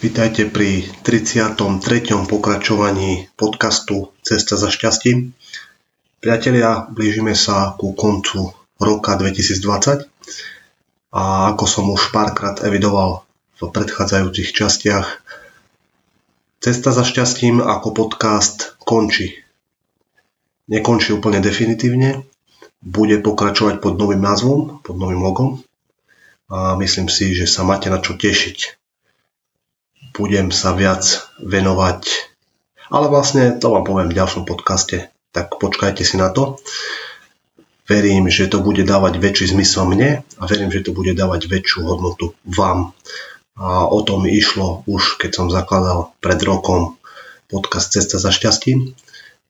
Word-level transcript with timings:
Vítajte 0.00 0.48
pri 0.48 0.88
33. 1.04 1.60
pokračovaní 2.24 3.28
podcastu 3.36 4.08
Cesta 4.24 4.56
za 4.56 4.72
šťastím. 4.72 5.36
Priatelia, 6.24 6.88
blížime 6.88 7.36
sa 7.36 7.76
ku 7.76 7.92
koncu 7.92 8.48
roka 8.80 9.20
2020 9.20 10.08
a 11.12 11.52
ako 11.52 11.64
som 11.68 11.92
už 11.92 12.16
párkrát 12.16 12.56
evidoval 12.64 13.28
v 13.60 13.68
predchádzajúcich 13.68 14.56
častiach, 14.56 15.20
Cesta 16.64 16.96
za 16.96 17.04
šťastím 17.04 17.60
ako 17.60 17.92
podcast 17.92 18.80
končí. 18.80 19.36
Nekončí 20.72 21.12
úplne 21.12 21.44
definitívne, 21.44 22.24
bude 22.80 23.20
pokračovať 23.20 23.84
pod 23.84 24.00
novým 24.00 24.24
názvom, 24.24 24.80
pod 24.80 24.96
novým 24.96 25.20
logom 25.20 25.60
a 26.48 26.72
myslím 26.80 27.12
si, 27.12 27.36
že 27.36 27.44
sa 27.44 27.68
máte 27.68 27.92
na 27.92 28.00
čo 28.00 28.16
tešiť 28.16 28.79
budem 30.14 30.50
sa 30.50 30.74
viac 30.74 31.30
venovať, 31.38 32.30
ale 32.90 33.06
vlastne 33.06 33.54
to 33.58 33.70
vám 33.70 33.86
poviem 33.86 34.10
v 34.10 34.18
ďalšom 34.18 34.44
podcaste, 34.44 35.08
tak 35.30 35.56
počkajte 35.62 36.02
si 36.02 36.18
na 36.18 36.34
to. 36.34 36.58
Verím, 37.86 38.30
že 38.30 38.46
to 38.46 38.62
bude 38.62 38.86
dávať 38.86 39.18
väčší 39.18 39.50
zmysel 39.50 39.82
mne 39.82 40.22
a 40.22 40.42
verím, 40.46 40.70
že 40.70 40.86
to 40.86 40.94
bude 40.94 41.10
dávať 41.10 41.50
väčšiu 41.50 41.82
hodnotu 41.86 42.38
vám. 42.46 42.94
A 43.58 43.86
o 43.86 43.98
tom 44.06 44.30
išlo 44.30 44.86
už, 44.86 45.18
keď 45.18 45.30
som 45.34 45.46
zakladal 45.50 46.14
pred 46.22 46.38
rokom 46.46 46.98
podcast 47.50 47.90
Cesta 47.90 48.22
za 48.22 48.30
šťastím 48.30 48.94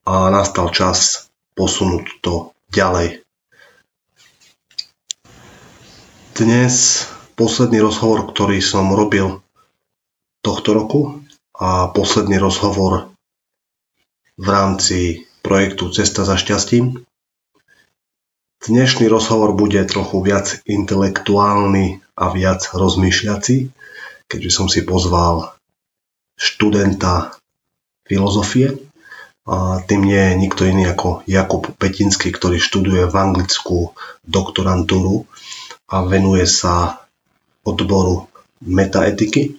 a 0.08 0.32
nastal 0.32 0.72
čas 0.72 1.28
posunúť 1.52 2.24
to 2.24 2.56
ďalej. 2.72 3.20
Dnes 6.32 7.04
posledný 7.36 7.84
rozhovor, 7.84 8.24
ktorý 8.24 8.64
som 8.64 8.88
robil 8.96 9.44
tohto 10.40 10.72
roku 10.72 11.00
a 11.56 11.92
posledný 11.92 12.40
rozhovor 12.40 13.12
v 14.40 14.46
rámci 14.48 15.28
projektu 15.44 15.92
Cesta 15.92 16.24
za 16.24 16.40
šťastím. 16.40 17.04
Dnešný 18.60 19.08
rozhovor 19.08 19.56
bude 19.56 19.80
trochu 19.88 20.20
viac 20.20 20.60
intelektuálny 20.68 22.00
a 22.16 22.24
viac 22.32 22.60
rozmýšľací, 22.72 23.72
keďže 24.28 24.50
som 24.52 24.68
si 24.68 24.84
pozval 24.84 25.56
študenta 26.36 27.36
filozofie. 28.04 28.76
A 29.48 29.80
tým 29.84 30.04
nie 30.04 30.20
je 30.20 30.34
nikto 30.36 30.62
iný 30.68 30.92
ako 30.92 31.24
Jakub 31.24 31.72
Petinský, 31.80 32.28
ktorý 32.32 32.60
študuje 32.60 33.08
v 33.08 33.14
Anglicku 33.16 33.96
doktorantúru 34.24 35.24
a 35.88 36.04
venuje 36.04 36.44
sa 36.44 37.00
odboru 37.64 38.28
metaetiky 38.60 39.56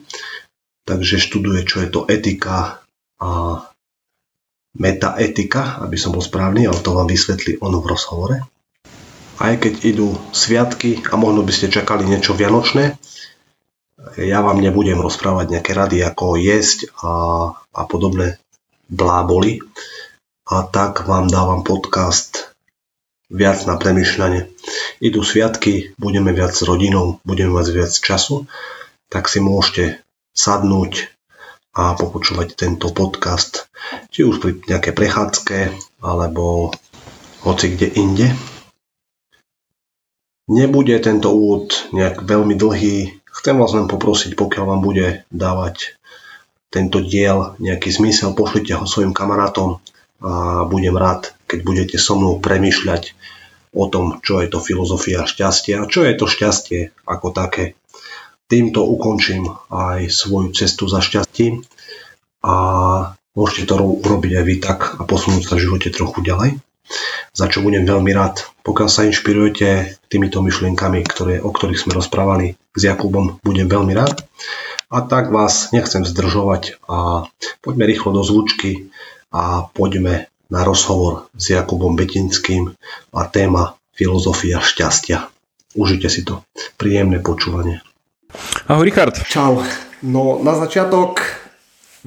takže 0.91 1.23
študuje, 1.23 1.63
čo 1.63 1.79
je 1.79 1.87
to 1.87 2.03
etika 2.11 2.83
a 3.23 3.63
metaetika, 4.75 5.79
aby 5.79 5.95
som 5.95 6.11
bol 6.11 6.19
správny, 6.19 6.67
ale 6.67 6.83
to 6.83 6.91
vám 6.91 7.07
vysvetlí 7.07 7.63
ono 7.63 7.79
v 7.79 7.89
rozhovore. 7.95 8.37
Aj 9.39 9.55
keď 9.55 9.87
idú 9.87 10.19
sviatky 10.35 11.07
a 11.07 11.15
možno 11.15 11.47
by 11.47 11.51
ste 11.55 11.71
čakali 11.71 12.03
niečo 12.03 12.35
vianočné, 12.35 12.99
ja 14.19 14.43
vám 14.43 14.59
nebudem 14.59 14.99
rozprávať 14.99 15.55
nejaké 15.55 15.71
rady, 15.71 16.03
ako 16.03 16.35
jesť 16.35 16.91
a, 16.99 17.11
a 17.55 17.81
podobné 17.87 18.41
bláboli. 18.91 19.63
A 20.51 20.67
tak 20.67 21.07
vám 21.07 21.31
dávam 21.31 21.63
podcast 21.63 22.51
viac 23.31 23.63
na 23.63 23.79
premyšľanie. 23.79 24.51
Idú 24.99 25.23
sviatky, 25.23 25.95
budeme 25.95 26.35
viac 26.35 26.51
s 26.51 26.67
rodinou, 26.67 27.23
budeme 27.23 27.55
mať 27.55 27.67
viac 27.71 27.93
času, 27.95 28.49
tak 29.07 29.31
si 29.31 29.39
môžete 29.39 30.03
sadnúť 30.31 31.11
a 31.71 31.95
popočúvať 31.95 32.55
tento 32.55 32.91
podcast, 32.91 33.71
či 34.11 34.27
už 34.27 34.43
pri 34.43 34.51
nejakej 34.67 34.93
prechádzke, 34.95 35.57
alebo 36.03 36.75
hoci 37.47 37.65
kde 37.75 37.87
inde. 37.95 38.27
Nebude 40.51 40.99
tento 40.99 41.31
úvod 41.31 41.87
nejak 41.95 42.27
veľmi 42.27 42.59
dlhý. 42.59 43.23
Chcem 43.23 43.55
vás 43.55 43.71
len 43.71 43.87
poprosiť, 43.87 44.35
pokiaľ 44.35 44.65
vám 44.67 44.81
bude 44.83 45.23
dávať 45.31 45.95
tento 46.67 46.99
diel 46.99 47.55
nejaký 47.59 47.91
zmysel, 47.91 48.35
pošlite 48.35 48.75
ho 48.75 48.87
svojim 48.87 49.15
kamarátom 49.15 49.79
a 50.21 50.63
budem 50.67 50.95
rád, 50.95 51.35
keď 51.47 51.59
budete 51.63 51.97
so 51.99 52.15
mnou 52.19 52.39
premyšľať 52.39 53.15
o 53.71 53.87
tom, 53.87 54.19
čo 54.19 54.43
je 54.43 54.51
to 54.51 54.59
filozofia 54.59 55.23
šťastia 55.23 55.83
a 55.83 55.89
čo 55.89 56.03
je 56.03 56.13
to 56.15 56.27
šťastie 56.27 56.91
ako 57.07 57.31
také. 57.31 57.79
Týmto 58.51 58.83
ukončím 58.83 59.47
aj 59.71 60.11
svoju 60.11 60.51
cestu 60.51 60.91
za 60.91 60.99
šťastím 60.99 61.63
a 62.43 62.55
môžete 63.31 63.71
to 63.71 63.79
urobiť 63.79 64.31
aj 64.35 64.43
vy 64.43 64.55
tak 64.59 64.79
a 64.99 65.07
posunúť 65.07 65.47
sa 65.47 65.55
v 65.55 65.63
živote 65.71 65.87
trochu 65.87 66.19
ďalej. 66.19 66.59
Za 67.31 67.47
čo 67.47 67.63
budem 67.63 67.87
veľmi 67.87 68.11
rád. 68.11 68.43
Pokiaľ 68.67 68.89
sa 68.91 69.07
inšpirujete 69.07 70.03
týmito 70.11 70.43
myšlienkami, 70.43 70.99
ktoré, 71.07 71.39
o 71.39 71.47
ktorých 71.47 71.87
sme 71.87 71.95
rozprávali 71.95 72.59
s 72.75 72.81
Jakubom, 72.83 73.39
budem 73.39 73.71
veľmi 73.71 73.95
rád. 73.95 74.27
A 74.91 74.99
tak 74.99 75.31
vás 75.31 75.71
nechcem 75.71 76.03
zdržovať 76.03 76.83
a 76.91 77.31
poďme 77.63 77.87
rýchlo 77.87 78.11
do 78.11 78.27
zvučky 78.27 78.91
a 79.31 79.63
poďme 79.71 80.27
na 80.51 80.67
rozhovor 80.67 81.31
s 81.39 81.55
Jakubom 81.55 81.95
Betinským 81.95 82.75
a 83.15 83.21
téma 83.31 83.79
filozofia 83.95 84.59
šťastia. 84.59 85.31
Užite 85.79 86.11
si 86.11 86.27
to. 86.27 86.43
Príjemné 86.75 87.23
počúvanie. 87.23 87.79
Ahoj 88.67 88.85
Richard. 88.87 89.15
Čau. 89.27 89.59
No 90.01 90.39
na 90.41 90.55
začiatok 90.55 91.21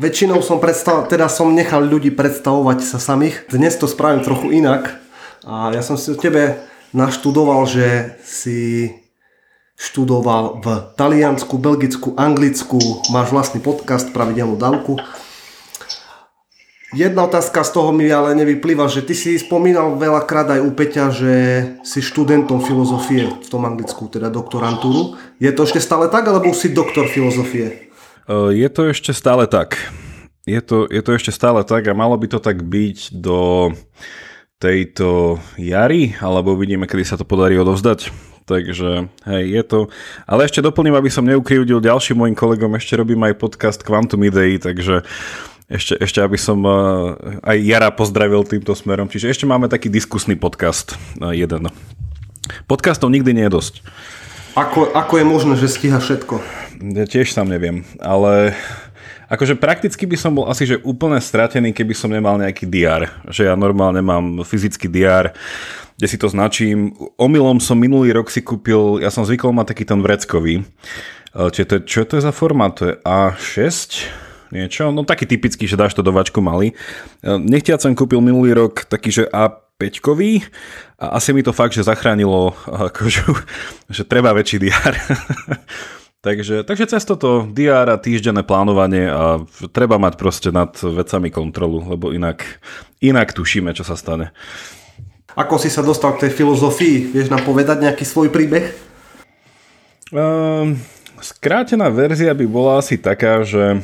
väčšinou 0.01 0.41
som 0.41 0.59
predstav, 0.59 1.07
teda 1.07 1.31
som 1.31 1.53
nechal 1.53 1.85
ľudí 1.85 2.11
predstavovať 2.11 2.79
sa 2.83 2.99
samých. 2.99 3.49
Dnes 3.53 3.77
to 3.77 3.87
spravím 3.87 4.25
trochu 4.25 4.57
inak. 4.57 4.99
A 5.45 5.71
ja 5.77 5.85
som 5.85 6.01
si 6.01 6.11
o 6.11 6.17
tebe 6.17 6.59
naštudoval, 6.97 7.69
že 7.69 8.17
si 8.25 8.91
študoval 9.77 10.63
v 10.63 10.67
Taliansku, 10.95 11.59
Belgicku, 11.59 12.15
Anglicku, 12.15 12.79
máš 13.11 13.35
vlastný 13.35 13.61
podcast, 13.61 14.09
pravidelnú 14.15 14.55
dávku 14.57 15.03
Jedna 16.95 17.27
otázka 17.27 17.67
z 17.67 17.71
toho 17.75 17.91
mi 17.91 18.07
ale 18.07 18.39
nevyplýva, 18.39 18.87
že 18.87 19.03
ty 19.03 19.19
si 19.19 19.35
spomínal 19.35 19.99
veľakrát 19.99 20.55
aj 20.55 20.61
u 20.63 20.71
Peťa, 20.71 21.11
že 21.11 21.35
si 21.83 21.99
študentom 21.99 22.63
filozofie 22.63 23.27
v 23.43 23.49
tom 23.51 23.67
anglicku, 23.67 24.07
teda 24.07 24.31
doktorantúru. 24.31 25.19
Je 25.43 25.51
to 25.51 25.67
ešte 25.67 25.83
stále 25.83 26.07
tak, 26.07 26.23
alebo 26.31 26.55
si 26.55 26.71
doktor 26.71 27.11
filozofie? 27.11 27.91
Je 28.31 28.69
to 28.71 28.95
ešte 28.95 29.11
stále 29.11 29.51
tak. 29.51 29.75
Je 30.47 30.63
to, 30.63 30.87
je 30.87 31.03
to 31.03 31.11
ešte 31.19 31.35
stále 31.35 31.67
tak 31.67 31.91
a 31.91 31.99
malo 31.99 32.15
by 32.15 32.31
to 32.31 32.39
tak 32.39 32.63
byť 32.63 33.19
do 33.19 33.75
tejto 34.63 35.43
jary, 35.59 36.15
alebo 36.23 36.55
uvidíme, 36.55 36.87
kedy 36.87 37.03
sa 37.03 37.19
to 37.19 37.27
podarí 37.27 37.59
odovzdať. 37.59 38.15
Takže 38.45 39.09
hej, 39.25 39.45
je 39.51 39.63
to. 39.65 39.79
Ale 40.29 40.45
ešte 40.45 40.61
doplním, 40.61 40.95
aby 40.95 41.09
som 41.09 41.25
neukrivdil 41.25 41.81
ďalším 41.81 42.23
mojim 42.23 42.37
kolegom, 42.37 42.77
ešte 42.77 42.95
robím 42.95 43.25
aj 43.25 43.41
podcast 43.41 43.81
Quantum 43.81 44.21
Idei, 44.21 44.61
takže 44.61 45.03
ešte, 45.65 45.97
ešte 45.97 46.21
aby 46.21 46.37
som 46.37 46.61
uh, 46.65 47.17
aj 47.41 47.57
Jara 47.65 47.89
pozdravil 47.89 48.45
týmto 48.45 48.77
smerom. 48.77 49.09
Čiže 49.09 49.33
ešte 49.33 49.45
máme 49.49 49.73
taký 49.73 49.89
diskusný 49.89 50.37
podcast 50.37 50.93
uh, 51.21 51.33
jeden. 51.33 51.73
Podcastov 52.69 53.09
nikdy 53.09 53.33
nie 53.33 53.49
je 53.49 53.57
dosť. 53.57 53.75
Ako, 54.55 54.93
ako 54.95 55.19
je 55.19 55.25
možné, 55.27 55.55
že 55.59 55.73
stíha 55.73 55.99
všetko? 55.99 56.39
Ja 56.95 57.09
tiež 57.09 57.33
sám 57.33 57.51
neviem, 57.51 57.83
ale 57.99 58.55
akože 59.27 59.59
prakticky 59.59 60.07
by 60.07 60.15
som 60.21 60.37
bol 60.37 60.47
asi 60.47 60.69
že 60.69 60.85
úplne 60.85 61.19
stratený, 61.19 61.75
keby 61.75 61.97
som 61.97 62.13
nemal 62.13 62.39
nejaký 62.39 62.69
diár. 62.69 63.11
Že 63.27 63.51
ja 63.51 63.55
normálne 63.59 64.05
mám 64.05 64.47
fyzický 64.47 64.87
diár, 64.87 65.35
kde 65.97 66.07
si 66.07 66.21
to 66.21 66.31
značím. 66.31 66.95
Omylom 67.19 67.59
som 67.59 67.81
minulý 67.81 68.15
rok 68.15 68.31
si 68.31 68.45
kúpil, 68.45 69.03
ja 69.03 69.11
som 69.11 69.27
zvykol 69.27 69.51
mať 69.51 69.75
taký 69.75 69.85
ten 69.89 69.99
vreckový. 70.05 70.63
Čiže 71.35 71.67
to, 71.67 71.77
čo 71.83 72.01
to 72.07 72.21
je 72.21 72.23
za 72.23 72.31
formát? 72.31 72.79
To 72.79 72.93
je 72.93 72.95
A6? 73.03 74.07
Niečo. 74.51 74.91
No 74.91 75.07
taký 75.07 75.25
typický, 75.29 75.65
že 75.65 75.79
dáš 75.79 75.95
to 75.97 76.03
do 76.05 76.13
vačku 76.13 76.43
malý. 76.45 76.73
E, 76.73 76.75
nechtiac 77.41 77.81
som 77.81 77.97
kúpil 77.97 78.21
minulý 78.21 78.53
rok 78.57 78.85
taký, 78.89 79.13
že 79.13 79.25
A5 79.31 80.11
a 80.99 81.19
asi 81.19 81.31
mi 81.37 81.43
to 81.45 81.53
fakt, 81.53 81.77
že 81.77 81.87
zachránilo 81.87 82.57
akože, 82.89 83.23
že 83.91 84.03
treba 84.05 84.33
väčší 84.33 84.59
diár. 84.63 84.95
takže, 86.27 86.65
takže 86.65 86.85
cez 86.89 87.03
toto 87.05 87.49
diár 87.51 87.89
a 87.93 88.01
týždenné 88.01 88.43
plánovanie 88.45 89.09
a 89.09 89.45
treba 89.73 90.01
mať 90.01 90.15
proste 90.17 90.49
nad 90.55 90.73
vecami 90.77 91.29
kontrolu, 91.29 91.85
lebo 91.85 92.13
inak, 92.15 92.43
inak 93.05 93.35
tušíme, 93.37 93.73
čo 93.77 93.85
sa 93.85 93.99
stane. 93.99 94.33
Ako 95.35 95.59
si 95.59 95.67
sa 95.67 95.83
dostal 95.83 96.15
k 96.15 96.27
tej 96.27 96.39
filozofii? 96.39 97.11
Vieš 97.11 97.27
nám 97.27 97.43
povedať 97.43 97.83
nejaký 97.83 98.07
svoj 98.07 98.31
príbeh? 98.31 98.71
Um, 100.15 100.79
skrátená 101.19 101.91
verzia 101.91 102.31
by 102.31 102.47
bola 102.47 102.79
asi 102.79 102.95
taká, 102.95 103.43
že 103.43 103.83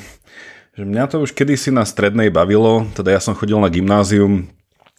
mňa 0.87 1.05
to 1.11 1.23
už 1.25 1.35
kedysi 1.35 1.75
na 1.75 1.83
strednej 1.83 2.31
bavilo, 2.31 2.87
teda 2.95 3.13
ja 3.15 3.21
som 3.21 3.37
chodil 3.37 3.59
na 3.59 3.73
gymnázium 3.73 4.49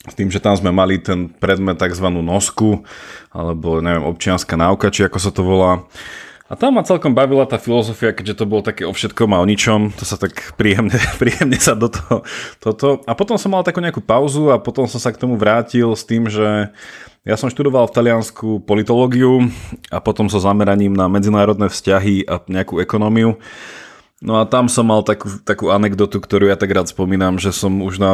s 0.01 0.13
tým, 0.17 0.33
že 0.33 0.41
tam 0.41 0.57
sme 0.57 0.73
mali 0.73 0.97
ten 0.97 1.29
predmet 1.29 1.77
tzv. 1.77 2.07
nosku, 2.09 2.81
alebo 3.29 3.79
neviem, 3.79 4.01
občianská 4.01 4.57
náuka, 4.57 4.89
či 4.89 5.05
ako 5.05 5.17
sa 5.21 5.29
to 5.29 5.45
volá. 5.45 5.85
A 6.51 6.59
tam 6.59 6.75
ma 6.75 6.83
celkom 6.83 7.15
bavila 7.15 7.47
tá 7.47 7.55
filozofia, 7.55 8.11
keďže 8.11 8.43
to 8.43 8.49
bolo 8.49 8.59
také 8.59 8.83
o 8.83 8.91
všetkom 8.91 9.31
a 9.31 9.39
o 9.39 9.47
ničom, 9.47 9.95
to 9.95 10.03
sa 10.03 10.19
tak 10.19 10.51
príjemne, 10.59 10.99
príjemne 11.21 11.55
sa 11.55 11.79
do 11.79 11.87
toho, 11.87 12.27
toto. 12.59 12.99
A 13.07 13.15
potom 13.15 13.39
som 13.39 13.55
mal 13.55 13.63
takú 13.63 13.79
nejakú 13.79 14.03
pauzu 14.03 14.51
a 14.51 14.59
potom 14.59 14.83
som 14.83 14.99
sa 14.99 15.15
k 15.15 15.21
tomu 15.21 15.39
vrátil 15.39 15.95
s 15.95 16.03
tým, 16.03 16.27
že 16.27 16.67
ja 17.21 17.37
som 17.37 17.47
študoval 17.47 17.87
v 17.87 17.95
Taliansku 17.95 18.65
politológiu 18.67 19.47
a 19.93 20.01
potom 20.01 20.27
so 20.27 20.41
zameraním 20.41 20.91
na 20.91 21.05
medzinárodné 21.05 21.69
vzťahy 21.69 22.25
a 22.25 22.41
nejakú 22.49 22.81
ekonómiu. 22.81 23.37
No 24.21 24.38
a 24.38 24.45
tam 24.45 24.69
som 24.69 24.85
mal 24.85 25.01
takú, 25.01 25.33
takú 25.41 25.73
anekdotu, 25.73 26.21
ktorú 26.21 26.45
ja 26.45 26.57
tak 26.57 26.69
rád 26.69 26.94
spomínam, 26.94 27.41
že 27.41 27.50
som 27.50 27.81
už 27.81 27.97
na, 27.97 28.13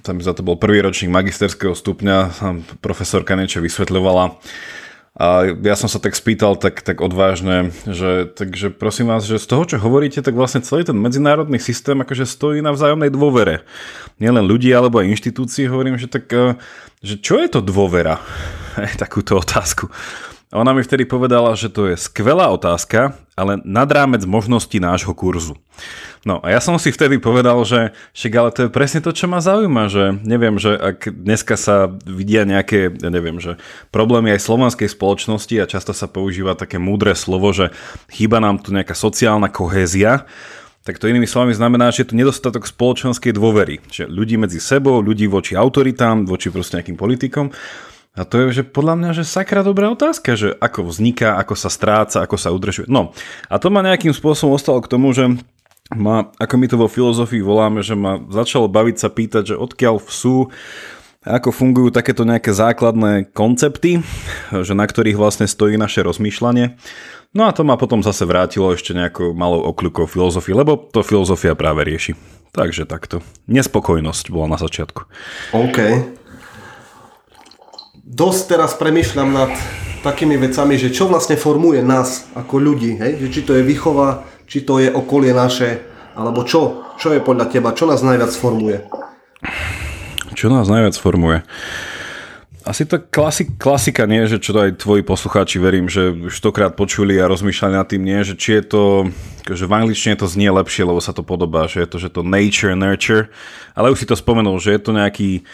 tam 0.00 0.16
za 0.24 0.32
to 0.32 0.40
bol 0.40 0.56
prvý 0.56 0.80
ročník 0.80 1.12
magisterského 1.12 1.76
stupňa, 1.76 2.40
profesorka 2.80 3.36
niečo 3.36 3.60
vysvetľovala, 3.60 4.40
a 5.14 5.46
ja 5.46 5.78
som 5.78 5.86
sa 5.86 6.02
tak 6.02 6.18
spýtal 6.18 6.58
tak, 6.58 6.82
tak 6.82 6.98
odvážne, 6.98 7.70
že 7.86 8.26
takže 8.26 8.74
prosím 8.74 9.14
vás, 9.14 9.22
že 9.22 9.38
z 9.38 9.46
toho, 9.46 9.62
čo 9.62 9.78
hovoríte, 9.78 10.18
tak 10.18 10.34
vlastne 10.34 10.58
celý 10.58 10.82
ten 10.82 10.98
medzinárodný 10.98 11.62
systém 11.62 11.94
akože 12.02 12.26
stojí 12.26 12.58
na 12.58 12.74
vzájomnej 12.74 13.14
dôvere. 13.14 13.62
Nielen 14.18 14.42
ľudí 14.42 14.74
alebo 14.74 14.98
aj 14.98 15.14
inštitúcií, 15.14 15.70
hovorím, 15.70 16.02
že 16.02 16.10
tak, 16.10 16.26
e, 16.34 16.58
že 16.98 17.22
čo 17.22 17.38
je 17.38 17.46
to 17.46 17.62
dôvera? 17.62 18.18
Takúto 18.98 19.38
otázku. 19.38 19.86
A 20.54 20.62
ona 20.62 20.70
mi 20.70 20.86
vtedy 20.86 21.02
povedala, 21.02 21.58
že 21.58 21.66
to 21.66 21.90
je 21.90 21.98
skvelá 21.98 22.46
otázka, 22.54 23.18
ale 23.34 23.58
nad 23.66 23.90
rámec 23.90 24.22
možností 24.22 24.78
nášho 24.78 25.10
kurzu. 25.10 25.58
No 26.22 26.38
a 26.46 26.54
ja 26.54 26.62
som 26.62 26.78
si 26.78 26.94
vtedy 26.94 27.18
povedal, 27.18 27.58
že 27.66 27.90
však 28.14 28.32
ale 28.38 28.50
to 28.54 28.60
je 28.64 28.70
presne 28.70 29.02
to, 29.02 29.10
čo 29.10 29.26
ma 29.26 29.42
zaujíma, 29.42 29.90
že 29.90 30.14
neviem, 30.22 30.54
že 30.62 30.78
ak 30.78 31.10
dneska 31.10 31.58
sa 31.58 31.90
vidia 32.06 32.46
nejaké, 32.46 32.94
ja 32.94 33.10
neviem, 33.10 33.42
že 33.42 33.58
problémy 33.90 34.30
aj 34.30 34.46
slovenskej 34.46 34.94
spoločnosti 34.94 35.58
a 35.58 35.66
často 35.66 35.90
sa 35.90 36.06
používa 36.06 36.54
také 36.54 36.78
múdre 36.78 37.18
slovo, 37.18 37.50
že 37.50 37.74
chýba 38.14 38.38
nám 38.38 38.62
tu 38.62 38.70
nejaká 38.70 38.94
sociálna 38.94 39.50
kohézia, 39.50 40.24
tak 40.84 41.00
to 41.00 41.08
inými 41.08 41.26
slovami 41.26 41.56
znamená, 41.56 41.90
že 41.90 42.04
je 42.04 42.12
tu 42.12 42.14
nedostatok 42.14 42.68
spoločenskej 42.68 43.32
dôvery. 43.32 43.80
Že 43.88 44.04
ľudí 44.04 44.36
medzi 44.36 44.60
sebou, 44.60 45.00
ľudí 45.00 45.24
voči 45.24 45.56
autoritám, 45.56 46.28
voči 46.28 46.52
proste 46.52 46.76
nejakým 46.76 47.00
politikom. 47.00 47.50
A 48.14 48.22
to 48.22 48.46
je, 48.46 48.62
že 48.62 48.64
podľa 48.66 48.94
mňa, 48.94 49.10
že 49.10 49.24
sakra 49.26 49.66
dobrá 49.66 49.90
otázka, 49.90 50.38
že 50.38 50.54
ako 50.54 50.86
vzniká, 50.86 51.34
ako 51.34 51.58
sa 51.58 51.66
stráca, 51.66 52.22
ako 52.22 52.38
sa 52.38 52.54
udržuje. 52.54 52.86
No 52.86 53.10
a 53.50 53.58
to 53.58 53.74
ma 53.74 53.82
nejakým 53.82 54.14
spôsobom 54.14 54.54
ostalo 54.54 54.78
k 54.78 54.90
tomu, 54.90 55.10
že 55.10 55.34
ma, 55.90 56.30
ako 56.38 56.54
my 56.54 56.66
to 56.70 56.76
vo 56.78 56.86
filozofii 56.86 57.42
voláme, 57.42 57.82
že 57.82 57.98
ma 57.98 58.22
začalo 58.30 58.70
baviť 58.70 58.96
sa 59.02 59.10
pýtať, 59.10 59.42
že 59.54 59.56
odkiaľ 59.58 59.98
sú 60.06 60.54
ako 61.26 61.50
fungujú 61.50 61.88
takéto 61.90 62.22
nejaké 62.22 62.54
základné 62.54 63.34
koncepty, 63.34 64.04
že 64.52 64.76
na 64.76 64.86
ktorých 64.86 65.18
vlastne 65.18 65.50
stojí 65.50 65.74
naše 65.74 66.04
rozmýšľanie. 66.06 66.76
No 67.34 67.50
a 67.50 67.54
to 67.56 67.66
ma 67.66 67.74
potom 67.74 67.98
zase 68.04 68.22
vrátilo 68.28 68.70
ešte 68.70 68.94
nejakou 68.94 69.34
malou 69.34 69.66
okľukou 69.74 70.06
filozofii, 70.06 70.54
lebo 70.54 70.78
to 70.78 71.02
filozofia 71.02 71.58
práve 71.58 71.82
rieši. 71.82 72.14
Takže 72.54 72.86
takto. 72.86 73.26
Nespokojnosť 73.50 74.30
bola 74.30 74.54
na 74.54 74.58
začiatku. 74.62 75.02
OK 75.50 75.78
dosť 78.04 78.40
teraz 78.52 78.76
premyšľam 78.76 79.30
nad 79.32 79.50
takými 80.04 80.36
vecami, 80.36 80.76
že 80.76 80.92
čo 80.92 81.08
vlastne 81.08 81.40
formuje 81.40 81.80
nás 81.80 82.28
ako 82.36 82.60
ľudí, 82.60 83.00
hej? 83.00 83.16
Že 83.24 83.28
či 83.32 83.40
to 83.40 83.52
je 83.56 83.62
výchova, 83.64 84.28
či 84.44 84.60
to 84.60 84.76
je 84.76 84.92
okolie 84.92 85.32
naše, 85.32 85.80
alebo 86.12 86.44
čo? 86.44 86.84
Čo 87.00 87.16
je 87.16 87.24
podľa 87.24 87.48
teba? 87.48 87.72
Čo 87.72 87.88
nás 87.88 88.04
najviac 88.04 88.30
formuje? 88.36 88.84
Čo 90.36 90.52
nás 90.52 90.68
najviac 90.68 90.94
formuje? 91.00 91.40
Asi 92.64 92.88
to 92.88 92.96
klasik, 92.96 93.60
klasika 93.60 94.08
nie, 94.08 94.24
že 94.24 94.40
čo 94.40 94.56
to 94.56 94.64
aj 94.64 94.80
tvoji 94.80 95.04
poslucháči 95.04 95.60
verím, 95.60 95.84
že 95.84 96.08
už 96.08 96.32
stokrát 96.32 96.72
počuli 96.72 97.20
a 97.20 97.28
rozmýšľali 97.28 97.74
nad 97.76 97.88
tým, 97.88 98.00
nie, 98.00 98.24
že 98.24 98.40
či 98.40 98.56
je 98.60 98.64
to, 98.64 98.84
že 99.52 99.68
v 99.68 99.76
angličtine 99.84 100.16
to 100.16 100.24
znie 100.24 100.48
lepšie, 100.48 100.88
lebo 100.88 100.96
sa 100.96 101.12
to 101.12 101.20
podobá, 101.20 101.68
že 101.68 101.84
je 101.84 101.88
to, 101.92 101.96
že 102.00 102.08
to 102.08 102.24
nature, 102.24 102.72
nurture, 102.72 103.28
ale 103.76 103.92
už 103.92 104.00
si 104.00 104.08
to 104.08 104.16
spomenul, 104.16 104.56
že 104.56 104.76
je 104.76 104.80
to 104.80 104.96
nejaký 104.96 105.44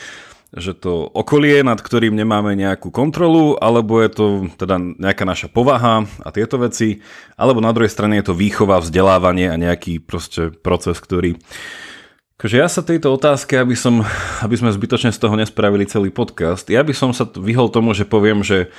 že 0.51 0.75
to 0.75 1.07
okolie, 1.07 1.63
nad 1.63 1.79
ktorým 1.79 2.11
nemáme 2.11 2.59
nejakú 2.59 2.91
kontrolu, 2.91 3.55
alebo 3.63 4.03
je 4.03 4.11
to 4.11 4.27
teda 4.59 4.83
nejaká 4.99 5.23
naša 5.23 5.47
povaha 5.47 6.11
a 6.27 6.29
tieto 6.35 6.59
veci, 6.59 7.07
alebo 7.39 7.63
na 7.63 7.71
druhej 7.71 7.91
strane 7.91 8.19
je 8.19 8.31
to 8.31 8.35
výchova, 8.35 8.83
vzdelávanie 8.83 9.47
a 9.47 9.61
nejaký 9.61 10.03
proste 10.03 10.51
proces, 10.51 10.99
ktorý... 10.99 11.39
Takže 12.41 12.57
ja 12.57 12.67
sa 12.73 12.81
tejto 12.83 13.15
otázke, 13.15 13.55
aby, 13.61 13.77
som, 13.77 14.03
aby 14.41 14.57
sme 14.57 14.75
zbytočne 14.75 15.13
z 15.15 15.21
toho 15.23 15.39
nespravili 15.39 15.87
celý 15.87 16.11
podcast, 16.11 16.67
ja 16.67 16.83
by 16.83 16.97
som 16.99 17.15
sa 17.15 17.29
vyhol 17.31 17.71
tomu, 17.71 17.95
že 17.95 18.09
poviem, 18.09 18.43
že 18.43 18.75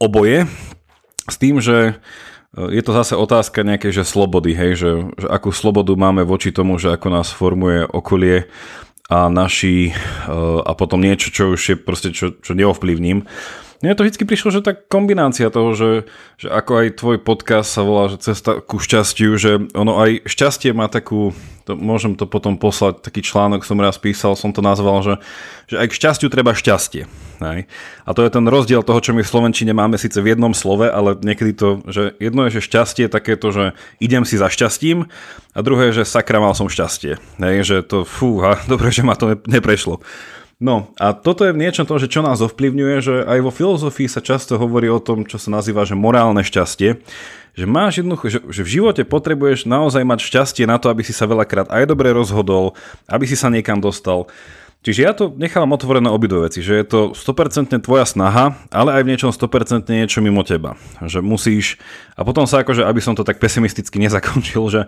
oboje, 0.00 0.48
s 1.26 1.36
tým, 1.36 1.58
že 1.58 1.98
e, 2.56 2.72
je 2.72 2.82
to 2.86 2.94
zase 2.94 3.18
otázka 3.18 3.66
nejakej 3.66 4.00
že 4.00 4.04
slobody, 4.06 4.54
hej, 4.54 4.72
že, 4.78 4.90
že 5.18 5.26
akú 5.28 5.50
slobodu 5.50 5.92
máme 5.98 6.22
voči 6.22 6.54
tomu, 6.54 6.78
že 6.78 6.94
ako 6.94 7.08
nás 7.10 7.28
formuje 7.34 7.84
okolie 7.84 8.46
a 9.06 9.30
naši 9.30 9.90
eh, 9.90 10.60
a 10.62 10.72
potom 10.74 11.02
niečo, 11.02 11.30
čo 11.30 11.54
už 11.54 11.62
je 11.62 11.76
proste, 11.78 12.10
čo, 12.10 12.34
čo 12.42 12.52
neovplyvním. 12.54 13.26
Mne 13.84 13.92
to 13.92 14.08
vždy 14.08 14.24
prišlo, 14.24 14.48
že 14.48 14.64
tá 14.64 14.72
kombinácia 14.72 15.52
toho, 15.52 15.76
že, 15.76 15.90
že 16.40 16.48
ako 16.48 16.72
aj 16.80 16.96
tvoj 16.96 17.18
podcast 17.20 17.68
sa 17.68 17.84
volá, 17.84 18.08
že 18.08 18.24
cesta 18.24 18.64
ku 18.64 18.80
šťastiu, 18.80 19.36
že 19.36 19.68
ono 19.76 20.00
aj 20.00 20.24
šťastie 20.24 20.72
má 20.72 20.88
takú, 20.88 21.36
to, 21.68 21.76
môžem 21.76 22.16
to 22.16 22.24
potom 22.24 22.56
poslať, 22.56 23.04
taký 23.04 23.20
článok 23.20 23.68
som 23.68 23.76
raz 23.76 24.00
písal, 24.00 24.32
som 24.32 24.56
to 24.56 24.64
nazval, 24.64 25.04
že, 25.04 25.14
že 25.68 25.76
aj 25.76 25.86
k 25.92 25.96
šťastiu 26.00 26.28
treba 26.32 26.56
šťastie. 26.56 27.04
Hej. 27.36 27.68
A 28.08 28.10
to 28.16 28.24
je 28.24 28.32
ten 28.32 28.48
rozdiel 28.48 28.80
toho, 28.80 29.00
čo 29.04 29.12
my 29.12 29.20
v 29.20 29.28
Slovenčine 29.28 29.76
máme 29.76 30.00
síce 30.00 30.16
v 30.24 30.32
jednom 30.32 30.56
slove, 30.56 30.88
ale 30.88 31.20
niekedy 31.20 31.52
to, 31.52 31.84
že 31.84 32.16
jedno 32.16 32.48
je, 32.48 32.56
že 32.56 32.64
šťastie 32.64 33.02
je 33.06 33.12
takéto, 33.12 33.52
že 33.52 33.76
idem 34.00 34.24
si 34.24 34.40
za 34.40 34.48
šťastím 34.48 35.04
a 35.52 35.58
druhé 35.60 35.92
že 35.92 36.08
sakra 36.08 36.40
mal 36.40 36.56
som 36.56 36.72
šťastie. 36.72 37.20
Hej, 37.36 37.56
že 37.68 37.76
to 37.84 38.08
fúha, 38.08 38.56
dobre, 38.72 38.88
že 38.88 39.04
ma 39.04 39.12
to 39.12 39.36
neprešlo. 39.44 40.00
No 40.56 40.88
a 40.96 41.12
toto 41.12 41.44
je 41.44 41.52
v 41.52 41.60
niečom 41.60 41.84
to, 41.84 42.00
že 42.00 42.08
čo 42.08 42.24
nás 42.24 42.40
ovplyvňuje, 42.40 42.96
že 43.04 43.14
aj 43.28 43.44
vo 43.44 43.52
filozofii 43.52 44.08
sa 44.08 44.24
často 44.24 44.56
hovorí 44.56 44.88
o 44.88 44.96
tom, 44.96 45.28
čo 45.28 45.36
sa 45.36 45.52
nazýva, 45.52 45.84
že 45.84 45.92
morálne 45.92 46.40
šťastie, 46.40 46.96
že 47.52 47.64
máš 47.68 48.00
jednoducho, 48.00 48.32
že, 48.32 48.40
že 48.48 48.62
v 48.64 48.72
živote 48.80 49.04
potrebuješ 49.04 49.68
naozaj 49.68 50.00
mať 50.08 50.24
šťastie 50.24 50.64
na 50.64 50.80
to, 50.80 50.88
aby 50.88 51.04
si 51.04 51.12
sa 51.12 51.28
veľakrát 51.28 51.68
aj 51.68 51.84
dobre 51.84 52.08
rozhodol, 52.08 52.72
aby 53.04 53.28
si 53.28 53.36
sa 53.36 53.52
niekam 53.52 53.84
dostal. 53.84 54.32
Čiže 54.86 55.02
ja 55.02 55.10
to 55.18 55.34
nechávam 55.34 55.74
otvorené 55.74 56.06
obidve 56.06 56.46
veci, 56.46 56.62
že 56.62 56.78
je 56.78 56.86
to 56.86 57.00
100% 57.10 57.74
tvoja 57.82 58.06
snaha, 58.06 58.54
ale 58.70 58.94
aj 58.94 59.02
v 59.02 59.10
niečom 59.10 59.34
100% 59.34 59.82
niečo 59.90 60.22
mimo 60.22 60.46
teba. 60.46 60.78
Že 61.02 61.26
musíš, 61.26 61.74
a 62.14 62.22
potom 62.22 62.46
sa 62.46 62.62
akože, 62.62 62.86
aby 62.86 63.02
som 63.02 63.18
to 63.18 63.26
tak 63.26 63.42
pesimisticky 63.42 63.98
nezakončil, 64.06 64.62
že 64.70 64.80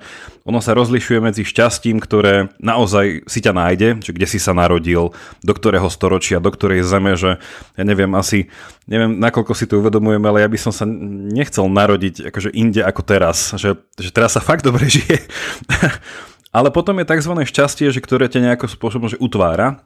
ono 0.46 0.62
sa 0.62 0.78
rozlišuje 0.78 1.18
medzi 1.18 1.42
šťastím, 1.42 1.98
ktoré 1.98 2.54
naozaj 2.62 3.26
si 3.26 3.42
ťa 3.42 3.50
nájde, 3.50 3.88
že 4.06 4.14
kde 4.14 4.26
si 4.30 4.38
sa 4.38 4.54
narodil, 4.54 5.10
do 5.42 5.52
ktorého 5.58 5.90
storočia, 5.90 6.38
do 6.38 6.54
ktorej 6.54 6.86
zeme, 6.86 7.18
že 7.18 7.42
ja 7.74 7.82
neviem, 7.82 8.14
asi, 8.14 8.46
neviem, 8.86 9.18
nakoľko 9.18 9.50
si 9.58 9.66
to 9.66 9.82
uvedomujem, 9.82 10.22
ale 10.22 10.46
ja 10.46 10.48
by 10.48 10.58
som 10.62 10.70
sa 10.70 10.86
nechcel 10.86 11.66
narodiť 11.66 12.30
akože 12.30 12.54
inde 12.54 12.86
ako 12.86 13.02
teraz, 13.02 13.50
že, 13.58 13.74
že 13.98 14.14
teraz 14.14 14.38
sa 14.38 14.42
fakt 14.46 14.62
dobre 14.62 14.86
žije. 14.86 15.26
Ale 16.48 16.72
potom 16.72 16.96
je 16.96 17.04
tzv. 17.04 17.32
šťastie, 17.44 17.92
že 17.92 18.00
ktoré 18.00 18.24
ťa 18.24 18.40
nejakým 18.40 18.72
spôsobom 18.72 19.10
že 19.10 19.20
utvára 19.20 19.84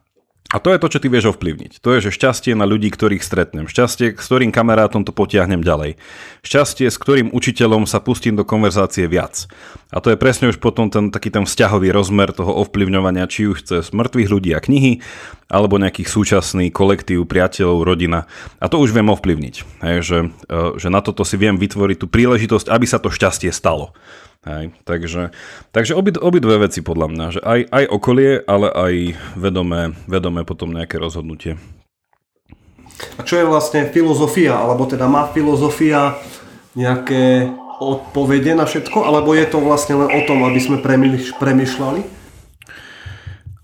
a 0.52 0.60
to 0.60 0.68
je 0.68 0.78
to, 0.84 0.88
čo 0.92 0.98
ty 1.00 1.08
vieš 1.08 1.32
ovplyvniť. 1.32 1.80
To 1.80 1.96
je, 1.96 2.04
že 2.08 2.10
šťastie 2.12 2.52
na 2.52 2.68
ľudí, 2.68 2.92
ktorých 2.92 3.24
stretnem. 3.24 3.64
Šťastie, 3.64 4.12
s 4.12 4.26
ktorým 4.28 4.52
kamarátom 4.52 5.00
to 5.00 5.16
potiahnem 5.16 5.64
ďalej. 5.64 5.96
Šťastie, 6.44 6.92
s 6.92 7.00
ktorým 7.00 7.32
učiteľom 7.32 7.88
sa 7.88 8.04
pustím 8.04 8.36
do 8.36 8.44
konverzácie 8.44 9.08
viac. 9.08 9.48
A 9.88 10.04
to 10.04 10.12
je 10.12 10.20
presne 10.20 10.52
už 10.52 10.60
potom 10.60 10.92
ten 10.92 11.08
taký 11.08 11.32
ten 11.32 11.48
vzťahový 11.48 11.88
rozmer 11.88 12.36
toho 12.36 12.52
ovplyvňovania, 12.68 13.24
či 13.32 13.48
už 13.48 13.64
cez 13.64 13.96
mŕtvych 13.96 14.28
ľudí 14.28 14.52
a 14.52 14.60
knihy, 14.60 15.00
alebo 15.48 15.80
nejakých 15.80 16.12
súčasný 16.12 16.68
kolektív, 16.68 17.24
priateľov, 17.24 17.88
rodina. 17.88 18.28
A 18.60 18.68
to 18.68 18.76
už 18.76 18.92
viem 18.92 19.08
ovplyvniť. 19.08 19.54
Hej, 19.80 19.96
že, 20.04 20.18
e, 20.52 20.58
že 20.76 20.88
na 20.92 21.00
toto 21.00 21.24
si 21.24 21.40
viem 21.40 21.56
vytvoriť 21.56 21.96
tú 21.96 22.06
príležitosť, 22.12 22.68
aby 22.68 22.84
sa 22.84 23.00
to 23.00 23.08
šťastie 23.08 23.48
stalo. 23.52 23.96
Hej, 24.42 24.74
takže 24.82 25.30
takže 25.70 25.94
obi, 25.94 26.10
obidve 26.18 26.58
veci 26.66 26.82
podľa 26.82 27.06
mňa, 27.14 27.26
že 27.30 27.40
aj, 27.46 27.60
aj 27.70 27.84
okolie, 27.94 28.42
ale 28.42 28.74
aj 28.74 28.94
vedomé, 29.38 29.94
vedomé 30.10 30.42
potom 30.42 30.74
nejaké 30.74 30.98
rozhodnutie. 30.98 31.62
A 33.18 33.22
čo 33.22 33.38
je 33.38 33.46
vlastne 33.46 33.86
filozofia, 33.86 34.58
alebo 34.58 34.82
teda 34.90 35.06
má 35.06 35.30
filozofia 35.30 36.18
nejaké 36.74 37.54
odpovede 37.78 38.54
na 38.58 38.66
všetko, 38.66 39.06
alebo 39.06 39.30
je 39.30 39.46
to 39.46 39.58
vlastne 39.62 39.98
len 40.02 40.10
o 40.10 40.20
tom, 40.26 40.42
aby 40.42 40.58
sme 40.58 40.82
premyšľali? 41.38 42.02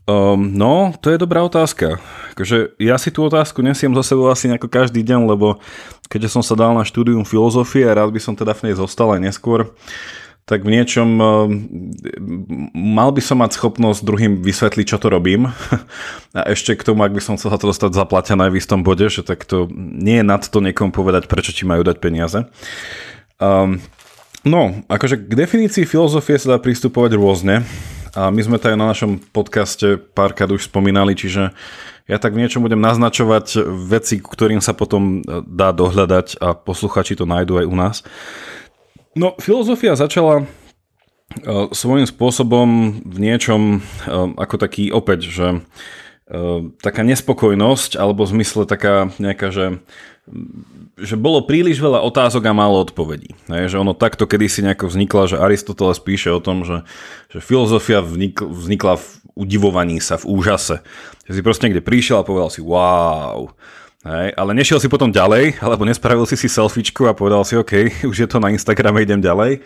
Um, 0.09 0.57
no, 0.57 0.97
to 1.03 1.13
je 1.13 1.21
dobrá 1.21 1.45
otázka. 1.45 2.01
Takže 2.39 2.79
ja 2.79 2.97
si 3.03 3.11
tú 3.11 3.27
otázku 3.27 3.61
nesiem 3.67 3.91
za 3.99 4.07
sebou 4.07 4.31
asi 4.31 4.47
nejako 4.47 4.71
každý 4.71 5.03
deň, 5.03 5.27
lebo 5.27 5.59
keďže 6.07 6.39
som 6.39 6.43
sa 6.43 6.55
dal 6.55 6.73
na 6.73 6.87
štúdium 6.87 7.27
filozofie 7.27 7.83
a 7.83 7.99
rád 7.99 8.15
by 8.15 8.21
som 8.23 8.39
teda 8.39 8.55
v 8.55 8.71
nej 8.71 8.75
zostal 8.79 9.11
aj 9.13 9.21
neskôr, 9.27 9.75
tak 10.49 10.65
v 10.65 10.73
niečom 10.73 11.09
eh, 11.21 11.29
mal 12.73 13.13
by 13.13 13.21
som 13.21 13.45
mať 13.45 13.61
schopnosť 13.61 14.01
druhým 14.01 14.33
vysvetliť, 14.41 14.87
čo 14.89 14.99
to 14.99 15.13
robím. 15.13 15.53
A 16.39 16.41
ešte 16.49 16.73
k 16.73 16.83
tomu, 16.89 17.05
ak 17.05 17.13
by 17.13 17.21
som 17.21 17.37
chcel 17.37 17.53
sa 17.53 17.61
to 17.61 17.69
dostať 17.69 17.93
zaplatené 17.93 18.49
v 18.49 18.57
istom 18.57 18.81
bode, 18.81 19.05
že 19.13 19.21
tak 19.21 19.45
to 19.45 19.69
nie 19.77 20.19
je 20.19 20.27
nad 20.27 20.41
to 20.41 20.65
niekomu 20.65 20.91
povedať, 20.91 21.29
prečo 21.29 21.53
ti 21.53 21.69
majú 21.69 21.85
dať 21.85 21.97
peniaze. 22.01 22.49
Um, 23.39 23.79
No, 24.47 24.87
akože 24.87 25.19
k 25.19 25.35
definícii 25.35 25.83
filozofie 25.83 26.39
sa 26.39 26.55
dá 26.55 26.59
pristupovať 26.63 27.19
rôzne. 27.19 27.67
A 28.15 28.31
my 28.31 28.41
sme 28.41 28.57
to 28.57 28.71
aj 28.71 28.79
na 28.79 28.87
našom 28.89 29.21
podcaste 29.21 29.99
párkrát 30.15 30.49
už 30.49 30.71
spomínali, 30.71 31.13
čiže 31.13 31.53
ja 32.09 32.17
tak 32.17 32.33
v 32.33 32.41
niečom 32.41 32.65
budem 32.65 32.81
naznačovať 32.81 33.69
veci, 33.85 34.23
ktorým 34.23 34.65
sa 34.65 34.73
potom 34.73 35.21
dá 35.45 35.77
dohľadať 35.77 36.41
a 36.41 36.57
posluchači 36.57 37.19
to 37.21 37.29
nájdú 37.29 37.61
aj 37.61 37.67
u 37.69 37.77
nás. 37.77 37.97
No, 39.19 39.35
filozofia 39.43 39.99
začala 39.99 40.47
e, 41.43 41.75
svojím 41.75 42.07
spôsobom 42.07 43.03
v 43.03 43.19
niečom 43.19 43.63
e, 43.75 43.79
ako 44.39 44.57
taký 44.63 44.95
opäť, 44.95 45.27
že 45.27 45.47
e, 45.51 45.59
taká 46.79 47.03
nespokojnosť, 47.03 47.99
alebo 47.99 48.23
v 48.23 48.39
zmysle 48.39 48.63
taká 48.71 49.11
nejaká, 49.19 49.51
že 49.51 49.83
že 50.99 51.15
bolo 51.15 51.47
príliš 51.47 51.79
veľa 51.79 52.03
otázok 52.03 52.51
a 52.51 52.53
málo 52.53 52.83
odpovedí. 52.83 53.33
Hej, 53.47 53.73
že 53.73 53.81
ono 53.81 53.95
takto 53.95 54.27
kedysi 54.27 54.67
nejako 54.67 54.91
vznikla, 54.91 55.31
že 55.31 55.41
Aristoteles 55.41 56.03
píše 56.03 56.35
o 56.35 56.43
tom, 56.43 56.67
že, 56.67 56.83
že 57.31 57.39
filozofia 57.39 58.03
vznikla 58.03 58.99
v 58.99 59.07
udivovaní 59.39 60.03
sa, 60.03 60.19
v 60.19 60.27
úžase. 60.27 60.83
Že 61.31 61.33
si 61.39 61.41
proste 61.47 61.65
niekde 61.71 61.87
prišiel 61.87 62.21
a 62.21 62.27
povedal 62.27 62.51
si 62.51 62.59
wow. 62.59 63.55
Hej, 64.09 64.33
ale 64.41 64.57
nešiel 64.57 64.81
si 64.81 64.89
potom 64.89 65.13
ďalej, 65.13 65.61
alebo 65.61 65.85
nespravil 65.85 66.25
si 66.25 66.33
si 66.33 66.49
selfiečku 66.49 67.05
a 67.05 67.13
povedal 67.13 67.45
si 67.45 67.61
OK, 67.61 67.93
už 68.09 68.17
je 68.25 68.29
to 68.29 68.41
na 68.41 68.49
Instagrame, 68.49 69.05
idem 69.05 69.21
ďalej. 69.21 69.61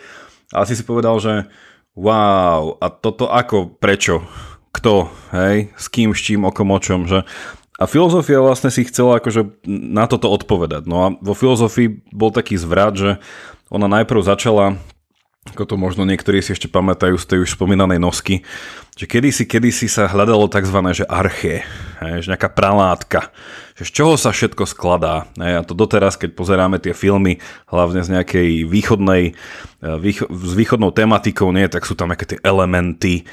Ale 0.51 0.65
si 0.67 0.75
si 0.75 0.83
povedal, 0.83 1.15
že 1.23 1.47
wow, 1.95 2.75
a 2.83 2.91
toto 2.91 3.31
ako, 3.31 3.79
prečo, 3.79 4.27
kto, 4.75 5.07
hej, 5.31 5.71
s 5.79 5.87
kým, 5.87 6.11
s 6.11 6.19
čím, 6.19 6.43
o 6.43 6.51
kom, 6.51 6.75
o 6.75 6.79
čom, 6.83 7.07
že 7.07 7.23
a 7.79 7.87
filozofia 7.87 8.43
vlastne 8.43 8.67
si 8.67 8.83
chcela 8.83 9.23
akože 9.23 9.63
na 9.65 10.11
toto 10.11 10.27
odpovedať. 10.27 10.91
No 10.91 10.97
a 10.99 11.07
vo 11.23 11.33
filozofii 11.33 12.11
bol 12.11 12.29
taký 12.29 12.59
zvrat, 12.59 12.99
že 12.99 13.23
ona 13.71 13.87
najprv 13.87 14.27
začala 14.27 14.75
ako 15.51 15.67
to 15.67 15.75
možno 15.75 16.07
niektorí 16.07 16.39
si 16.39 16.55
ešte 16.55 16.71
pamätajú 16.71 17.19
z 17.19 17.27
tej 17.27 17.39
už 17.43 17.59
spomínanej 17.59 17.99
nosky, 17.99 18.47
že 18.95 19.03
kedysi, 19.03 19.43
kedysi 19.43 19.91
sa 19.91 20.07
hľadalo 20.07 20.47
tzv. 20.47 20.79
že 20.95 21.03
arché, 21.03 21.67
že 21.99 22.31
nejaká 22.31 22.47
pralátka, 22.47 23.27
že 23.73 23.89
z 23.89 23.91
čoho 23.91 24.13
sa 24.17 24.29
všetko 24.33 24.69
skladá. 24.69 25.29
A 25.41 25.65
to 25.65 25.73
doteraz, 25.73 26.17
keď 26.17 26.37
pozeráme 26.37 26.77
tie 26.77 26.93
filmy, 26.93 27.41
hlavne 27.69 28.05
z 28.05 28.19
nejakej 28.19 28.49
východnej, 28.69 29.33
výcho, 29.81 30.29
s 30.29 30.53
východnou 30.53 30.93
tematikou, 30.93 31.49
nie, 31.49 31.65
tak 31.69 31.85
sú 31.89 31.97
tam 31.97 32.13
nejaké 32.13 32.37
tie 32.37 32.39
elementy, 32.45 33.25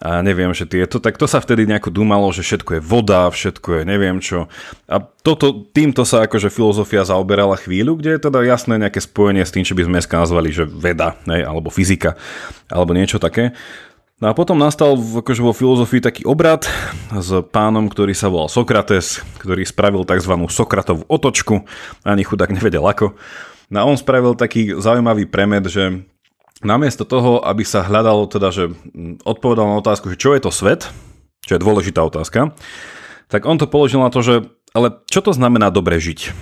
a 0.00 0.24
neviem, 0.24 0.48
že 0.56 0.64
tieto, 0.64 0.96
tak 0.96 1.20
to 1.20 1.28
sa 1.28 1.44
vtedy 1.44 1.68
nejako 1.68 1.92
dúmalo, 1.92 2.32
že 2.32 2.40
všetko 2.40 2.80
je 2.80 2.82
voda, 2.82 3.28
všetko 3.28 3.68
je 3.68 3.82
neviem 3.84 4.16
čo. 4.16 4.48
A 4.88 4.96
toto, 5.04 5.68
týmto 5.76 6.08
sa 6.08 6.24
akože 6.24 6.48
filozofia 6.48 7.04
zaoberala 7.04 7.60
chvíľu, 7.60 8.00
kde 8.00 8.16
je 8.16 8.24
teda 8.24 8.40
jasné 8.48 8.80
nejaké 8.80 8.96
spojenie 8.96 9.44
s 9.44 9.52
tým, 9.52 9.60
čo 9.60 9.76
by 9.76 9.84
sme 9.84 10.00
dneska 10.00 10.16
nazvali, 10.16 10.56
že 10.56 10.64
veda, 10.64 11.20
ne, 11.28 11.44
alebo 11.44 11.68
fyzika, 11.68 12.16
alebo 12.72 12.96
niečo 12.96 13.20
také. 13.20 13.52
No 14.20 14.28
a 14.28 14.36
potom 14.36 14.60
nastal 14.60 15.00
akože 15.00 15.40
vo 15.40 15.56
filozofii 15.56 16.04
taký 16.04 16.22
obrad 16.28 16.68
s 17.08 17.32
pánom, 17.48 17.88
ktorý 17.88 18.12
sa 18.12 18.28
volal 18.28 18.52
Sokrates, 18.52 19.24
ktorý 19.40 19.64
spravil 19.64 20.04
tzv. 20.04 20.36
Sokratovú 20.52 21.08
otočku, 21.08 21.64
ani 22.04 22.20
chudák 22.20 22.52
nevedel 22.52 22.84
ako. 22.84 23.16
No 23.72 23.76
a 23.80 23.88
on 23.88 23.96
spravil 23.96 24.36
taký 24.36 24.76
zaujímavý 24.76 25.24
premed, 25.24 25.72
že 25.72 26.04
namiesto 26.60 27.08
toho, 27.08 27.40
aby 27.40 27.64
sa 27.64 27.80
hľadalo 27.80 28.28
teda, 28.28 28.52
že 28.52 28.68
odpovedal 29.24 29.64
na 29.64 29.80
otázku, 29.80 30.12
že 30.12 30.20
čo 30.20 30.36
je 30.36 30.44
to 30.44 30.52
svet, 30.52 30.92
čo 31.48 31.56
je 31.56 31.64
dôležitá 31.64 32.04
otázka, 32.04 32.52
tak 33.32 33.48
on 33.48 33.56
to 33.56 33.64
položil 33.72 34.04
na 34.04 34.12
to, 34.12 34.20
že 34.20 34.44
ale 34.76 35.00
čo 35.08 35.24
to 35.24 35.32
znamená 35.32 35.72
dobre 35.72 35.96
žiť? 35.96 36.36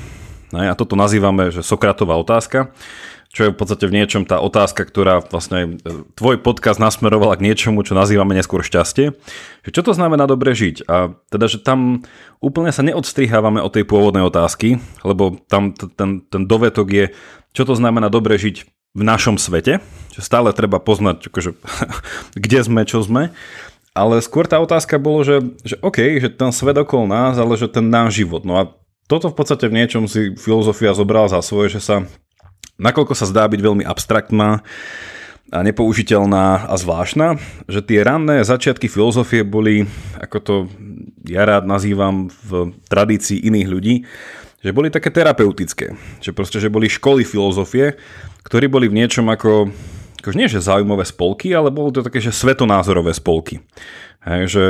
A 0.51 0.75
toto 0.75 0.99
nazývame, 0.99 1.55
že 1.55 1.63
Sokratová 1.63 2.19
otázka, 2.19 2.75
čo 3.39 3.47
je 3.47 3.55
v 3.55 3.59
podstate 3.63 3.87
v 3.87 4.03
niečom 4.03 4.27
tá 4.27 4.43
otázka, 4.43 4.83
ktorá 4.83 5.23
vlastne 5.23 5.79
tvoj 6.19 6.43
podcast 6.43 6.83
nasmerovala 6.83 7.39
k 7.39 7.47
niečomu, 7.47 7.87
čo 7.87 7.95
nazývame 7.95 8.35
neskôr 8.35 8.67
šťastie. 8.67 9.15
Že 9.63 9.71
čo 9.71 9.83
to 9.87 9.93
znamená 9.95 10.27
dobre 10.27 10.59
žiť? 10.59 10.91
A 10.91 11.15
teda, 11.31 11.47
že 11.47 11.63
tam 11.63 12.03
úplne 12.43 12.75
sa 12.75 12.83
neodstrihávame 12.83 13.63
od 13.63 13.71
tej 13.71 13.87
pôvodnej 13.87 14.27
otázky, 14.27 14.83
lebo 15.07 15.39
tam 15.47 15.71
ten, 15.71 16.27
ten 16.27 16.43
dovetok 16.51 16.91
je, 16.91 17.05
čo 17.55 17.63
to 17.63 17.79
znamená 17.79 18.11
dobre 18.11 18.35
žiť 18.35 18.67
v 18.99 19.03
našom 19.07 19.39
svete, 19.39 19.79
že 20.19 20.21
stále 20.27 20.51
treba 20.51 20.83
poznať, 20.83 21.31
akože, 21.31 21.55
kde 22.43 22.59
sme, 22.67 22.83
čo 22.91 23.07
sme. 23.07 23.31
Ale 23.95 24.19
skôr 24.19 24.51
tá 24.51 24.59
otázka 24.59 24.99
bolo, 24.99 25.23
že, 25.23 25.47
že 25.63 25.79
OK, 25.79 26.19
že 26.19 26.35
ten 26.35 26.51
svet 26.51 26.75
okolo 26.75 27.07
nás, 27.07 27.39
ale 27.39 27.55
že 27.55 27.71
ten 27.71 27.87
náš 27.87 28.19
život. 28.19 28.43
No 28.43 28.59
a 28.59 28.75
toto 29.07 29.31
v 29.31 29.39
podstate 29.39 29.71
v 29.71 29.79
niečom 29.79 30.11
si 30.11 30.35
filozofia 30.35 30.91
zobrala 30.91 31.31
za 31.31 31.39
svoje, 31.39 31.79
že 31.79 31.81
sa, 31.87 32.03
nakoľko 32.79 33.15
sa 33.19 33.27
zdá 33.27 33.45
byť 33.51 33.61
veľmi 33.61 33.85
abstraktná 33.85 34.63
a 35.49 35.59
nepoužiteľná 35.65 36.69
a 36.69 36.75
zvláštna, 36.77 37.41
že 37.67 37.81
tie 37.81 38.05
ranné 38.05 38.45
začiatky 38.45 38.87
filozofie 38.87 39.43
boli, 39.43 39.89
ako 40.21 40.39
to 40.39 40.55
ja 41.25 41.49
rád 41.49 41.65
nazývam 41.65 42.29
v 42.29 42.77
tradícii 42.89 43.49
iných 43.49 43.69
ľudí, 43.69 43.95
že 44.61 44.75
boli 44.75 44.93
také 44.93 45.09
terapeutické. 45.09 45.97
Že 46.21 46.31
proste, 46.37 46.59
že 46.61 46.73
boli 46.73 46.91
školy 46.91 47.25
filozofie, 47.25 47.97
ktorí 48.45 48.69
boli 48.69 48.93
v 48.93 49.01
niečom 49.01 49.25
ako, 49.33 49.73
akože 50.21 50.37
nie 50.37 50.51
že 50.51 50.61
zaujímavé 50.61 51.09
spolky, 51.09 51.55
ale 51.57 51.73
boli 51.73 51.97
to 51.97 52.05
také, 52.05 52.21
že 52.21 52.35
svetonázorové 52.35 53.17
spolky. 53.17 53.65
Hej, 54.27 54.43
že, 54.51 54.67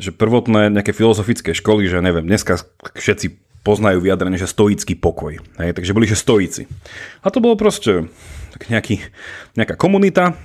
že 0.00 0.10
prvotné 0.16 0.72
nejaké 0.72 0.96
filozofické 0.96 1.52
školy, 1.52 1.90
že 1.90 2.00
neviem, 2.00 2.24
dneska 2.24 2.56
všetci 2.96 3.45
poznajú 3.66 3.98
vyjadrenie, 3.98 4.38
že 4.38 4.46
stoický 4.46 4.94
pokoj. 4.94 5.42
Hej, 5.58 5.74
takže 5.74 5.90
boli, 5.90 6.06
že 6.06 6.14
stoici. 6.14 6.70
A 7.26 7.34
to 7.34 7.42
bolo 7.42 7.58
proste 7.58 8.06
tak 8.54 8.70
nejaký, 8.70 9.02
nejaká 9.58 9.74
komunita, 9.74 10.38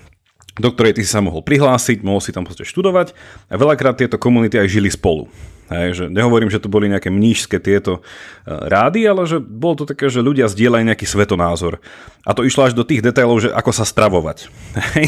do 0.58 0.74
ktorej 0.74 0.98
ty 0.98 1.06
si 1.06 1.14
sa 1.14 1.22
mohol 1.22 1.46
prihlásiť, 1.46 2.02
mohol 2.02 2.20
si 2.20 2.34
tam 2.34 2.44
proste 2.44 2.66
študovať 2.66 3.14
a 3.48 3.56
veľakrát 3.56 4.02
tieto 4.02 4.18
komunity 4.18 4.58
aj 4.58 4.74
žili 4.74 4.90
spolu. 4.90 5.30
Hej, 5.72 5.90
že 5.96 6.06
nehovorím, 6.12 6.52
že 6.52 6.60
to 6.60 6.68
boli 6.68 6.92
nejaké 6.92 7.08
mnížské 7.08 7.56
tieto 7.56 8.04
e, 8.44 8.52
rády, 8.52 9.08
ale 9.08 9.24
že 9.24 9.40
bolo 9.40 9.80
to 9.80 9.86
také, 9.88 10.12
že 10.12 10.20
ľudia 10.20 10.52
zdieľajú 10.52 10.84
nejaký 10.84 11.08
svetonázor. 11.08 11.80
A 12.28 12.36
to 12.36 12.44
išlo 12.44 12.68
až 12.68 12.76
do 12.76 12.84
tých 12.84 13.00
detailov, 13.00 13.40
že 13.40 13.56
ako 13.56 13.72
sa 13.72 13.88
stravovať. 13.88 14.52
Hej. 15.00 15.08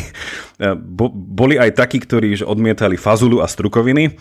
E, 0.63 0.71
bo, 0.79 1.11
boli 1.11 1.59
aj 1.59 1.75
takí, 1.75 1.99
ktorí 1.99 2.39
že 2.39 2.47
odmietali 2.47 2.95
fazulu 2.95 3.43
a 3.43 3.47
strukoviny, 3.51 4.07
e, 4.07 4.11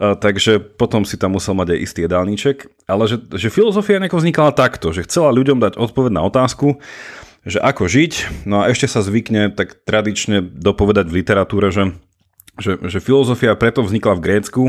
takže 0.00 0.56
potom 0.80 1.04
si 1.04 1.20
tam 1.20 1.36
musel 1.36 1.52
mať 1.52 1.76
aj 1.76 1.78
istý 1.84 2.00
jedálniček. 2.08 2.88
Ale 2.88 3.04
že, 3.04 3.20
že 3.36 3.52
filozofia 3.52 4.00
nejako 4.00 4.24
vznikala 4.24 4.56
takto, 4.56 4.96
že 4.96 5.04
chcela 5.04 5.28
ľuďom 5.36 5.60
dať 5.60 5.76
odpoveď 5.76 6.16
na 6.16 6.24
otázku, 6.24 6.80
že 7.44 7.60
ako 7.60 7.84
žiť, 7.92 8.44
no 8.48 8.64
a 8.64 8.72
ešte 8.72 8.88
sa 8.88 9.04
zvykne 9.04 9.52
tak 9.52 9.84
tradične 9.84 10.40
dopovedať 10.40 11.12
v 11.12 11.16
literatúre, 11.20 11.68
že, 11.68 11.92
že, 12.56 12.80
že 12.88 13.04
filozofia 13.04 13.52
preto 13.52 13.84
vznikla 13.84 14.16
v 14.16 14.24
Grécku, 14.24 14.62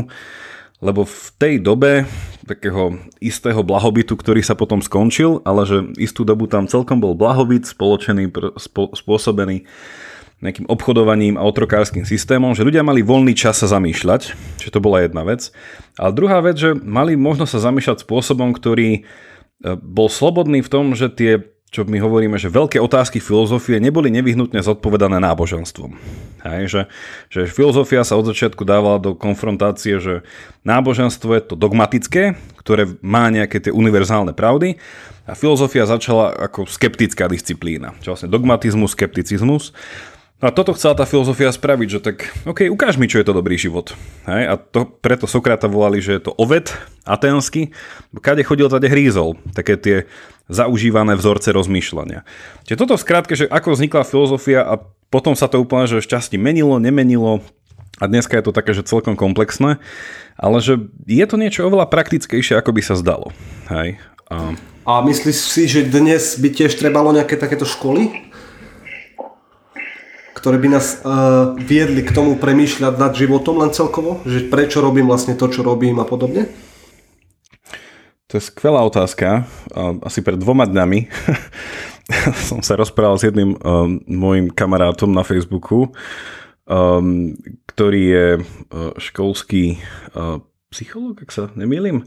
lebo 0.82 1.06
v 1.06 1.26
tej 1.38 1.54
dobe 1.62 2.10
takého 2.42 2.98
istého 3.22 3.62
blahobytu, 3.62 4.18
ktorý 4.18 4.42
sa 4.42 4.58
potom 4.58 4.82
skončil, 4.82 5.38
ale 5.46 5.62
že 5.62 5.78
istú 5.94 6.26
dobu 6.26 6.50
tam 6.50 6.66
celkom 6.66 6.98
bol 6.98 7.14
blahobyt 7.14 7.70
spoločený, 7.70 8.34
spo, 8.58 8.90
spôsobený 8.90 9.62
nejakým 10.42 10.66
obchodovaním 10.66 11.38
a 11.38 11.46
otrokárským 11.46 12.02
systémom, 12.02 12.50
že 12.58 12.66
ľudia 12.66 12.82
mali 12.82 13.06
voľný 13.06 13.30
čas 13.38 13.62
sa 13.62 13.70
zamýšľať, 13.70 14.34
že 14.58 14.74
to 14.74 14.82
bola 14.82 15.06
jedna 15.06 15.22
vec. 15.22 15.54
A 15.94 16.10
druhá 16.10 16.42
vec, 16.42 16.58
že 16.58 16.74
mali 16.74 17.14
možnosť 17.14 17.52
sa 17.54 17.70
zamýšľať 17.70 18.02
spôsobom, 18.02 18.50
ktorý 18.50 18.90
e, 18.98 19.00
bol 19.78 20.10
slobodný 20.10 20.66
v 20.66 20.72
tom, 20.72 20.98
že 20.98 21.14
tie 21.14 21.46
čo 21.72 21.88
my 21.88 21.96
hovoríme, 22.04 22.36
že 22.36 22.52
veľké 22.52 22.76
otázky 22.76 23.16
filozofie 23.16 23.80
neboli 23.80 24.12
nevyhnutne 24.12 24.60
zodpovedané 24.60 25.16
náboženstvom. 25.24 25.96
Hej, 26.44 26.62
že, 26.68 26.82
že 27.32 27.40
filozofia 27.48 28.04
sa 28.04 28.20
od 28.20 28.28
začiatku 28.28 28.60
dávala 28.68 29.00
do 29.00 29.16
konfrontácie, 29.16 29.96
že 29.96 30.20
náboženstvo 30.68 31.32
je 31.32 31.42
to 31.48 31.54
dogmatické, 31.56 32.36
ktoré 32.60 32.92
má 33.00 33.32
nejaké 33.32 33.56
tie 33.56 33.72
univerzálne 33.72 34.36
pravdy 34.36 34.76
a 35.24 35.32
filozofia 35.32 35.88
začala 35.88 36.36
ako 36.36 36.68
skeptická 36.68 37.24
disciplína. 37.24 37.96
Čo 38.04 38.12
vlastne 38.14 38.28
dogmatizmus, 38.28 38.92
skepticizmus. 38.92 39.72
No 40.42 40.50
a 40.50 40.52
toto 40.52 40.74
chcela 40.74 40.98
tá 40.98 41.06
filozofia 41.06 41.54
spraviť, 41.54 41.88
že 41.88 42.00
tak, 42.02 42.34
OK, 42.42 42.66
ukáž 42.66 42.98
mi, 42.98 43.06
čo 43.06 43.22
je 43.22 43.26
to 43.30 43.38
dobrý 43.38 43.54
život. 43.54 43.94
Hej? 44.26 44.42
A 44.50 44.54
to, 44.58 44.90
preto 44.98 45.30
Sokrata 45.30 45.70
volali, 45.70 46.02
že 46.02 46.18
je 46.18 46.22
to 46.26 46.34
oved 46.34 46.74
aténsky, 47.06 47.70
kade 48.18 48.42
chodil, 48.42 48.66
tade 48.66 48.90
hrízol. 48.90 49.38
Také 49.54 49.78
tie 49.78 49.96
zaužívané 50.50 51.14
vzorce 51.14 51.54
rozmýšľania. 51.54 52.26
Čiže 52.66 52.74
toto 52.74 52.98
v 52.98 53.04
skratke, 53.06 53.38
že 53.38 53.46
ako 53.46 53.78
vznikla 53.78 54.02
filozofia 54.02 54.66
a 54.66 54.82
potom 55.14 55.38
sa 55.38 55.46
to 55.46 55.62
úplne, 55.62 55.86
že 55.86 56.02
šťastí 56.02 56.34
menilo, 56.42 56.82
nemenilo, 56.82 57.38
a 58.02 58.10
dneska 58.10 58.34
je 58.34 58.50
to 58.50 58.56
také, 58.56 58.74
že 58.74 58.82
celkom 58.82 59.14
komplexné, 59.14 59.78
ale 60.34 60.58
že 60.58 60.90
je 61.06 61.22
to 61.22 61.38
niečo 61.38 61.70
oveľa 61.70 61.86
praktickejšie, 61.86 62.58
ako 62.58 62.74
by 62.74 62.82
sa 62.82 62.98
zdalo. 62.98 63.30
Hej. 63.70 64.02
A... 64.26 64.58
a 64.88 64.92
myslíš 65.06 65.38
si, 65.38 65.70
že 65.70 65.86
dnes 65.86 66.34
by 66.40 66.50
tiež 66.50 66.74
trebalo 66.80 67.14
nejaké 67.14 67.38
takéto 67.38 67.68
školy? 67.68 68.31
Ktoré 70.42 70.58
by 70.58 70.68
nás 70.74 70.98
uh, 71.06 71.54
viedli 71.54 72.02
k 72.02 72.10
tomu 72.10 72.34
premýšľať 72.34 72.98
nad 72.98 73.14
životom 73.14 73.62
len 73.62 73.70
celkovo? 73.70 74.18
Že 74.26 74.50
prečo 74.50 74.82
robím 74.82 75.06
vlastne 75.06 75.38
to, 75.38 75.46
čo 75.46 75.62
robím 75.62 76.02
a 76.02 76.04
podobne? 76.04 76.50
To 78.26 78.40
je 78.40 78.48
skvelá 78.50 78.82
otázka. 78.82 79.46
Asi 80.02 80.24
pred 80.24 80.40
dvoma 80.40 80.66
dňami 80.66 81.06
som 82.50 82.58
sa 82.58 82.74
rozprával 82.74 83.22
s 83.22 83.28
jedným 83.30 83.54
um, 83.54 84.02
môjim 84.08 84.50
kamarátom 84.50 85.14
na 85.14 85.22
Facebooku, 85.22 85.94
um, 86.66 87.38
ktorý 87.70 88.02
je 88.02 88.26
uh, 88.40 88.42
školský 88.98 89.78
uh, 90.16 90.42
psychológ, 90.74 91.22
ak 91.22 91.30
sa 91.30 91.52
nemýlim. 91.54 92.02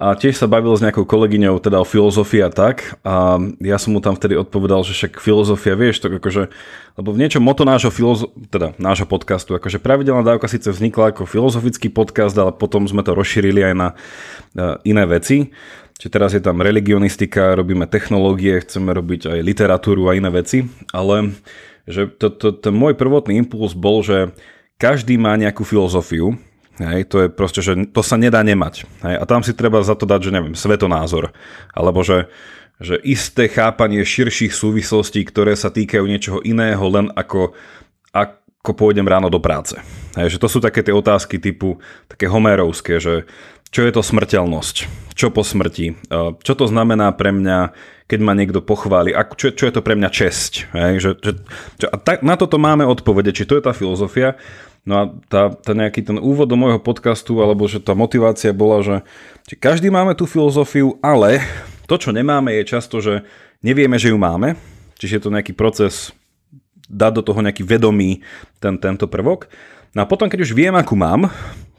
A 0.00 0.16
tiež 0.16 0.40
sa 0.40 0.48
bavil 0.48 0.72
s 0.72 0.80
nejakou 0.80 1.04
kolegyňou 1.04 1.60
teda 1.60 1.76
o 1.76 1.84
filozofii 1.84 2.40
a 2.40 2.48
tak. 2.48 2.96
A 3.04 3.36
ja 3.60 3.76
som 3.76 3.92
mu 3.92 4.00
tam 4.00 4.16
vtedy 4.16 4.32
odpovedal, 4.32 4.80
že 4.80 4.96
však 4.96 5.20
filozofia, 5.20 5.76
vieš, 5.76 6.00
tak 6.00 6.16
akože, 6.16 6.48
lebo 6.96 7.08
v 7.12 7.20
niečom 7.20 7.44
moto 7.44 7.68
nášho, 7.68 7.92
filozo- 7.92 8.32
teda 8.48 8.72
nášho 8.80 9.04
podcastu, 9.04 9.52
akože 9.60 9.76
pravidelná 9.76 10.24
dávka 10.24 10.48
síce 10.48 10.72
vznikla 10.72 11.12
ako 11.12 11.28
filozofický 11.28 11.92
podcast, 11.92 12.32
ale 12.40 12.56
potom 12.56 12.88
sme 12.88 13.04
to 13.04 13.12
rozšírili 13.12 13.60
aj 13.60 13.74
na 13.76 13.88
uh, 13.92 14.80
iné 14.88 15.04
veci. 15.04 15.52
Čiže 16.00 16.08
teraz 16.08 16.32
je 16.32 16.40
tam 16.40 16.64
religionistika, 16.64 17.52
robíme 17.52 17.84
technológie, 17.84 18.56
chceme 18.64 18.96
robiť 18.96 19.36
aj 19.36 19.38
literatúru 19.44 20.08
a 20.08 20.16
iné 20.16 20.32
veci, 20.32 20.64
ale 20.96 21.36
že 21.84 22.08
to, 22.08 22.32
to, 22.32 22.56
ten 22.56 22.72
môj 22.72 22.96
prvotný 22.96 23.36
impuls 23.36 23.76
bol, 23.76 24.00
že 24.00 24.32
každý 24.80 25.20
má 25.20 25.36
nejakú 25.36 25.60
filozofiu, 25.60 26.40
Hej, 26.80 27.12
to 27.12 27.16
je 27.20 27.28
proste, 27.28 27.60
že 27.60 27.76
to 27.92 28.00
sa 28.00 28.16
nedá 28.16 28.40
nemať. 28.40 28.88
Hej, 29.04 29.16
a 29.20 29.24
tam 29.28 29.44
si 29.44 29.52
treba 29.52 29.84
za 29.84 29.92
to 29.92 30.08
dať, 30.08 30.32
že 30.32 30.34
neviem, 30.34 30.56
svetonázor. 30.56 31.28
Alebo 31.76 32.00
že, 32.00 32.32
že 32.80 32.96
isté 33.04 33.52
chápanie 33.52 34.00
širších 34.00 34.56
súvislostí, 34.56 35.20
ktoré 35.28 35.52
sa 35.60 35.68
týkajú 35.68 36.04
niečoho 36.08 36.40
iného, 36.40 36.80
len 36.88 37.12
ako, 37.12 37.52
ako 38.16 38.72
pôjdem 38.72 39.04
ráno 39.04 39.28
do 39.28 39.36
práce. 39.36 39.76
Hej, 40.16 40.40
že 40.40 40.40
to 40.40 40.48
sú 40.48 40.58
také 40.64 40.80
tie 40.80 40.96
otázky 40.96 41.36
typu 41.36 41.76
také 42.08 42.24
homérovské, 42.32 42.96
že 42.96 43.28
čo 43.70 43.86
je 43.86 43.92
to 43.94 44.02
smrteľnosť, 44.02 44.76
čo 45.14 45.30
po 45.30 45.46
smrti, 45.46 45.94
čo 46.42 46.52
to 46.58 46.66
znamená 46.66 47.14
pre 47.14 47.30
mňa, 47.30 47.70
keď 48.10 48.18
ma 48.18 48.34
niekto 48.34 48.58
pochváli, 48.66 49.14
čo, 49.38 49.54
čo 49.54 49.64
je 49.70 49.74
to 49.78 49.78
pre 49.78 49.94
mňa 49.94 50.10
česť. 50.10 50.74
Hej? 50.74 50.92
Že, 50.98 51.10
že, 51.22 51.32
a 51.86 51.94
tak, 51.94 52.26
na 52.26 52.34
toto 52.34 52.58
máme 52.58 52.82
odpovede, 52.82 53.30
či 53.30 53.46
to 53.46 53.54
je 53.54 53.62
tá 53.62 53.70
filozofia. 53.70 54.34
No 54.88 54.94
a 54.96 55.02
tá, 55.28 55.52
tá 55.52 55.76
nejaký 55.76 56.00
ten 56.00 56.16
úvod 56.16 56.48
do 56.48 56.56
môjho 56.56 56.80
podcastu, 56.80 57.36
alebo 57.44 57.68
že 57.68 57.84
tá 57.84 57.92
motivácia 57.92 58.56
bola, 58.56 58.80
že, 58.80 58.96
každý 59.60 59.92
máme 59.92 60.16
tú 60.16 60.24
filozofiu, 60.24 60.96
ale 61.04 61.44
to, 61.84 62.00
čo 62.00 62.16
nemáme, 62.16 62.56
je 62.60 62.64
často, 62.64 63.02
že 63.04 63.26
nevieme, 63.60 64.00
že 64.00 64.14
ju 64.14 64.16
máme, 64.16 64.56
čiže 64.96 65.20
je 65.20 65.22
to 65.28 65.34
nejaký 65.34 65.52
proces 65.52 66.16
dať 66.90 67.12
do 67.20 67.22
toho 67.22 67.44
nejaký 67.44 67.62
vedomý 67.62 68.24
ten, 68.58 68.80
tento 68.80 69.06
prvok. 69.06 69.52
No 69.94 70.02
a 70.02 70.08
potom, 70.08 70.30
keď 70.30 70.48
už 70.48 70.56
viem, 70.56 70.74
akú 70.74 70.96
mám, 70.96 71.28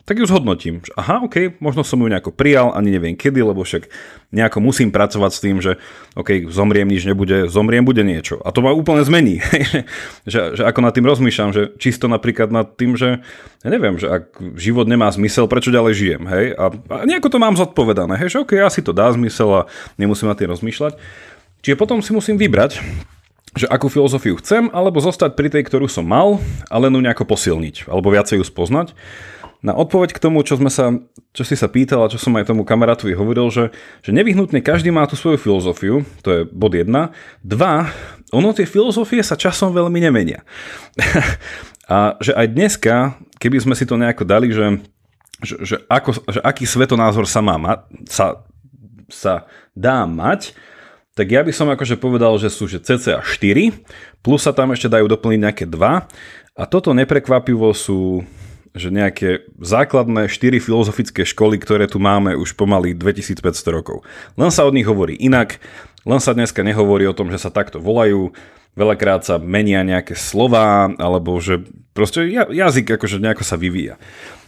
tak 0.05 0.17
ju 0.17 0.25
zhodnotím. 0.25 0.81
Aha, 0.98 1.22
ok, 1.22 1.62
možno 1.62 1.86
som 1.86 2.01
ju 2.01 2.10
nejako 2.10 2.34
prijal, 2.34 2.74
ani 2.74 2.89
neviem 2.89 3.13
kedy, 3.13 3.46
lebo 3.46 3.62
však 3.62 3.86
nejako 4.34 4.58
musím 4.63 4.89
pracovať 4.89 5.31
s 5.31 5.43
tým, 5.43 5.58
že 5.62 5.77
ok, 6.17 6.50
zomriem, 6.50 6.89
nič 6.89 7.05
nebude, 7.05 7.46
zomriem, 7.51 7.86
bude 7.86 8.01
niečo. 8.01 8.41
A 8.41 8.50
to 8.50 8.65
ma 8.65 8.74
úplne 8.74 9.05
zmení. 9.05 9.43
že, 10.31 10.58
že 10.58 10.63
ako 10.65 10.79
nad 10.81 10.93
tým 10.98 11.05
rozmýšľam, 11.05 11.50
že 11.53 11.63
čisto 11.77 12.10
napríklad 12.10 12.50
nad 12.50 12.74
tým, 12.74 12.98
že 12.98 13.22
ja 13.62 13.70
neviem, 13.70 14.01
že 14.01 14.10
ak 14.10 14.41
život 14.58 14.89
nemá 14.89 15.12
zmysel, 15.13 15.46
prečo 15.46 15.70
ďalej 15.70 15.93
žijem, 15.93 16.24
hej? 16.25 16.46
A, 16.58 16.74
a 16.74 16.96
nejako 17.05 17.29
to 17.29 17.38
mám 17.38 17.53
zodpovedané, 17.53 18.17
hej, 18.17 18.34
že 18.34 18.41
ok, 18.41 18.58
asi 18.65 18.81
to 18.81 18.96
dá 18.96 19.12
zmysel 19.13 19.50
a 19.53 19.62
nemusím 20.01 20.31
nad 20.31 20.38
tým 20.39 20.50
rozmýšľať. 20.50 20.98
Čiže 21.62 21.77
potom 21.77 22.01
si 22.01 22.10
musím 22.10 22.41
vybrať, 22.41 22.81
že 23.51 23.67
akú 23.67 23.91
filozofiu 23.91 24.39
chcem, 24.39 24.72
alebo 24.72 25.03
zostať 25.03 25.36
pri 25.36 25.51
tej, 25.51 25.67
ktorú 25.67 25.91
som 25.91 26.08
mal, 26.08 26.39
ale 26.72 26.88
ju 26.88 27.03
nejako 27.03 27.27
posilniť, 27.27 27.91
alebo 27.91 28.10
viacej 28.10 28.39
ju 28.39 28.46
spoznať. 28.48 28.96
Na 29.62 29.77
odpoveď 29.77 30.18
k 30.18 30.24
tomu, 30.25 30.41
čo, 30.41 30.58
sme 30.58 30.74
sa, 30.74 30.89
čo 31.38 31.46
si 31.46 31.53
sa 31.53 31.70
pýtal 31.70 32.01
a 32.01 32.10
čo 32.10 32.18
som 32.18 32.34
aj 32.34 32.50
tomu 32.50 32.65
kamarátovi 32.65 33.13
hovoril, 33.13 33.53
že, 33.53 33.70
že 34.01 34.10
nevyhnutne 34.10 34.58
každý 34.58 34.89
má 34.89 35.06
tú 35.06 35.13
svoju 35.13 35.38
filozofiu, 35.38 36.01
to 36.25 36.30
je 36.34 36.39
bod 36.50 36.74
1. 36.74 36.89
Dva, 37.46 37.86
ono 38.34 38.50
tie 38.58 38.65
filozofie 38.65 39.22
sa 39.22 39.38
časom 39.38 39.70
veľmi 39.70 40.01
nemenia. 40.01 40.41
a 41.94 42.18
že 42.18 42.34
aj 42.34 42.48
dneska, 42.50 42.96
keby 43.38 43.62
sme 43.62 43.77
si 43.77 43.86
to 43.86 44.01
nejako 44.01 44.25
dali, 44.25 44.50
že, 44.50 44.82
že, 45.46 45.56
že, 45.62 45.76
ako, 45.86 46.26
že 46.26 46.41
aký 46.41 46.65
svetonázor 46.65 47.30
sa, 47.30 47.45
má, 47.45 47.86
sa, 48.10 48.41
sa 49.13 49.45
dá 49.78 50.10
mať, 50.10 50.58
tak 51.13 51.30
ja 51.30 51.45
by 51.45 51.54
som 51.54 51.69
akože 51.69 52.02
povedal, 52.02 52.34
že 52.41 52.50
sú 52.50 52.65
že 52.65 52.82
cca 52.82 53.21
4, 53.21 54.26
plus 54.26 54.41
sa 54.41 54.58
tam 54.58 54.74
ešte 54.74 54.89
dajú 54.89 55.06
doplniť 55.06 55.39
nejaké 55.45 55.65
2 55.69 56.58
a 56.58 56.63
toto 56.65 56.97
neprekvapivo 56.97 57.69
sú 57.78 58.26
že 58.71 58.88
nejaké 58.88 59.47
základné 59.60 60.31
štyri 60.31 60.63
filozofické 60.63 61.27
školy, 61.27 61.60
ktoré 61.60 61.91
tu 61.91 61.99
máme 61.99 62.39
už 62.39 62.55
pomaly 62.55 62.95
2500 62.95 63.43
rokov. 63.67 64.07
Len 64.39 64.47
sa 64.47 64.63
od 64.63 64.75
nich 64.75 64.88
hovorí 64.88 65.19
inak, 65.19 65.60
len 66.07 66.19
sa 66.23 66.31
dneska 66.31 66.63
nehovorí 66.63 67.03
o 67.05 67.15
tom, 67.15 67.27
že 67.27 67.38
sa 67.38 67.51
takto 67.51 67.84
volajú, 67.84 68.31
veľakrát 68.79 69.27
sa 69.27 69.36
menia 69.36 69.84
nejaké 69.84 70.15
slova, 70.15 70.88
alebo 70.95 71.36
že 71.43 71.67
proste 71.91 72.23
jazyk 72.31 72.95
akože 72.95 73.19
nejako 73.19 73.43
sa 73.43 73.60
vyvíja. 73.60 73.99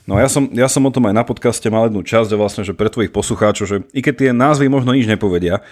No 0.04 0.20
ja 0.20 0.28
som, 0.28 0.52
ja 0.52 0.68
som 0.68 0.84
o 0.84 0.92
tom 0.92 1.08
aj 1.08 1.16
na 1.16 1.24
podcaste 1.24 1.68
mal 1.72 1.88
jednu 1.88 2.04
časť 2.04 2.36
vlastne, 2.36 2.64
že 2.68 2.76
pre 2.76 2.92
tvojich 2.92 3.12
poslucháčov, 3.12 3.66
že 3.68 3.78
i 3.96 4.04
keď 4.04 4.14
tie 4.20 4.32
názvy 4.36 4.68
možno 4.68 4.92
nič 4.92 5.08
nepovedia, 5.08 5.64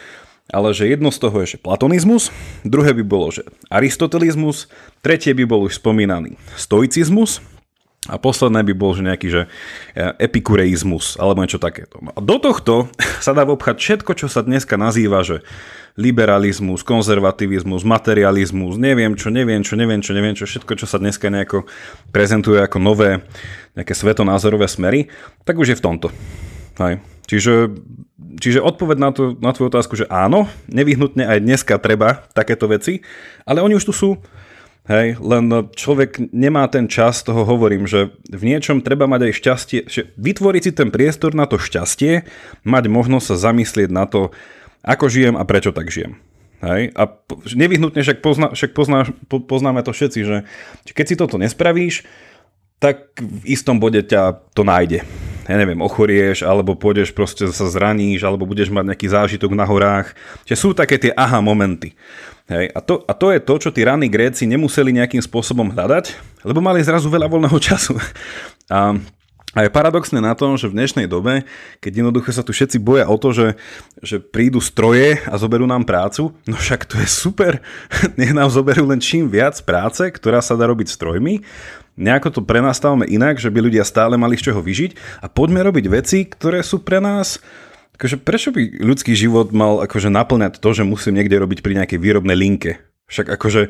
ale 0.52 0.72
že 0.72 0.88
jedno 0.88 1.12
z 1.12 1.20
toho 1.20 1.36
je, 1.44 1.56
že 1.56 1.64
platonizmus, 1.64 2.32
druhé 2.64 2.96
by 2.96 3.04
bolo, 3.04 3.32
že 3.32 3.44
aristotelizmus, 3.68 4.72
tretie 5.04 5.36
by 5.36 5.44
bol 5.48 5.68
už 5.68 5.80
spomínaný 5.80 6.40
stoicizmus, 6.56 7.44
a 8.10 8.18
posledné 8.18 8.66
by 8.66 8.74
bol 8.74 8.98
že 8.98 9.06
nejaký 9.06 9.28
že 9.30 9.42
e, 9.94 10.02
epikureizmus 10.18 11.22
alebo 11.22 11.46
niečo 11.46 11.62
takéto. 11.62 12.02
No 12.02 12.10
a 12.10 12.20
do 12.24 12.42
tohto 12.42 12.90
sa 13.26 13.38
dá 13.38 13.46
obchať 13.46 13.78
všetko, 13.78 14.12
čo 14.18 14.26
sa 14.26 14.42
dneska 14.42 14.74
nazýva, 14.74 15.22
že 15.22 15.46
liberalizmus, 16.00 16.82
konzervativizmus, 16.82 17.86
materializmus, 17.86 18.82
neviem 18.82 19.14
čo, 19.14 19.30
neviem 19.30 19.62
čo, 19.62 19.78
neviem 19.78 20.02
čo, 20.02 20.12
neviem 20.18 20.34
čo, 20.34 20.50
všetko, 20.50 20.82
čo 20.82 20.88
sa 20.90 20.98
dneska 20.98 21.30
nejako 21.30 21.70
prezentuje 22.10 22.58
ako 22.58 22.82
nové 22.82 23.22
nejaké 23.78 23.94
svetonázorové 23.94 24.66
smery, 24.66 25.12
tak 25.46 25.60
už 25.62 25.76
je 25.76 25.78
v 25.78 25.86
tomto. 25.86 26.08
Hej. 26.82 27.04
Čiže, 27.28 27.54
čiže 28.40 28.60
odpoveď 28.64 28.98
na, 28.98 29.10
to, 29.14 29.36
na 29.38 29.52
tvoju 29.54 29.70
otázku, 29.70 29.94
že 30.00 30.10
áno, 30.10 30.48
nevyhnutne 30.72 31.28
aj 31.28 31.40
dneska 31.44 31.78
treba 31.78 32.26
takéto 32.34 32.66
veci, 32.72 33.04
ale 33.46 33.62
oni 33.62 33.78
už 33.78 33.92
tu 33.92 33.94
sú, 33.94 34.18
Hej, 34.90 35.22
len 35.22 35.46
človek 35.78 36.34
nemá 36.34 36.66
ten 36.66 36.90
čas, 36.90 37.22
toho 37.22 37.46
hovorím, 37.46 37.86
že 37.86 38.18
v 38.26 38.44
niečom 38.50 38.82
treba 38.82 39.06
mať 39.06 39.30
aj 39.30 39.34
šťastie, 39.38 39.80
že 39.86 40.02
vytvoriť 40.18 40.62
si 40.66 40.72
ten 40.74 40.90
priestor 40.90 41.38
na 41.38 41.46
to 41.46 41.62
šťastie, 41.62 42.26
mať 42.66 42.84
možnosť 42.90 43.26
sa 43.30 43.54
zamyslieť 43.54 43.94
na 43.94 44.10
to, 44.10 44.34
ako 44.82 45.06
žijem 45.06 45.38
a 45.38 45.46
prečo 45.46 45.70
tak 45.70 45.94
žijem. 45.94 46.18
Hej? 46.66 46.94
A 46.98 47.14
nevyhnutne 47.54 48.02
však, 48.02 48.26
pozná, 48.26 48.54
však 48.58 48.74
pozná, 48.74 49.06
po, 49.30 49.38
poznáme 49.38 49.86
to 49.86 49.94
všetci, 49.94 50.20
že 50.26 50.38
keď 50.90 51.06
si 51.06 51.16
toto 51.18 51.38
nespravíš, 51.38 52.02
tak 52.82 53.14
v 53.22 53.46
istom 53.46 53.78
bode 53.78 54.02
ťa 54.02 54.42
to 54.58 54.66
nájde. 54.66 55.06
Ja 55.46 55.58
neviem, 55.58 55.82
ochorieš, 55.82 56.42
alebo 56.42 56.74
pôjdeš 56.74 57.14
proste 57.14 57.50
sa 57.50 57.70
zraníš, 57.70 58.26
alebo 58.26 58.50
budeš 58.50 58.74
mať 58.74 58.94
nejaký 58.94 59.08
zážitok 59.10 59.54
na 59.54 59.66
horách. 59.66 60.18
Čiže 60.50 60.58
sú 60.58 60.70
také 60.74 60.98
tie 60.98 61.14
aha 61.14 61.42
momenty. 61.46 61.94
Hej, 62.52 62.68
a, 62.76 62.84
to, 62.84 63.00
a 63.08 63.16
to 63.16 63.32
je 63.32 63.40
to, 63.40 63.56
čo 63.64 63.70
tí 63.72 63.88
raní 63.88 64.12
Gréci 64.12 64.44
nemuseli 64.44 64.92
nejakým 64.92 65.24
spôsobom 65.24 65.72
hľadať, 65.72 66.20
lebo 66.44 66.60
mali 66.60 66.84
zrazu 66.84 67.08
veľa 67.08 67.32
voľného 67.32 67.56
času. 67.72 67.96
A 68.68 69.00
a 69.52 69.68
je 69.68 69.76
paradoxné 69.76 70.24
na 70.24 70.32
tom, 70.32 70.56
že 70.56 70.72
v 70.72 70.80
dnešnej 70.80 71.12
dobe, 71.12 71.44
keď 71.84 72.00
jednoducho 72.00 72.32
sa 72.32 72.40
tu 72.40 72.56
všetci 72.56 72.80
boja 72.80 73.04
o 73.12 73.20
to, 73.20 73.36
že, 73.36 73.60
že 74.00 74.24
prídu 74.24 74.64
stroje 74.64 75.20
a 75.28 75.36
zoberú 75.36 75.68
nám 75.68 75.84
prácu, 75.84 76.32
no 76.48 76.56
však 76.56 76.88
to 76.88 76.96
je 76.96 77.08
super, 77.12 77.60
nech 78.20 78.32
nám 78.32 78.48
zoberú 78.48 78.88
len 78.88 79.04
čím 79.04 79.28
viac 79.28 79.60
práce, 79.68 80.08
ktorá 80.08 80.40
sa 80.40 80.56
dá 80.56 80.72
robiť 80.72 80.88
strojmi, 80.96 81.44
nejako 82.00 82.40
to 82.40 82.42
prenastavme 82.48 83.04
inak, 83.04 83.44
že 83.44 83.52
by 83.52 83.60
ľudia 83.60 83.84
stále 83.84 84.16
mali 84.16 84.40
z 84.40 84.52
čoho 84.52 84.64
vyžiť. 84.64 85.20
A 85.20 85.28
poďme 85.28 85.68
robiť 85.68 85.86
veci, 85.92 86.24
ktoré 86.24 86.64
sú 86.64 86.80
pre 86.80 87.04
nás 87.04 87.44
akože 88.02 88.18
prečo 88.18 88.50
by 88.50 88.82
ľudský 88.82 89.14
život 89.14 89.54
mal 89.54 89.86
akože 89.86 90.10
naplňať 90.10 90.58
to, 90.58 90.70
že 90.74 90.82
musím 90.82 91.22
niekde 91.22 91.38
robiť 91.38 91.62
pri 91.62 91.78
nejakej 91.78 92.02
výrobnej 92.02 92.34
linke? 92.34 92.82
Však 93.06 93.30
akože, 93.30 93.70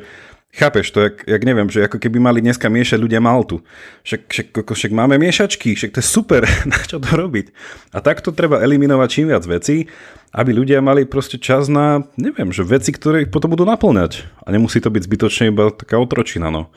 chápeš 0.56 0.88
to, 0.88 1.04
jak, 1.04 1.20
jak 1.28 1.42
neviem, 1.44 1.68
že 1.68 1.84
ako 1.84 2.00
keby 2.00 2.16
mali 2.16 2.40
dneska 2.40 2.72
miešať 2.72 2.96
ľudia 2.96 3.20
maltu. 3.20 3.60
Však, 4.08 4.32
však, 4.32 4.46
však 4.64 4.92
máme 4.96 5.20
miešačky, 5.20 5.76
však 5.76 5.92
to 5.92 6.00
je 6.00 6.08
super, 6.08 6.48
na 6.72 6.80
čo 6.80 6.96
to 6.96 7.12
robiť. 7.12 7.52
A 7.92 8.00
takto 8.00 8.32
treba 8.32 8.64
eliminovať 8.64 9.08
čím 9.12 9.28
viac 9.28 9.44
vecí, 9.44 9.92
aby 10.32 10.56
ľudia 10.56 10.80
mali 10.80 11.04
proste 11.04 11.36
čas 11.36 11.68
na, 11.68 12.08
neviem, 12.16 12.56
že 12.56 12.64
veci, 12.64 12.88
ktoré 12.88 13.28
ich 13.28 13.32
potom 13.34 13.52
budú 13.52 13.68
naplňať. 13.68 14.24
A 14.40 14.48
nemusí 14.48 14.80
to 14.80 14.88
byť 14.88 15.04
zbytočne 15.04 15.52
iba 15.52 15.68
taká 15.68 16.00
otročina, 16.00 16.48
no. 16.48 16.72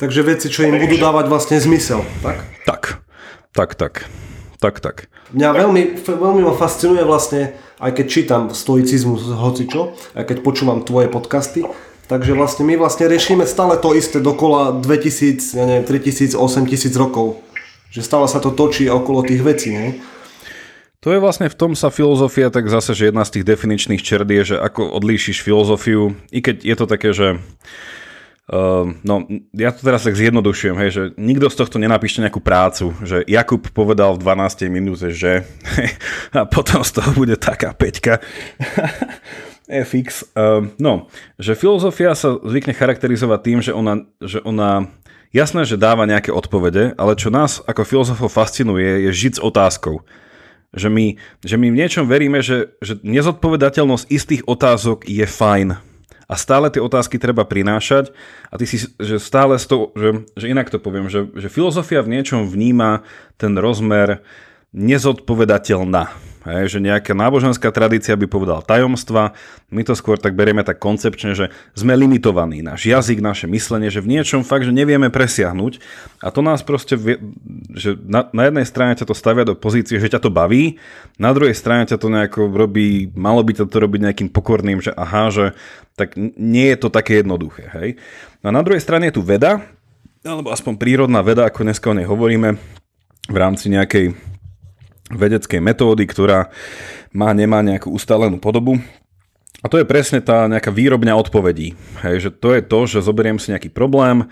Takže 0.00 0.24
veci, 0.24 0.48
čo 0.48 0.64
im 0.64 0.80
budú 0.80 0.96
dávať 0.96 1.28
vlastne 1.28 1.60
zmysel, 1.60 2.00
tak? 2.24 2.40
Tak, 2.64 3.04
tak, 3.52 3.76
tak. 3.76 4.08
Tak, 4.58 4.82
tak. 4.82 5.06
Mňa 5.30 5.48
veľmi, 5.54 5.82
veľmi 6.02 6.42
ma 6.42 6.54
fascinuje 6.54 7.06
vlastne, 7.06 7.54
aj 7.78 7.94
keď 7.94 8.06
čítam 8.10 8.42
stoicizmus 8.50 9.30
hocičo, 9.30 9.94
aj 10.18 10.24
keď 10.26 10.36
počúvam 10.42 10.82
tvoje 10.82 11.06
podcasty, 11.06 11.62
takže 12.10 12.34
vlastne 12.34 12.66
my 12.66 12.74
vlastne 12.74 13.06
riešime 13.06 13.46
stále 13.46 13.78
to 13.78 13.94
isté 13.94 14.18
dokola 14.18 14.74
2000, 14.82 15.54
ja 15.54 15.62
neviem, 15.62 15.86
3000, 15.86 16.34
8000 16.34 16.90
rokov. 16.98 17.38
Že 17.94 18.00
stále 18.02 18.26
sa 18.26 18.42
to 18.42 18.50
točí 18.50 18.90
okolo 18.90 19.22
tých 19.22 19.40
vecí, 19.46 19.70
ne? 19.72 20.02
To 21.06 21.14
je 21.14 21.22
vlastne 21.22 21.46
v 21.46 21.54
tom 21.54 21.78
sa 21.78 21.94
filozofia, 21.94 22.50
tak 22.50 22.66
zase, 22.66 22.90
že 22.90 23.14
jedna 23.14 23.22
z 23.22 23.38
tých 23.38 23.46
definičných 23.46 24.02
čerd 24.02 24.26
je, 24.26 24.42
že 24.42 24.56
ako 24.58 24.90
odlíšiš 24.98 25.46
filozofiu, 25.46 26.18
i 26.34 26.42
keď 26.42 26.66
je 26.66 26.74
to 26.74 26.86
také, 26.90 27.14
že 27.14 27.38
Uh, 28.48 28.96
no, 29.04 29.28
ja 29.52 29.76
to 29.76 29.84
teraz 29.84 30.08
tak 30.08 30.16
zjednodušujem, 30.16 30.76
hej, 30.80 30.90
že 30.90 31.02
nikto 31.20 31.52
z 31.52 31.58
tohto 31.60 31.76
nenapíše 31.76 32.24
nejakú 32.24 32.40
prácu, 32.40 32.96
že 33.04 33.20
Jakub 33.28 33.60
povedal 33.76 34.16
v 34.16 34.24
12. 34.24 34.72
minúte, 34.72 35.12
že 35.12 35.44
a 36.32 36.48
potom 36.48 36.80
z 36.80 36.96
toho 36.96 37.12
bude 37.12 37.36
taká 37.36 37.76
peťka. 37.76 38.24
FX. 39.68 40.32
Uh, 40.32 40.72
no, 40.80 41.12
že 41.36 41.52
filozofia 41.52 42.16
sa 42.16 42.40
zvykne 42.40 42.72
charakterizovať 42.72 43.40
tým, 43.44 43.58
že 43.60 43.76
ona, 43.76 44.08
že 44.16 44.40
ona 44.40 44.88
jasné, 45.28 45.68
že 45.68 45.76
dáva 45.76 46.08
nejaké 46.08 46.32
odpovede, 46.32 46.96
ale 46.96 47.20
čo 47.20 47.28
nás 47.28 47.60
ako 47.68 47.84
filozofov 47.84 48.32
fascinuje, 48.32 49.04
je 49.04 49.10
žiť 49.12 49.32
s 49.36 49.44
otázkou. 49.44 50.00
Že 50.72 50.88
my, 50.88 51.06
že 51.44 51.56
my 51.60 51.68
v 51.68 51.78
niečom 51.84 52.08
veríme, 52.08 52.40
že, 52.40 52.72
že 52.80 52.96
nezodpovedateľnosť 53.04 54.08
istých 54.08 54.42
otázok 54.48 55.04
je 55.04 55.28
fajn 55.28 55.87
a 56.28 56.34
stále 56.36 56.68
tie 56.68 56.84
otázky 56.84 57.16
treba 57.16 57.48
prinášať 57.48 58.12
a 58.52 58.60
ty 58.60 58.68
si, 58.68 58.84
že 59.00 59.16
stále 59.16 59.56
z 59.56 59.64
toho, 59.64 59.84
že, 59.96 60.28
že 60.36 60.46
inak 60.52 60.68
to 60.68 60.76
poviem, 60.76 61.08
že, 61.08 61.24
že 61.32 61.48
filozofia 61.48 62.04
v 62.04 62.20
niečom 62.20 62.44
vníma 62.46 63.02
ten 63.40 63.56
rozmer 63.56 64.20
nezodpovedateľná. 64.76 66.27
Hej, 66.46 66.76
že 66.76 66.78
nejaká 66.78 67.18
náboženská 67.18 67.74
tradícia 67.74 68.14
by 68.14 68.30
povedala 68.30 68.62
tajomstva, 68.62 69.34
my 69.74 69.82
to 69.82 69.98
skôr 69.98 70.14
tak 70.14 70.38
berieme 70.38 70.62
tak 70.62 70.78
koncepčne, 70.78 71.34
že 71.34 71.50
sme 71.74 71.98
limitovaní, 71.98 72.62
náš 72.62 72.86
jazyk, 72.86 73.18
naše 73.18 73.50
myslenie, 73.50 73.90
že 73.90 73.98
v 73.98 74.14
niečom 74.14 74.46
fakt, 74.46 74.62
že 74.62 74.70
nevieme 74.70 75.10
presiahnuť 75.10 75.82
a 76.22 76.30
to 76.30 76.40
nás 76.40 76.62
proste, 76.62 76.94
že 77.74 77.98
na, 78.06 78.30
na 78.30 78.46
jednej 78.46 78.66
strane 78.70 78.94
ťa 78.94 79.10
to 79.10 79.18
stavia 79.18 79.42
do 79.42 79.58
pozície, 79.58 79.98
že 79.98 80.14
ťa 80.14 80.22
to 80.22 80.30
baví, 80.30 80.78
na 81.18 81.34
druhej 81.34 81.58
strane 81.58 81.90
ťa 81.90 81.98
to 81.98 82.06
nejako 82.06 82.46
robí, 82.54 83.10
malo 83.18 83.42
by 83.42 83.58
to, 83.58 83.66
to 83.66 83.76
robiť 83.82 84.00
nejakým 84.06 84.30
pokorným, 84.30 84.78
že 84.78 84.94
aha, 84.94 85.34
že 85.34 85.58
tak 85.98 86.14
nie 86.38 86.70
je 86.70 86.78
to 86.78 86.88
také 86.94 87.26
jednoduché. 87.26 87.66
Hej. 87.74 87.88
No 88.46 88.54
a 88.54 88.56
na 88.56 88.62
druhej 88.62 88.78
strane 88.78 89.10
je 89.10 89.18
tu 89.18 89.22
veda, 89.26 89.58
alebo 90.22 90.54
aspoň 90.54 90.78
prírodná 90.78 91.18
veda, 91.26 91.50
ako 91.50 91.66
dneska 91.66 91.90
o 91.90 91.96
nej 91.98 92.06
hovoríme, 92.06 92.54
v 93.28 93.36
rámci 93.36 93.68
nejakej 93.68 94.16
vedeckej 95.12 95.60
metódy, 95.60 96.04
ktorá 96.04 96.52
má, 97.12 97.32
nemá 97.32 97.64
nejakú 97.64 97.92
ustálenú 97.92 98.36
podobu. 98.36 98.76
A 99.58 99.66
to 99.66 99.80
je 99.80 99.88
presne 99.88 100.22
tá 100.22 100.46
nejaká 100.46 100.70
výrobňa 100.70 101.18
odpovedí. 101.18 101.74
Hej, 102.06 102.16
že 102.28 102.30
to 102.30 102.54
je 102.54 102.62
to, 102.62 102.78
že 102.86 103.06
zoberiem 103.06 103.42
si 103.42 103.50
nejaký 103.50 103.74
problém, 103.74 104.22
e, 104.22 104.26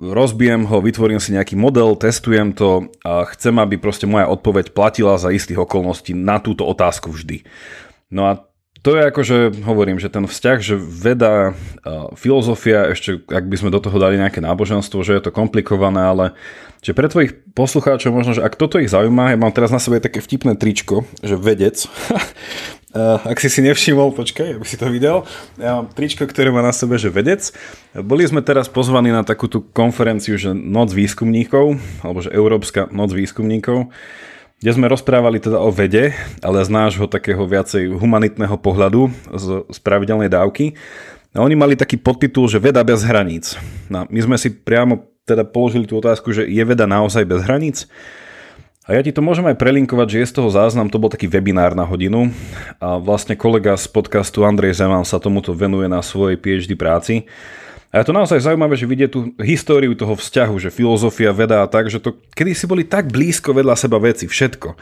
rozbijem 0.00 0.64
ho, 0.64 0.80
vytvorím 0.80 1.20
si 1.20 1.36
nejaký 1.36 1.60
model, 1.60 1.92
testujem 1.92 2.56
to 2.56 2.88
a 3.04 3.28
chcem, 3.36 3.52
aby 3.60 3.76
proste 3.76 4.08
moja 4.08 4.30
odpoveď 4.32 4.72
platila 4.72 5.20
za 5.20 5.28
istých 5.28 5.68
okolností 5.68 6.16
na 6.16 6.40
túto 6.40 6.64
otázku 6.64 7.12
vždy. 7.12 7.44
No 8.08 8.32
a 8.32 8.48
to 8.84 9.00
je 9.00 9.02
ako, 9.08 9.20
že 9.24 9.36
hovorím, 9.64 9.96
že 9.96 10.12
ten 10.12 10.28
vzťah, 10.28 10.58
že 10.60 10.76
veda, 10.76 11.56
filozofia, 12.20 12.92
ešte 12.92 13.24
ak 13.32 13.48
by 13.48 13.56
sme 13.56 13.72
do 13.72 13.80
toho 13.80 13.96
dali 13.96 14.20
nejaké 14.20 14.44
náboženstvo, 14.44 15.00
že 15.00 15.16
je 15.16 15.24
to 15.24 15.32
komplikované, 15.32 16.04
ale 16.04 16.36
že 16.84 16.92
pre 16.92 17.08
tvojich 17.08 17.32
poslucháčov 17.56 18.12
možno, 18.12 18.36
že 18.36 18.44
ak 18.44 18.60
toto 18.60 18.76
ich 18.76 18.92
zaujíma, 18.92 19.32
ja 19.32 19.40
mám 19.40 19.56
teraz 19.56 19.72
na 19.72 19.80
sebe 19.80 20.04
také 20.04 20.20
vtipné 20.20 20.52
tričko, 20.60 21.08
že 21.24 21.40
vedec, 21.40 21.80
ak 23.32 23.40
si 23.40 23.48
si 23.48 23.64
nevšimol, 23.64 24.12
počkaj, 24.12 24.60
aby 24.60 24.66
si 24.68 24.76
to 24.76 24.92
videl, 24.92 25.24
ja 25.56 25.80
mám 25.80 25.88
tričko, 25.88 26.28
ktoré 26.28 26.52
má 26.52 26.60
na 26.60 26.76
sebe, 26.76 27.00
že 27.00 27.08
vedec. 27.08 27.56
Boli 27.96 28.28
sme 28.28 28.44
teraz 28.44 28.68
pozvaní 28.68 29.08
na 29.08 29.24
takúto 29.24 29.64
konferenciu, 29.64 30.36
že 30.36 30.52
Noc 30.52 30.92
výskumníkov, 30.92 31.80
alebo 32.04 32.20
že 32.20 32.28
Európska 32.36 32.92
noc 32.92 33.16
výskumníkov, 33.16 33.88
kde 34.62 34.70
sme 34.70 34.86
rozprávali 34.88 35.42
teda 35.42 35.58
o 35.60 35.68
vede, 35.68 36.14
ale 36.40 36.64
z 36.64 36.70
nášho 36.70 37.06
takého 37.10 37.42
viacej 37.44 37.94
humanitného 37.94 38.56
pohľadu, 38.58 39.10
z, 39.34 39.46
z 39.68 39.78
pravidelnej 39.82 40.30
dávky. 40.30 40.78
A 41.34 41.42
oni 41.42 41.58
mali 41.58 41.74
taký 41.74 41.98
podtitul, 41.98 42.46
že 42.46 42.62
veda 42.62 42.80
bez 42.86 43.02
hraníc. 43.02 43.58
No, 43.90 44.06
my 44.06 44.20
sme 44.22 44.36
si 44.38 44.54
priamo 44.54 45.10
teda 45.26 45.42
položili 45.42 45.88
tú 45.88 45.98
otázku, 45.98 46.30
že 46.30 46.46
je 46.46 46.62
veda 46.62 46.86
naozaj 46.86 47.26
bez 47.26 47.42
hraníc? 47.42 47.90
A 48.84 48.92
ja 48.92 49.00
ti 49.00 49.16
to 49.16 49.24
môžem 49.24 49.48
aj 49.48 49.56
prelinkovať, 49.56 50.06
že 50.12 50.18
je 50.20 50.30
z 50.30 50.34
toho 50.36 50.52
záznam, 50.52 50.92
to 50.92 51.00
bol 51.00 51.08
taký 51.08 51.24
webinár 51.24 51.72
na 51.72 51.88
hodinu 51.88 52.28
a 52.76 53.00
vlastne 53.00 53.32
kolega 53.32 53.72
z 53.80 53.88
podcastu 53.88 54.44
Andrej 54.44 54.76
Zeman 54.76 55.08
sa 55.08 55.16
tomuto 55.16 55.56
venuje 55.56 55.88
na 55.88 56.04
svojej 56.04 56.36
PhD 56.36 56.76
práci 56.76 57.24
a 57.94 58.02
je 58.02 58.10
to 58.10 58.18
naozaj 58.18 58.42
zaujímavé, 58.42 58.74
že 58.74 58.90
vidie 58.90 59.06
tú 59.06 59.30
históriu 59.38 59.94
toho 59.94 60.18
vzťahu, 60.18 60.58
že 60.58 60.74
filozofia, 60.74 61.30
veda 61.30 61.62
a 61.62 61.70
tak, 61.70 61.86
že 61.86 62.02
to 62.02 62.18
kedy 62.34 62.50
si 62.50 62.66
boli 62.66 62.82
tak 62.82 63.06
blízko 63.06 63.54
vedľa 63.54 63.78
seba 63.78 64.02
veci, 64.02 64.26
všetko. 64.26 64.74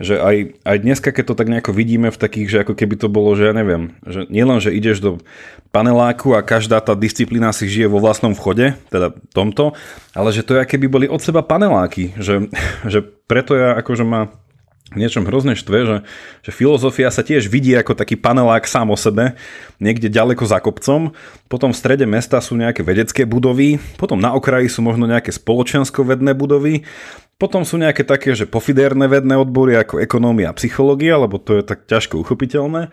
Že 0.00 0.14
aj, 0.24 0.36
aj 0.64 0.76
dneska, 0.80 1.12
keď 1.12 1.24
to 1.28 1.34
tak 1.36 1.52
nejako 1.52 1.76
vidíme 1.76 2.08
v 2.08 2.16
takých, 2.16 2.48
že 2.48 2.58
ako 2.64 2.72
keby 2.72 2.96
to 2.96 3.12
bolo, 3.12 3.36
že 3.36 3.52
ja 3.52 3.52
neviem, 3.52 3.92
že 4.08 4.24
nielen, 4.32 4.56
že 4.64 4.72
ideš 4.72 5.04
do 5.04 5.20
paneláku 5.68 6.32
a 6.32 6.40
každá 6.40 6.80
tá 6.80 6.96
disciplína 6.96 7.52
si 7.52 7.68
žije 7.68 7.92
vo 7.92 8.00
vlastnom 8.00 8.32
vchode, 8.32 8.72
teda 8.88 9.12
tomto, 9.36 9.76
ale 10.16 10.32
že 10.32 10.40
to 10.40 10.56
je, 10.56 10.64
keby 10.64 10.88
boli 10.88 11.06
od 11.12 11.20
seba 11.20 11.44
paneláky, 11.44 12.16
že, 12.16 12.48
že 12.92 13.04
preto 13.04 13.52
ja 13.52 13.76
akože 13.76 14.08
ma 14.08 14.32
niečom 14.94 15.26
hrozne 15.26 15.58
štve, 15.58 15.78
že, 15.82 15.96
že 16.46 16.50
filozofia 16.54 17.10
sa 17.10 17.26
tiež 17.26 17.50
vidí 17.50 17.74
ako 17.74 17.98
taký 17.98 18.14
panelák 18.14 18.62
sám 18.70 18.94
o 18.94 18.98
sebe, 18.98 19.34
niekde 19.82 20.06
ďaleko 20.06 20.46
za 20.46 20.62
kopcom, 20.62 21.10
potom 21.50 21.74
v 21.74 21.80
strede 21.80 22.06
mesta 22.06 22.38
sú 22.38 22.54
nejaké 22.54 22.86
vedecké 22.86 23.26
budovy, 23.26 23.82
potom 23.98 24.22
na 24.22 24.30
okraji 24.30 24.70
sú 24.70 24.86
možno 24.86 25.10
nejaké 25.10 25.34
spoločensko-vedné 25.34 26.38
budovy, 26.38 26.86
potom 27.36 27.66
sú 27.66 27.76
nejaké 27.76 28.06
také, 28.06 28.32
že 28.32 28.48
pofiderné 28.48 29.10
vedné 29.10 29.36
odbory 29.36 29.76
ako 29.76 30.00
ekonómia 30.00 30.54
a 30.54 30.56
psychológia, 30.56 31.20
lebo 31.20 31.36
to 31.36 31.60
je 31.60 31.62
tak 31.66 31.84
ťažko 31.84 32.22
uchopiteľné. 32.22 32.88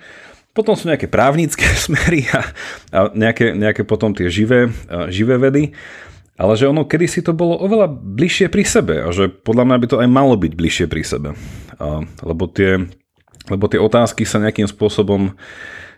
Potom 0.53 0.77
sú 0.77 0.91
nejaké 0.91 1.07
právnické 1.07 1.63
smery 1.85 2.27
a, 2.33 2.41
a 2.91 2.99
nejaké, 3.15 3.53
nejaké 3.53 3.85
potom 3.85 4.11
tie 4.11 4.27
živé, 4.33 4.67
živé 5.13 5.37
vedy. 5.39 5.77
Ale 6.33 6.57
že 6.57 6.65
ono 6.65 6.81
kedysi 6.85 7.21
to 7.21 7.37
bolo 7.37 7.61
oveľa 7.61 7.93
bližšie 7.93 8.49
pri 8.49 8.65
sebe 8.65 9.05
a 9.05 9.13
že 9.13 9.29
podľa 9.29 9.69
mňa 9.69 9.77
by 9.77 9.87
to 9.89 9.97
aj 10.01 10.09
malo 10.09 10.33
byť 10.33 10.53
bližšie 10.57 10.85
pri 10.89 11.03
sebe. 11.05 11.29
A, 11.77 12.01
lebo, 12.25 12.49
tie, 12.49 12.89
lebo 13.53 13.65
tie 13.69 13.77
otázky 13.77 14.25
sa 14.25 14.41
nejakým 14.41 14.65
spôsobom 14.65 15.37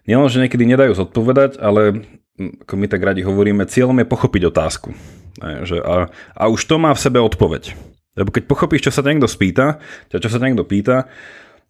nielen, 0.04 0.28
že 0.28 0.44
niekedy 0.44 0.68
nedajú 0.68 0.92
zodpovedať, 1.00 1.56
ale 1.64 2.04
ako 2.36 2.74
my 2.76 2.88
tak 2.92 3.00
radi 3.00 3.24
hovoríme, 3.24 3.64
cieľom 3.64 3.96
je 4.04 4.12
pochopiť 4.12 4.42
otázku. 4.52 4.92
A, 5.40 5.64
že 5.64 5.80
a, 5.80 6.12
a 6.36 6.44
už 6.52 6.68
to 6.68 6.76
má 6.76 6.92
v 6.92 7.04
sebe 7.04 7.24
odpoveď. 7.24 7.72
Lebo 8.16 8.32
keď 8.32 8.44
pochopíš, 8.48 8.88
čo 8.88 8.96
sa 8.96 9.04
niekto 9.04 9.28
spýta, 9.28 9.80
čo 10.12 10.28
sa 10.28 10.40
niekto 10.40 10.68
pýta, 10.68 11.08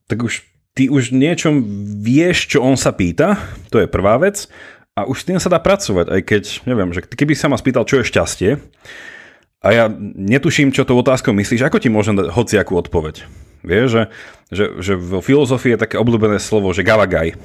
tak 0.06 0.26
už 0.26 0.46
ty 0.76 0.92
už 0.92 1.16
niečom 1.16 1.64
vieš, 2.04 2.52
čo 2.52 2.62
on 2.62 2.76
sa 2.78 2.94
pýta, 2.94 3.40
to 3.72 3.82
je 3.82 3.88
prvá 3.90 4.20
vec. 4.22 4.46
A 4.96 5.04
už 5.04 5.22
s 5.22 5.28
tým 5.28 5.44
sa 5.44 5.52
dá 5.52 5.60
pracovať, 5.60 6.08
aj 6.08 6.22
keď, 6.24 6.44
neviem, 6.64 6.88
že 6.96 7.04
keby 7.04 7.36
sa 7.36 7.52
ma 7.52 7.60
spýtal, 7.60 7.84
čo 7.84 8.00
je 8.00 8.08
šťastie, 8.08 8.64
a 9.60 9.68
ja 9.76 9.86
netuším, 10.16 10.72
čo 10.72 10.88
tou 10.88 10.96
otázkou 10.96 11.36
myslíš, 11.36 11.68
ako 11.68 11.84
ti 11.84 11.92
môžem 11.92 12.16
dať 12.16 12.32
hociakú 12.32 12.80
odpoveď? 12.80 13.28
Vieš, 13.66 13.88
že, 13.92 14.04
že, 14.56 14.66
že 14.80 14.94
vo 14.96 15.20
filozofii 15.20 15.76
je 15.76 15.84
také 15.84 16.00
obľúbené 16.00 16.40
slovo, 16.40 16.72
že 16.72 16.88
gavagaj. 16.88 17.36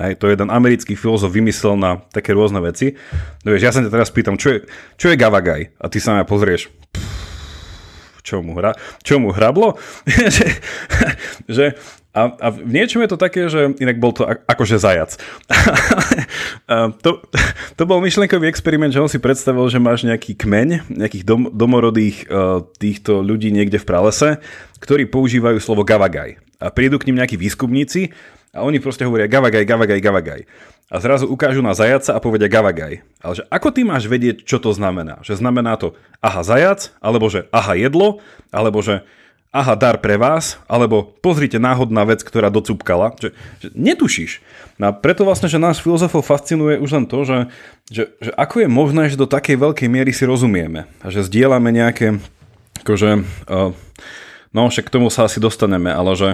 Aj, 0.00 0.16
to 0.16 0.32
jeden 0.32 0.48
americký 0.48 0.96
filozof 0.96 1.28
vymyslel 1.28 1.76
na 1.76 2.00
také 2.08 2.32
rôzne 2.32 2.64
veci. 2.64 2.96
No 3.44 3.52
vieš, 3.52 3.68
ja 3.68 3.74
sa 3.76 3.84
ťa 3.84 3.92
teraz 3.92 4.08
pýtam, 4.08 4.40
čo 4.40 4.56
je, 4.56 4.58
čo 4.96 5.12
je 5.12 5.20
gavagaj? 5.20 5.76
A 5.76 5.84
ty 5.92 6.00
sa 6.00 6.16
ma 6.16 6.24
pozrieš, 6.24 6.72
čo 8.24 8.40
mu, 8.40 8.56
hra, 8.56 8.72
čo 9.04 9.20
mu 9.20 9.28
hrablo? 9.28 9.76
že, 10.40 10.46
že 11.44 11.76
a, 12.14 12.30
a 12.30 12.48
v 12.54 12.70
niečom 12.70 13.02
je 13.02 13.10
to 13.10 13.18
také, 13.18 13.50
že 13.50 13.74
inak 13.82 13.98
bol 13.98 14.14
to 14.14 14.22
akože 14.22 14.78
zajac. 14.78 15.18
to, 17.04 17.10
to 17.74 17.82
bol 17.82 17.98
myšlenkový 17.98 18.46
experiment, 18.46 18.94
že 18.94 19.02
on 19.02 19.10
si 19.10 19.18
predstavil, 19.18 19.66
že 19.66 19.82
máš 19.82 20.06
nejaký 20.06 20.38
kmeň, 20.38 20.94
nejakých 20.94 21.26
dom, 21.26 21.50
domorodých 21.50 22.30
uh, 22.30 22.62
týchto 22.78 23.18
ľudí 23.18 23.50
niekde 23.50 23.82
v 23.82 23.88
pralese, 23.90 24.38
ktorí 24.78 25.10
používajú 25.10 25.58
slovo 25.58 25.82
gavagaj. 25.82 26.38
A 26.62 26.70
prídu 26.70 27.02
k 27.02 27.10
ním 27.10 27.18
nejakí 27.18 27.34
výskumníci 27.34 28.14
a 28.54 28.62
oni 28.62 28.78
proste 28.78 29.02
hovoria 29.02 29.26
gavagaj, 29.26 29.66
gavagaj, 29.66 29.98
gavagaj. 29.98 30.40
A 30.94 31.02
zrazu 31.02 31.26
ukážu 31.26 31.66
na 31.66 31.74
zajaca 31.74 32.14
a 32.14 32.22
povedia 32.22 32.46
gavagaj. 32.46 33.02
Ale 33.26 33.34
že 33.34 33.42
ako 33.50 33.74
ty 33.74 33.82
máš 33.82 34.06
vedieť, 34.06 34.46
čo 34.46 34.62
to 34.62 34.70
znamená? 34.70 35.18
Že 35.26 35.42
znamená 35.42 35.74
to 35.74 35.98
aha 36.22 36.46
zajac, 36.46 36.94
alebo 37.02 37.26
že 37.26 37.50
aha 37.50 37.74
jedlo, 37.74 38.22
alebo 38.54 38.78
že 38.78 39.02
aha, 39.54 39.78
dar 39.78 40.02
pre 40.02 40.18
vás, 40.18 40.58
alebo 40.66 41.06
pozrite 41.22 41.62
náhodná 41.62 42.02
vec, 42.02 42.26
ktorá 42.26 42.50
docúpkala, 42.50 43.14
že, 43.22 43.30
že 43.62 43.70
netušíš. 43.78 44.42
No 44.82 44.90
a 44.90 44.92
preto 44.92 45.22
vlastne, 45.22 45.46
že 45.46 45.62
nás 45.62 45.78
filozofov 45.78 46.26
fascinuje 46.26 46.82
už 46.82 46.90
len 46.90 47.06
to, 47.06 47.22
že, 47.22 47.38
že, 47.86 48.02
že 48.18 48.30
ako 48.34 48.66
je 48.66 48.68
možné, 48.68 49.02
že 49.06 49.20
do 49.20 49.30
takej 49.30 49.62
veľkej 49.62 49.86
miery 49.86 50.10
si 50.10 50.26
rozumieme 50.26 50.90
a 50.98 51.06
že 51.06 51.22
zdieľame 51.22 51.70
nejaké, 51.70 52.18
akože, 52.82 53.10
uh, 53.46 53.70
no 54.50 54.60
však 54.66 54.90
k 54.90 54.94
tomu 54.98 55.06
sa 55.06 55.30
asi 55.30 55.38
dostaneme, 55.38 55.94
ale 55.94 56.18
že, 56.18 56.30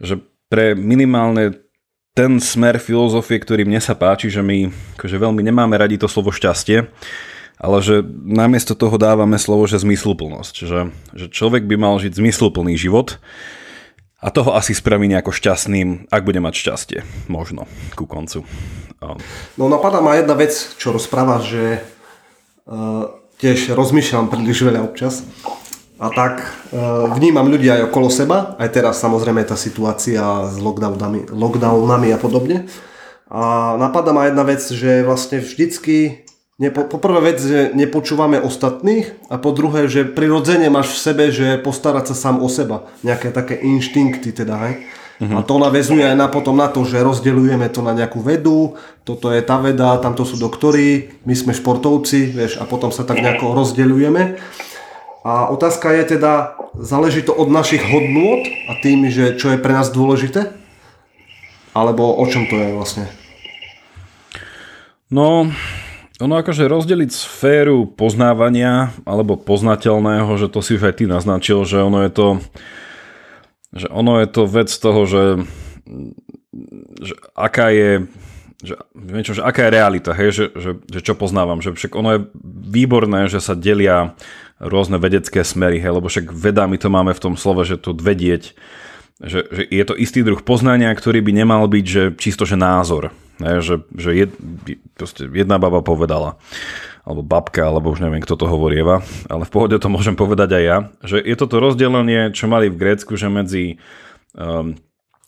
že 0.00 0.14
pre 0.48 0.72
minimálne 0.72 1.60
ten 2.16 2.40
smer 2.40 2.80
filozofie, 2.80 3.44
ktorý 3.44 3.68
mne 3.68 3.82
sa 3.84 3.92
páči, 3.92 4.32
že 4.32 4.40
my 4.40 4.72
akože 4.96 5.20
veľmi 5.20 5.44
nemáme 5.44 5.76
radi 5.76 6.00
to 6.00 6.08
slovo 6.08 6.32
šťastie, 6.32 6.88
ale 7.58 7.78
že 7.80 8.02
namiesto 8.24 8.74
toho 8.74 8.98
dávame 8.98 9.38
slovo, 9.38 9.64
že 9.70 9.80
zmysluplnosť. 9.80 10.54
Že, 10.66 10.80
že 11.14 11.26
človek 11.30 11.64
by 11.64 11.76
mal 11.78 11.94
žiť 11.98 12.18
zmysluplný 12.18 12.74
život. 12.76 13.18
a 14.24 14.32
toho 14.32 14.56
asi 14.56 14.72
spraví 14.72 15.04
nejako 15.04 15.36
šťastným, 15.36 16.08
ak 16.08 16.24
bude 16.24 16.40
mať 16.40 16.54
šťastie. 16.56 16.98
Možno, 17.28 17.68
ku 17.92 18.08
koncu. 18.08 18.48
No 19.60 19.68
napadá 19.68 20.00
ma 20.00 20.16
jedna 20.16 20.32
vec, 20.32 20.56
čo 20.80 20.96
rozpráva, 20.96 21.44
že 21.44 21.84
uh, 22.64 23.12
tiež 23.36 23.76
rozmýšľam 23.76 24.32
príliš 24.32 24.64
veľa 24.64 24.80
občas. 24.80 25.28
A 26.00 26.08
tak 26.08 26.40
uh, 26.72 27.12
vnímam 27.12 27.52
ľudí 27.52 27.68
aj 27.68 27.92
okolo 27.92 28.08
seba, 28.08 28.56
aj 28.56 28.72
teraz 28.72 28.96
samozrejme 29.04 29.44
tá 29.44 29.60
situácia 29.60 30.24
s 30.48 30.56
lockdownami, 30.56 31.28
lockdownami 31.28 32.08
a 32.08 32.16
podobne. 32.16 32.64
A 33.28 33.76
napadá 33.76 34.16
ma 34.16 34.24
jedna 34.24 34.48
vec, 34.48 34.64
že 34.64 35.04
vlastne 35.04 35.44
vždycky 35.44 36.23
Nepo, 36.54 36.86
po 36.86 37.02
prvé 37.02 37.34
vec, 37.34 37.42
že 37.42 37.74
nepočúvame 37.74 38.38
ostatných 38.38 39.10
a 39.26 39.42
po 39.42 39.50
druhé, 39.50 39.90
že 39.90 40.06
prirodzene 40.06 40.70
máš 40.70 40.94
v 40.94 41.02
sebe, 41.02 41.24
že 41.34 41.58
postarať 41.58 42.14
sa 42.14 42.30
sám 42.30 42.38
o 42.38 42.46
seba. 42.46 42.86
Nejaké 43.02 43.34
také 43.34 43.58
inštinkty 43.58 44.30
teda, 44.30 44.54
hej. 44.62 44.86
Uh-huh. 45.18 45.38
A 45.38 45.40
to 45.42 45.58
navezuje 45.58 46.06
aj 46.06 46.14
na 46.14 46.30
potom 46.30 46.54
na 46.54 46.70
to, 46.70 46.86
že 46.86 47.02
rozdeľujeme 47.02 47.66
to 47.74 47.82
na 47.82 47.90
nejakú 47.90 48.22
vedu, 48.22 48.78
toto 49.02 49.34
je 49.34 49.42
tá 49.42 49.58
veda, 49.58 49.98
tamto 49.98 50.22
sú 50.22 50.38
doktory, 50.38 51.18
my 51.26 51.34
sme 51.34 51.58
športovci, 51.58 52.30
vieš, 52.30 52.62
a 52.62 52.66
potom 52.70 52.94
sa 52.94 53.02
tak 53.02 53.18
nejako 53.18 53.54
rozdeľujeme. 53.58 54.38
A 55.26 55.50
otázka 55.50 55.90
je 55.90 56.18
teda, 56.18 56.54
záleží 56.78 57.26
to 57.26 57.34
od 57.34 57.50
našich 57.50 57.82
hodnôt 57.82 58.46
a 58.70 58.78
tým, 58.78 59.10
že 59.10 59.34
čo 59.34 59.50
je 59.50 59.58
pre 59.58 59.74
nás 59.74 59.90
dôležité? 59.90 60.54
Alebo 61.74 62.14
o 62.14 62.24
čom 62.30 62.46
to 62.46 62.54
je 62.54 62.70
vlastne? 62.70 63.10
No, 65.10 65.50
ono 66.22 66.34
akože 66.38 66.70
rozdeliť 66.70 67.10
sféru 67.10 67.90
poznávania 67.90 68.94
alebo 69.02 69.34
poznateľného, 69.34 70.30
že 70.38 70.46
to 70.46 70.62
si 70.62 70.78
už 70.78 70.86
aj 70.86 70.94
ty 71.02 71.04
naznačil, 71.10 71.66
že 71.66 71.82
ono 71.82 72.06
je 72.06 72.12
to 72.14 72.26
že 73.74 73.90
ono 73.90 74.22
je 74.22 74.28
to 74.30 74.46
vec 74.46 74.70
toho, 74.70 75.02
že, 75.02 75.24
že 77.02 77.14
aká 77.34 77.74
je 77.74 78.06
že, 78.64 78.80
niečo, 78.96 79.36
že 79.36 79.42
aká 79.44 79.68
je 79.68 79.74
realita, 79.76 80.16
hej, 80.16 80.30
že, 80.30 80.44
že, 80.56 80.70
že 80.88 81.00
čo 81.04 81.18
poznávam, 81.18 81.60
že 81.60 81.74
však 81.74 81.92
ono 81.98 82.10
je 82.16 82.20
výborné, 82.70 83.28
že 83.28 83.42
sa 83.42 83.52
delia 83.52 84.16
rôzne 84.62 84.96
vedecké 84.96 85.44
smery, 85.44 85.82
hej, 85.82 86.00
lebo 86.00 86.08
však 86.08 86.32
veda 86.32 86.64
my 86.64 86.78
to 86.80 86.88
máme 86.88 87.12
v 87.12 87.22
tom 87.22 87.34
slove, 87.36 87.66
že 87.66 87.76
to 87.76 87.92
vedieť, 87.92 88.56
že, 89.20 89.44
že 89.50 89.62
je 89.68 89.84
to 89.84 89.98
istý 89.98 90.24
druh 90.24 90.40
poznania, 90.40 90.94
ktorý 90.94 91.20
by 91.20 91.32
nemal 91.34 91.66
byť, 91.66 91.84
že 91.84 92.02
čisto, 92.16 92.48
že 92.48 92.56
názor, 92.56 93.12
Ne, 93.42 93.58
že, 93.58 93.82
že 93.98 94.14
jed, 94.14 94.30
jedna 95.34 95.58
baba 95.58 95.82
povedala, 95.82 96.38
alebo 97.02 97.26
babka, 97.26 97.66
alebo 97.66 97.90
už 97.90 97.98
neviem, 97.98 98.22
kto 98.22 98.38
to 98.38 98.46
hovorieva, 98.46 99.02
ale 99.26 99.42
v 99.42 99.50
pohode 99.50 99.74
to 99.74 99.90
môžem 99.90 100.14
povedať 100.14 100.54
aj 100.54 100.62
ja, 100.62 100.76
že 101.02 101.18
je 101.18 101.34
toto 101.34 101.58
rozdelenie, 101.58 102.30
čo 102.30 102.46
mali 102.46 102.70
v 102.70 102.78
Grécku, 102.78 103.18
že 103.18 103.26
medzi 103.26 103.82
um, 104.38 104.78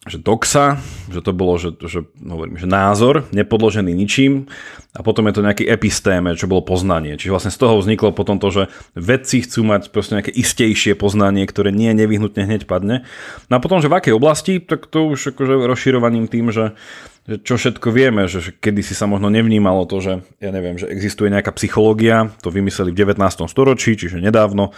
že 0.06 0.22
doxa, 0.22 0.78
že 1.10 1.18
to 1.18 1.34
bolo 1.34 1.58
že, 1.58 1.74
že, 1.82 2.06
hovorím, 2.22 2.54
že 2.54 2.70
názor, 2.70 3.26
nepodložený 3.34 3.90
ničím 3.90 4.46
a 4.94 5.02
potom 5.02 5.26
je 5.26 5.34
to 5.34 5.42
nejaký 5.42 5.64
epistéme, 5.66 6.30
čo 6.38 6.46
bolo 6.46 6.62
poznanie. 6.62 7.18
Čiže 7.18 7.34
vlastne 7.34 7.52
z 7.52 7.58
toho 7.58 7.74
vzniklo 7.82 8.14
potom 8.14 8.38
to, 8.38 8.48
že 8.54 8.62
vedci 8.94 9.42
chcú 9.42 9.66
mať 9.66 9.90
proste 9.90 10.14
nejaké 10.14 10.30
istejšie 10.30 10.94
poznanie, 10.94 11.42
ktoré 11.42 11.74
nie 11.74 11.90
nevyhnutne 11.90 12.46
hneď 12.46 12.70
padne. 12.70 13.02
No 13.50 13.58
a 13.58 13.62
potom, 13.62 13.82
že 13.82 13.90
v 13.90 13.98
akej 13.98 14.14
oblasti, 14.14 14.62
tak 14.62 14.86
to 14.86 15.10
už 15.10 15.34
akože 15.34 15.66
rozširovaním 15.66 16.30
tým, 16.30 16.54
že 16.54 16.78
že 17.26 17.42
čo 17.42 17.58
všetko 17.58 17.90
vieme, 17.90 18.30
že, 18.30 18.54
kedy 18.54 18.86
si 18.86 18.94
sa 18.94 19.10
možno 19.10 19.26
nevnímalo 19.34 19.82
to, 19.90 19.98
že 19.98 20.12
ja 20.38 20.54
neviem, 20.54 20.78
že 20.78 20.86
existuje 20.86 21.26
nejaká 21.26 21.50
psychológia, 21.58 22.30
to 22.38 22.54
vymysleli 22.54 22.94
v 22.94 23.02
19. 23.02 23.18
storočí, 23.50 23.98
čiže 23.98 24.22
nedávno, 24.22 24.70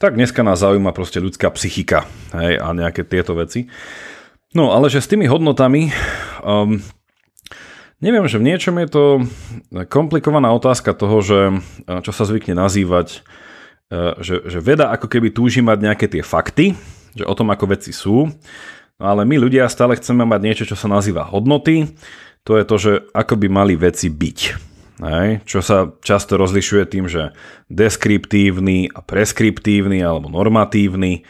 tak 0.00 0.16
dneska 0.16 0.40
nás 0.40 0.64
zaujíma 0.64 0.96
proste 0.96 1.20
ľudská 1.20 1.52
psychika 1.52 2.08
hej, 2.32 2.56
a 2.56 2.72
nejaké 2.72 3.04
tieto 3.04 3.36
veci. 3.36 3.68
No 4.56 4.72
ale 4.72 4.88
že 4.88 5.04
s 5.04 5.12
tými 5.12 5.28
hodnotami, 5.28 5.92
um, 6.40 6.80
neviem, 8.00 8.24
že 8.24 8.40
v 8.40 8.48
niečom 8.48 8.80
je 8.80 8.88
to 8.88 9.04
komplikovaná 9.92 10.56
otázka 10.56 10.96
toho, 10.96 11.20
že 11.20 11.38
čo 11.84 12.12
sa 12.16 12.24
zvykne 12.24 12.56
nazývať, 12.56 13.20
uh, 13.92 14.16
že, 14.24 14.48
že 14.48 14.58
veda 14.64 14.88
ako 14.88 15.04
keby 15.04 15.36
túži 15.36 15.60
mať 15.60 15.78
nejaké 15.84 16.08
tie 16.08 16.24
fakty, 16.24 16.72
že 17.12 17.28
o 17.28 17.36
tom 17.36 17.52
ako 17.52 17.76
veci 17.76 17.92
sú, 17.92 18.32
No 19.00 19.04
ale 19.08 19.24
my 19.24 19.40
ľudia 19.40 19.64
stále 19.72 19.96
chceme 19.96 20.28
mať 20.28 20.40
niečo, 20.44 20.64
čo 20.68 20.76
sa 20.76 20.84
nazýva 20.84 21.24
hodnoty. 21.24 21.88
To 22.44 22.60
je 22.60 22.64
to, 22.68 22.76
že 22.76 22.92
ako 23.16 23.34
by 23.40 23.48
mali 23.48 23.74
veci 23.74 24.12
byť. 24.12 24.38
Hej? 25.00 25.28
Čo 25.48 25.60
sa 25.64 25.88
často 26.04 26.36
rozlišuje 26.36 26.84
tým, 26.84 27.08
že 27.08 27.32
deskriptívny 27.72 28.92
a 28.92 29.00
preskriptívny 29.00 30.04
alebo 30.04 30.28
normatívny. 30.28 31.24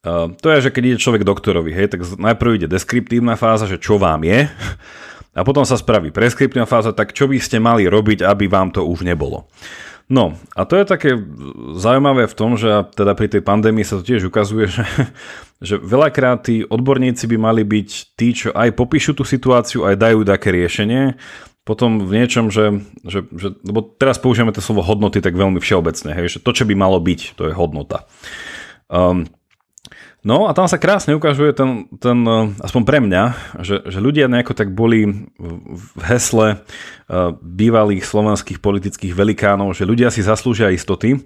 Uh, 0.00 0.32
to 0.38 0.54
je, 0.54 0.70
že 0.70 0.72
keď 0.72 0.82
ide 0.86 1.02
človek 1.02 1.28
doktorovi, 1.28 1.76
hej, 1.76 1.92
tak 1.92 2.00
najprv 2.16 2.56
ide 2.56 2.72
deskriptívna 2.72 3.36
fáza, 3.36 3.68
že 3.68 3.76
čo 3.76 4.00
vám 4.00 4.24
je, 4.24 4.48
a 5.30 5.46
potom 5.46 5.62
sa 5.62 5.78
spraví 5.78 6.10
preskriptívna 6.10 6.66
fáza, 6.66 6.90
tak 6.90 7.14
čo 7.14 7.30
by 7.30 7.38
ste 7.38 7.62
mali 7.62 7.86
robiť, 7.86 8.26
aby 8.26 8.50
vám 8.50 8.74
to 8.74 8.82
už 8.82 9.06
nebolo. 9.06 9.46
No 10.10 10.34
a 10.58 10.66
to 10.66 10.74
je 10.74 10.90
také 10.90 11.14
zaujímavé 11.78 12.26
v 12.26 12.34
tom, 12.34 12.58
že 12.58 12.90
teda 12.98 13.14
pri 13.14 13.30
tej 13.30 13.46
pandémii 13.46 13.86
sa 13.86 14.02
to 14.02 14.02
tiež 14.02 14.26
ukazuje, 14.26 14.66
že, 14.76 14.84
že 15.62 15.74
veľakrát 15.78 16.50
tí 16.50 16.66
odborníci 16.66 17.30
by 17.30 17.36
mali 17.38 17.62
byť 17.62 17.88
tí, 18.18 18.34
čo 18.34 18.50
aj 18.50 18.74
popíšu 18.74 19.14
tú 19.14 19.22
situáciu, 19.22 19.86
aj 19.86 19.94
dajú 19.94 20.26
také 20.26 20.50
riešenie, 20.50 21.14
potom 21.62 22.02
v 22.02 22.10
niečom, 22.18 22.50
že, 22.50 22.82
že, 23.06 23.22
že 23.30 23.54
lebo 23.62 23.86
teraz 23.86 24.18
použijeme 24.18 24.50
to 24.50 24.58
slovo 24.58 24.82
hodnoty 24.82 25.22
tak 25.22 25.38
veľmi 25.38 25.62
všeobecne, 25.62 26.10
hej, 26.18 26.26
že 26.26 26.38
to, 26.42 26.50
čo 26.50 26.66
by 26.66 26.74
malo 26.74 26.98
byť, 26.98 27.38
to 27.38 27.46
je 27.46 27.54
hodnota. 27.54 28.10
Um, 28.90 29.30
No 30.20 30.44
a 30.48 30.52
tam 30.52 30.68
sa 30.68 30.76
krásne 30.76 31.16
ukazuje 31.16 31.56
ten, 31.56 31.88
ten 31.96 32.18
eh, 32.28 32.52
aspoň 32.60 32.82
pre 32.84 32.98
mňa, 33.00 33.22
že, 33.64 33.80
že 33.88 33.98
ľudia 34.04 34.28
nejako 34.28 34.52
tak 34.52 34.76
boli 34.76 35.28
v 35.70 36.00
hesle 36.04 36.60
uh, 36.60 37.32
bývalých 37.40 38.04
slovenských 38.04 38.60
politických 38.60 39.16
velikánov, 39.16 39.72
že 39.72 39.88
ľudia 39.88 40.12
si 40.12 40.20
zaslúžia 40.20 40.68
istoty. 40.72 41.24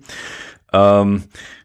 Um, 0.74 1.22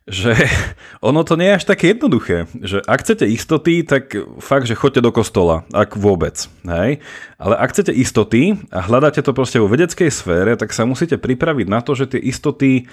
že 0.10 0.34
ono 1.08 1.22
to 1.22 1.38
nie 1.38 1.54
je 1.54 1.58
až 1.62 1.65
také 1.70 1.94
jednoduché, 1.94 2.50
že 2.65 2.82
ak 2.82 3.06
chcete 3.06 3.30
istoty, 3.30 3.86
tak 3.86 4.18
fakt, 4.42 4.65
že 4.65 4.74
choďte 4.74 5.06
do 5.06 5.13
kostola, 5.13 5.70
ak 5.70 5.96
vôbec, 5.96 6.50
hej. 6.65 7.00
Ale 7.38 7.56
ak 7.56 7.72
chcete 7.78 7.94
istoty 7.94 8.58
a 8.74 8.82
hľadáte 8.82 9.22
to 9.22 9.32
proste 9.38 9.62
vo 9.62 9.70
vedeckej 9.70 10.10
sfére, 10.10 10.58
tak 10.58 10.74
sa 10.74 10.89
musíte 10.89 11.22
pripraviť 11.22 11.68
na 11.70 11.80
to, 11.86 11.94
že 11.94 12.18
tie 12.18 12.22
istoty 12.26 12.89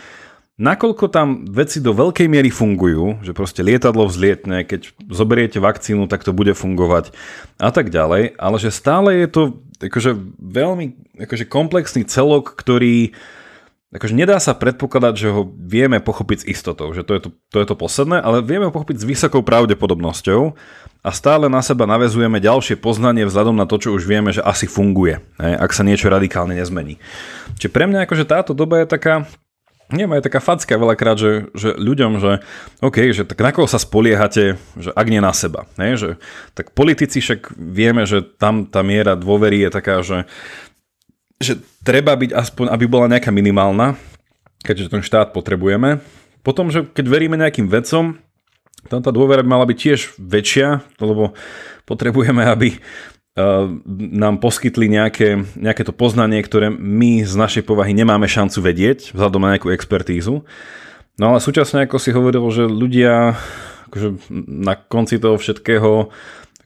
Nakoľko 0.57 1.13
tam 1.13 1.45
veci 1.45 1.85
do 1.85 1.93
veľkej 1.93 2.33
miery 2.33 2.49
fungujú, 2.49 3.21
že 3.21 3.37
proste 3.37 3.61
lietadlo 3.61 4.09
vzlietne, 4.09 4.65
keď 4.65 4.89
zoberiete 5.13 5.61
vakcínu, 5.61 6.09
tak 6.09 6.25
to 6.25 6.33
bude 6.33 6.57
fungovať 6.57 7.13
a 7.61 7.69
tak 7.69 7.93
ďalej, 7.93 8.41
ale 8.41 8.57
že 8.57 8.73
stále 8.73 9.21
je 9.21 9.29
to 9.29 9.43
akože 9.85 10.17
veľmi 10.41 10.97
akože 11.21 11.45
komplexný 11.45 12.09
celok, 12.09 12.57
ktorý 12.57 13.13
akože 13.93 14.17
nedá 14.17 14.41
sa 14.41 14.57
predpokladať, 14.57 15.15
že 15.17 15.29
ho 15.29 15.45
vieme 15.45 16.01
pochopiť 16.01 16.45
s 16.45 16.49
istotou, 16.49 16.89
že 16.97 17.05
to 17.05 17.13
je 17.17 17.21
to, 17.29 17.31
to 17.53 17.57
je 17.61 17.67
to 17.69 17.77
posledné, 17.77 18.17
ale 18.25 18.41
vieme 18.41 18.65
ho 18.65 18.73
pochopiť 18.73 18.97
s 18.97 19.09
vysokou 19.09 19.45
pravdepodobnosťou 19.45 20.57
a 21.05 21.11
stále 21.13 21.53
na 21.53 21.61
seba 21.61 21.85
navezujeme 21.85 22.41
ďalšie 22.41 22.81
poznanie 22.81 23.29
vzhľadom 23.29 23.61
na 23.61 23.69
to, 23.69 23.77
čo 23.77 23.93
už 23.93 24.09
vieme, 24.09 24.33
že 24.33 24.41
asi 24.41 24.65
funguje, 24.65 25.21
ak 25.37 25.71
sa 25.77 25.85
niečo 25.85 26.09
radikálne 26.09 26.57
nezmení. 26.57 26.97
Čiže 27.61 27.73
pre 27.73 27.85
mňa 27.85 28.09
akože 28.09 28.25
táto 28.25 28.53
doba 28.57 28.81
je 28.81 28.89
taká, 28.89 29.29
nie, 29.95 30.03
je 30.03 30.27
taká 30.27 30.43
facka 30.43 30.75
veľakrát, 30.75 31.15
že, 31.15 31.47
že 31.55 31.79
ľuďom, 31.79 32.19
že 32.19 32.43
OK, 32.83 33.15
že 33.15 33.23
tak 33.23 33.39
na 33.39 33.55
koho 33.55 33.71
sa 33.71 33.79
spoliehate, 33.79 34.59
že 34.75 34.91
ak 34.91 35.07
nie 35.07 35.23
na 35.23 35.31
seba. 35.31 35.71
Ne? 35.79 35.95
Že, 35.95 36.19
tak 36.59 36.75
politici 36.75 37.23
však 37.23 37.55
vieme, 37.55 38.03
že 38.03 38.23
tam 38.23 38.67
tá 38.67 38.83
miera 38.83 39.15
dôvery 39.15 39.63
je 39.63 39.71
taká, 39.71 40.03
že, 40.03 40.27
že 41.39 41.63
treba 41.87 42.19
byť 42.19 42.35
aspoň, 42.35 42.67
aby 42.75 42.85
bola 42.91 43.07
nejaká 43.07 43.31
minimálna, 43.31 43.95
keďže 44.67 44.91
ten 44.91 45.03
štát 45.07 45.31
potrebujeme. 45.31 46.03
Potom, 46.43 46.67
že 46.75 46.83
keď 46.83 47.07
veríme 47.07 47.39
nejakým 47.39 47.71
vecom, 47.71 48.19
tam 48.87 49.01
tá 49.03 49.11
dôvera 49.15 49.43
by 49.43 49.51
mala 49.51 49.67
byť 49.67 49.79
tiež 49.79 50.01
väčšia, 50.19 50.83
lebo 51.03 51.35
potrebujeme, 51.87 52.43
aby 52.43 52.79
nám 53.37 54.41
poskytli 54.41 54.89
nejaké, 54.89 55.45
nejaké 55.61 55.85
to 55.85 55.93
poznanie, 55.93 56.41
ktoré 56.41 56.73
my 56.73 57.21
z 57.21 57.35
našej 57.37 57.69
povahy 57.69 57.93
nemáme 57.93 58.25
šancu 58.25 58.65
vedieť, 58.65 59.13
vzhľadom 59.13 59.45
na 59.45 59.55
nejakú 59.55 59.69
expertízu. 59.77 60.49
No 61.21 61.25
ale 61.33 61.45
súčasne, 61.45 61.85
ako 61.85 62.01
si 62.01 62.17
hovoril, 62.17 62.45
že 62.49 62.65
ľudia 62.65 63.37
akože 63.93 64.09
na 64.49 64.75
konci 64.75 65.21
toho 65.21 65.37
všetkého 65.37 66.11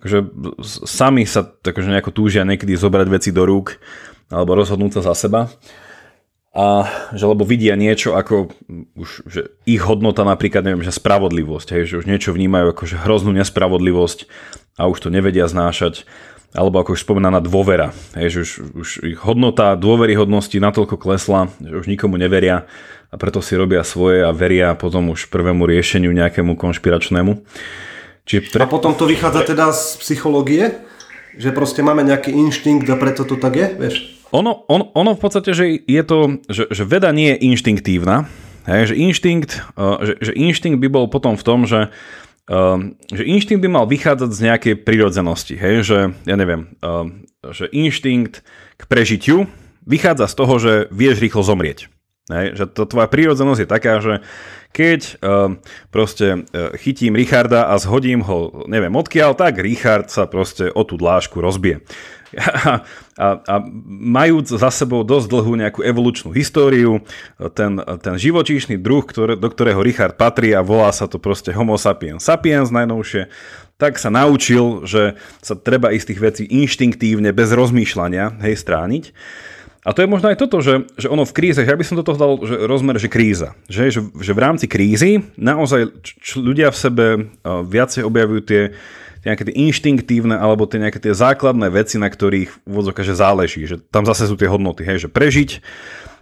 akože 0.01 0.19
sami 0.89 1.29
sa 1.29 1.45
akože 1.45 1.93
nejako 1.93 2.11
túžia 2.17 2.49
niekedy 2.49 2.73
zobrať 2.73 3.07
veci 3.13 3.31
do 3.31 3.45
rúk 3.45 3.77
alebo 4.33 4.57
rozhodnúť 4.57 4.99
sa 4.99 5.13
za 5.13 5.15
seba 5.29 5.53
a 6.51 6.89
že 7.15 7.29
lebo 7.29 7.45
vidia 7.47 7.77
niečo 7.77 8.17
ako 8.17 8.51
už, 8.99 9.29
že 9.29 9.55
ich 9.71 9.79
hodnota 9.87 10.27
napríklad, 10.27 10.67
neviem, 10.67 10.83
že 10.83 10.91
spravodlivosť, 10.91 11.69
hej, 11.79 11.83
že 11.87 11.99
už 12.03 12.07
niečo 12.11 12.35
vnímajú 12.35 12.75
ako 12.75 12.83
že 12.91 12.97
hroznú 12.99 13.31
nespravodlivosť 13.39 14.19
a 14.81 14.89
už 14.89 14.99
to 14.99 15.09
nevedia 15.13 15.47
znášať 15.47 16.09
alebo 16.51 16.83
ako 16.83 16.99
už 16.99 17.07
spomínaná 17.07 17.39
dôvera. 17.39 17.95
Hej, 18.19 18.29
že 18.31 18.39
už, 18.43 18.51
už 18.75 18.89
ich 19.07 19.21
hodnota 19.23 19.79
dôveryhodnosti 19.79 20.59
natoľko 20.59 20.99
klesla, 20.99 21.51
že 21.63 21.75
už 21.79 21.87
nikomu 21.87 22.19
neveria 22.19 22.67
a 23.11 23.15
preto 23.19 23.43
si 23.43 23.55
robia 23.59 23.83
svoje 23.83 24.23
a 24.23 24.31
veria 24.31 24.75
potom 24.75 25.15
už 25.15 25.31
prvému 25.31 25.67
riešeniu 25.67 26.11
nejakému 26.15 26.55
konšpiračnému. 26.59 27.43
Čiže 28.27 28.55
pre... 28.55 28.63
A 28.63 28.71
potom 28.71 28.95
to 28.95 29.07
vychádza 29.07 29.47
teda 29.47 29.75
z 29.75 29.99
psychológie? 30.03 30.79
Že 31.39 31.55
proste 31.55 31.83
máme 31.87 32.03
nejaký 32.03 32.35
inštinkt 32.35 32.91
a 32.91 32.99
preto 32.99 33.23
to 33.23 33.39
tak 33.39 33.55
je, 33.55 33.67
vieš? 33.79 33.97
Ono, 34.35 34.67
on, 34.71 34.91
ono 34.95 35.15
v 35.15 35.21
podstate, 35.23 35.55
že 35.55 35.67
je 35.87 36.03
to, 36.07 36.39
že, 36.47 36.71
že 36.71 36.83
veda 36.87 37.11
nie 37.11 37.35
je 37.35 37.51
inštinktívna, 37.51 38.31
hej, 38.67 38.91
že, 38.91 38.95
inštinkt, 38.95 39.63
uh, 39.75 39.99
že, 40.07 40.15
že 40.23 40.33
inštinkt 40.39 40.79
by 40.79 40.87
bol 40.91 41.07
potom 41.11 41.35
v 41.35 41.43
tom, 41.43 41.67
že 41.67 41.91
Um, 42.51 42.99
že 43.15 43.23
inštinkt 43.23 43.63
by 43.63 43.71
mal 43.71 43.87
vychádzať 43.87 44.31
z 44.35 44.41
nejakej 44.51 44.75
prírodzenosti, 44.83 45.55
hej, 45.55 45.87
že 45.87 45.99
ja 46.27 46.35
neviem, 46.35 46.75
um, 46.83 47.23
že 47.47 47.71
inštinkt 47.71 48.43
k 48.75 48.83
prežitiu 48.91 49.47
vychádza 49.87 50.27
z 50.27 50.35
toho, 50.35 50.55
že 50.59 50.73
vieš 50.91 51.23
rýchlo 51.23 51.47
zomrieť. 51.47 51.87
Hej, 52.27 52.59
že 52.59 52.65
to 52.67 52.91
tvoja 52.91 53.07
prírodzenosť 53.07 53.61
je 53.63 53.69
taká, 53.71 54.03
že 54.03 54.27
keď 54.75 55.01
uh, 55.23 55.63
proste 55.95 56.43
uh, 56.43 56.75
chytím 56.75 57.15
Richarda 57.15 57.71
a 57.71 57.79
zhodím 57.79 58.27
ho, 58.27 58.67
neviem 58.67 58.99
odkiaľ, 58.99 59.39
tak 59.39 59.63
Richard 59.63 60.11
sa 60.11 60.27
proste 60.27 60.75
o 60.75 60.83
tú 60.83 60.99
dlášku 60.99 61.39
rozbije. 61.39 61.87
A, 63.21 63.37
a, 63.37 63.57
majúc 64.01 64.49
za 64.49 64.73
sebou 64.73 65.05
dosť 65.05 65.29
dlhú 65.29 65.53
nejakú 65.61 65.85
evolučnú 65.85 66.33
históriu, 66.33 67.05
ten, 67.53 67.77
ten 68.01 68.15
živočíšny 68.17 68.81
druh, 68.81 69.05
ktoré, 69.05 69.37
do 69.37 69.45
ktorého 69.51 69.85
Richard 69.85 70.17
patrí 70.17 70.57
a 70.57 70.65
volá 70.65 70.89
sa 70.89 71.05
to 71.05 71.21
proste 71.21 71.53
Homo 71.53 71.77
sapiens 71.77 72.25
sapiens 72.25 72.73
najnovšie, 72.73 73.29
tak 73.77 74.01
sa 74.01 74.09
naučil, 74.09 74.85
že 74.89 75.21
sa 75.41 75.57
treba 75.57 75.93
istých 75.93 76.21
vecí 76.21 76.45
inštinktívne, 76.49 77.33
bez 77.33 77.53
rozmýšľania, 77.53 78.41
hej, 78.45 78.57
strániť. 78.57 79.05
A 79.81 79.97
to 79.97 80.05
je 80.05 80.13
možno 80.13 80.29
aj 80.29 80.37
toto, 80.37 80.61
že, 80.61 80.85
že 81.01 81.09
ono 81.09 81.25
v 81.25 81.33
kríze, 81.33 81.65
ja 81.65 81.73
by 81.73 81.85
som 81.89 81.97
do 81.97 82.05
toho 82.05 82.21
dal 82.21 82.33
že 82.45 82.69
rozmer, 82.69 83.01
že 83.01 83.09
kríza. 83.09 83.57
Že, 83.65 83.83
že, 83.89 84.01
že 84.13 84.33
v 84.37 84.43
rámci 84.45 84.69
krízy 84.69 85.25
naozaj 85.41 85.89
č, 86.05 86.37
ľudia 86.37 86.69
v 86.69 86.77
sebe 86.77 87.07
uh, 87.17 87.65
viacej 87.65 88.05
objavujú 88.05 88.41
tie, 88.45 88.63
tie 89.21 89.33
nejaké 89.33 89.45
tie 89.49 89.57
inštinktívne 89.57 90.37
alebo 90.37 90.65
tie 90.65 90.81
nejaké 90.81 91.01
tie 91.01 91.13
základné 91.13 91.69
veci, 91.69 92.01
na 92.01 92.09
ktorých 92.09 92.65
vodzok, 92.65 93.05
že 93.05 93.17
záleží. 93.17 93.65
Že 93.69 93.85
tam 93.93 94.09
zase 94.09 94.29
sú 94.29 94.37
tie 94.37 94.49
hodnoty, 94.49 94.85
hej, 94.85 95.07
že 95.07 95.09
prežiť, 95.13 95.61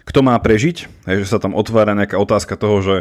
kto 0.07 0.21
má 0.25 0.35
prežiť, 0.39 1.07
hej, 1.07 1.17
že 1.23 1.31
sa 1.31 1.39
tam 1.39 1.55
otvára 1.55 1.95
nejaká 1.95 2.19
otázka 2.19 2.59
toho, 2.59 2.79
že 2.83 2.97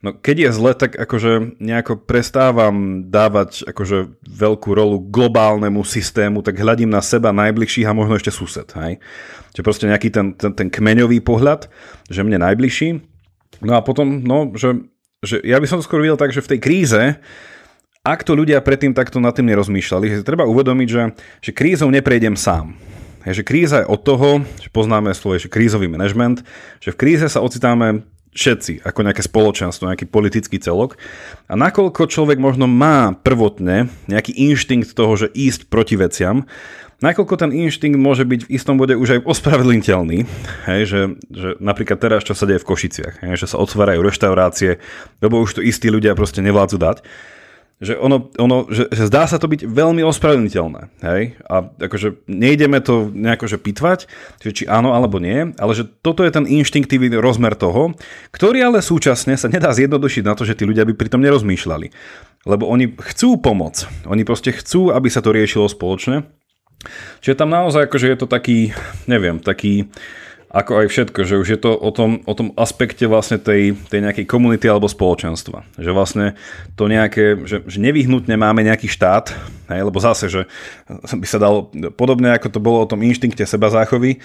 No 0.00 0.16
keď 0.16 0.48
je 0.48 0.50
zle, 0.56 0.72
tak 0.72 0.96
akože 0.96 1.60
nejako 1.60 2.00
prestávam 2.00 3.04
dávať 3.12 3.68
akože 3.68 4.16
veľkú 4.24 4.72
rolu 4.72 4.96
globálnemu 4.96 5.84
systému, 5.84 6.40
tak 6.40 6.56
hľadím 6.56 6.88
na 6.88 7.04
seba 7.04 7.36
najbližších 7.36 7.84
a 7.84 7.92
možno 7.92 8.16
ešte 8.16 8.32
sused. 8.32 8.64
Hej? 8.80 8.96
Čiže 9.52 9.66
proste 9.66 9.84
nejaký 9.92 10.08
ten, 10.08 10.32
ten, 10.32 10.56
ten 10.56 10.72
kmeňový 10.72 11.20
pohľad, 11.20 11.68
že 12.08 12.24
mne 12.24 12.40
najbližší. 12.40 12.96
No 13.60 13.76
a 13.76 13.84
potom, 13.84 14.24
no, 14.24 14.56
že, 14.56 14.88
že 15.20 15.44
ja 15.44 15.60
by 15.60 15.68
som 15.68 15.84
skôr 15.84 16.00
videl 16.00 16.16
tak, 16.16 16.32
že 16.32 16.40
v 16.40 16.56
tej 16.56 16.60
kríze, 16.64 17.02
ak 18.00 18.24
to 18.24 18.32
ľudia 18.32 18.64
predtým 18.64 18.96
takto 18.96 19.20
nad 19.20 19.36
tým 19.36 19.52
nerozmýšľali, 19.52 20.20
že 20.20 20.26
treba 20.26 20.48
uvedomiť, 20.48 20.88
že, 20.88 21.02
že 21.44 21.50
krízou 21.52 21.92
neprejdem 21.92 22.32
sám. 22.32 22.72
Je, 23.28 23.36
že 23.36 23.44
kríza 23.44 23.84
je 23.84 23.90
od 23.92 24.00
toho, 24.00 24.40
že 24.56 24.72
poznáme 24.72 25.12
slovo, 25.12 25.36
že 25.36 25.52
krízový 25.52 25.84
manažment, 25.92 26.40
že 26.80 26.96
v 26.96 27.00
kríze 27.00 27.28
sa 27.28 27.44
ocitáme 27.44 28.08
všetci, 28.32 28.88
ako 28.88 29.04
nejaké 29.04 29.20
spoločenstvo, 29.20 29.92
nejaký 29.92 30.08
politický 30.08 30.56
celok. 30.56 30.96
A 31.44 31.60
nakoľko 31.60 32.08
človek 32.08 32.40
možno 32.40 32.64
má 32.64 33.12
prvotne 33.12 33.92
nejaký 34.08 34.32
inštinkt 34.32 34.96
toho, 34.96 35.20
že 35.20 35.28
ísť 35.28 35.68
proti 35.68 36.00
veciam, 36.00 36.48
nakoľko 37.04 37.36
ten 37.36 37.52
inštinkt 37.52 38.00
môže 38.00 38.24
byť 38.24 38.48
v 38.48 38.52
istom 38.56 38.80
bode 38.80 38.96
už 38.96 39.20
aj 39.20 39.28
ospravedlniteľný, 39.28 40.24
hej, 40.72 40.82
že, 40.88 41.00
že 41.28 41.48
napríklad 41.60 42.00
teraz, 42.00 42.24
čo 42.24 42.32
sa 42.32 42.48
deje 42.48 42.64
v 42.64 42.68
Košiciach, 42.70 43.28
hej, 43.28 43.36
že 43.36 43.50
sa 43.50 43.60
otvárajú 43.60 44.00
reštaurácie, 44.00 44.80
lebo 45.20 45.42
už 45.44 45.58
to 45.58 45.64
istí 45.64 45.92
ľudia 45.92 46.16
proste 46.16 46.40
nevládzu 46.40 46.80
dať, 46.80 47.04
že 47.80 47.96
ono, 47.96 48.28
ono 48.36 48.68
že, 48.68 48.92
že 48.92 49.08
zdá 49.08 49.24
sa 49.24 49.40
to 49.40 49.48
byť 49.48 49.64
veľmi 49.64 50.04
ospravedlniteľné, 50.04 50.80
hej, 51.00 51.22
a 51.48 51.64
akože 51.64 52.28
nejdeme 52.28 52.76
to 52.84 53.08
nejako 53.08 53.48
že 53.48 53.56
pitvať, 53.56 53.98
že 54.44 54.50
či 54.52 54.64
áno 54.68 54.92
alebo 54.92 55.16
nie, 55.16 55.56
ale 55.56 55.72
že 55.72 55.88
toto 55.88 56.20
je 56.20 56.30
ten 56.30 56.44
inštinktívny 56.44 57.16
rozmer 57.16 57.56
toho, 57.56 57.96
ktorý 58.36 58.68
ale 58.68 58.84
súčasne 58.84 59.32
sa 59.40 59.48
nedá 59.48 59.72
zjednodušiť 59.72 60.22
na 60.28 60.36
to, 60.36 60.44
že 60.44 60.60
tí 60.60 60.68
ľudia 60.68 60.84
by 60.84 60.92
pritom 60.92 61.24
nerozmýšľali. 61.24 61.88
Lebo 62.44 62.68
oni 62.68 62.92
chcú 63.12 63.40
pomoc, 63.40 63.88
oni 64.04 64.28
proste 64.28 64.52
chcú, 64.52 64.92
aby 64.92 65.08
sa 65.08 65.24
to 65.24 65.32
riešilo 65.32 65.68
spoločne. 65.68 66.28
Čiže 67.20 67.36
tam 67.36 67.52
naozaj 67.52 67.88
akože 67.88 68.08
je 68.08 68.16
to 68.16 68.24
taký, 68.24 68.72
neviem, 69.04 69.36
taký, 69.40 69.92
ako 70.50 70.82
aj 70.82 70.86
všetko, 70.90 71.20
že 71.22 71.38
už 71.38 71.48
je 71.54 71.60
to 71.62 71.70
o 71.78 71.90
tom, 71.94 72.26
o 72.26 72.34
tom 72.34 72.50
aspekte 72.58 73.06
vlastne 73.06 73.38
tej, 73.38 73.78
tej 73.86 74.02
nejakej 74.02 74.26
komunity 74.26 74.66
alebo 74.66 74.90
spoločenstva. 74.90 75.62
Že 75.78 75.90
vlastne 75.94 76.26
to 76.74 76.90
nejaké, 76.90 77.46
že, 77.46 77.62
že 77.70 77.78
nevyhnutne 77.78 78.34
máme 78.34 78.66
nejaký 78.66 78.90
štát, 78.90 79.30
hej, 79.70 79.80
lebo 79.86 80.02
zase, 80.02 80.26
že 80.26 80.50
by 80.90 81.26
sa 81.26 81.38
dalo, 81.38 81.70
podobne 81.94 82.34
ako 82.34 82.50
to 82.50 82.58
bolo 82.58 82.82
o 82.82 82.90
tom 82.90 83.06
inštinkte 83.06 83.46
seba 83.46 83.70
záchovy, 83.70 84.18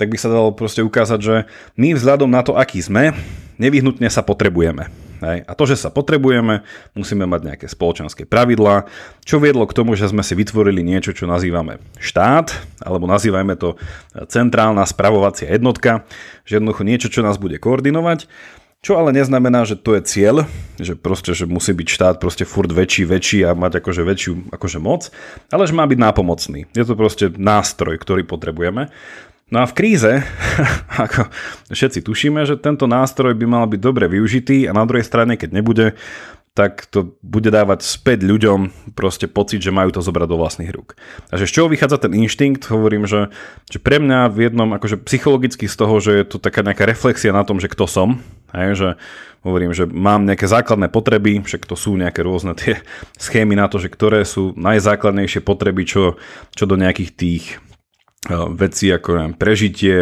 tak 0.00 0.08
by 0.08 0.16
sa 0.16 0.32
dalo 0.32 0.56
proste 0.56 0.80
ukázať, 0.80 1.20
že 1.20 1.36
my 1.76 1.92
vzhľadom 1.92 2.32
na 2.32 2.40
to, 2.40 2.56
aký 2.56 2.80
sme, 2.80 3.12
nevyhnutne 3.56 4.08
sa 4.08 4.22
potrebujeme. 4.22 4.88
Hej. 5.24 5.48
A 5.48 5.52
to, 5.56 5.64
že 5.64 5.80
sa 5.80 5.88
potrebujeme, 5.88 6.60
musíme 6.92 7.24
mať 7.24 7.40
nejaké 7.52 7.66
spoločenské 7.72 8.28
pravidlá, 8.28 8.84
čo 9.24 9.40
viedlo 9.40 9.64
k 9.64 9.76
tomu, 9.76 9.96
že 9.96 10.12
sme 10.12 10.20
si 10.20 10.36
vytvorili 10.36 10.84
niečo, 10.84 11.16
čo 11.16 11.24
nazývame 11.24 11.80
štát, 11.96 12.52
alebo 12.84 13.08
nazývajme 13.08 13.54
to 13.56 13.80
centrálna 14.28 14.84
spravovacia 14.84 15.48
jednotka, 15.48 16.04
že 16.44 16.60
jednoducho 16.60 16.84
niečo, 16.84 17.08
čo 17.08 17.24
nás 17.24 17.40
bude 17.40 17.56
koordinovať. 17.56 18.28
Čo 18.84 19.02
ale 19.02 19.10
neznamená, 19.10 19.66
že 19.66 19.74
to 19.74 19.98
je 19.98 20.02
cieľ, 20.06 20.46
že 20.78 20.94
proste, 20.94 21.34
že 21.34 21.48
musí 21.48 21.74
byť 21.74 21.88
štát 21.90 22.16
proste 22.22 22.46
furt 22.46 22.70
väčší, 22.70 23.02
väčší 23.08 23.42
a 23.42 23.56
mať 23.56 23.82
akože 23.82 24.02
väčšiu 24.06 24.54
akože 24.54 24.78
moc, 24.78 25.10
ale 25.50 25.66
že 25.66 25.74
má 25.74 25.82
byť 25.90 25.98
nápomocný. 25.98 26.70
Je 26.70 26.84
to 26.86 26.94
proste 26.94 27.34
nástroj, 27.34 27.98
ktorý 27.98 28.22
potrebujeme. 28.22 28.94
No 29.46 29.62
a 29.62 29.70
v 29.70 29.78
kríze, 29.78 30.26
ako 31.06 31.30
všetci 31.70 32.02
tušíme, 32.02 32.42
že 32.42 32.58
tento 32.58 32.90
nástroj 32.90 33.30
by 33.38 33.46
mal 33.46 33.64
byť 33.70 33.78
dobre 33.78 34.10
využitý 34.10 34.66
a 34.66 34.74
na 34.74 34.82
druhej 34.82 35.06
strane, 35.06 35.38
keď 35.38 35.54
nebude, 35.54 35.94
tak 36.50 36.90
to 36.90 37.14
bude 37.22 37.54
dávať 37.54 37.86
späť 37.86 38.26
ľuďom 38.26 38.90
proste 38.98 39.30
pocit, 39.30 39.62
že 39.62 39.70
majú 39.70 39.94
to 39.94 40.02
zobrať 40.02 40.26
do 40.26 40.40
vlastných 40.42 40.74
rúk. 40.74 40.98
A 41.30 41.38
že 41.38 41.46
z 41.46 41.62
čoho 41.62 41.70
vychádza 41.70 42.02
ten 42.02 42.18
inštinkt, 42.18 42.66
hovorím, 42.74 43.06
že, 43.06 43.30
že 43.70 43.78
pre 43.78 44.02
mňa 44.02 44.34
v 44.34 44.50
jednom, 44.50 44.66
akože 44.74 44.98
psychologicky 45.06 45.70
z 45.70 45.76
toho, 45.78 45.94
že 46.02 46.10
je 46.18 46.24
to 46.26 46.42
taká 46.42 46.66
nejaká 46.66 46.82
reflexia 46.82 47.30
na 47.30 47.46
tom, 47.46 47.62
že 47.62 47.70
kto 47.70 47.86
som, 47.86 48.18
hej, 48.50 48.74
že 48.74 48.88
hovorím, 49.46 49.70
že 49.70 49.86
mám 49.86 50.26
nejaké 50.26 50.50
základné 50.50 50.90
potreby, 50.90 51.38
však 51.46 51.70
to 51.70 51.78
sú 51.78 51.94
nejaké 51.94 52.18
rôzne 52.26 52.58
tie 52.58 52.82
schémy 53.14 53.54
na 53.54 53.70
to, 53.70 53.78
že 53.78 53.94
ktoré 53.94 54.26
sú 54.26 54.58
najzákladnejšie 54.58 55.38
potreby, 55.46 55.86
čo, 55.86 56.18
čo 56.50 56.66
do 56.66 56.74
nejakých 56.74 57.10
tých 57.14 57.44
veci 58.58 58.90
ako 58.90 59.08
neviem, 59.16 59.34
prežitie, 59.38 59.96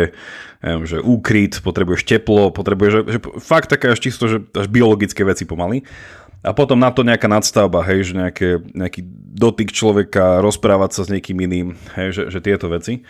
neviem, 0.65 0.85
že 0.89 0.99
úkryt, 1.01 1.61
potrebuješ 1.61 2.09
teplo, 2.09 2.49
potrebuješ, 2.49 2.93
že, 2.93 3.01
že 3.17 3.19
fakt 3.41 3.69
také 3.69 3.93
až 3.93 4.01
čisto, 4.01 4.25
že 4.27 4.41
až 4.57 4.67
biologické 4.73 5.23
veci 5.23 5.45
pomaly. 5.45 5.85
A 6.45 6.53
potom 6.53 6.77
na 6.77 6.93
to 6.93 7.01
nejaká 7.01 7.25
nadstavba, 7.25 7.81
hej, 7.89 8.13
že 8.13 8.21
nejaké, 8.21 8.49
nejaký 8.77 9.01
dotyk 9.33 9.73
človeka, 9.73 10.45
rozprávať 10.45 10.91
sa 10.93 11.03
s 11.09 11.13
niekým 11.13 11.41
iným, 11.41 11.73
hej, 11.97 12.13
že, 12.13 12.23
že 12.29 12.45
tieto 12.45 12.69
veci. 12.69 13.01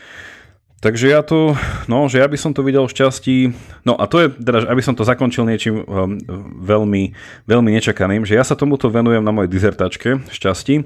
Takže 0.84 1.08
ja 1.08 1.24
to, 1.24 1.56
no, 1.88 2.12
že 2.12 2.20
ja 2.20 2.28
by 2.28 2.36
som 2.36 2.52
to 2.52 2.60
videl 2.60 2.84
šťastí, 2.84 3.56
no 3.88 3.96
a 3.96 4.04
to 4.04 4.20
je, 4.20 4.26
teda, 4.36 4.68
aby 4.68 4.84
som 4.84 4.92
to 4.92 5.00
zakončil 5.00 5.48
niečím 5.48 5.80
um, 5.80 6.20
veľmi, 6.60 7.16
veľmi 7.48 7.70
nečakaným, 7.80 8.28
že 8.28 8.36
ja 8.36 8.44
sa 8.44 8.52
tomuto 8.52 8.92
venujem 8.92 9.24
na 9.24 9.32
mojej 9.32 9.48
dizertačke 9.48 10.20
šťastí, 10.28 10.84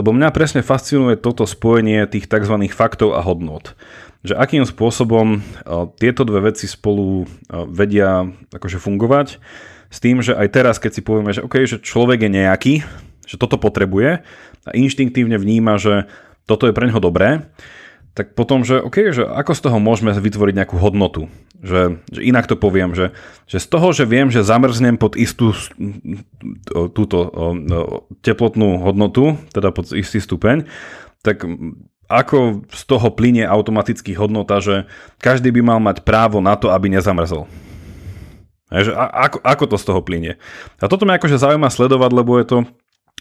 lebo 0.00 0.16
mňa 0.16 0.32
presne 0.32 0.64
fascinuje 0.64 1.20
toto 1.20 1.44
spojenie 1.44 2.08
tých 2.08 2.24
tzv. 2.24 2.56
faktov 2.72 3.12
a 3.12 3.20
hodnot. 3.20 3.76
Že 4.24 4.40
akým 4.40 4.64
spôsobom 4.64 5.36
uh, 5.36 5.92
tieto 6.00 6.24
dve 6.24 6.48
veci 6.48 6.64
spolu 6.64 7.28
uh, 7.28 7.68
vedia 7.68 8.24
akože 8.48 8.80
fungovať, 8.80 9.36
s 9.92 10.00
tým, 10.00 10.24
že 10.24 10.32
aj 10.32 10.48
teraz, 10.56 10.80
keď 10.80 10.90
si 10.96 11.02
povieme, 11.04 11.36
že, 11.36 11.44
okay, 11.44 11.68
že 11.68 11.84
človek 11.84 12.24
je 12.24 12.30
nejaký, 12.32 12.74
že 13.28 13.36
toto 13.36 13.60
potrebuje 13.60 14.24
a 14.64 14.70
inštinktívne 14.72 15.36
vníma, 15.36 15.76
že 15.76 16.08
toto 16.48 16.64
je 16.64 16.72
pre 16.72 16.88
neho 16.88 16.96
dobré, 16.96 17.44
tak 18.14 18.38
potom, 18.38 18.62
že 18.62 18.78
OK, 18.78 19.10
že 19.10 19.26
ako 19.26 19.52
z 19.58 19.60
toho 19.66 19.78
môžeme 19.82 20.14
vytvoriť 20.14 20.54
nejakú 20.54 20.78
hodnotu. 20.78 21.26
Že, 21.58 21.98
že 22.14 22.20
inak 22.22 22.46
to 22.46 22.54
poviem, 22.54 22.94
že, 22.94 23.10
že 23.50 23.58
z 23.58 23.66
toho, 23.66 23.90
že 23.90 24.06
viem, 24.06 24.30
že 24.30 24.46
zamrznem 24.46 24.94
pod 24.94 25.18
istú 25.18 25.50
túto 26.94 27.18
teplotnú 28.22 28.86
hodnotu, 28.86 29.34
teda 29.50 29.74
pod 29.74 29.90
istý 29.90 30.22
stupeň, 30.22 30.70
tak 31.26 31.42
ako 32.06 32.68
z 32.70 32.82
toho 32.86 33.08
plinie 33.10 33.42
automaticky 33.48 34.14
hodnota, 34.14 34.62
že 34.62 34.86
každý 35.18 35.50
by 35.50 35.74
mal 35.74 35.80
mať 35.82 36.06
právo 36.06 36.38
na 36.38 36.54
to, 36.54 36.70
aby 36.70 36.92
nezamrzol. 36.92 37.50
Že 38.70 38.94
ako, 38.94 39.38
ako 39.42 39.64
to 39.74 39.76
z 39.80 39.84
toho 39.90 40.00
plinie? 40.04 40.32
A 40.78 40.86
toto 40.86 41.02
ma 41.08 41.16
akože 41.18 41.40
zaujíma 41.40 41.72
sledovať, 41.72 42.10
lebo 42.12 42.38
je 42.38 42.46
to 42.46 42.58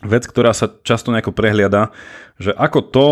vec, 0.04 0.28
ktorá 0.28 0.52
sa 0.52 0.68
často 0.84 1.10
nejako 1.16 1.32
prehliada, 1.32 1.96
že 2.38 2.52
ako 2.54 2.80
to, 2.92 3.08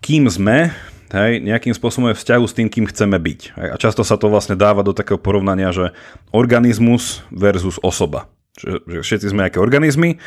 kým 0.00 0.28
sme, 0.30 0.72
hej, 1.12 1.32
nejakým 1.42 1.74
spôsobom 1.74 2.12
je 2.12 2.20
vzťahu 2.20 2.44
s 2.44 2.56
tým, 2.56 2.68
kým 2.68 2.86
chceme 2.88 3.16
byť. 3.16 3.40
Hej, 3.56 3.68
a 3.72 3.76
často 3.80 4.02
sa 4.04 4.20
to 4.20 4.30
vlastne 4.30 4.54
dáva 4.54 4.86
do 4.86 4.96
takého 4.96 5.20
porovnania, 5.20 5.74
že 5.74 5.96
organizmus 6.30 7.24
versus 7.32 7.80
osoba. 7.80 8.30
Že, 8.58 8.82
že 8.86 9.00
všetci 9.04 9.26
sme 9.30 9.46
nejaké 9.46 9.58
organizmy, 9.62 10.18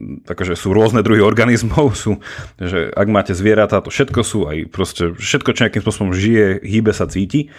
takže 0.00 0.56
sú 0.56 0.72
rôzne 0.72 1.04
druhy 1.04 1.20
organizmov, 1.20 1.92
sú, 2.02 2.20
že 2.56 2.90
ak 2.94 3.08
máte 3.10 3.32
zvieratá, 3.36 3.82
to 3.84 3.92
všetko 3.92 4.20
sú 4.24 4.48
aj 4.48 4.56
proste, 4.72 5.12
všetko, 5.16 5.48
čo 5.52 5.64
nejakým 5.66 5.82
spôsobom 5.84 6.12
žije, 6.16 6.62
hýbe 6.64 6.92
sa, 6.94 7.10
cíti. 7.10 7.52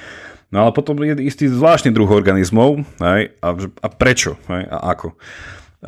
No 0.51 0.67
ale 0.67 0.75
potom 0.75 0.99
je 0.99 1.15
istý 1.23 1.47
zvláštny 1.47 1.95
druh 1.95 2.11
organizmov 2.11 2.83
aj, 2.99 3.21
a, 3.39 3.49
a 3.55 3.87
prečo 3.87 4.35
aj, 4.51 4.63
a 4.67 4.77
ako. 4.91 5.15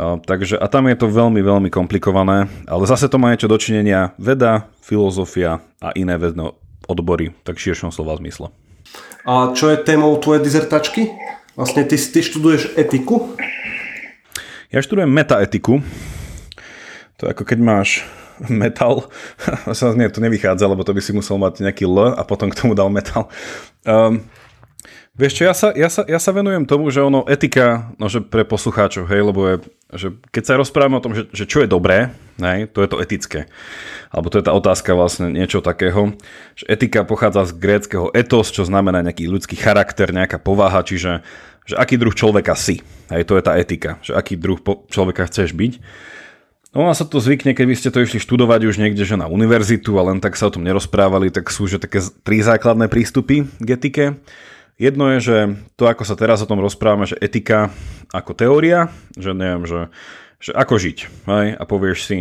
Takže, 0.02 0.58
a 0.58 0.66
tam 0.66 0.90
je 0.90 0.98
to 0.98 1.06
veľmi, 1.06 1.38
veľmi 1.46 1.70
komplikované, 1.70 2.50
ale 2.66 2.84
zase 2.90 3.06
to 3.06 3.22
má 3.22 3.30
niečo 3.30 3.46
dočinenia 3.46 4.18
veda, 4.18 4.66
filozofia 4.82 5.62
a 5.78 5.94
iné 5.94 6.18
vedné 6.18 6.50
odbory, 6.90 7.38
tak 7.46 7.62
širšom 7.62 7.94
slova 7.94 8.18
zmysle. 8.18 8.50
A 9.22 9.54
čo 9.54 9.70
je 9.70 9.78
témou 9.78 10.18
tvojej 10.18 10.42
dizertačky? 10.42 11.14
Vlastne 11.54 11.86
ty, 11.86 11.94
ty 11.94 12.20
študuješ 12.26 12.74
etiku? 12.74 13.38
Ja 14.74 14.82
študujem 14.82 15.14
metaetiku. 15.14 15.86
To 17.22 17.30
je 17.30 17.32
ako 17.38 17.46
keď 17.46 17.60
máš 17.62 18.02
metal, 18.50 19.14
nie, 20.00 20.10
to 20.10 20.20
nevychádza, 20.20 20.66
lebo 20.66 20.82
to 20.82 20.98
by 20.98 21.02
si 21.06 21.14
musel 21.14 21.38
mať 21.38 21.62
nejaký 21.62 21.86
L 21.86 22.18
a 22.18 22.22
potom 22.26 22.50
k 22.50 22.58
tomu 22.58 22.74
dal 22.74 22.90
metal. 22.90 23.30
Um, 23.86 24.26
Vieš 25.14 25.34
čo, 25.38 25.44
ja 25.46 25.54
sa, 25.54 25.70
ja, 25.78 25.90
sa, 25.94 26.02
ja 26.10 26.18
sa 26.18 26.34
venujem 26.34 26.66
tomu, 26.66 26.90
že 26.90 26.98
ono 26.98 27.22
etika, 27.30 27.94
no 28.02 28.10
že 28.10 28.18
pre 28.18 28.42
poslucháčov, 28.42 29.06
hej, 29.06 29.22
lebo 29.22 29.46
je, 29.46 29.56
že 29.94 30.08
keď 30.34 30.44
sa 30.44 30.58
rozprávame 30.58 30.98
o 30.98 31.06
tom, 31.06 31.14
že, 31.14 31.30
že 31.30 31.46
čo 31.46 31.62
je 31.62 31.70
dobré, 31.70 32.10
hej, 32.42 32.66
to 32.74 32.82
je 32.82 32.90
to 32.90 32.98
etické. 32.98 33.46
Alebo 34.10 34.34
to 34.34 34.42
je 34.42 34.50
tá 34.50 34.58
otázka 34.58 34.98
vlastne 34.98 35.30
niečo 35.30 35.62
takého, 35.62 36.18
že 36.58 36.66
etika 36.66 37.06
pochádza 37.06 37.46
z 37.46 37.62
gréckého 37.62 38.10
etos, 38.10 38.50
čo 38.50 38.66
znamená 38.66 39.06
nejaký 39.06 39.30
ľudský 39.30 39.54
charakter, 39.54 40.10
nejaká 40.10 40.42
povaha, 40.42 40.82
čiže 40.82 41.22
že 41.70 41.78
aký 41.78 42.02
druh 42.02 42.18
človeka 42.18 42.58
si. 42.58 42.82
Hej, 43.14 43.30
to 43.30 43.38
je 43.38 43.44
tá 43.46 43.54
etika, 43.62 44.02
že 44.02 44.18
aký 44.18 44.34
druh 44.34 44.58
človeka 44.90 45.30
chceš 45.30 45.54
byť. 45.54 45.78
No 46.74 46.90
a 46.90 46.98
sa 46.98 47.06
to 47.06 47.22
zvykne, 47.22 47.54
keby 47.54 47.78
ste 47.78 47.94
to 47.94 48.02
išli 48.02 48.18
študovať 48.18 48.66
už 48.66 48.82
niekde, 48.82 49.06
že 49.06 49.14
na 49.14 49.30
univerzitu 49.30 49.94
a 50.02 50.10
len 50.10 50.18
tak 50.18 50.34
sa 50.34 50.50
o 50.50 50.54
tom 50.58 50.66
nerozprávali, 50.66 51.30
tak 51.30 51.54
sú 51.54 51.70
že 51.70 51.78
také 51.78 52.02
tri 52.26 52.42
základné 52.42 52.90
prístupy 52.90 53.46
k 53.62 53.68
etike. 53.78 54.18
Jedno 54.84 55.16
je, 55.16 55.20
že 55.24 55.38
to, 55.80 55.88
ako 55.88 56.04
sa 56.04 56.20
teraz 56.20 56.44
o 56.44 56.50
tom 56.50 56.60
rozprávame, 56.60 57.08
že 57.08 57.16
etika 57.24 57.72
ako 58.12 58.36
teória, 58.36 58.92
že 59.16 59.32
neviem, 59.32 59.64
že, 59.64 59.88
že 60.44 60.52
ako 60.52 60.76
žiť, 60.76 60.98
hej? 61.24 61.48
a 61.56 61.64
povieš 61.64 62.00
si, 62.04 62.18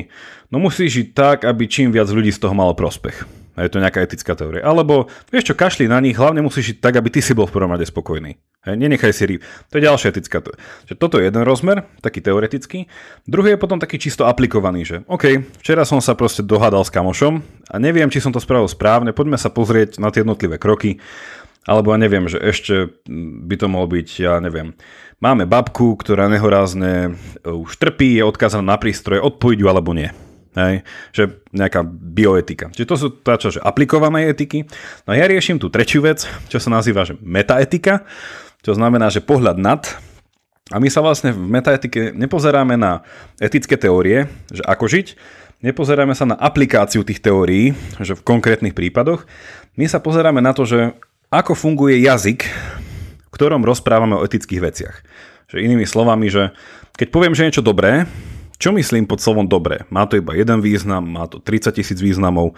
no 0.46 0.62
musíš 0.62 1.02
žiť 1.02 1.08
tak, 1.10 1.38
aby 1.42 1.66
čím 1.66 1.90
viac 1.90 2.06
ľudí 2.06 2.30
z 2.30 2.38
toho 2.38 2.54
malo 2.54 2.70
prospech. 2.78 3.26
Je 3.58 3.68
to 3.68 3.82
nejaká 3.82 4.00
etická 4.00 4.32
teória. 4.32 4.64
Alebo, 4.64 5.12
vieš 5.28 5.52
čo, 5.52 5.58
kašli 5.58 5.84
na 5.84 6.00
nich, 6.00 6.16
hlavne 6.16 6.40
musíš 6.40 6.72
žiť 6.72 6.78
tak, 6.80 6.96
aby 6.96 7.12
ty 7.12 7.20
si 7.20 7.36
bol 7.36 7.44
v 7.44 7.52
prvom 7.52 7.68
rade 7.68 7.84
spokojný. 7.84 8.40
Hej, 8.64 8.78
nenechaj 8.78 9.12
si 9.12 9.26
rýb. 9.28 9.42
To 9.68 9.76
je 9.76 9.84
ďalšia 9.84 10.08
etická. 10.14 10.40
Že 10.88 10.94
toto 10.96 11.18
je 11.18 11.28
jeden 11.28 11.42
rozmer, 11.44 11.84
taký 12.00 12.24
teoretický. 12.24 12.88
Druhý 13.28 13.52
je 13.52 13.60
potom 13.60 13.76
taký 13.76 13.98
čisto 14.00 14.24
aplikovaný, 14.24 14.86
že 14.86 14.96
OK, 15.04 15.44
včera 15.60 15.82
som 15.84 16.00
sa 16.00 16.16
proste 16.16 16.46
dohádal 16.46 16.86
s 16.86 16.94
kamošom 16.94 17.42
a 17.68 17.76
neviem, 17.76 18.08
či 18.08 18.22
som 18.22 18.32
to 18.32 18.40
spravil 18.40 18.70
správne, 18.70 19.12
poďme 19.12 19.36
sa 19.36 19.50
pozrieť 19.50 20.00
na 20.00 20.08
tie 20.08 20.24
jednotlivé 20.24 20.56
kroky 20.56 21.02
alebo 21.62 21.94
ja 21.94 21.98
neviem, 21.98 22.26
že 22.26 22.42
ešte 22.42 22.90
by 23.46 23.54
to 23.54 23.66
mohol 23.70 23.86
byť, 23.86 24.08
ja 24.18 24.42
neviem, 24.42 24.74
máme 25.22 25.46
babku, 25.46 25.94
ktorá 25.94 26.26
nehorázne 26.26 27.14
e, 27.14 27.46
už 27.46 27.78
trpí, 27.78 28.18
je 28.18 28.26
odkázaná 28.26 28.74
na 28.74 28.76
prístroje, 28.78 29.22
odpojiť 29.22 29.58
alebo 29.62 29.94
nie. 29.94 30.10
Hej, 30.52 30.84
že 31.16 31.40
nejaká 31.48 31.80
bioetika. 31.86 32.68
Čiže 32.76 32.88
to 32.90 32.96
sú 33.00 33.08
tá 33.24 33.40
čo, 33.40 33.48
že 33.48 33.64
aplikované 33.64 34.28
etiky. 34.28 34.68
No 35.08 35.16
ja 35.16 35.24
riešim 35.24 35.56
tú 35.56 35.72
tretiu 35.72 36.04
vec, 36.04 36.28
čo 36.52 36.60
sa 36.60 36.68
nazýva 36.68 37.08
že 37.08 37.16
metaetika, 37.24 38.04
čo 38.60 38.76
znamená, 38.76 39.08
že 39.08 39.24
pohľad 39.24 39.56
nad. 39.56 39.88
A 40.68 40.76
my 40.76 40.92
sa 40.92 41.00
vlastne 41.00 41.32
v 41.32 41.40
metaetike 41.40 42.12
nepozeráme 42.12 42.76
na 42.76 43.00
etické 43.40 43.80
teórie, 43.80 44.28
že 44.52 44.60
ako 44.60 44.92
žiť, 44.92 45.16
nepozeráme 45.64 46.12
sa 46.12 46.28
na 46.28 46.36
aplikáciu 46.36 47.00
tých 47.00 47.24
teórií, 47.24 47.72
že 47.96 48.12
v 48.12 48.20
konkrétnych 48.20 48.76
prípadoch. 48.76 49.24
My 49.80 49.88
sa 49.88 50.04
pozeráme 50.04 50.44
na 50.44 50.52
to, 50.52 50.68
že 50.68 50.92
ako 51.32 51.56
funguje 51.56 52.04
jazyk, 52.04 52.44
v 53.24 53.28
ktorom 53.32 53.64
rozprávame 53.64 54.20
o 54.20 54.24
etických 54.28 54.60
veciach. 54.60 54.96
Že 55.48 55.64
inými 55.64 55.88
slovami, 55.88 56.28
že 56.28 56.52
keď 57.00 57.08
poviem, 57.08 57.32
že 57.32 57.48
niečo 57.48 57.64
dobré, 57.64 58.04
čo 58.60 58.70
myslím 58.70 59.08
pod 59.08 59.18
slovom 59.18 59.48
dobré? 59.48 59.88
Má 59.88 60.06
to 60.06 60.20
iba 60.20 60.36
jeden 60.36 60.60
význam, 60.62 61.02
má 61.02 61.26
to 61.26 61.40
30 61.42 61.72
tisíc 61.72 61.98
významov. 61.98 62.54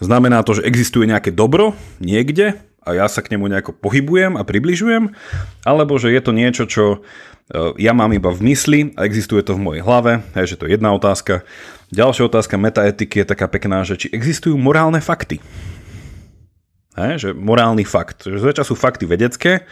Znamená 0.00 0.40
to, 0.46 0.56
že 0.56 0.64
existuje 0.64 1.04
nejaké 1.04 1.34
dobro 1.34 1.76
niekde 1.98 2.56
a 2.86 2.96
ja 2.96 3.10
sa 3.10 3.20
k 3.20 3.34
nemu 3.36 3.50
nejako 3.52 3.76
pohybujem 3.76 4.38
a 4.38 4.46
približujem, 4.46 5.12
alebo 5.66 5.98
že 6.00 6.14
je 6.14 6.20
to 6.24 6.32
niečo, 6.32 6.64
čo 6.64 6.84
e, 6.96 6.98
ja 7.84 7.92
mám 7.92 8.16
iba 8.16 8.32
v 8.32 8.54
mysli 8.54 8.80
a 8.96 9.04
existuje 9.04 9.44
to 9.44 9.58
v 9.58 9.60
mojej 9.60 9.82
hlave, 9.84 10.24
je, 10.40 10.56
že 10.56 10.58
to 10.62 10.64
je 10.70 10.78
jedna 10.78 10.94
otázka. 10.96 11.44
Ďalšia 11.92 12.32
otázka 12.32 12.56
metaetiky 12.56 13.20
je 13.20 13.26
taká 13.28 13.44
pekná, 13.44 13.84
že 13.84 14.00
či 14.00 14.08
existujú 14.08 14.56
morálne 14.56 15.04
fakty. 15.04 15.42
He, 16.92 17.16
že 17.16 17.32
morálny 17.32 17.88
fakt. 17.88 18.28
Že 18.28 18.42
zväčša 18.42 18.64
sú 18.68 18.74
fakty 18.76 19.08
vedecké 19.08 19.64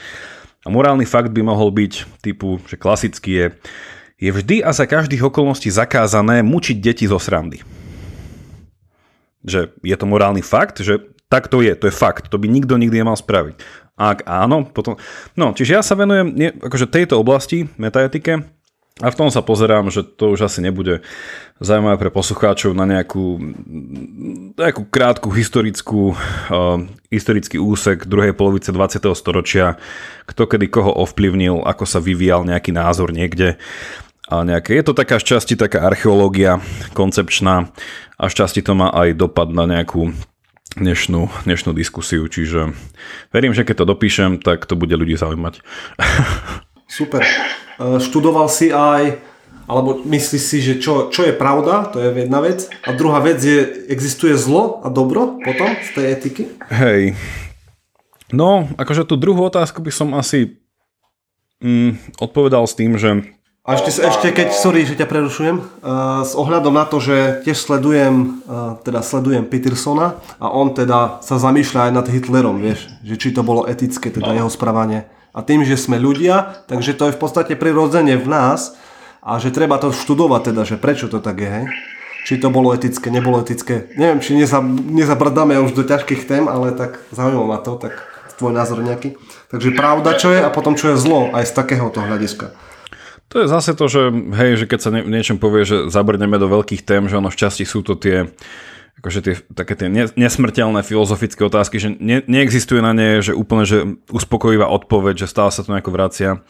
a 0.64 0.68
morálny 0.72 1.04
fakt 1.04 1.32
by 1.32 1.44
mohol 1.44 1.68
byť 1.72 2.22
typu, 2.24 2.60
že 2.64 2.80
klasický 2.80 3.30
je, 3.32 3.46
je 4.20 4.30
vždy 4.32 4.64
a 4.64 4.72
za 4.72 4.88
každých 4.88 5.28
okolností 5.28 5.68
zakázané 5.68 6.40
mučiť 6.40 6.76
deti 6.80 7.04
zo 7.04 7.20
srandy. 7.20 7.60
Že 9.44 9.72
je 9.84 9.96
to 9.96 10.06
morálny 10.08 10.40
fakt, 10.40 10.80
že 10.80 11.00
tak 11.30 11.48
to 11.48 11.62
je, 11.62 11.72
to 11.76 11.88
je 11.88 11.94
fakt, 11.94 12.28
to 12.28 12.36
by 12.36 12.50
nikto 12.50 12.74
nikdy 12.74 13.00
nemal 13.00 13.16
spraviť. 13.16 13.56
Ak 14.00 14.24
áno, 14.24 14.64
potom... 14.64 14.96
No, 15.36 15.52
čiže 15.52 15.76
ja 15.76 15.82
sa 15.84 15.92
venujem 15.92 16.32
akože 16.56 16.88
tejto 16.88 17.20
oblasti, 17.20 17.68
metaetike, 17.76 18.48
a 19.00 19.08
v 19.08 19.16
tom 19.16 19.32
sa 19.32 19.40
pozerám, 19.40 19.88
že 19.88 20.04
to 20.04 20.36
už 20.36 20.44
asi 20.44 20.60
nebude 20.60 21.00
zaujímavé 21.56 21.96
pre 21.96 22.10
poslucháčov 22.12 22.76
na 22.76 22.84
nejakú, 22.84 23.40
nejakú 24.60 24.82
krátku 24.92 25.32
historickú, 25.32 26.12
uh, 26.12 26.84
historický 27.08 27.56
úsek 27.56 28.04
druhej 28.04 28.36
polovice 28.36 28.74
20. 28.74 29.00
storočia, 29.16 29.80
kto 30.28 30.44
kedy 30.44 30.68
koho 30.68 30.92
ovplyvnil, 31.00 31.64
ako 31.64 31.84
sa 31.88 31.96
vyvíjal 31.96 32.44
nejaký 32.44 32.76
názor 32.76 33.14
niekde. 33.14 33.56
A 34.30 34.44
nejaké, 34.44 34.76
je 34.76 34.84
to 34.84 34.94
taká 34.94 35.16
časti 35.16 35.56
taká 35.56 35.80
archeológia 35.80 36.60
koncepčná 36.92 37.72
a 38.20 38.24
časti 38.28 38.60
to 38.60 38.76
má 38.76 38.92
aj 38.92 39.16
dopad 39.16 39.48
na 39.48 39.64
nejakú 39.64 40.12
dnešnú, 40.76 41.48
dnešnú 41.48 41.74
diskusiu, 41.74 42.28
čiže 42.30 42.76
verím, 43.34 43.56
že 43.56 43.66
keď 43.66 43.82
to 43.82 43.90
dopíšem, 43.90 44.30
tak 44.38 44.68
to 44.70 44.78
bude 44.78 44.92
ľudí 44.94 45.18
zaujímať. 45.18 45.64
Super. 47.00 47.24
E, 47.80 47.96
študoval 47.96 48.52
si 48.52 48.68
aj, 48.68 49.16
alebo 49.64 50.04
myslíš 50.04 50.42
si, 50.44 50.58
že 50.60 50.76
čo, 50.76 51.08
čo 51.08 51.24
je 51.24 51.32
pravda, 51.32 51.88
to 51.88 51.96
je 51.96 52.12
jedna 52.12 52.44
vec. 52.44 52.68
A 52.84 52.92
druhá 52.92 53.24
vec 53.24 53.40
je, 53.40 53.88
existuje 53.88 54.36
zlo 54.36 54.84
a 54.84 54.92
dobro 54.92 55.40
potom 55.40 55.72
z 55.80 55.90
tej 55.96 56.06
etiky? 56.12 56.42
Hej. 56.68 57.16
No, 58.30 58.68
akože 58.76 59.08
tú 59.08 59.16
druhú 59.16 59.48
otázku 59.48 59.80
by 59.80 59.90
som 59.90 60.12
asi 60.12 60.60
mm, 61.64 62.20
odpovedal 62.20 62.68
s 62.68 62.76
tým, 62.76 63.00
že 63.00 63.24
a 63.60 63.76
ešte, 63.76 64.02
ešte 64.02 64.26
keď, 64.32 64.56
sorry, 64.56 64.88
že 64.88 64.96
ťa 64.96 65.04
prerušujem, 65.04 65.56
uh, 65.60 66.24
s 66.24 66.32
ohľadom 66.32 66.72
na 66.72 66.88
to, 66.88 66.96
že 66.96 67.44
tiež 67.44 67.60
sledujem, 67.60 68.40
uh, 68.48 68.80
teda 68.80 69.04
sledujem 69.04 69.44
Petersona 69.44 70.16
a 70.40 70.48
on 70.48 70.72
teda 70.72 71.20
sa 71.20 71.36
zamýšľa 71.36 71.86
aj 71.86 71.92
nad 71.92 72.06
Hitlerom, 72.08 72.56
vieš, 72.56 72.88
že 73.04 73.20
či 73.20 73.36
to 73.36 73.44
bolo 73.44 73.68
etické, 73.68 74.08
teda 74.08 74.32
jeho 74.32 74.48
správanie 74.48 75.04
a 75.30 75.38
tým, 75.42 75.62
že 75.62 75.78
sme 75.78 75.96
ľudia, 76.00 76.66
takže 76.66 76.94
to 76.94 77.10
je 77.10 77.16
v 77.16 77.20
podstate 77.20 77.54
prirodzene 77.54 78.18
v 78.18 78.26
nás 78.26 78.74
a 79.22 79.36
že 79.38 79.54
treba 79.54 79.78
to 79.78 79.94
študovať 79.94 80.52
teda, 80.52 80.62
že 80.66 80.76
prečo 80.80 81.06
to 81.06 81.22
tak 81.22 81.38
je, 81.38 81.50
hej? 81.50 81.66
Či 82.20 82.36
to 82.36 82.52
bolo 82.52 82.76
etické, 82.76 83.08
nebolo 83.08 83.40
etické. 83.40 83.88
Neviem, 83.96 84.20
či 84.20 84.36
neza, 84.36 84.60
nezabrdáme 84.64 85.56
už 85.64 85.72
do 85.72 85.88
ťažkých 85.88 86.28
tém, 86.28 86.44
ale 86.52 86.76
tak 86.76 87.00
zaujímavé 87.16 87.48
ma 87.48 87.58
to, 87.64 87.80
tak 87.80 87.96
tvoj 88.40 88.56
názor 88.56 88.80
nejaký. 88.80 89.20
Takže 89.52 89.76
pravda 89.76 90.16
čo 90.16 90.32
je 90.32 90.40
a 90.40 90.48
potom 90.48 90.72
čo 90.72 90.92
je 90.92 90.96
zlo 90.96 91.28
aj 91.36 91.44
z 91.44 91.52
takéhoto 91.52 92.00
hľadiska. 92.00 92.56
To 93.30 93.44
je 93.44 93.46
zase 93.46 93.78
to, 93.78 93.86
že 93.86 94.10
hej, 94.10 94.64
že 94.64 94.66
keď 94.66 94.80
sa 94.80 94.90
ne, 94.90 95.06
niečom 95.06 95.38
povie, 95.38 95.62
že 95.62 95.86
zabrneme 95.92 96.40
do 96.40 96.50
veľkých 96.50 96.82
tém, 96.82 97.06
že 97.06 97.20
ono 97.20 97.30
v 97.30 97.38
časti 97.38 97.62
sú 97.62 97.84
to 97.84 97.94
tie 97.94 98.26
akože 99.00 99.20
tie, 99.24 99.34
také 99.56 99.74
tie 99.80 99.88
nesmrteľné 100.12 100.84
filozofické 100.84 101.40
otázky, 101.40 101.80
že 101.80 101.96
ne, 101.96 102.20
neexistuje 102.28 102.84
na 102.84 102.92
ne, 102.92 103.24
že 103.24 103.32
úplne 103.32 103.64
že 103.64 103.96
uspokojivá 104.12 104.68
odpoveď, 104.68 105.24
že 105.24 105.30
stále 105.32 105.48
sa 105.48 105.64
to 105.64 105.72
nejako 105.72 105.96
vracia. 105.96 106.44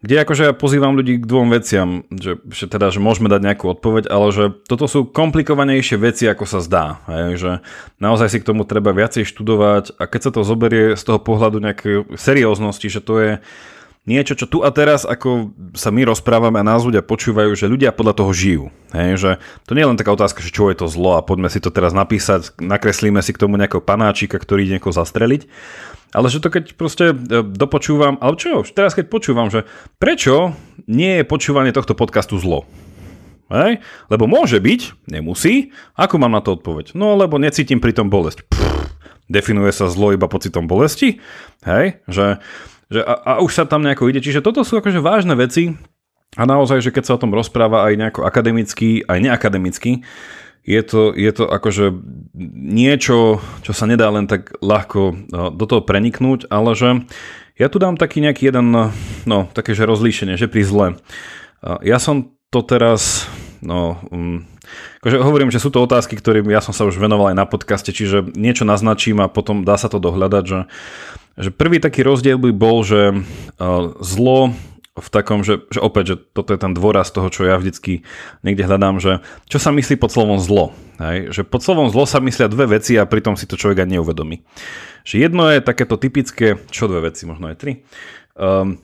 Kde 0.00 0.24
akože 0.24 0.42
ja 0.48 0.56
pozývam 0.56 0.96
ľudí 0.96 1.20
k 1.20 1.28
dvom 1.28 1.52
veciam, 1.52 2.08
že, 2.08 2.40
že 2.48 2.72
teda, 2.72 2.88
že 2.88 3.04
môžeme 3.04 3.28
dať 3.28 3.44
nejakú 3.44 3.68
odpoveď, 3.68 4.08
ale 4.08 4.32
že 4.32 4.44
toto 4.64 4.88
sú 4.88 5.04
komplikovanejšie 5.04 6.00
veci, 6.00 6.24
ako 6.24 6.48
sa 6.48 6.64
zdá. 6.64 7.04
Hej, 7.04 7.28
že 7.36 7.50
naozaj 8.00 8.32
si 8.32 8.40
k 8.40 8.48
tomu 8.48 8.64
treba 8.64 8.96
viacej 8.96 9.28
študovať 9.28 10.00
a 10.00 10.08
keď 10.08 10.20
sa 10.24 10.30
to 10.32 10.40
zoberie 10.40 10.96
z 10.96 11.02
toho 11.04 11.20
pohľadu 11.20 11.60
nejakej 11.60 12.16
serióznosti, 12.16 12.88
že 12.88 13.04
to 13.04 13.14
je 13.20 13.32
niečo, 14.08 14.36
čo 14.36 14.46
tu 14.48 14.64
a 14.64 14.70
teraz, 14.72 15.04
ako 15.04 15.52
sa 15.76 15.92
my 15.92 16.08
rozprávame 16.08 16.60
a 16.60 16.66
nás 16.66 16.84
ľudia 16.84 17.04
počúvajú, 17.04 17.52
že 17.52 17.68
ľudia 17.68 17.92
podľa 17.92 18.24
toho 18.24 18.30
žijú. 18.32 18.64
Hej, 18.96 19.10
že 19.20 19.30
to 19.68 19.76
nie 19.76 19.84
je 19.84 19.90
len 19.92 20.00
taká 20.00 20.16
otázka, 20.16 20.40
že 20.40 20.54
čo 20.54 20.72
je 20.72 20.76
to 20.80 20.86
zlo 20.88 21.20
a 21.20 21.24
poďme 21.24 21.52
si 21.52 21.60
to 21.60 21.68
teraz 21.68 21.92
napísať, 21.92 22.56
nakreslíme 22.58 23.20
si 23.20 23.36
k 23.36 23.40
tomu 23.40 23.60
nejakého 23.60 23.84
panáčika, 23.84 24.40
ktorý 24.40 24.66
ide 24.66 24.80
niekoho 24.80 24.96
zastreliť. 24.96 25.46
Ale 26.10 26.26
že 26.26 26.42
to 26.42 26.50
keď 26.50 26.74
proste 26.74 27.14
e, 27.14 27.14
dopočúvam, 27.46 28.18
ale 28.18 28.34
čo, 28.34 28.66
teraz 28.66 28.98
keď 28.98 29.06
počúvam, 29.06 29.46
že 29.46 29.62
prečo 30.02 30.58
nie 30.90 31.22
je 31.22 31.24
počúvanie 31.28 31.70
tohto 31.70 31.94
podcastu 31.94 32.34
zlo? 32.42 32.66
Hej? 33.50 33.82
Lebo 34.10 34.26
môže 34.26 34.58
byť, 34.58 35.10
nemusí. 35.10 35.70
Ako 35.94 36.18
mám 36.18 36.34
na 36.34 36.42
to 36.42 36.58
odpoveď? 36.58 36.98
No, 36.98 37.14
lebo 37.14 37.38
necítim 37.38 37.78
pri 37.78 37.94
tom 37.94 38.10
bolesť. 38.10 38.42
Pff, 38.46 38.90
definuje 39.30 39.70
sa 39.70 39.86
zlo 39.86 40.10
iba 40.10 40.26
pocitom 40.26 40.66
bolesti. 40.66 41.22
Hej? 41.62 42.02
Že, 42.10 42.42
že 42.90 43.00
a, 43.06 43.14
a 43.14 43.32
už 43.40 43.54
sa 43.54 43.64
tam 43.64 43.86
nejako 43.86 44.10
ide. 44.10 44.20
Čiže 44.20 44.42
toto 44.42 44.66
sú 44.66 44.76
akože 44.76 44.98
vážne 44.98 45.38
veci 45.38 45.78
a 46.34 46.42
naozaj, 46.46 46.82
že 46.82 46.94
keď 46.94 47.04
sa 47.06 47.14
o 47.16 47.22
tom 47.22 47.34
rozpráva 47.34 47.86
aj 47.86 47.94
nejako 47.98 48.20
akademicky, 48.26 49.06
aj 49.06 49.18
neakademicky, 49.18 50.02
je 50.60 50.82
to, 50.84 51.16
je 51.16 51.32
to 51.32 51.48
akože 51.48 51.90
niečo, 52.54 53.40
čo 53.64 53.72
sa 53.72 53.88
nedá 53.88 54.12
len 54.12 54.28
tak 54.28 54.52
ľahko 54.60 55.00
no, 55.32 55.48
do 55.50 55.64
toho 55.64 55.80
preniknúť, 55.80 56.52
ale 56.52 56.76
že 56.76 57.02
ja 57.56 57.68
tu 57.72 57.80
dám 57.80 57.96
taký 57.96 58.20
nejaký 58.20 58.52
jeden, 58.52 58.72
no 59.24 59.38
také, 59.56 59.72
že 59.72 59.88
rozlíšenie, 59.88 60.36
že 60.36 60.48
pri 60.48 60.62
zle. 60.64 60.86
Ja 61.84 62.00
som 62.00 62.32
to 62.48 62.64
teraz, 62.64 63.28
no, 63.60 64.00
um, 64.08 64.48
akože 65.04 65.16
hovorím, 65.20 65.52
že 65.52 65.60
sú 65.60 65.68
to 65.68 65.84
otázky, 65.84 66.16
ktorým 66.16 66.48
ja 66.48 66.64
som 66.64 66.72
sa 66.72 66.88
už 66.88 66.96
venoval 66.96 67.32
aj 67.32 67.36
na 67.36 67.46
podcaste, 67.48 67.92
čiže 67.92 68.32
niečo 68.32 68.64
naznačím 68.64 69.20
a 69.20 69.32
potom 69.32 69.64
dá 69.64 69.76
sa 69.76 69.92
to 69.92 70.00
dohľadať, 70.00 70.44
že, 70.44 70.60
že 71.40 71.50
prvý 71.50 71.80
taký 71.80 72.04
rozdiel 72.04 72.36
by 72.36 72.52
bol, 72.52 72.84
že 72.84 73.12
uh, 73.12 73.96
zlo 74.04 74.52
v 75.00 75.08
takom, 75.08 75.40
že, 75.40 75.64
že 75.72 75.80
opäť, 75.80 76.04
že 76.14 76.16
toto 76.36 76.52
je 76.52 76.60
ten 76.60 76.76
dôraz 76.76 77.08
toho, 77.08 77.32
čo 77.32 77.48
ja 77.48 77.56
vždycky 77.56 78.04
niekde 78.44 78.68
hľadám, 78.68 79.00
že 79.00 79.24
čo 79.48 79.56
sa 79.56 79.72
myslí 79.72 79.96
pod 79.96 80.12
slovom 80.12 80.36
zlo. 80.36 80.76
Hej? 81.00 81.32
Že 81.32 81.42
pod 81.48 81.62
slovom 81.64 81.88
zlo 81.88 82.04
sa 82.04 82.20
myslia 82.20 82.52
dve 82.52 82.76
veci 82.76 83.00
a 83.00 83.08
pritom 83.08 83.34
si 83.34 83.48
to 83.48 83.56
človek 83.56 83.86
ani 83.86 83.96
neuvedomí. 83.98 84.44
Že 85.08 85.14
jedno 85.30 85.48
je 85.48 85.64
takéto 85.64 85.96
typické, 85.96 86.60
čo 86.68 86.90
dve 86.90 87.08
veci, 87.08 87.24
možno 87.24 87.48
aj 87.48 87.56
tri. 87.56 87.72
Um, 88.36 88.82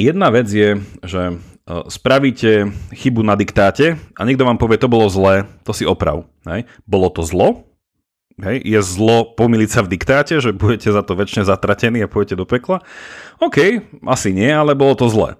jedna 0.00 0.32
vec 0.32 0.48
je, 0.48 0.80
že 1.04 1.22
uh, 1.36 1.84
spravíte 1.90 2.72
chybu 2.96 3.20
na 3.20 3.36
diktáte 3.36 4.00
a 4.16 4.20
niekto 4.24 4.48
vám 4.48 4.56
povie, 4.56 4.80
to 4.80 4.88
bolo 4.88 5.10
zlé, 5.12 5.44
to 5.66 5.76
si 5.76 5.84
oprav. 5.84 6.24
Hej? 6.48 6.64
Bolo 6.88 7.12
to 7.12 7.26
zlo, 7.26 7.66
Hej, 8.42 8.58
je 8.66 8.80
zlo 8.82 9.38
pomýliť 9.38 9.70
sa 9.70 9.80
v 9.86 9.94
diktáte, 9.94 10.34
že 10.42 10.50
budete 10.50 10.90
za 10.90 11.06
to 11.06 11.14
väčšine 11.14 11.46
zatratení 11.46 12.02
a 12.02 12.10
pôjdete 12.10 12.34
do 12.34 12.42
pekla? 12.42 12.82
OK, 13.38 13.86
asi 14.02 14.34
nie, 14.34 14.50
ale 14.50 14.74
bolo 14.74 14.98
to 14.98 15.06
zlé. 15.06 15.38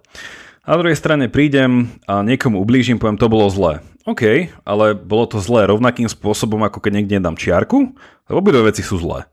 Na 0.63 0.79
druhej 0.79 0.95
strane 0.95 1.27
prídem 1.27 1.91
a 2.07 2.23
niekomu 2.23 2.63
ublížim, 2.63 3.03
poviem, 3.03 3.19
to 3.19 3.27
bolo 3.27 3.51
zlé. 3.51 3.83
OK, 4.07 4.55
ale 4.63 4.95
bolo 4.95 5.27
to 5.27 5.43
zlé 5.43 5.67
rovnakým 5.67 6.07
spôsobom, 6.07 6.63
ako 6.63 6.79
keď 6.79 7.03
niekde 7.03 7.19
dám 7.19 7.35
čiarku, 7.35 7.91
lebo 8.31 8.39
obidve 8.39 8.71
veci 8.71 8.87
sú 8.87 9.03
zlé. 9.03 9.27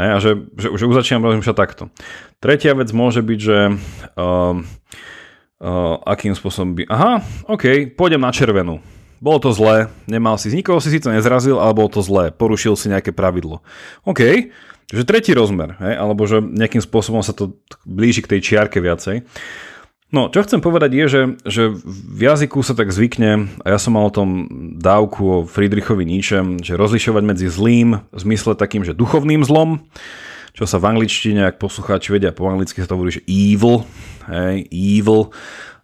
Hej, 0.00 0.08
a 0.08 0.18
že, 0.24 0.30
že, 0.56 0.68
že 0.80 0.84
už 0.88 1.04
začínam 1.04 1.28
rozmýšľať 1.28 1.56
takto. 1.60 1.92
Tretia 2.40 2.72
vec 2.72 2.88
môže 2.96 3.20
byť, 3.20 3.36
že 3.44 3.58
uh, 3.68 4.56
uh, 5.60 5.94
akým 6.08 6.32
spôsobom 6.32 6.72
by... 6.72 6.88
Aha, 6.88 7.20
OK, 7.52 7.92
pôjdem 7.92 8.24
na 8.24 8.32
červenú 8.32 8.80
bolo 9.20 9.38
to 9.38 9.52
zlé, 9.52 9.92
nemal 10.08 10.40
si, 10.40 10.48
nikoho 10.48 10.80
si 10.80 10.88
síce 10.88 11.06
nezrazil, 11.12 11.60
ale 11.60 11.76
bolo 11.76 11.92
to 11.92 12.00
zlé, 12.00 12.32
porušil 12.32 12.74
si 12.74 12.88
nejaké 12.88 13.12
pravidlo. 13.12 13.60
OK, 14.08 14.50
že 14.90 15.06
tretí 15.06 15.36
rozmer, 15.36 15.76
hej, 15.78 15.94
alebo 15.94 16.24
že 16.26 16.40
nejakým 16.40 16.82
spôsobom 16.82 17.20
sa 17.22 17.36
to 17.36 17.60
blíži 17.86 18.24
k 18.24 18.36
tej 18.36 18.40
čiarke 18.40 18.80
viacej. 18.80 19.22
No, 20.10 20.26
čo 20.26 20.42
chcem 20.42 20.58
povedať 20.58 20.90
je, 20.90 21.04
že, 21.06 21.22
že 21.46 21.62
v 21.86 22.20
jazyku 22.26 22.66
sa 22.66 22.74
tak 22.74 22.90
zvykne, 22.90 23.46
a 23.62 23.66
ja 23.70 23.78
som 23.78 23.94
mal 23.94 24.10
o 24.10 24.16
tom 24.16 24.50
dávku 24.74 25.22
o 25.22 25.46
Friedrichovi 25.46 26.02
Nietzschem, 26.02 26.58
že 26.58 26.74
rozlišovať 26.74 27.22
medzi 27.22 27.46
zlým 27.46 28.02
v 28.10 28.18
zmysle 28.18 28.58
takým, 28.58 28.82
že 28.82 28.96
duchovným 28.96 29.46
zlom, 29.46 29.86
čo 30.50 30.66
sa 30.66 30.82
v 30.82 30.98
angličtine, 30.98 31.46
ak 31.46 31.62
poslucháči 31.62 32.10
vedia, 32.10 32.34
po 32.34 32.50
anglicky 32.50 32.82
sa 32.82 32.90
to 32.90 32.98
hovorí, 32.98 33.14
že 33.14 33.22
evil, 33.30 33.86
hej, 34.26 34.66
evil, 34.74 35.30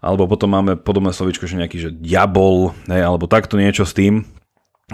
alebo 0.07 0.31
potom 0.31 0.55
máme 0.55 0.79
podobné 0.79 1.11
slovičko, 1.11 1.51
že 1.51 1.59
nejaký, 1.59 1.79
že 1.83 1.91
diabol, 1.91 2.71
hej, 2.87 3.03
alebo 3.03 3.27
takto 3.27 3.59
niečo 3.59 3.83
s 3.83 3.91
tým, 3.91 4.23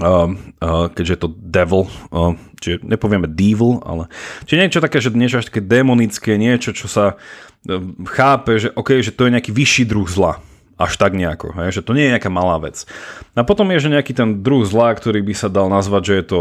uh, 0.01 0.33
uh, 0.33 0.89
keďže 0.89 1.13
je 1.13 1.21
to 1.21 1.29
devil, 1.37 1.85
uh, 2.09 2.33
čiže 2.65 2.81
nepovieme 2.81 3.29
devil, 3.29 3.85
ale 3.85 4.09
čiže 4.49 4.61
niečo 4.65 4.81
také, 4.81 5.05
že 5.05 5.13
niečo 5.13 5.45
až 5.45 5.53
také 5.53 5.61
demonické, 5.61 6.41
niečo, 6.41 6.73
čo 6.73 6.89
sa 6.89 7.21
uh, 7.21 7.83
chápe, 8.09 8.57
že 8.57 8.73
okay, 8.73 9.05
že 9.05 9.13
to 9.13 9.29
je 9.29 9.35
nejaký 9.37 9.53
vyšší 9.53 9.85
druh 9.85 10.09
zla, 10.09 10.41
až 10.81 10.97
tak 10.97 11.13
nejako, 11.13 11.53
hej, 11.61 11.77
že 11.77 11.85
to 11.85 11.93
nie 11.93 12.09
je 12.09 12.13
nejaká 12.17 12.33
malá 12.33 12.57
vec. 12.57 12.89
A 13.37 13.45
potom 13.45 13.69
je, 13.69 13.85
že 13.85 13.93
nejaký 13.93 14.17
ten 14.17 14.41
druh 14.41 14.65
zla, 14.65 14.97
ktorý 14.97 15.21
by 15.21 15.35
sa 15.37 15.53
dal 15.53 15.69
nazvať, 15.69 16.03
že 16.09 16.15
je 16.17 16.25
to 16.25 16.41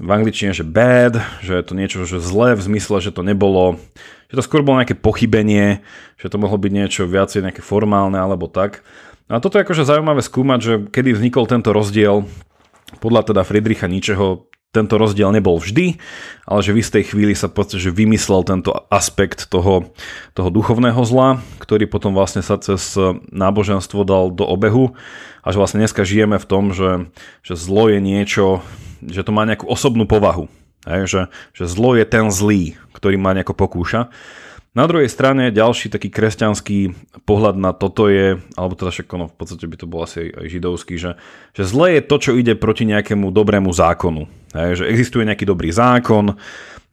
v 0.00 0.08
angličtine, 0.08 0.56
že 0.56 0.64
bad, 0.64 1.20
že 1.44 1.52
je 1.52 1.64
to 1.64 1.74
niečo, 1.76 2.08
že 2.08 2.20
zlé 2.20 2.56
v 2.56 2.64
zmysle, 2.64 3.04
že 3.04 3.12
to 3.12 3.20
nebolo, 3.20 3.76
že 4.32 4.40
to 4.40 4.42
skôr 4.48 4.64
bolo 4.64 4.80
nejaké 4.80 4.96
pochybenie, 4.96 5.84
že 6.16 6.32
to 6.32 6.40
mohlo 6.40 6.56
byť 6.56 6.72
niečo 6.72 7.04
viacej 7.04 7.44
nejaké 7.44 7.60
formálne 7.60 8.16
alebo 8.16 8.48
tak. 8.48 8.80
A 9.28 9.44
toto 9.44 9.60
je 9.60 9.64
akože 9.68 9.84
zaujímavé 9.84 10.24
skúmať, 10.24 10.58
že 10.64 10.74
kedy 10.88 11.12
vznikol 11.12 11.44
tento 11.44 11.76
rozdiel, 11.76 12.24
podľa 13.04 13.28
teda 13.28 13.44
Friedricha 13.44 13.92
Ničeho 13.92 14.48
tento 14.72 14.96
rozdiel 14.96 15.28
nebol 15.36 15.60
vždy, 15.60 16.00
ale 16.48 16.60
že 16.64 16.72
v 16.72 16.80
istej 16.80 17.12
chvíli 17.12 17.36
sa 17.36 17.52
podstate, 17.52 17.76
že 17.76 17.92
vymyslel 17.92 18.40
tento 18.48 18.72
aspekt 18.88 19.52
toho, 19.52 19.92
toho 20.32 20.48
duchovného 20.48 20.96
zla, 21.04 21.44
ktorý 21.60 21.84
potom 21.84 22.16
vlastne 22.16 22.40
sa 22.40 22.56
cez 22.56 22.96
náboženstvo 23.28 24.00
dal 24.08 24.32
do 24.32 24.48
obehu 24.48 24.96
a 25.44 25.52
že 25.52 25.60
vlastne 25.60 25.84
dneska 25.84 26.08
žijeme 26.08 26.40
v 26.40 26.48
tom, 26.48 26.72
že, 26.72 27.12
že 27.44 27.52
zlo 27.52 27.92
je 27.92 28.00
niečo, 28.00 28.64
že 29.04 29.20
to 29.20 29.30
má 29.36 29.44
nejakú 29.44 29.68
osobnú 29.68 30.08
povahu. 30.08 30.48
Hej, 30.82 31.02
že, 31.06 31.22
že 31.54 31.64
zlo 31.70 31.94
je 31.94 32.02
ten 32.02 32.26
zlý, 32.30 32.74
ktorý 32.96 33.16
má 33.18 33.30
nejako 33.34 33.54
pokúša. 33.54 34.10
Na 34.72 34.88
druhej 34.88 35.12
strane 35.12 35.52
ďalší 35.52 35.92
taký 35.92 36.08
kresťanský 36.08 36.96
pohľad 37.28 37.60
na 37.60 37.76
toto 37.76 38.08
je, 38.08 38.40
alebo 38.56 38.72
teda 38.72 38.88
však 38.88 39.04
ono 39.12 39.28
v 39.28 39.36
podstate 39.36 39.68
by 39.68 39.76
to 39.76 39.84
bol 39.84 40.00
asi 40.00 40.32
aj 40.32 40.48
židovský, 40.48 40.96
že, 40.96 41.20
že 41.52 41.68
zle 41.68 42.00
je 42.00 42.00
to, 42.00 42.16
čo 42.16 42.32
ide 42.32 42.56
proti 42.56 42.88
nejakému 42.88 43.28
dobrému 43.36 43.68
zákonu. 43.68 44.32
Hej, 44.56 44.80
že 44.80 44.84
existuje 44.88 45.28
nejaký 45.28 45.44
dobrý 45.44 45.68
zákon 45.68 46.40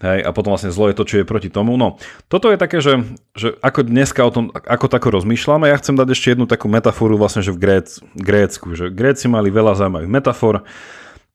hej, 0.04 0.20
a 0.28 0.30
potom 0.36 0.52
vlastne 0.52 0.76
zlo 0.76 0.92
je 0.92 1.00
to, 1.00 1.08
čo 1.08 1.16
je 1.24 1.26
proti 1.26 1.48
tomu. 1.48 1.80
No, 1.80 1.96
toto 2.28 2.52
je 2.52 2.60
také, 2.60 2.84
že, 2.84 3.00
že 3.32 3.56
ako 3.64 3.88
dneska 3.88 4.28
o 4.28 4.32
tom, 4.36 4.52
ako 4.52 4.92
tako 4.92 5.16
rozmýšľame, 5.16 5.72
ja 5.72 5.80
chcem 5.80 5.96
dať 5.96 6.08
ešte 6.12 6.36
jednu 6.36 6.52
takú 6.52 6.68
metaforu 6.68 7.16
vlastne, 7.16 7.48
že 7.48 7.56
v 7.56 7.80
Grécku 8.12 8.76
že 8.76 8.92
Gréci 8.92 9.32
mali 9.32 9.48
veľa 9.56 9.80
zaujímavých 9.80 10.12
metafor, 10.12 10.68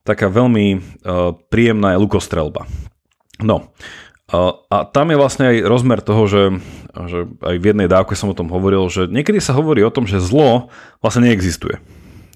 taká 0.05 0.29
veľmi 0.29 0.67
uh, 0.77 1.33
príjemná 1.49 1.97
je 1.97 2.03
lukostrelba. 2.05 2.69
No, 3.41 3.73
uh, 4.31 4.53
a 4.69 4.85
tam 4.85 5.11
je 5.11 5.19
vlastne 5.19 5.45
aj 5.51 5.57
rozmer 5.65 6.05
toho, 6.05 6.29
že, 6.29 6.43
že 7.09 7.27
aj 7.41 7.57
v 7.57 7.69
jednej 7.73 7.89
dávke 7.89 8.13
som 8.13 8.31
o 8.31 8.39
tom 8.39 8.53
hovoril, 8.53 8.87
že 8.93 9.09
niekedy 9.09 9.41
sa 9.41 9.57
hovorí 9.57 9.81
o 9.81 9.93
tom, 9.93 10.05
že 10.05 10.21
zlo 10.21 10.69
vlastne 11.01 11.27
neexistuje. 11.27 11.81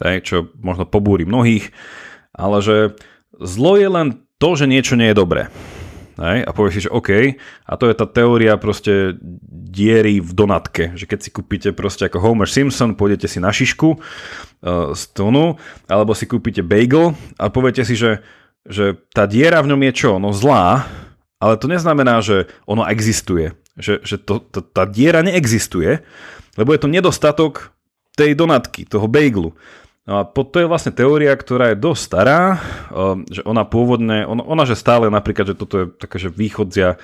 Tak, 0.01 0.25
čo 0.25 0.49
možno 0.59 0.89
pobúri 0.89 1.29
mnohých, 1.29 1.71
ale 2.33 2.63
že 2.65 2.77
zlo 3.37 3.77
je 3.77 3.89
len 3.91 4.09
to, 4.39 4.55
že 4.55 4.71
niečo 4.71 4.95
nie 4.95 5.11
je 5.11 5.19
dobré. 5.19 5.51
Hej, 6.19 6.43
a 6.43 6.51
povieš 6.51 6.75
si, 6.75 6.85
že 6.91 6.91
OK, 6.91 7.11
a 7.63 7.73
to 7.79 7.87
je 7.87 7.95
tá 7.95 8.03
teória 8.03 8.59
proste 8.59 9.15
diery 9.71 10.19
v 10.19 10.31
donatke, 10.35 10.91
že 10.99 11.07
keď 11.07 11.19
si 11.23 11.31
kúpite 11.31 11.71
proste 11.71 12.11
ako 12.11 12.19
Homer 12.19 12.51
Simpson, 12.51 12.99
pôjdete 12.99 13.31
si 13.31 13.39
na 13.39 13.55
šišku 13.55 13.95
uh, 13.95 14.91
z 14.99 15.03
tonu, 15.15 15.55
alebo 15.87 16.19
si 16.19 16.27
kúpite 16.27 16.67
bagel 16.67 17.15
a 17.39 17.55
poviete 17.55 17.87
si, 17.87 17.95
že, 17.95 18.27
že 18.67 18.99
tá 19.15 19.31
diera 19.31 19.63
v 19.63 19.71
ňom 19.71 19.81
je 19.87 19.93
čo? 19.95 20.19
No 20.19 20.35
zlá, 20.35 20.91
ale 21.39 21.55
to 21.55 21.71
neznamená, 21.71 22.19
že 22.19 22.51
ono 22.67 22.83
existuje. 22.91 23.55
Že, 23.79 23.95
že 24.03 24.17
to, 24.19 24.43
to, 24.43 24.59
tá 24.59 24.91
diera 24.91 25.23
neexistuje, 25.23 26.03
lebo 26.59 26.75
je 26.75 26.83
to 26.83 26.91
nedostatok 26.91 27.71
tej 28.19 28.35
donatky, 28.35 28.83
toho 28.83 29.07
bagelu. 29.07 29.55
No 30.09 30.15
a 30.17 30.23
to 30.25 30.57
je 30.57 30.65
vlastne 30.65 30.89
teória, 30.89 31.37
ktorá 31.37 31.77
je 31.77 31.85
dosť 31.85 32.01
stará, 32.01 32.41
um, 32.89 33.29
že 33.29 33.45
ona 33.45 33.69
pôvodne, 33.69 34.25
ona, 34.25 34.41
ona 34.41 34.65
že 34.65 34.73
stále 34.73 35.13
napríklad, 35.13 35.53
že 35.53 35.57
toto 35.61 35.75
je 35.77 35.87
taká, 35.93 36.17
že 36.17 36.33
východzia 36.33 36.97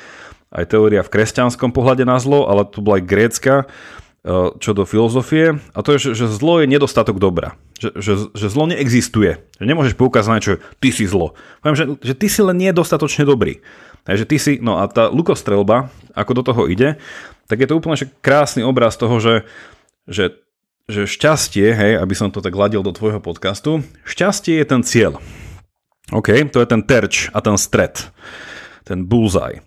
aj 0.48 0.64
teória 0.72 1.04
v 1.04 1.12
kresťanskom 1.12 1.76
pohľade 1.76 2.08
na 2.08 2.16
zlo, 2.16 2.48
ale 2.48 2.64
to 2.64 2.80
bola 2.80 2.96
aj 2.96 3.04
grécka, 3.04 3.54
uh, 3.68 4.56
čo 4.56 4.72
do 4.72 4.88
filozofie. 4.88 5.60
A 5.76 5.84
to 5.84 6.00
je, 6.00 6.16
že, 6.16 6.24
že 6.24 6.32
zlo 6.32 6.64
je 6.64 6.72
nedostatok 6.72 7.20
dobra. 7.20 7.60
Že, 7.76 7.90
že, 8.00 8.12
že 8.32 8.46
zlo 8.48 8.72
neexistuje. 8.72 9.36
Že 9.60 9.64
nemôžeš 9.68 10.00
poukázať 10.00 10.32
na 10.32 10.40
čo, 10.40 10.56
ty 10.80 10.88
si 10.88 11.04
zlo. 11.04 11.36
Poviem, 11.60 11.76
že, 11.76 11.84
že 12.00 12.14
ty 12.16 12.32
si 12.32 12.40
len 12.40 12.56
nie 12.56 12.72
dostatočne 12.72 13.28
dobrý. 13.28 13.60
Takže 14.08 14.24
ty 14.24 14.36
si, 14.40 14.56
no 14.64 14.80
a 14.80 14.88
tá 14.88 15.12
lukostrelba, 15.12 15.92
ako 16.16 16.32
do 16.40 16.42
toho 16.48 16.62
ide, 16.72 16.96
tak 17.52 17.60
je 17.60 17.68
to 17.68 17.76
úplne 17.76 18.00
že 18.00 18.08
krásny 18.24 18.64
obraz 18.64 18.96
toho, 18.96 19.20
že, 19.20 19.44
že 20.08 20.40
že 20.84 21.08
šťastie, 21.08 21.72
hej, 21.72 21.92
aby 21.96 22.12
som 22.12 22.28
to 22.28 22.44
tak 22.44 22.52
ladil 22.52 22.84
do 22.84 22.92
tvojho 22.92 23.20
podcastu, 23.20 23.80
šťastie 24.04 24.60
je 24.60 24.66
ten 24.68 24.82
cieľ. 24.84 25.16
OK, 26.12 26.28
to 26.52 26.60
je 26.60 26.68
ten 26.68 26.84
terč 26.84 27.32
a 27.32 27.40
ten 27.40 27.56
stred, 27.56 28.12
ten 28.84 29.08
bullseye. 29.08 29.64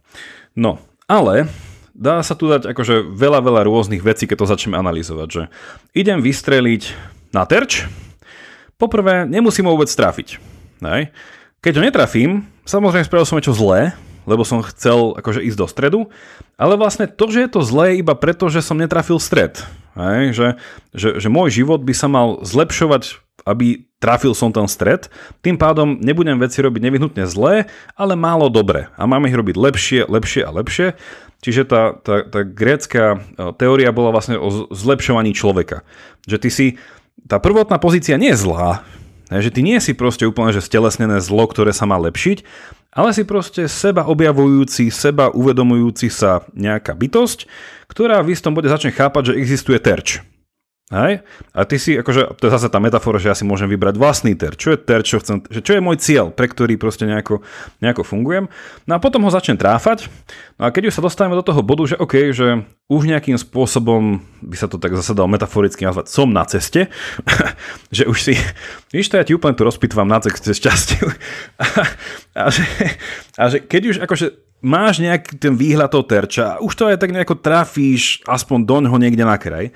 No, 0.54 0.78
ale 1.10 1.50
dá 1.98 2.22
sa 2.22 2.38
tu 2.38 2.46
dať 2.46 2.70
akože 2.70 3.10
veľa, 3.10 3.42
veľa 3.42 3.62
rôznych 3.66 4.06
vecí, 4.06 4.30
keď 4.30 4.46
to 4.46 4.52
začneme 4.54 4.78
analyzovať, 4.78 5.28
že 5.34 5.44
idem 5.98 6.22
vystreliť 6.22 6.94
na 7.34 7.50
terč, 7.50 7.90
poprvé 8.78 9.26
nemusím 9.26 9.66
ho 9.66 9.74
vôbec 9.74 9.90
trafiť. 9.90 10.38
Hej. 10.86 11.10
Keď 11.66 11.74
ho 11.82 11.86
netrafím, 11.90 12.46
samozrejme 12.70 13.10
spravil 13.10 13.26
som 13.26 13.38
niečo 13.42 13.58
zlé, 13.58 13.98
lebo 14.30 14.46
som 14.46 14.62
chcel 14.62 15.18
akože 15.18 15.42
ísť 15.42 15.58
do 15.58 15.66
stredu, 15.66 16.00
ale 16.54 16.78
vlastne 16.78 17.10
to, 17.10 17.26
že 17.34 17.48
je 17.48 17.50
to 17.50 17.66
zlé 17.66 17.98
iba 17.98 18.14
preto, 18.14 18.46
že 18.54 18.62
som 18.62 18.78
netrafil 18.78 19.18
stred. 19.18 19.58
Hej, 19.98 20.24
že, 20.38 20.48
že, 20.94 21.10
že 21.18 21.28
môj 21.28 21.50
život 21.50 21.82
by 21.82 21.94
sa 21.98 22.06
mal 22.06 22.40
zlepšovať 22.46 23.26
aby 23.48 23.88
trafil 24.04 24.36
som 24.36 24.52
ten 24.52 24.68
stred. 24.68 25.08
Tým 25.40 25.56
pádom 25.56 25.96
nebudem 26.04 26.36
veci 26.36 26.60
robiť 26.60 26.84
nevyhnutne 26.84 27.24
zlé, 27.24 27.72
ale 27.96 28.20
málo 28.20 28.52
dobre. 28.52 28.92
A 29.00 29.08
máme 29.08 29.32
ich 29.32 29.40
robiť 29.40 29.56
lepšie, 29.56 30.02
lepšie 30.04 30.44
a 30.44 30.52
lepšie. 30.52 31.00
Čiže 31.40 31.64
tá, 31.64 31.96
tá, 31.96 32.28
tá 32.28 32.44
grécka 32.44 33.04
e, 33.16 33.18
teória 33.56 33.96
bola 33.96 34.12
vlastne 34.12 34.36
o 34.36 34.68
zlepšovaní 34.74 35.32
človeka. 35.32 35.88
Že 36.28 36.38
ty 36.44 36.50
si, 36.52 36.68
tá 37.24 37.40
prvotná 37.40 37.80
pozícia 37.80 38.20
nie 38.20 38.36
je 38.36 38.42
zlá, 38.44 38.84
že 39.32 39.52
ty 39.52 39.60
nie 39.60 39.78
si 39.84 39.92
proste 39.92 40.24
úplne 40.24 40.56
že 40.56 40.64
stelesnené 40.64 41.20
zlo, 41.20 41.46
ktoré 41.52 41.76
sa 41.76 41.84
má 41.84 42.00
lepšiť, 42.00 42.48
ale 42.98 43.14
si 43.14 43.22
proste 43.22 43.70
seba 43.70 44.10
objavujúci, 44.10 44.90
seba 44.90 45.30
uvedomujúci 45.30 46.10
sa 46.10 46.42
nejaká 46.58 46.98
bytosť, 46.98 47.46
ktorá 47.86 48.26
v 48.26 48.34
istom 48.34 48.58
bode 48.58 48.74
začne 48.74 48.90
chápať, 48.90 49.32
že 49.32 49.38
existuje 49.38 49.78
terč. 49.78 50.26
Hej? 50.88 51.20
A 51.52 51.68
ty 51.68 51.76
si, 51.76 52.00
akože, 52.00 52.40
to 52.40 52.48
je 52.48 52.56
zase 52.56 52.72
tá 52.72 52.80
metafora, 52.80 53.20
že 53.20 53.28
ja 53.28 53.36
si 53.36 53.44
môžem 53.44 53.68
vybrať 53.68 54.00
vlastný 54.00 54.40
ter. 54.40 54.56
Čo 54.56 54.72
je 54.72 54.80
ter, 54.80 55.04
čo 55.04 55.20
chcem, 55.20 55.44
čo 55.44 55.76
je 55.76 55.84
môj 55.84 56.00
cieľ, 56.00 56.32
pre 56.32 56.48
ktorý 56.48 56.80
proste 56.80 57.04
nejako, 57.04 57.44
nejako 57.84 58.08
fungujem. 58.08 58.48
No 58.88 58.96
a 58.96 59.04
potom 59.04 59.28
ho 59.28 59.32
začnem 59.32 59.60
tráfať. 59.60 60.08
No 60.56 60.64
a 60.64 60.72
keď 60.72 60.88
už 60.88 60.96
sa 60.96 61.04
dostávame 61.04 61.36
do 61.36 61.44
toho 61.44 61.60
bodu, 61.60 61.84
že 61.84 62.00
OK, 62.00 62.32
že 62.32 62.64
už 62.88 63.04
nejakým 63.04 63.36
spôsobom, 63.36 64.24
by 64.40 64.56
sa 64.56 64.72
to 64.72 64.80
tak 64.80 64.96
zase 64.96 65.12
dal 65.12 65.28
metaforicky 65.28 65.84
nazvať, 65.84 66.08
som 66.08 66.32
na 66.32 66.48
ceste, 66.48 66.88
že 67.92 68.08
už 68.08 68.18
si, 68.24 68.34
víš 68.96 69.12
to, 69.12 69.20
ja 69.20 69.28
ti 69.28 69.36
úplne 69.36 69.60
tu 69.60 69.68
rozpitvam 69.68 70.08
na 70.08 70.24
ceste 70.24 70.56
šťastiu. 70.56 71.04
a, 71.60 71.66
a, 72.32 72.48
že, 72.48 72.64
a 73.36 73.44
že 73.52 73.58
keď 73.60 73.82
už 73.92 73.98
akože 74.08 74.28
máš 74.64 75.04
nejaký 75.04 75.36
ten 75.36 75.52
výhľad 75.54 75.92
toho 75.92 76.08
terča, 76.08 76.64
už 76.64 76.74
to 76.80 76.88
aj 76.88 76.98
tak 76.98 77.12
nejako 77.12 77.36
trafíš 77.38 78.24
aspoň 78.24 78.58
do 78.64 78.78
ňoho 78.88 78.98
niekde 78.98 79.28
na 79.28 79.36
kraj, 79.36 79.70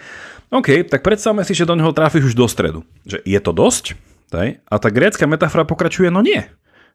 OK, 0.52 0.84
tak 0.92 1.00
predstavme 1.00 1.48
si, 1.48 1.56
že 1.56 1.64
do 1.64 1.80
neho 1.80 1.96
trafíš 1.96 2.32
už 2.32 2.36
do 2.36 2.44
stredu. 2.44 2.84
Že 3.08 3.24
je 3.24 3.40
to 3.40 3.52
dosť? 3.56 3.86
Hej? 4.36 4.60
A 4.68 4.76
tá 4.84 4.92
grécka 4.92 5.24
metafora 5.24 5.64
pokračuje, 5.64 6.12
no 6.12 6.20
nie. 6.20 6.44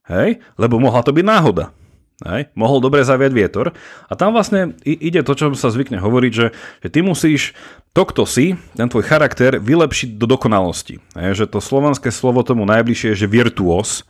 Hej? 0.04 0.44
Lebo 0.60 0.76
mohla 0.76 1.00
to 1.00 1.16
byť 1.16 1.24
náhoda. 1.24 1.72
Hej? 2.20 2.52
Mohol 2.52 2.84
dobre 2.84 3.00
zaviať 3.00 3.32
vietor. 3.32 3.72
A 4.08 4.12
tam 4.12 4.36
vlastne 4.36 4.76
ide 4.84 5.24
to, 5.24 5.32
čo 5.32 5.56
sa 5.56 5.72
zvykne 5.72 5.96
hovoriť, 6.04 6.32
že, 6.36 6.52
že 6.84 6.88
ty 6.92 7.00
musíš 7.00 7.56
to, 7.96 8.04
kto 8.04 8.28
si, 8.28 8.60
ten 8.76 8.92
tvoj 8.92 9.08
charakter, 9.08 9.56
vylepšiť 9.56 10.20
do 10.20 10.28
dokonalosti. 10.28 11.00
Hej? 11.16 11.44
Že 11.44 11.56
to 11.56 11.58
slovanské 11.64 12.12
slovo 12.12 12.44
tomu 12.44 12.68
najbližšie 12.68 13.16
je, 13.16 13.24
že 13.24 13.32
virtuos, 13.32 14.04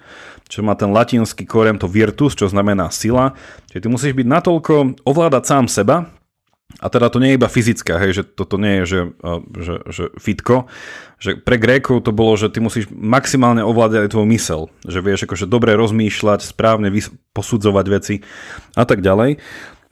čo 0.51 0.67
má 0.67 0.75
ten 0.75 0.91
latinský 0.91 1.47
korem, 1.47 1.79
to 1.79 1.87
virtus, 1.87 2.35
čo 2.35 2.51
znamená 2.51 2.91
sila. 2.91 3.39
Čiže 3.71 3.83
ty 3.83 3.89
musíš 3.91 4.15
byť 4.19 4.27
natoľko 4.27 5.07
ovládať 5.07 5.43
sám 5.47 5.67
seba, 5.71 6.11
a 6.77 6.87
teda 6.93 7.09
to 7.09 7.19
nie 7.19 7.33
je 7.33 7.39
iba 7.41 7.49
fyzická, 7.49 7.97
hej, 8.05 8.21
že 8.21 8.23
toto 8.25 8.61
nie 8.61 8.83
je, 8.83 8.85
že, 8.85 9.01
že, 9.57 9.75
že 9.89 10.05
fitko, 10.21 10.69
že 11.17 11.41
pre 11.41 11.57
Grékov 11.57 12.05
to 12.05 12.13
bolo, 12.13 12.37
že 12.37 12.53
ty 12.53 12.61
musíš 12.61 12.93
maximálne 12.93 13.65
ovládať 13.65 14.07
aj 14.07 14.13
tvoj 14.13 14.27
mysel, 14.37 14.61
že 14.85 15.01
vieš 15.01 15.25
akože 15.25 15.49
dobre 15.49 15.73
rozmýšľať, 15.73 16.45
správne 16.45 16.93
posudzovať 17.33 17.87
veci 17.89 18.15
a 18.77 18.85
tak 18.85 19.01
ďalej. 19.01 19.41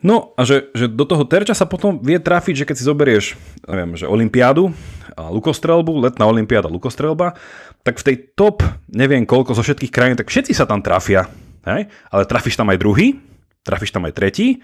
No 0.04 0.36
a 0.36 0.44
že, 0.44 0.68
že 0.76 0.84
do 0.84 1.08
toho 1.08 1.24
terča 1.24 1.56
sa 1.56 1.64
potom 1.64 1.96
vie 2.04 2.20
trafiť, 2.20 2.60
že 2.60 2.66
keď 2.68 2.76
si 2.76 2.84
zoberieš, 2.84 3.24
neviem, 3.64 3.96
že 3.96 4.04
olympiádu 4.04 4.68
a 5.16 5.32
lukostrelbu, 5.32 6.04
letná 6.04 6.28
olympiáda 6.28 6.68
lukostrelba, 6.68 7.40
tak 7.80 7.96
v 7.96 8.12
tej 8.12 8.16
top, 8.36 8.60
neviem 8.92 9.24
koľko 9.24 9.56
zo 9.56 9.64
všetkých 9.64 9.88
krajín, 9.88 10.20
tak 10.20 10.28
všetci 10.28 10.52
sa 10.52 10.68
tam 10.68 10.84
trafia, 10.84 11.24
hej? 11.64 11.88
ale 12.12 12.28
trafíš 12.28 12.60
tam 12.60 12.68
aj 12.68 12.84
druhý, 12.84 13.16
trafíš 13.64 13.90
tam 13.96 14.04
aj 14.04 14.14
tretí 14.14 14.60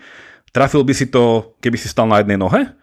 Trafil 0.51 0.83
by 0.83 0.95
si 0.95 1.07
to, 1.07 1.55
keby 1.63 1.79
si 1.79 1.87
stal 1.87 2.11
na 2.11 2.19
jednej 2.19 2.35
nohe? 2.35 2.75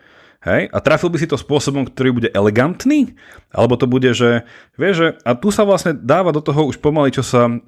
Hej? 0.48 0.72
A 0.72 0.78
trafil 0.80 1.12
by 1.12 1.20
si 1.20 1.28
to 1.28 1.36
spôsobom, 1.36 1.84
ktorý 1.84 2.10
bude 2.16 2.30
elegantný? 2.32 3.12
Alebo 3.52 3.76
to 3.76 3.92
bude, 3.92 4.08
že, 4.16 4.48
vieš, 4.80 4.96
že, 4.96 5.08
a 5.28 5.36
tu 5.36 5.52
sa 5.52 5.68
vlastne 5.68 5.92
dáva 5.92 6.32
do 6.32 6.40
toho 6.40 6.64
už 6.72 6.80
pomaly, 6.80 7.12
čo 7.12 7.28
sa 7.28 7.52
uh, 7.52 7.60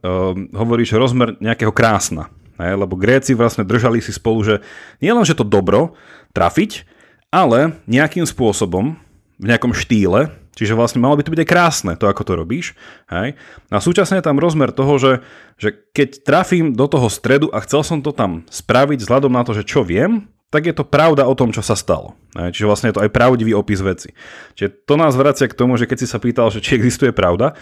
hovorí, 0.55 0.87
že 0.87 0.95
rozmer 0.95 1.35
nejakého 1.43 1.75
krásna. 1.75 2.31
Hej? 2.55 2.79
Lebo 2.79 2.95
Gréci 2.95 3.35
vlastne 3.35 3.67
držali 3.67 3.99
si 3.99 4.15
spolu, 4.15 4.39
že 4.47 4.55
nie 5.03 5.11
len, 5.11 5.27
že 5.27 5.35
to 5.35 5.43
dobro 5.43 5.99
trafiť, 6.31 6.87
ale 7.27 7.75
nejakým 7.91 8.23
spôsobom, 8.23 8.95
v 9.39 9.45
nejakom 9.51 9.75
štýle, 9.75 10.31
Čiže 10.59 10.75
vlastne 10.75 10.99
malo 10.99 11.15
by 11.15 11.23
to 11.23 11.31
byť 11.31 11.39
aj 11.39 11.49
krásne, 11.49 11.91
to 11.95 12.11
ako 12.11 12.27
to 12.27 12.33
robíš. 12.35 12.75
Hej? 13.07 13.39
A 13.71 13.79
súčasne 13.79 14.19
je 14.19 14.27
tam 14.27 14.35
rozmer 14.35 14.75
toho, 14.75 14.99
že, 14.99 15.23
že 15.55 15.71
keď 15.95 16.27
trafím 16.27 16.75
do 16.75 16.83
toho 16.91 17.07
stredu 17.07 17.47
a 17.55 17.63
chcel 17.63 17.87
som 17.87 18.03
to 18.03 18.11
tam 18.11 18.43
spraviť 18.51 18.99
vzhľadom 18.99 19.31
na 19.31 19.47
to, 19.47 19.55
že 19.55 19.63
čo 19.63 19.87
viem, 19.87 20.27
tak 20.51 20.67
je 20.67 20.75
to 20.75 20.83
pravda 20.83 21.23
o 21.29 21.37
tom, 21.37 21.55
čo 21.55 21.63
sa 21.63 21.79
stalo. 21.79 22.19
Čiže 22.35 22.67
vlastne 22.67 22.91
je 22.91 22.99
to 22.99 23.03
aj 23.05 23.13
pravdivý 23.13 23.55
opis 23.55 23.79
veci. 23.79 24.11
Čiže 24.59 24.83
to 24.83 24.99
nás 24.99 25.15
vracia 25.15 25.47
k 25.47 25.55
tomu, 25.55 25.79
že 25.79 25.87
keď 25.87 25.97
si 26.03 26.07
sa 26.11 26.19
pýtal, 26.19 26.51
že 26.51 26.59
či 26.59 26.75
existuje 26.75 27.15
pravda, 27.15 27.55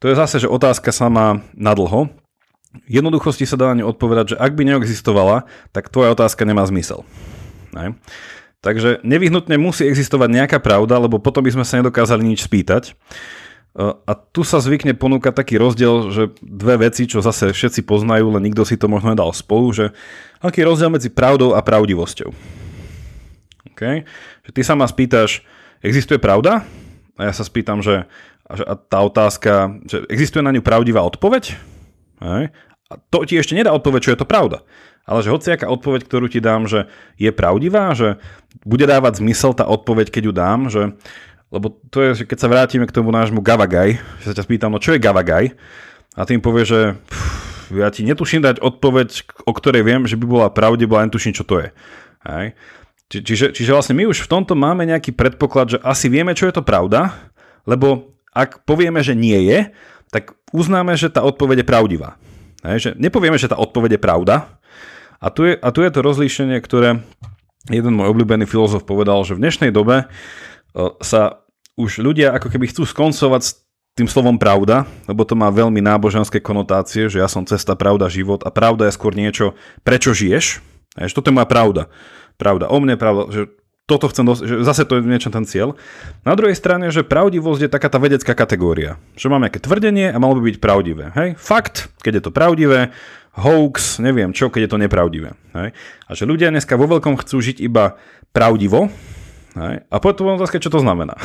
to 0.00 0.08
je 0.08 0.16
zase, 0.16 0.40
že 0.40 0.48
otázka 0.48 0.88
sama 0.94 1.44
na 1.52 1.76
dlho. 1.76 2.08
Jednoduchosti 2.88 3.44
sa 3.44 3.60
dá 3.60 3.70
na 3.74 3.82
ňu 3.82 3.92
odpovedať, 3.92 4.34
že 4.34 4.36
ak 4.40 4.56
by 4.56 4.62
neexistovala, 4.64 5.44
tak 5.76 5.92
tvoja 5.92 6.16
otázka 6.16 6.48
nemá 6.48 6.64
zmysel. 6.64 7.04
Hej? 7.76 7.98
Takže 8.62 9.02
nevyhnutne 9.02 9.58
musí 9.58 9.82
existovať 9.90 10.30
nejaká 10.30 10.58
pravda, 10.62 10.94
lebo 11.02 11.18
potom 11.18 11.42
by 11.42 11.50
sme 11.50 11.66
sa 11.66 11.82
nedokázali 11.82 12.22
nič 12.22 12.46
spýtať. 12.46 12.94
E, 13.74 13.82
a 13.82 14.12
tu 14.14 14.46
sa 14.46 14.62
zvykne 14.62 14.94
ponúkať 14.94 15.34
taký 15.34 15.58
rozdiel, 15.58 16.14
že 16.14 16.30
dve 16.38 16.86
veci, 16.86 17.10
čo 17.10 17.18
zase 17.18 17.50
všetci 17.50 17.82
poznajú, 17.82 18.30
len 18.30 18.46
nikto 18.46 18.62
si 18.62 18.78
to 18.78 18.86
možno 18.86 19.18
nedal 19.18 19.34
spolu, 19.34 19.74
že 19.74 19.90
aký 20.38 20.62
je 20.62 20.68
rozdiel 20.70 20.94
medzi 20.94 21.10
pravdou 21.10 21.58
a 21.58 21.60
pravdivosťou. 21.60 22.30
Okay? 23.74 24.06
Že 24.46 24.50
ty 24.54 24.62
sa 24.62 24.78
ma 24.78 24.86
spýtaš, 24.86 25.42
existuje 25.82 26.22
pravda? 26.22 26.62
A 27.18 27.20
ja 27.26 27.34
sa 27.34 27.42
spýtam, 27.42 27.82
že 27.82 28.06
a 28.46 28.78
tá 28.78 29.02
otázka, 29.02 29.74
že 29.90 30.06
existuje 30.06 30.44
na 30.44 30.54
ňu 30.54 30.62
pravdivá 30.62 31.02
odpoveď? 31.02 31.58
Okay? 32.22 32.54
A 32.86 32.94
to 33.10 33.26
ti 33.26 33.42
ešte 33.42 33.58
nedá 33.58 33.74
odpoveď, 33.74 34.00
čo 34.06 34.12
je 34.14 34.20
to 34.22 34.28
pravda 34.28 34.62
ale 35.02 35.20
že 35.22 35.32
hociaká 35.34 35.66
odpoveď, 35.66 36.06
ktorú 36.06 36.26
ti 36.30 36.38
dám, 36.38 36.70
že 36.70 36.86
je 37.18 37.30
pravdivá, 37.34 37.92
že 37.92 38.22
bude 38.62 38.86
dávať 38.86 39.22
zmysel 39.22 39.52
tá 39.52 39.66
odpoveď, 39.66 40.14
keď 40.14 40.22
ju 40.22 40.32
dám, 40.32 40.60
že 40.70 40.82
lebo 41.52 41.68
to 41.92 42.00
je, 42.00 42.10
že 42.16 42.24
keď 42.24 42.38
sa 42.40 42.48
vrátime 42.48 42.88
k 42.88 42.96
tomu 42.96 43.12
nášmu 43.12 43.44
Gavagaj, 43.44 44.00
že 44.24 44.24
sa 44.24 44.32
ťa 44.32 44.48
spýtam, 44.48 44.72
no 44.72 44.80
čo 44.80 44.96
je 44.96 45.04
Gavagaj? 45.04 45.52
A 46.16 46.24
tým 46.24 46.40
povie, 46.40 46.64
že 46.64 46.96
pff, 46.96 47.76
ja 47.76 47.92
ti 47.92 48.08
netuším 48.08 48.40
dať 48.40 48.64
odpoveď, 48.64 49.08
o 49.44 49.52
ktorej 49.52 49.84
viem, 49.84 50.08
že 50.08 50.16
by 50.16 50.24
bola 50.24 50.48
pravdivá, 50.48 51.04
len 51.04 51.12
tuším, 51.12 51.36
čo 51.36 51.44
to 51.44 51.60
je. 51.60 51.68
Hej. 52.24 52.56
Či, 53.12 53.18
čiže, 53.20 53.46
čiže 53.52 53.74
vlastne 53.76 53.92
my 54.00 54.08
už 54.08 54.24
v 54.24 54.32
tomto 54.32 54.56
máme 54.56 54.88
nejaký 54.88 55.12
predpoklad, 55.12 55.76
že 55.76 55.78
asi 55.84 56.08
vieme, 56.08 56.32
čo 56.32 56.48
je 56.48 56.56
to 56.56 56.64
pravda, 56.64 57.12
lebo 57.68 58.16
ak 58.32 58.64
povieme, 58.64 59.04
že 59.04 59.12
nie 59.12 59.36
je, 59.44 59.68
tak 60.08 60.32
uznáme, 60.56 60.96
že 60.96 61.12
tá 61.12 61.20
odpoveď 61.20 61.64
je 61.64 61.66
pravdivá. 61.68 62.16
Hej, 62.64 62.78
že 62.80 62.90
nepovieme, 62.96 63.36
že 63.36 63.52
tá 63.52 63.60
odpoveď 63.60 64.00
je 64.00 64.00
pravda, 64.00 64.56
a 65.22 65.30
tu 65.30 65.46
je, 65.46 65.54
a 65.54 65.68
tu 65.70 65.86
je 65.86 65.90
to 65.94 66.02
rozlíšenie, 66.02 66.58
ktoré 66.58 67.06
jeden 67.70 67.94
môj 67.94 68.10
obľúbený 68.10 68.50
filozof 68.50 68.82
povedal, 68.82 69.22
že 69.22 69.38
v 69.38 69.46
dnešnej 69.46 69.70
dobe 69.70 70.02
e, 70.02 70.06
sa 70.98 71.46
už 71.78 72.02
ľudia 72.02 72.34
ako 72.34 72.50
keby 72.50 72.74
chcú 72.74 72.82
skoncovať 72.82 73.40
s 73.46 73.50
tým 73.94 74.08
slovom 74.10 74.40
pravda, 74.40 74.88
lebo 75.06 75.22
to 75.22 75.38
má 75.38 75.52
veľmi 75.52 75.78
náboženské 75.84 76.40
konotácie, 76.40 77.06
že 77.06 77.20
ja 77.20 77.28
som 77.28 77.46
cesta, 77.46 77.76
pravda, 77.78 78.10
život 78.10 78.42
a 78.42 78.50
pravda 78.50 78.88
je 78.88 78.96
skôr 78.96 79.14
niečo, 79.14 79.54
prečo 79.86 80.16
žiješ. 80.16 80.64
že 80.96 81.14
toto 81.14 81.28
je 81.30 81.36
moja 81.36 81.48
pravda. 81.48 81.88
Pravda 82.40 82.68
o 82.72 82.76
mne, 82.80 82.96
pravda, 82.96 83.22
že 83.30 83.42
toto 83.84 84.08
chcem 84.08 84.24
dos- 84.24 84.40
že 84.40 84.64
zase 84.64 84.88
to 84.88 84.96
je 84.96 85.04
niečo 85.04 85.28
ten 85.28 85.44
cieľ. 85.44 85.76
Na 86.24 86.32
druhej 86.32 86.56
strane, 86.56 86.88
že 86.88 87.04
pravdivosť 87.04 87.68
je 87.68 87.70
taká 87.70 87.92
tá 87.92 88.00
vedecká 88.00 88.32
kategória. 88.32 88.96
Že 89.18 89.28
mám 89.28 89.44
nejaké 89.44 89.60
tvrdenie 89.60 90.08
a 90.08 90.16
malo 90.16 90.40
by 90.40 90.54
byť 90.54 90.58
pravdivé. 90.62 91.12
Hej? 91.12 91.28
Fakt, 91.36 91.92
keď 92.00 92.12
je 92.20 92.22
to 92.24 92.32
pravdivé, 92.32 92.94
hoax, 93.32 93.96
neviem 93.98 94.36
čo, 94.36 94.52
keď 94.52 94.68
je 94.68 94.70
to 94.70 94.82
nepravdivé. 94.82 95.30
Hej? 95.56 95.68
A 96.04 96.10
že 96.12 96.28
ľudia 96.28 96.52
dneska 96.52 96.76
vo 96.76 96.84
veľkom 96.88 97.16
chcú 97.16 97.40
žiť 97.40 97.64
iba 97.64 97.96
pravdivo, 98.36 98.92
hej? 99.56 99.74
a 99.88 99.96
potom 100.00 100.36
otázka, 100.36 100.60
čo 100.60 100.68
to 100.68 100.84
znamená. 100.84 101.16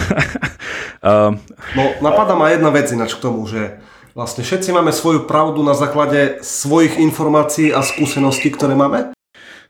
no, 1.77 1.83
napadá 1.99 2.39
ma 2.39 2.51
jedna 2.51 2.71
vec 2.71 2.87
ináč 2.95 3.19
k 3.19 3.23
tomu, 3.23 3.43
že 3.43 3.83
vlastne 4.15 4.41
všetci 4.47 4.71
máme 4.71 4.95
svoju 4.95 5.27
pravdu 5.27 5.59
na 5.61 5.75
základe 5.75 6.39
svojich 6.39 6.95
informácií 6.95 7.75
a 7.75 7.83
skúseností, 7.83 8.55
ktoré 8.55 8.73
máme? 8.73 9.11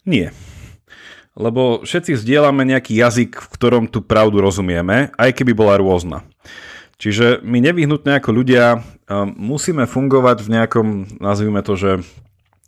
Nie. 0.05 0.31
Lebo 1.37 1.85
všetci 1.85 2.17
zdieľame 2.17 2.65
nejaký 2.65 2.97
jazyk, 2.97 3.37
v 3.37 3.47
ktorom 3.53 3.83
tú 3.89 4.01
pravdu 4.01 4.41
rozumieme, 4.41 5.13
aj 5.21 5.37
keby 5.37 5.53
bola 5.53 5.77
rôzna. 5.77 6.25
Čiže 6.97 7.45
my 7.45 7.61
nevyhnutne 7.61 8.17
ako 8.17 8.33
ľudia 8.33 8.81
musíme 9.37 9.85
fungovať 9.85 10.41
v 10.41 10.49
nejakom, 10.49 10.87
nazvime 11.21 11.61
to, 11.61 11.77
že 11.77 11.91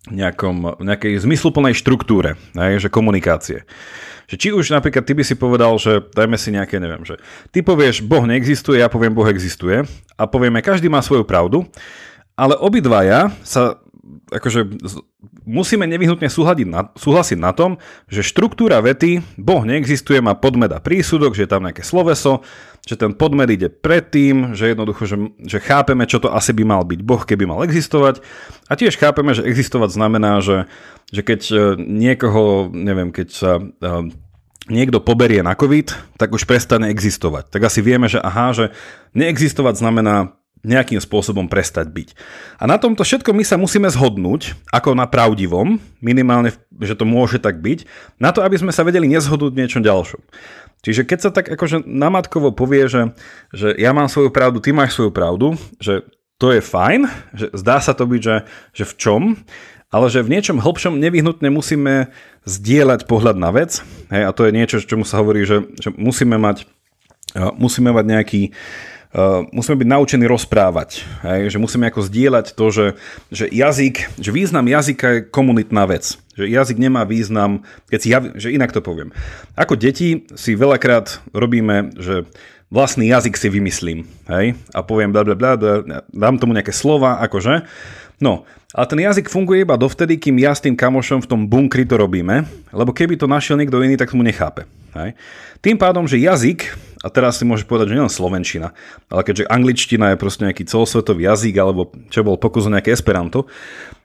nejakom, 0.08 0.80
nejakej 0.80 1.20
zmysluplnej 1.20 1.76
štruktúre, 1.76 2.40
aj, 2.56 2.88
že 2.88 2.90
komunikácie. 2.94 3.68
Že 4.32 4.36
či 4.38 4.50
už 4.56 4.72
napríklad 4.72 5.04
ty 5.04 5.12
by 5.12 5.24
si 5.28 5.36
povedal, 5.36 5.76
že 5.76 6.00
dajme 6.16 6.40
si 6.40 6.56
nejaké, 6.56 6.80
neviem, 6.80 7.04
že 7.04 7.20
ty 7.52 7.60
povieš, 7.60 8.06
Boh 8.06 8.24
neexistuje, 8.24 8.80
ja 8.80 8.88
poviem, 8.88 9.12
Boh 9.12 9.28
existuje 9.28 9.84
a 10.16 10.24
povieme, 10.30 10.64
každý 10.64 10.88
má 10.88 11.04
svoju 11.04 11.28
pravdu, 11.28 11.68
ale 12.40 12.56
obidvaja 12.56 13.34
sa 13.44 13.82
akože 14.30 14.70
musíme 15.44 15.90
nevyhnutne 15.90 16.30
súhlasiť 16.30 16.68
na, 16.70 16.94
súhlasiť 16.94 17.38
na 17.42 17.52
tom, 17.52 17.82
že 18.06 18.26
štruktúra 18.26 18.78
vety, 18.80 19.22
Boh 19.36 19.66
neexistuje, 19.66 20.22
má 20.22 20.38
podmed 20.38 20.70
a 20.70 20.80
prísudok, 20.80 21.34
že 21.34 21.46
je 21.46 21.52
tam 21.52 21.66
nejaké 21.66 21.82
sloveso, 21.82 22.46
že 22.90 22.98
ten 22.98 23.14
podmed 23.14 23.46
ide 23.54 23.70
predtým, 23.70 24.58
že 24.58 24.74
jednoducho, 24.74 25.06
že, 25.06 25.18
že 25.46 25.62
chápeme, 25.62 26.10
čo 26.10 26.18
to 26.18 26.34
asi 26.34 26.58
by 26.58 26.66
mal 26.66 26.82
byť 26.82 27.06
Boh, 27.06 27.22
keby 27.22 27.46
mal 27.46 27.62
existovať. 27.62 28.26
A 28.66 28.74
tiež 28.74 28.98
chápeme, 28.98 29.38
že 29.38 29.46
existovať 29.46 29.94
znamená, 29.94 30.42
že, 30.42 30.66
že 31.14 31.22
keď 31.22 31.42
e, 31.54 31.56
niekoho, 31.78 32.74
neviem, 32.74 33.14
keď 33.14 33.28
sa 33.30 33.62
e, 33.62 33.64
niekto 34.74 35.06
poberie 35.06 35.46
na 35.46 35.54
COVID, 35.54 36.18
tak 36.18 36.34
už 36.34 36.50
prestane 36.50 36.90
existovať. 36.90 37.54
Tak 37.54 37.70
asi 37.70 37.86
vieme, 37.86 38.10
že 38.10 38.18
aha, 38.26 38.58
že 38.58 38.66
neexistovať 39.14 39.78
znamená 39.78 40.34
nejakým 40.66 41.00
spôsobom 41.00 41.48
prestať 41.48 41.88
byť. 41.94 42.10
A 42.60 42.68
na 42.68 42.76
tomto 42.76 43.06
všetko 43.06 43.32
my 43.32 43.44
sa 43.48 43.56
musíme 43.56 43.88
zhodnúť, 43.88 44.58
ako 44.74 44.92
na 44.92 45.08
pravdivom, 45.08 45.80
minimálne, 46.04 46.52
že 46.82 47.00
to 47.00 47.08
môže 47.08 47.40
tak 47.40 47.64
byť, 47.64 47.88
na 48.20 48.36
to, 48.36 48.44
aby 48.44 48.60
sme 48.60 48.74
sa 48.76 48.84
vedeli 48.84 49.08
nezhodnúť 49.08 49.56
v 49.56 49.60
niečom 49.64 49.80
ďalšom. 49.80 50.20
Čiže 50.80 51.04
keď 51.04 51.20
sa 51.20 51.30
tak 51.34 51.52
akože 51.52 51.84
namatkovo 51.84 52.56
povie, 52.56 52.88
že, 52.88 53.12
že 53.52 53.76
ja 53.76 53.92
mám 53.92 54.08
svoju 54.08 54.32
pravdu, 54.32 54.64
ty 54.64 54.72
máš 54.72 54.96
svoju 54.96 55.12
pravdu, 55.12 55.60
že 55.78 56.08
to 56.40 56.56
je 56.56 56.64
fajn, 56.64 57.08
že 57.36 57.52
zdá 57.52 57.84
sa 57.84 57.92
to 57.92 58.08
byť, 58.08 58.22
že, 58.24 58.36
že 58.72 58.84
v 58.88 58.94
čom, 58.96 59.22
ale 59.92 60.08
že 60.08 60.24
v 60.24 60.32
niečom 60.38 60.64
hĺbšom 60.64 60.96
nevyhnutne 60.96 61.52
musíme 61.52 62.14
zdieľať 62.48 63.10
pohľad 63.12 63.36
na 63.36 63.52
vec. 63.52 63.84
Hej, 64.08 64.24
a 64.24 64.32
to 64.32 64.48
je 64.48 64.56
niečo, 64.56 64.80
čomu 64.80 65.04
sa 65.04 65.20
hovorí, 65.20 65.44
že, 65.44 65.68
že 65.82 65.92
musíme 65.92 66.40
mať 66.40 66.64
musíme 67.38 67.94
mať 67.94 68.06
nejaký 68.10 68.42
musíme 69.50 69.82
byť 69.82 69.90
naučení 69.90 70.26
rozprávať. 70.30 71.02
Hej? 71.26 71.58
Že 71.58 71.58
musíme 71.58 71.86
ako 71.90 72.06
zdieľať 72.06 72.54
to, 72.54 72.66
že, 72.70 72.86
že 73.34 73.46
jazyk, 73.50 74.22
že 74.22 74.30
význam 74.30 74.70
jazyka 74.70 75.08
je 75.10 75.26
komunitná 75.26 75.90
vec. 75.90 76.22
Že 76.38 76.46
jazyk 76.46 76.78
nemá 76.78 77.10
význam, 77.10 77.66
keď 77.90 78.00
si 78.00 78.08
ja, 78.14 78.20
že 78.38 78.54
inak 78.54 78.70
to 78.70 78.86
poviem. 78.86 79.10
Ako 79.58 79.74
deti 79.74 80.30
si 80.38 80.54
veľakrát 80.54 81.26
robíme, 81.34 81.98
že 81.98 82.30
vlastný 82.70 83.10
jazyk 83.10 83.34
si 83.34 83.50
vymyslím. 83.50 84.06
Hej? 84.30 84.54
A 84.78 84.86
poviem 84.86 85.10
bla, 85.10 85.26
bla, 85.26 85.34
bla, 85.34 85.58
dám 86.14 86.38
tomu 86.38 86.54
nejaké 86.54 86.72
slova, 86.72 87.18
akože. 87.26 87.66
No, 88.22 88.46
ale 88.70 88.86
ten 88.86 89.02
jazyk 89.02 89.26
funguje 89.34 89.66
iba 89.66 89.74
dovtedy, 89.74 90.22
kým 90.22 90.38
ja 90.38 90.54
s 90.54 90.62
tým 90.62 90.78
kamošom 90.78 91.26
v 91.26 91.30
tom 91.30 91.42
bunkri 91.50 91.82
to 91.90 91.98
robíme, 91.98 92.46
lebo 92.70 92.94
keby 92.94 93.18
to 93.18 93.26
našiel 93.26 93.58
niekto 93.58 93.82
iný, 93.82 93.98
tak 93.98 94.14
mu 94.14 94.22
nechápe. 94.22 94.70
Hej? 94.94 95.18
Tým 95.66 95.82
pádom, 95.82 96.06
že 96.06 96.22
jazyk 96.22 96.70
a 97.00 97.08
teraz 97.08 97.40
si 97.40 97.48
môžeš 97.48 97.64
povedať, 97.64 97.92
že 97.92 97.96
nielen 97.96 98.12
slovenčina, 98.12 98.76
ale 99.08 99.22
keďže 99.24 99.48
angličtina 99.48 100.14
je 100.14 100.22
proste 100.22 100.44
nejaký 100.44 100.68
celosvetový 100.68 101.32
jazyk, 101.32 101.56
alebo 101.56 101.92
čo 102.12 102.28
bol 102.28 102.36
pokus 102.36 102.68
o 102.68 102.74
nejaké 102.74 102.92
esperanto, 102.92 103.48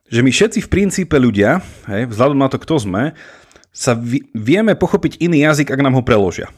že 0.06 0.22
my 0.22 0.30
všetci 0.30 0.62
v 0.62 0.72
princípe 0.72 1.16
ľudia, 1.18 1.64
hej, 1.90 2.06
vzhľadom 2.06 2.38
na 2.38 2.46
to, 2.46 2.62
kto 2.62 2.78
sme, 2.78 3.02
sa 3.74 3.98
vieme 4.30 4.78
pochopiť 4.78 5.18
iný 5.18 5.42
jazyk, 5.50 5.74
ak 5.74 5.82
nám 5.82 5.98
ho 5.98 6.06
preložia. 6.06 6.54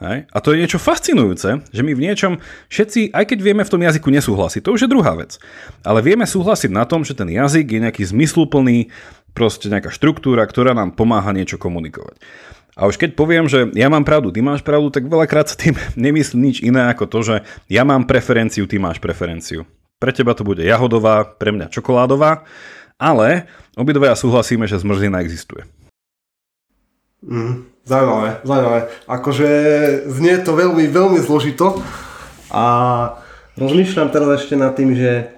Hej? 0.00 0.30
A 0.30 0.38
to 0.38 0.54
je 0.54 0.62
niečo 0.62 0.80
fascinujúce, 0.80 1.60
že 1.66 1.82
my 1.82 1.92
v 1.92 2.04
niečom 2.06 2.38
všetci, 2.72 3.12
aj 3.12 3.24
keď 3.26 3.38
vieme 3.42 3.66
v 3.66 3.72
tom 3.74 3.82
jazyku 3.82 4.08
nesúhlasiť, 4.08 4.64
to 4.64 4.72
už 4.78 4.86
je 4.86 4.92
druhá 4.92 5.12
vec. 5.18 5.36
Ale 5.84 6.00
vieme 6.00 6.24
súhlasiť 6.24 6.70
na 6.72 6.88
tom, 6.88 7.04
že 7.04 7.12
ten 7.18 7.28
jazyk 7.28 7.66
je 7.68 7.82
nejaký 7.84 8.02
zmysluplný, 8.08 8.88
proste 9.34 9.70
nejaká 9.70 9.92
štruktúra, 9.92 10.42
ktorá 10.46 10.74
nám 10.74 10.96
pomáha 10.96 11.30
niečo 11.30 11.60
komunikovať. 11.60 12.18
A 12.78 12.86
už 12.86 12.96
keď 12.96 13.18
poviem, 13.18 13.50
že 13.50 13.70
ja 13.74 13.90
mám 13.90 14.06
pravdu, 14.06 14.30
ty 14.30 14.40
máš 14.40 14.62
pravdu, 14.62 14.90
tak 14.94 15.10
veľakrát 15.10 15.50
sa 15.50 15.56
tým 15.58 15.74
nemyslí 16.06 16.36
nič 16.38 16.56
iné 16.62 16.90
ako 16.90 17.04
to, 17.10 17.18
že 17.22 17.36
ja 17.66 17.82
mám 17.82 18.06
preferenciu, 18.06 18.66
ty 18.70 18.78
máš 18.78 19.02
preferenciu. 19.02 19.66
Pre 20.00 20.12
teba 20.14 20.32
to 20.32 20.46
bude 20.46 20.64
jahodová, 20.64 21.28
pre 21.28 21.52
mňa 21.52 21.68
čokoládová, 21.68 22.48
ale 22.96 23.50
obidvaja 23.76 24.16
súhlasíme, 24.16 24.64
že 24.64 24.80
zmrzlina 24.80 25.20
existuje. 25.20 25.68
Mm, 27.20 27.68
zaujímavé, 27.84 28.40
zaujímavé. 28.48 28.80
Akože 29.04 29.48
znie 30.08 30.40
to 30.40 30.56
veľmi, 30.56 30.88
veľmi 30.88 31.20
zložito 31.20 31.84
a 32.48 32.64
rozmýšľam 33.60 34.08
teraz 34.08 34.40
ešte 34.40 34.56
nad 34.56 34.72
tým, 34.72 34.96
že 34.96 35.36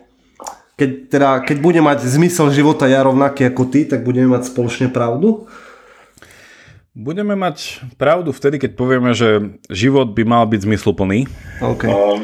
keď, 0.78 0.90
teda, 1.10 1.30
keď 1.42 1.56
bude 1.58 1.80
mať 1.82 2.06
zmysel 2.06 2.54
života 2.54 2.86
ja 2.86 3.02
rovnaký 3.02 3.50
ako 3.50 3.70
ty, 3.70 3.86
tak 3.86 4.06
budeme 4.06 4.34
mať 4.34 4.50
spoločne 4.50 4.88
pravdu. 4.90 5.50
Budeme 6.92 7.32
mať 7.32 7.80
pravdu 7.96 8.36
vtedy, 8.36 8.60
keď 8.60 8.76
povieme, 8.76 9.16
že 9.16 9.56
život 9.72 10.12
by 10.12 10.28
mal 10.28 10.44
byť 10.44 10.60
zmysluplný. 10.68 11.24
Okay. 11.56 11.88
Um, 11.88 12.20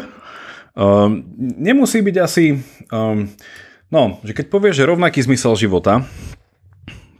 um, 0.76 1.12
nemusí 1.56 2.04
byť 2.04 2.16
asi... 2.20 2.60
Um, 2.92 3.32
no, 3.88 4.20
že 4.20 4.36
keď 4.36 4.52
povieš, 4.52 4.84
že 4.84 4.88
rovnaký 4.92 5.24
zmysel 5.24 5.56
života, 5.56 6.04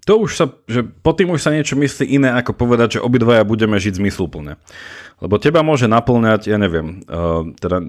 to 0.04 0.20
už 0.20 0.30
sa, 0.36 0.52
že 0.68 0.84
po 0.84 1.16
tým 1.16 1.32
už 1.32 1.40
sa 1.40 1.48
niečo 1.48 1.72
myslí 1.76 2.20
iné, 2.20 2.36
ako 2.36 2.52
povedať, 2.52 3.00
že 3.00 3.04
obidvaja 3.04 3.48
budeme 3.48 3.80
žiť 3.80 3.96
zmysluplne. 3.96 4.60
Lebo 5.24 5.40
teba 5.40 5.64
môže 5.64 5.88
naplňať, 5.88 6.52
ja 6.52 6.60
neviem, 6.60 7.00
uh, 7.08 7.48
teda 7.56 7.80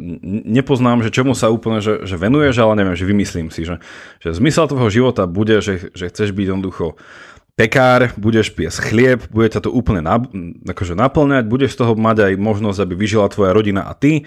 nepoznám, 0.47 1.03
že 1.03 1.11
čomu 1.11 1.35
sa 1.35 1.51
úplne 1.51 1.83
že, 1.83 2.07
že 2.07 2.15
venuješ, 2.15 2.63
ale 2.63 2.79
neviem, 2.79 2.95
že 2.95 3.03
vymyslím 3.03 3.51
si, 3.51 3.67
že, 3.67 3.83
že 4.23 4.31
zmysel 4.31 4.71
tvojho 4.71 4.87
života 4.87 5.27
bude, 5.27 5.59
že, 5.59 5.91
že 5.91 6.07
chceš 6.07 6.31
byť 6.31 6.47
jednoducho 6.47 6.95
pekár, 7.59 8.15
budeš 8.15 8.55
piesť 8.55 8.87
chlieb, 8.87 9.19
bude 9.27 9.51
ťa 9.51 9.67
to 9.67 9.69
úplne 9.75 9.99
na, 9.99 10.15
akože 10.63 10.95
naplňať, 10.95 11.43
budeš 11.51 11.75
z 11.75 11.83
toho 11.83 11.99
mať 11.99 12.31
aj 12.31 12.33
možnosť, 12.39 12.79
aby 12.79 12.93
vyžila 12.95 13.27
tvoja 13.27 13.51
rodina 13.51 13.83
a 13.83 13.91
ty. 13.91 14.23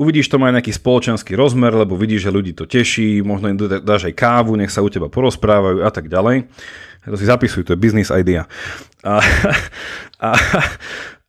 Uvidíš 0.00 0.32
to 0.32 0.40
má 0.40 0.48
nejaký 0.48 0.72
spoločenský 0.72 1.36
rozmer, 1.36 1.70
lebo 1.70 1.94
vidíš, 1.94 2.26
že 2.26 2.34
ľudí 2.34 2.56
to 2.56 2.64
teší, 2.64 3.20
možno 3.20 3.52
im 3.52 3.60
dáš 3.60 4.08
aj 4.08 4.16
kávu, 4.16 4.56
nech 4.56 4.72
sa 4.72 4.80
u 4.80 4.88
teba 4.88 5.12
porozprávajú 5.12 5.84
a 5.84 5.90
tak 5.92 6.08
ďalej. 6.08 6.48
To 7.04 7.20
si 7.20 7.28
zapisuj, 7.28 7.68
to 7.68 7.76
je 7.76 7.82
business 7.84 8.08
idea. 8.08 8.48
A, 9.04 9.20
a, 10.16 10.30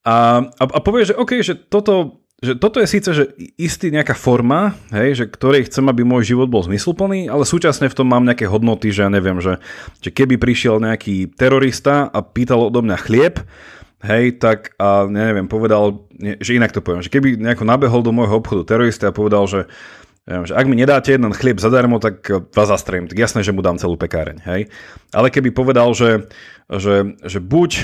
a, 0.08 0.16
a 0.64 0.80
povieš, 0.80 1.12
že 1.12 1.16
OK, 1.20 1.32
že 1.44 1.60
toto 1.60 2.24
že 2.44 2.60
toto 2.60 2.84
je 2.84 2.88
síce 2.88 3.10
že 3.16 3.32
istý 3.56 3.90
nejaká 3.90 4.12
forma, 4.12 4.76
hej, 4.92 5.24
že 5.24 5.26
ktorej 5.32 5.72
chcem, 5.72 5.88
aby 5.88 6.04
môj 6.04 6.36
život 6.36 6.52
bol 6.52 6.64
zmysluplný, 6.68 7.32
ale 7.32 7.48
súčasne 7.48 7.88
v 7.88 7.98
tom 7.98 8.12
mám 8.12 8.28
nejaké 8.28 8.46
hodnoty, 8.50 8.92
že 8.92 9.08
ja 9.08 9.10
neviem, 9.10 9.40
že, 9.40 9.58
že 10.04 10.12
keby 10.12 10.36
prišiel 10.36 10.84
nejaký 10.84 11.32
terorista 11.40 12.12
a 12.12 12.20
pýtal 12.20 12.68
odo 12.68 12.84
mňa 12.84 12.98
chlieb, 13.00 13.40
hej, 14.04 14.36
tak 14.38 14.76
a 14.76 15.08
neviem, 15.08 15.48
povedal, 15.48 16.04
že 16.20 16.60
inak 16.60 16.76
to 16.76 16.84
poviem, 16.84 17.02
že 17.02 17.12
keby 17.12 17.40
nejako 17.40 17.64
nabehol 17.64 18.04
do 18.04 18.12
môjho 18.12 18.44
obchodu 18.44 18.68
terorista 18.68 19.10
a 19.10 19.16
povedal, 19.16 19.48
že 19.48 19.72
že 20.26 20.58
ak 20.58 20.66
mi 20.66 20.74
nedáte 20.74 21.14
jeden 21.14 21.30
chlieb 21.38 21.62
zadarmo, 21.62 22.02
tak 22.02 22.26
vás 22.50 22.68
zastrelím. 22.74 23.06
Tak 23.06 23.18
jasné, 23.18 23.46
že 23.46 23.54
mu 23.54 23.62
dám 23.62 23.78
celú 23.78 23.94
pekáreň. 23.94 24.42
Hej? 24.42 24.74
Ale 25.14 25.30
keby 25.30 25.54
povedal, 25.54 25.94
že, 25.94 26.26
že, 26.66 27.14
že 27.22 27.38
buď 27.38 27.72
e, 27.78 27.84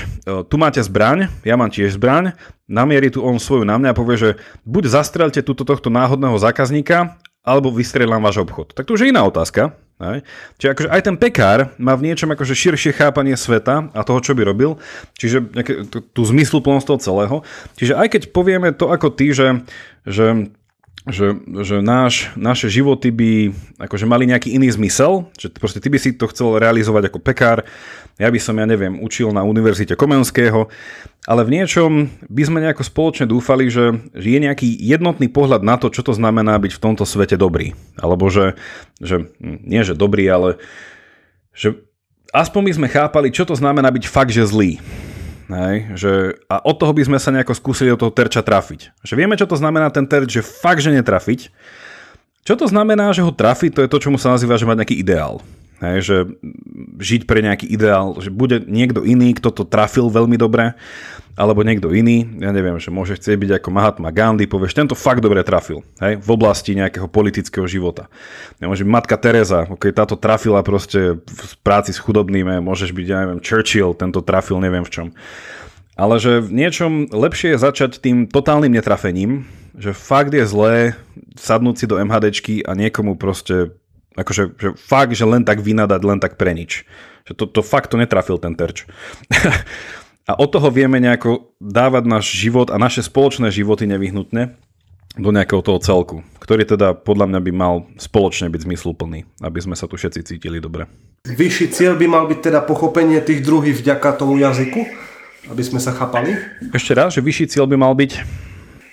tu 0.50 0.58
máte 0.58 0.82
zbraň, 0.82 1.30
ja 1.46 1.54
mám 1.54 1.70
tiež 1.70 1.94
zbraň, 1.94 2.34
namierí 2.66 3.14
tu 3.14 3.22
on 3.22 3.38
svoju 3.38 3.62
na 3.62 3.78
mňa 3.78 3.94
a 3.94 3.98
povie, 3.98 4.16
že 4.18 4.30
buď 4.66 4.90
zastrelte 4.90 5.38
túto 5.46 5.62
tohto 5.62 5.86
náhodného 5.86 6.34
zákazníka, 6.34 7.14
alebo 7.42 7.74
vystrelám 7.74 8.22
váš 8.22 8.42
obchod. 8.42 8.74
Tak 8.74 8.86
to 8.86 8.94
už 8.94 9.06
je 9.06 9.10
iná 9.14 9.22
otázka. 9.26 9.74
Hej? 10.02 10.26
Čiže 10.58 10.70
akože 10.74 10.88
aj 10.90 11.02
ten 11.06 11.16
pekár 11.18 11.58
má 11.78 11.94
v 11.94 12.10
niečom 12.10 12.30
akože 12.34 12.58
širšie 12.58 12.90
chápanie 12.90 13.38
sveta 13.38 13.86
a 13.94 14.00
toho, 14.02 14.18
čo 14.18 14.34
by 14.34 14.42
robil, 14.42 14.82
čiže 15.14 15.46
tú 16.10 16.22
zmysluplnosť 16.26 16.86
toho 16.90 16.98
celého. 16.98 17.36
Čiže 17.78 17.94
aj 17.94 18.08
keď 18.18 18.22
povieme 18.34 18.74
to 18.74 18.90
ako 18.90 19.14
ty, 19.14 19.30
že, 19.30 19.62
že 20.02 20.50
že, 21.02 21.34
že 21.66 21.82
náš, 21.82 22.30
naše 22.38 22.70
životy 22.70 23.10
by 23.10 23.30
akože 23.82 24.06
mali 24.06 24.30
nejaký 24.30 24.54
iný 24.54 24.70
zmysel, 24.70 25.26
že 25.34 25.50
proste 25.50 25.82
ty 25.82 25.90
by 25.90 25.98
si 25.98 26.14
to 26.14 26.30
chcel 26.30 26.62
realizovať 26.62 27.10
ako 27.10 27.18
pekár, 27.18 27.66
ja 28.22 28.30
by 28.30 28.38
som, 28.38 28.54
ja 28.54 28.66
neviem, 28.68 29.02
učil 29.02 29.34
na 29.34 29.42
Univerzite 29.42 29.98
Komenského, 29.98 30.70
ale 31.26 31.42
v 31.42 31.58
niečom 31.58 32.06
by 32.30 32.42
sme 32.46 32.62
nejako 32.62 32.86
spoločne 32.86 33.26
dúfali, 33.26 33.66
že, 33.66 33.98
že 34.14 34.28
je 34.30 34.38
nejaký 34.38 34.68
jednotný 34.78 35.26
pohľad 35.26 35.66
na 35.66 35.74
to, 35.74 35.90
čo 35.90 36.06
to 36.06 36.14
znamená 36.14 36.54
byť 36.62 36.72
v 36.78 36.82
tomto 36.82 37.02
svete 37.02 37.34
dobrý. 37.34 37.74
Alebo 37.98 38.30
že, 38.30 38.54
že 39.02 39.32
nie 39.42 39.82
že 39.82 39.98
dobrý, 39.98 40.30
ale 40.30 40.62
že 41.50 41.82
aspoň 42.30 42.62
by 42.68 42.72
sme 42.78 42.88
chápali, 42.90 43.34
čo 43.34 43.42
to 43.42 43.58
znamená 43.58 43.90
byť 43.90 44.04
fakt, 44.06 44.30
že 44.30 44.46
zlý. 44.46 44.78
Hej, 45.52 45.76
že, 46.00 46.12
a 46.48 46.64
od 46.64 46.80
toho 46.80 46.96
by 46.96 47.04
sme 47.04 47.18
sa 47.20 47.28
nejako 47.28 47.52
skúsili 47.52 47.92
do 47.92 48.00
toho 48.00 48.12
terča 48.14 48.40
trafiť. 48.40 49.04
Že 49.04 49.14
vieme, 49.20 49.36
čo 49.36 49.44
to 49.44 49.60
znamená 49.60 49.92
ten 49.92 50.08
terč, 50.08 50.40
že 50.40 50.42
fakt, 50.42 50.80
že 50.80 50.88
netrafiť. 50.88 51.52
Čo 52.42 52.54
to 52.56 52.66
znamená, 52.66 53.12
že 53.12 53.22
ho 53.22 53.30
trafiť, 53.30 53.70
to 53.76 53.82
je 53.84 53.92
to, 53.92 53.98
čo 54.00 54.10
mu 54.10 54.18
sa 54.18 54.34
nazýva, 54.34 54.56
že 54.56 54.66
mať 54.66 54.82
nejaký 54.82 54.96
ideál. 54.96 55.44
Hej, 55.82 55.98
že 56.06 56.16
žiť 57.02 57.22
pre 57.26 57.42
nejaký 57.42 57.66
ideál, 57.66 58.14
že 58.22 58.30
bude 58.30 58.62
niekto 58.64 59.02
iný, 59.02 59.34
kto 59.34 59.50
to 59.50 59.62
trafil 59.66 60.08
veľmi 60.08 60.38
dobre, 60.38 60.78
alebo 61.32 61.64
niekto 61.64 61.88
iný, 61.88 62.28
ja 62.40 62.52
neviem, 62.52 62.76
že 62.76 62.92
môže 62.92 63.16
chcieť 63.16 63.36
byť 63.40 63.50
ako 63.60 63.68
Mahatma 63.72 64.12
Gandhi, 64.12 64.44
povieš, 64.44 64.76
tento 64.76 64.92
fakt 64.92 65.24
dobre 65.24 65.40
trafil, 65.40 65.80
hej, 65.98 66.20
v 66.20 66.28
oblasti 66.28 66.76
nejakého 66.76 67.08
politického 67.08 67.64
života. 67.64 68.12
Nemôže 68.60 68.84
byť 68.84 68.92
Matka 68.92 69.16
Teresa, 69.16 69.64
ok, 69.68 69.96
táto 69.96 70.20
trafila 70.20 70.60
proste 70.60 71.16
v 71.24 71.54
práci 71.64 71.96
s 71.96 72.02
chudobnými, 72.02 72.60
môžeš 72.60 72.92
byť, 72.92 73.06
ja 73.08 73.18
neviem, 73.24 73.40
Churchill, 73.40 73.96
tento 73.96 74.20
trafil, 74.20 74.60
neviem 74.60 74.84
v 74.84 74.92
čom. 74.92 75.06
Ale 75.96 76.20
že 76.20 76.40
v 76.40 76.52
niečom 76.52 77.08
lepšie 77.12 77.56
je 77.56 77.64
začať 77.64 78.00
tým 78.00 78.28
totálnym 78.28 78.72
netrafením, 78.72 79.48
že 79.76 79.96
fakt 79.96 80.32
je 80.36 80.44
zlé 80.44 80.96
sadnúť 81.36 81.76
si 81.80 81.84
do 81.88 81.96
MHDčky 81.96 82.64
a 82.64 82.76
niekomu 82.76 83.16
proste 83.16 83.72
Akože 84.12 84.52
že 84.60 84.68
fakt, 84.76 85.16
že 85.16 85.24
len 85.24 85.40
tak 85.40 85.64
vynadať, 85.64 86.00
len 86.04 86.20
tak 86.20 86.36
pre 86.36 86.52
nič. 86.52 86.84
Že 87.24 87.32
to, 87.32 87.44
to 87.48 87.60
fakt 87.64 87.88
to 87.88 87.96
netrafil 87.96 88.36
ten 88.36 88.52
terč. 88.52 88.84
a 90.32 90.40
od 90.40 90.48
toho 90.48 90.72
vieme 90.72 90.96
nejako 90.96 91.52
dávať 91.60 92.08
náš 92.08 92.32
život 92.32 92.72
a 92.72 92.80
naše 92.80 93.04
spoločné 93.04 93.52
životy 93.52 93.84
nevyhnutne 93.84 94.56
do 95.12 95.28
nejakého 95.28 95.60
toho 95.60 95.76
celku, 95.76 96.24
ktorý 96.40 96.64
teda 96.64 96.96
podľa 96.96 97.28
mňa 97.28 97.40
by 97.44 97.52
mal 97.52 97.74
spoločne 98.00 98.48
byť 98.48 98.64
zmysluplný, 98.64 99.28
aby 99.44 99.58
sme 99.60 99.76
sa 99.76 99.84
tu 99.84 100.00
všetci 100.00 100.24
cítili 100.24 100.56
dobre. 100.56 100.88
Vyšší 101.28 101.68
cieľ 101.68 102.00
by 102.00 102.06
mal 102.08 102.24
byť 102.32 102.48
teda 102.48 102.64
pochopenie 102.64 103.20
tých 103.20 103.44
druhých 103.44 103.76
vďaka 103.84 104.16
tomu 104.16 104.40
jazyku, 104.40 104.88
aby 105.52 105.60
sme 105.60 105.84
sa 105.84 105.92
chápali? 105.92 106.32
Ešte 106.72 106.96
raz, 106.96 107.12
že 107.12 107.20
vyšší 107.20 107.52
cieľ 107.52 107.68
by 107.68 107.76
mal 107.76 107.92
byť? 107.92 108.12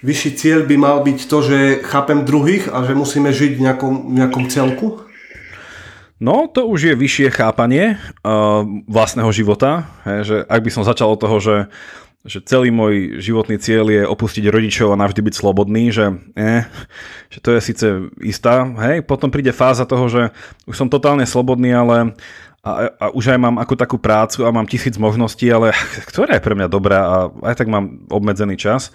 Vyšší 0.04 0.32
cieľ 0.36 0.60
by 0.68 0.76
mal 0.76 1.00
byť 1.08 1.20
to, 1.24 1.38
že 1.40 1.58
chápem 1.88 2.28
druhých 2.28 2.68
a 2.68 2.84
že 2.84 3.00
musíme 3.00 3.32
žiť 3.32 3.56
v 3.56 3.64
nejakom, 3.64 3.94
v 4.12 4.14
nejakom 4.20 4.44
celku? 4.52 5.08
No, 6.20 6.52
to 6.52 6.68
už 6.68 6.92
je 6.92 7.00
vyššie 7.00 7.32
chápanie 7.32 7.96
uh, 7.96 8.68
vlastného 8.92 9.32
života. 9.32 9.88
He, 10.04 10.28
že 10.28 10.38
ak 10.44 10.62
by 10.68 10.72
som 10.72 10.84
začal 10.84 11.16
od 11.16 11.20
toho, 11.20 11.40
že 11.40 11.56
že 12.28 12.44
celý 12.44 12.68
môj 12.68 13.24
životný 13.24 13.56
cieľ 13.64 13.88
je 13.88 14.04
opustiť 14.04 14.52
rodičov 14.52 14.92
a 14.92 15.00
navždy 15.00 15.24
byť 15.24 15.36
slobodný, 15.40 15.88
že, 15.88 16.20
eh, 16.36 16.68
že 17.32 17.40
to 17.40 17.56
je 17.56 17.60
síce 17.64 17.86
istá, 18.20 18.68
hej, 18.84 19.08
potom 19.08 19.32
príde 19.32 19.56
fáza 19.56 19.88
toho, 19.88 20.12
že 20.12 20.36
už 20.68 20.76
som 20.76 20.92
totálne 20.92 21.24
slobodný, 21.24 21.72
ale 21.72 22.12
a, 22.60 22.92
a 22.92 23.06
už 23.16 23.32
aj 23.32 23.40
mám 23.40 23.56
ako 23.56 23.74
takú 23.80 23.96
prácu 23.96 24.44
a 24.44 24.52
mám 24.52 24.68
tisíc 24.68 25.00
možností, 25.00 25.48
ale 25.48 25.72
ktorá 26.12 26.36
je 26.36 26.44
pre 26.44 26.60
mňa 26.60 26.68
dobrá 26.68 27.00
a 27.00 27.18
aj 27.48 27.56
tak 27.56 27.72
mám 27.72 28.04
obmedzený 28.12 28.60
čas. 28.60 28.92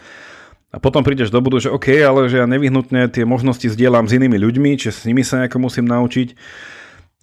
A 0.75 0.83
potom 0.83 1.07
prídeš 1.07 1.31
do 1.31 1.39
budu, 1.39 1.63
že 1.63 1.71
OK, 1.71 1.87
ale 2.03 2.27
že 2.27 2.43
ja 2.43 2.51
nevyhnutne 2.51 3.07
tie 3.07 3.23
možnosti 3.23 3.63
zdieľam 3.63 4.11
s 4.11 4.19
inými 4.19 4.37
ľuďmi, 4.43 4.75
či 4.75 4.91
s 4.91 5.07
nimi 5.07 5.23
sa 5.23 5.39
nejako 5.39 5.63
musím 5.63 5.87
naučiť. 5.87 6.35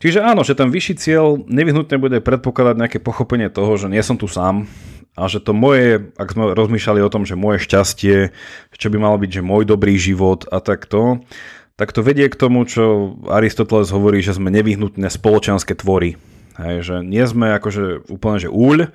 Čiže 0.02 0.26
áno, 0.26 0.42
že 0.42 0.58
ten 0.58 0.74
vyšší 0.74 0.94
cieľ 0.98 1.38
nevyhnutne 1.46 2.02
bude 2.02 2.18
predpokladať 2.26 2.76
nejaké 2.76 2.98
pochopenie 2.98 3.54
toho, 3.54 3.78
že 3.78 3.86
nie 3.86 4.02
som 4.02 4.18
tu 4.18 4.26
sám, 4.26 4.66
a 5.12 5.28
že 5.28 5.44
to 5.44 5.52
moje, 5.52 6.16
ak 6.16 6.32
sme 6.32 6.56
rozmýšľali 6.56 7.04
o 7.04 7.12
tom, 7.12 7.28
že 7.28 7.36
moje 7.36 7.68
šťastie, 7.68 8.32
čo 8.72 8.88
by 8.88 8.98
malo 8.98 9.20
byť, 9.20 9.40
že 9.40 9.42
môj 9.44 9.68
dobrý 9.68 10.00
život 10.00 10.48
a 10.48 10.64
takto, 10.64 11.28
tak 11.76 11.92
to 11.92 12.00
vedie 12.00 12.32
k 12.32 12.40
tomu, 12.40 12.64
čo 12.64 13.16
Aristoteles 13.28 13.92
hovorí, 13.92 14.24
že 14.24 14.38
sme 14.38 14.54
nevyhnutne 14.54 15.12
spoločenské 15.12 15.76
tvory. 15.76 16.16
Hej, 16.56 16.76
že 16.84 16.96
nie 17.04 17.24
sme 17.28 17.58
akože 17.60 18.08
úplne, 18.08 18.38
že 18.40 18.50
úľ, 18.52 18.88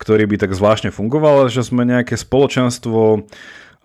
ktorý 0.00 0.26
by 0.26 0.36
tak 0.42 0.56
zvláštne 0.58 0.90
fungoval, 0.90 1.46
ale 1.46 1.54
že 1.54 1.62
sme 1.62 1.86
nejaké 1.86 2.18
spoločenstvo 2.18 3.22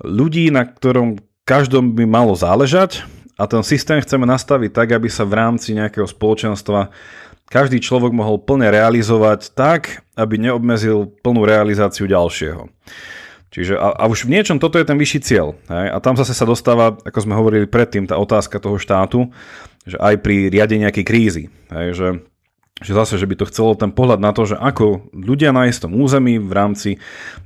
ľudí, 0.02 0.50
na 0.50 0.66
ktorom 0.66 1.22
každom 1.46 1.94
by 1.94 2.06
malo 2.10 2.34
záležať 2.34 3.06
a 3.40 3.44
ten 3.48 3.64
systém 3.64 4.04
chceme 4.04 4.28
nastaviť 4.28 4.76
tak, 4.76 4.92
aby 4.92 5.08
sa 5.08 5.24
v 5.24 5.40
rámci 5.40 5.72
nejakého 5.72 6.04
spoločenstva 6.04 6.92
každý 7.48 7.80
človek 7.82 8.12
mohol 8.12 8.38
plne 8.38 8.70
realizovať 8.70 9.56
tak, 9.56 10.06
aby 10.14 10.38
neobmezil 10.38 11.10
plnú 11.24 11.48
realizáciu 11.48 12.06
ďalšieho. 12.06 12.70
Čiže 13.50 13.74
a, 13.82 13.98
a 13.98 14.04
už 14.06 14.30
v 14.30 14.38
niečom 14.38 14.62
toto 14.62 14.78
je 14.78 14.86
ten 14.86 15.00
vyšší 15.00 15.20
cieľ. 15.26 15.58
Hej? 15.66 15.88
A 15.90 15.98
tam 15.98 16.14
zase 16.14 16.38
sa 16.38 16.46
dostáva, 16.46 16.94
ako 17.02 17.20
sme 17.26 17.34
hovorili 17.34 17.66
predtým, 17.66 18.06
tá 18.06 18.22
otázka 18.22 18.62
toho 18.62 18.78
štátu, 18.78 19.34
že 19.90 19.98
aj 19.98 20.22
pri 20.22 20.54
riadení 20.54 20.86
nejakej 20.86 21.06
krízy. 21.08 21.44
Hej? 21.74 21.98
Že, 21.98 22.08
že 22.86 22.92
zase, 22.94 23.18
že 23.18 23.26
by 23.26 23.36
to 23.42 23.50
chcelo 23.50 23.74
ten 23.74 23.90
pohľad 23.90 24.22
na 24.22 24.30
to, 24.30 24.46
že 24.46 24.54
ako 24.54 25.10
ľudia 25.18 25.50
na 25.50 25.66
istom 25.66 25.98
území 25.98 26.38
v 26.38 26.54
rámci 26.54 26.90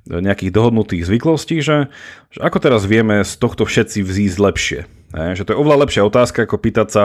nejakých 0.04 0.52
dohodnutých 0.52 1.08
zvyklostí, 1.08 1.64
že, 1.64 1.88
že 2.36 2.40
ako 2.44 2.60
teraz 2.60 2.84
vieme 2.84 3.24
z 3.24 3.40
tohto 3.40 3.64
všetci 3.64 4.04
vzísť 4.04 4.38
lepšie. 4.44 4.82
Že 5.14 5.44
to 5.46 5.52
je 5.54 5.62
oveľa 5.62 5.88
lepšia 5.88 6.04
otázka, 6.04 6.50
ako 6.50 6.58
pýtať 6.58 6.88
sa, 6.90 7.04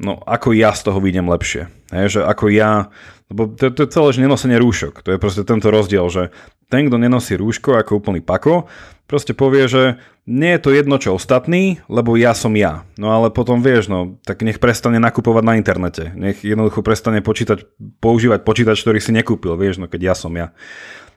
no 0.00 0.18
ako 0.24 0.56
ja 0.56 0.72
z 0.72 0.88
toho 0.88 0.98
vidím 0.98 1.28
lepšie. 1.28 1.68
Že 1.92 2.24
ako 2.24 2.44
ja, 2.50 2.88
lebo 3.28 3.52
to, 3.52 3.68
to 3.70 3.84
je 3.84 3.92
celé, 3.92 4.08
že 4.16 4.24
nenosenie 4.24 4.56
rúšok. 4.56 5.04
To 5.04 5.12
je 5.12 5.22
proste 5.22 5.44
tento 5.44 5.68
rozdiel, 5.68 6.08
že 6.08 6.32
ten, 6.72 6.88
kto 6.88 6.96
nenosí 6.96 7.36
rúško 7.36 7.76
ako 7.76 8.00
úplný 8.00 8.24
pako, 8.24 8.66
proste 9.04 9.36
povie, 9.36 9.68
že 9.68 9.82
nie 10.24 10.56
je 10.56 10.62
to 10.64 10.70
jedno 10.72 10.96
čo 10.96 11.12
ostatní, 11.12 11.84
lebo 11.92 12.16
ja 12.16 12.32
som 12.32 12.56
ja. 12.56 12.88
No 12.96 13.12
ale 13.12 13.28
potom 13.28 13.60
vieš, 13.60 13.92
no 13.92 14.16
tak 14.24 14.40
nech 14.40 14.56
prestane 14.56 14.96
nakupovať 14.96 15.44
na 15.44 15.54
internete. 15.60 16.16
Nech 16.16 16.40
jednoducho 16.40 16.80
prestane 16.80 17.20
počítať, 17.20 17.68
používať 18.00 18.40
počítač, 18.40 18.80
ktorý 18.80 18.98
si 19.04 19.12
nekúpil, 19.12 19.52
vieš, 19.60 19.84
no 19.84 19.86
keď 19.86 20.00
ja 20.00 20.14
som 20.16 20.32
ja. 20.32 20.56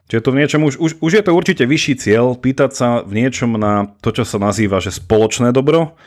Čiže 0.07 0.23
to 0.23 0.31
v 0.31 0.39
niečom 0.39 0.61
už, 0.63 0.75
už, 0.79 0.91
už 1.03 1.11
je 1.19 1.23
to 1.23 1.35
určite 1.35 1.63
vyšší 1.67 1.93
cieľ, 1.99 2.39
pýtať 2.39 2.71
sa 2.71 2.87
v 3.03 3.23
niečom 3.23 3.59
na 3.59 3.91
to, 3.99 4.15
čo 4.15 4.23
sa 4.23 4.39
nazýva, 4.39 4.79
že 4.79 4.95
spoločné 4.95 5.51
dobro, 5.51 5.99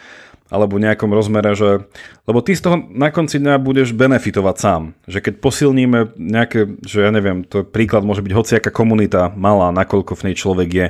alebo 0.51 0.83
nejakom 0.83 1.15
rozmere, 1.15 1.55
že, 1.55 1.87
lebo 2.27 2.43
ty 2.43 2.59
z 2.59 2.67
toho 2.67 2.77
na 2.91 3.15
konci 3.15 3.39
dňa 3.39 3.63
budeš 3.63 3.95
benefitovať 3.95 4.57
sám. 4.59 4.83
Že 5.07 5.19
keď 5.23 5.35
posilníme 5.39 5.99
nejaké, 6.19 6.75
že 6.83 7.07
ja 7.07 7.15
neviem, 7.15 7.47
to 7.47 7.63
príklad 7.63 8.03
môže 8.03 8.21
byť 8.21 8.35
hociaká 8.35 8.71
komunita 8.75 9.31
malá, 9.39 9.71
nakoľko 9.71 10.19
v 10.19 10.25
nej 10.27 10.35
človek 10.35 10.69
je, 10.75 10.87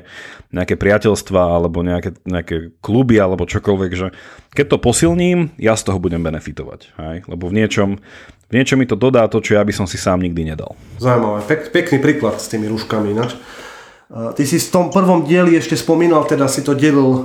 nejaké 0.57 0.81
priateľstva 0.81 1.61
alebo 1.61 1.85
nejaké, 1.85 2.17
nejaké 2.25 2.73
kluby 2.81 3.21
alebo 3.21 3.45
čokoľvek, 3.45 3.93
že 3.93 4.17
keď 4.57 4.67
to 4.67 4.83
posilním, 4.83 5.53
ja 5.61 5.77
z 5.77 5.93
toho 5.93 6.01
budem 6.01 6.25
benefitovať. 6.25 6.97
Hej? 6.97 7.17
Lebo 7.29 7.53
v 7.53 7.61
niečom, 7.61 8.01
v 8.51 8.59
niečom 8.59 8.83
mi 8.83 8.87
to 8.91 8.99
dodá 8.99 9.31
to, 9.31 9.39
čo 9.39 9.55
ja 9.55 9.63
by 9.63 9.71
som 9.71 9.87
si 9.87 9.95
sám 9.95 10.19
nikdy 10.27 10.43
nedal. 10.53 10.75
Zaujímavé. 10.99 11.47
Pek, 11.47 11.71
pekný 11.71 12.03
príklad 12.03 12.43
s 12.43 12.51
tými 12.51 12.67
rúškami 12.67 13.15
ináč. 13.15 13.39
Ty 14.11 14.43
si 14.43 14.59
v 14.59 14.73
tom 14.75 14.91
prvom 14.91 15.23
dieli 15.23 15.55
ešte 15.55 15.79
spomínal, 15.79 16.27
teda 16.27 16.51
si 16.51 16.67
to 16.67 16.75
delil 16.75 17.23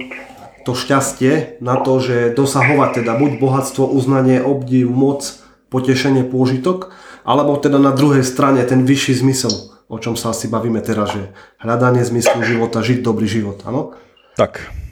to 0.70 0.78
šťastie 0.78 1.58
na 1.66 1.82
to, 1.82 1.98
že 1.98 2.38
dosahovať 2.38 3.02
teda 3.02 3.18
buď 3.18 3.42
bohatstvo, 3.42 3.90
uznanie, 3.90 4.38
obdiv, 4.38 4.90
moc, 4.94 5.26
potešenie, 5.74 6.30
pôžitok, 6.30 6.94
alebo 7.26 7.58
teda 7.58 7.82
na 7.82 7.90
druhej 7.90 8.22
strane 8.22 8.62
ten 8.70 8.86
vyšší 8.86 9.26
zmysel, 9.26 9.74
o 9.90 9.98
čom 9.98 10.14
sa 10.14 10.30
asi 10.30 10.46
bavíme 10.46 10.78
teraz, 10.86 11.10
že 11.18 11.34
hľadanie 11.58 12.06
zmyslu 12.06 12.46
života, 12.46 12.86
žiť 12.86 13.02
dobrý 13.02 13.26
život, 13.26 13.66
áno? 13.66 13.98
Tak. 14.38 14.85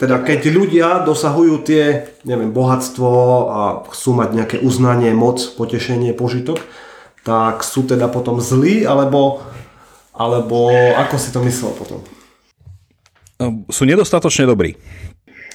Teda 0.00 0.16
keď 0.16 0.40
ľudia 0.48 1.04
dosahujú 1.04 1.60
tie, 1.60 2.08
neviem, 2.24 2.56
bohatstvo 2.56 3.10
a 3.52 3.60
chcú 3.92 4.16
mať 4.16 4.28
nejaké 4.32 4.56
uznanie, 4.64 5.12
moc, 5.12 5.44
potešenie, 5.60 6.16
požitok, 6.16 6.56
tak 7.20 7.60
sú 7.60 7.84
teda 7.84 8.08
potom 8.08 8.40
zlí, 8.40 8.88
alebo, 8.88 9.44
alebo 10.16 10.72
ako 10.96 11.16
si 11.20 11.28
to 11.28 11.44
myslel 11.44 11.76
potom? 11.76 12.00
Ehm, 13.44 13.68
sú 13.68 13.84
nedostatočne 13.84 14.48
dobrí. 14.48 14.80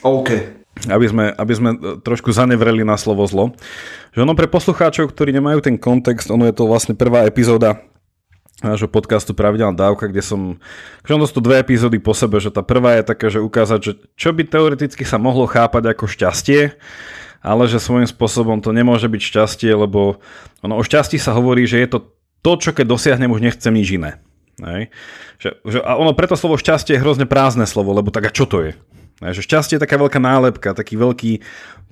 OK. 0.05 0.29
Aby 0.93 1.05
sme, 1.09 1.25
aby 1.33 1.53
sme 1.57 1.69
e, 1.73 1.77
trošku 2.05 2.29
zanevreli 2.29 2.85
na 2.85 3.01
slovo 3.01 3.25
zlo. 3.25 3.49
Že 4.13 4.29
ono 4.29 4.37
pre 4.37 4.45
poslucháčov, 4.45 5.09
ktorí 5.09 5.33
nemajú 5.33 5.65
ten 5.65 5.81
kontext, 5.81 6.29
ono 6.29 6.45
je 6.45 6.53
to 6.53 6.69
vlastne 6.69 6.93
prvá 6.93 7.25
epizóda 7.25 7.81
nášho 8.63 8.87
podcastu 8.87 9.35
Pravidelná 9.35 9.75
dávka, 9.75 10.07
kde 10.07 10.23
som, 10.23 10.55
že 11.03 11.11
ono 11.11 11.27
sú 11.27 11.39
to 11.39 11.43
dve 11.43 11.59
epizódy 11.59 11.99
po 11.99 12.15
sebe, 12.15 12.39
že 12.39 12.53
tá 12.53 12.63
prvá 12.63 12.99
je 12.99 13.03
taká, 13.03 13.27
že 13.27 13.43
ukázať, 13.43 13.79
že 13.83 13.91
čo 14.15 14.31
by 14.31 14.47
teoreticky 14.47 15.03
sa 15.03 15.19
mohlo 15.19 15.43
chápať 15.43 15.91
ako 15.91 16.07
šťastie, 16.07 16.71
ale 17.43 17.63
že 17.67 17.83
svojím 17.83 18.07
spôsobom 18.07 18.63
to 18.63 18.71
nemôže 18.71 19.11
byť 19.11 19.21
šťastie, 19.21 19.71
lebo 19.75 20.23
ono 20.63 20.79
o 20.79 20.83
šťastí 20.83 21.19
sa 21.19 21.35
hovorí, 21.35 21.67
že 21.67 21.83
je 21.83 21.87
to 21.91 21.99
to, 22.45 22.51
čo 22.61 22.71
keď 22.71 22.85
dosiahnem, 22.85 23.33
už 23.33 23.41
nechcem 23.41 23.73
nič 23.73 23.97
iné. 23.97 24.21
Hej. 24.61 24.93
Že, 25.41 25.49
že, 25.67 25.79
a 25.83 25.99
ono 25.99 26.15
preto 26.15 26.39
slovo 26.39 26.55
šťastie 26.55 26.95
je 26.95 27.03
hrozne 27.03 27.27
prázdne 27.27 27.67
slovo, 27.67 27.91
lebo 27.91 28.13
tak 28.13 28.29
a 28.29 28.31
čo 28.31 28.47
to 28.47 28.63
je? 28.63 28.71
Že 29.24 29.47
šťastie 29.47 29.76
je 29.80 29.84
taká 29.88 29.95
veľká 29.95 30.20
nálepka, 30.20 30.76
taký 30.76 30.99
veľký, 30.99 31.39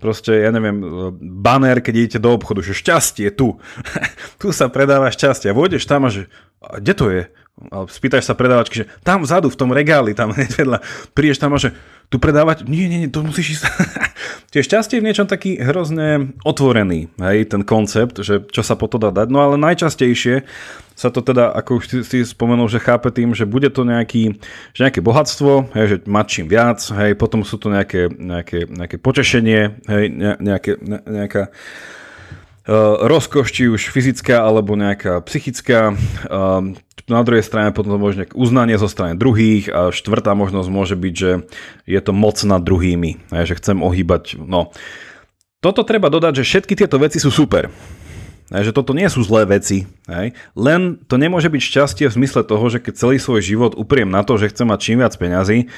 proste, 0.03 0.43
ja 0.43 0.51
neviem, 0.51 0.83
banner, 1.19 1.79
keď 1.79 1.93
idete 1.95 2.19
do 2.19 2.35
obchodu, 2.35 2.59
že 2.59 2.75
šťastie 2.75 3.31
tu. 3.31 3.55
tu 4.43 4.51
sa 4.51 4.67
predáva 4.67 5.07
šťastie. 5.07 5.47
A 5.47 5.55
vôjdeš 5.55 5.87
tam 5.87 6.03
a 6.03 6.09
že, 6.11 6.27
a 6.59 6.83
kde 6.83 6.93
to 6.93 7.07
je? 7.07 7.23
Spýtaš 7.85 8.25
sa 8.25 8.33
predávačky, 8.33 8.81
že 8.81 8.89
tam 9.05 9.21
vzadu, 9.21 9.53
v 9.53 9.59
tom 9.59 9.69
regáli, 9.69 10.17
tam 10.17 10.33
vedľa, 10.57 10.81
prídeš 11.13 11.37
tam 11.37 11.53
a 11.53 11.61
že 11.61 11.77
tu 12.09 12.17
predávať, 12.17 12.65
nie, 12.65 12.89
nie, 12.89 13.05
nie, 13.05 13.09
to 13.09 13.21
musíš 13.21 13.61
ísť. 13.61 13.63
Čiže 14.53 14.67
šťastie 14.69 14.95
je 14.97 15.01
v 15.01 15.07
niečom 15.09 15.27
taký 15.29 15.61
hrozne 15.61 16.33
otvorený, 16.45 17.13
hej, 17.21 17.37
ten 17.49 17.61
koncept, 17.61 18.21
že 18.21 18.41
čo 18.49 18.61
sa 18.65 18.73
po 18.73 18.89
to 18.89 18.97
dá 18.97 19.13
dať, 19.13 19.29
no 19.29 19.41
ale 19.41 19.61
najčastejšie 19.61 20.45
sa 20.93 21.09
to 21.09 21.25
teda, 21.25 21.49
ako 21.53 21.81
už 21.81 22.05
si, 22.05 22.21
spomenul, 22.21 22.69
že 22.69 22.81
chápe 22.81 23.09
tým, 23.09 23.33
že 23.33 23.49
bude 23.49 23.69
to 23.73 23.81
nejaký, 23.81 24.37
že 24.77 24.79
nejaké 24.85 25.01
bohatstvo, 25.01 25.73
hej, 25.73 25.85
že 25.89 25.97
mať 26.05 26.25
čím 26.29 26.45
viac, 26.49 26.81
hej, 26.81 27.17
potom 27.17 27.41
sú 27.41 27.57
to 27.57 27.69
nejaké, 27.69 28.13
nejaké, 28.13 28.69
nejaké 28.69 28.97
potešenie, 29.01 29.61
hej, 29.89 30.05
nejaké, 30.37 30.77
nejaká 31.05 31.49
uh, 31.49 33.09
rozkoš, 33.09 33.47
či 33.49 33.69
už 33.69 33.89
fyzická 33.89 34.45
alebo 34.45 34.77
nejaká 34.77 35.21
psychická. 35.25 35.97
Na 37.11 37.19
druhej 37.19 37.43
strane 37.43 37.75
potom 37.75 37.99
možno 37.99 38.23
uznanie 38.31 38.79
zo 38.79 38.87
strany 38.87 39.19
druhých 39.19 39.67
a 39.67 39.91
štvrtá 39.91 40.31
možnosť 40.39 40.69
môže 40.71 40.95
byť, 40.95 41.13
že 41.13 41.31
je 41.83 41.99
to 41.99 42.15
moc 42.15 42.39
nad 42.47 42.63
druhými, 42.63 43.27
že 43.27 43.59
chcem 43.59 43.83
ohýbať, 43.83 44.39
no. 44.39 44.71
Toto 45.63 45.83
treba 45.87 46.11
dodať, 46.11 46.43
že 46.43 46.47
všetky 46.47 46.75
tieto 46.75 46.99
veci 46.99 47.23
sú 47.23 47.31
super. 47.31 47.71
Že 48.51 48.75
toto 48.75 48.91
nie 48.91 49.07
sú 49.07 49.23
zlé 49.23 49.47
veci. 49.47 49.87
Len 50.53 50.81
to 51.07 51.15
nemôže 51.15 51.47
byť 51.47 51.61
šťastie 51.63 52.05
v 52.11 52.15
zmysle 52.19 52.43
toho, 52.43 52.67
že 52.67 52.83
keď 52.83 52.93
celý 52.99 53.17
svoj 53.17 53.39
život 53.39 53.71
upriem 53.73 54.11
na 54.11 54.27
to, 54.27 54.35
že 54.35 54.51
chcem 54.51 54.67
mať 54.67 54.79
čím 54.83 54.99
viac 54.99 55.15
peňazí, 55.15 55.71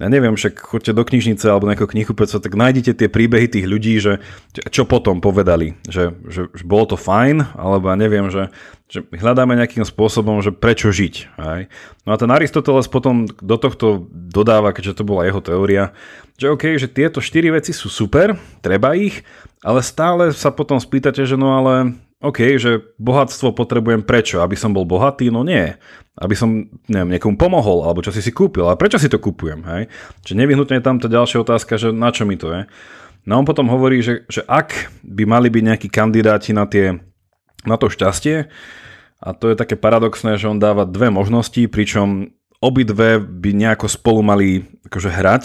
ja 0.00 0.08
neviem, 0.08 0.32
však 0.32 0.56
choďte 0.56 0.96
do 0.96 1.04
knižnice 1.04 1.44
alebo 1.44 1.68
nejakého 1.68 1.92
knihkupectva, 1.92 2.40
tak 2.40 2.56
nájdete 2.56 2.96
tie 2.96 3.08
príbehy 3.12 3.52
tých 3.52 3.68
ľudí, 3.68 4.00
že 4.00 4.24
čo 4.72 4.88
potom 4.88 5.20
povedali, 5.20 5.76
že, 5.84 6.16
že, 6.24 6.48
že 6.48 6.64
bolo 6.64 6.88
to 6.88 6.96
fajn, 6.96 7.52
alebo 7.52 7.92
ja 7.92 7.96
neviem, 8.00 8.32
že, 8.32 8.48
že 8.88 9.04
hľadáme 9.12 9.60
nejakým 9.60 9.84
spôsobom, 9.84 10.40
že 10.40 10.56
prečo 10.56 10.88
žiť. 10.88 11.36
Aj? 11.36 11.68
No 12.08 12.16
a 12.16 12.16
ten 12.16 12.32
Aristoteles 12.32 12.88
potom 12.88 13.28
do 13.28 13.56
tohto 13.60 14.08
dodáva, 14.10 14.72
keďže 14.72 15.04
to 15.04 15.04
bola 15.04 15.28
jeho 15.28 15.44
teória, 15.44 15.92
že 16.40 16.48
OK, 16.48 16.80
že 16.80 16.88
tieto 16.88 17.20
štyri 17.20 17.52
veci 17.52 17.76
sú 17.76 17.92
super, 17.92 18.40
treba 18.64 18.96
ich, 18.96 19.20
ale 19.60 19.84
stále 19.84 20.32
sa 20.32 20.48
potom 20.48 20.80
spýtate, 20.80 21.28
že 21.28 21.36
no 21.36 21.52
ale 21.52 21.92
OK, 22.20 22.60
že 22.60 22.84
bohatstvo 23.00 23.56
potrebujem 23.56 24.04
prečo? 24.04 24.44
Aby 24.44 24.52
som 24.52 24.76
bol 24.76 24.84
bohatý? 24.84 25.32
No 25.32 25.40
nie. 25.40 25.72
Aby 26.20 26.36
som 26.36 26.68
neviem, 26.84 27.16
niekomu 27.16 27.40
pomohol, 27.40 27.88
alebo 27.88 28.04
čo 28.04 28.12
si 28.12 28.20
si 28.20 28.28
kúpil. 28.28 28.68
A 28.68 28.76
prečo 28.76 29.00
si 29.00 29.08
to 29.08 29.16
kúpujem? 29.16 29.64
Hej? 29.64 29.88
Čiže 30.28 30.36
nevyhnutne 30.36 30.76
je 30.76 30.84
tam 30.84 31.00
tá 31.00 31.08
ďalšia 31.08 31.40
otázka, 31.40 31.80
že 31.80 31.96
na 31.96 32.12
čo 32.12 32.28
mi 32.28 32.36
to 32.36 32.52
je. 32.52 32.62
No 33.24 33.40
on 33.40 33.48
potom 33.48 33.72
hovorí, 33.72 34.04
že, 34.04 34.28
že 34.28 34.44
ak 34.44 34.92
by 35.00 35.24
mali 35.24 35.48
byť 35.48 35.62
nejakí 35.64 35.88
kandidáti 35.88 36.52
na, 36.52 36.68
tie, 36.68 37.00
na 37.64 37.80
to 37.80 37.88
šťastie, 37.88 38.52
a 39.20 39.36
to 39.36 39.52
je 39.52 39.56
také 39.56 39.76
paradoxné, 39.76 40.40
že 40.40 40.48
on 40.48 40.56
dáva 40.56 40.88
dve 40.88 41.12
možnosti, 41.12 41.68
pričom 41.68 42.32
obidve 42.60 43.20
by 43.20 43.52
nejako 43.52 43.88
spolu 43.88 44.20
mali 44.24 44.64
akože 44.88 45.12
hrať. 45.12 45.44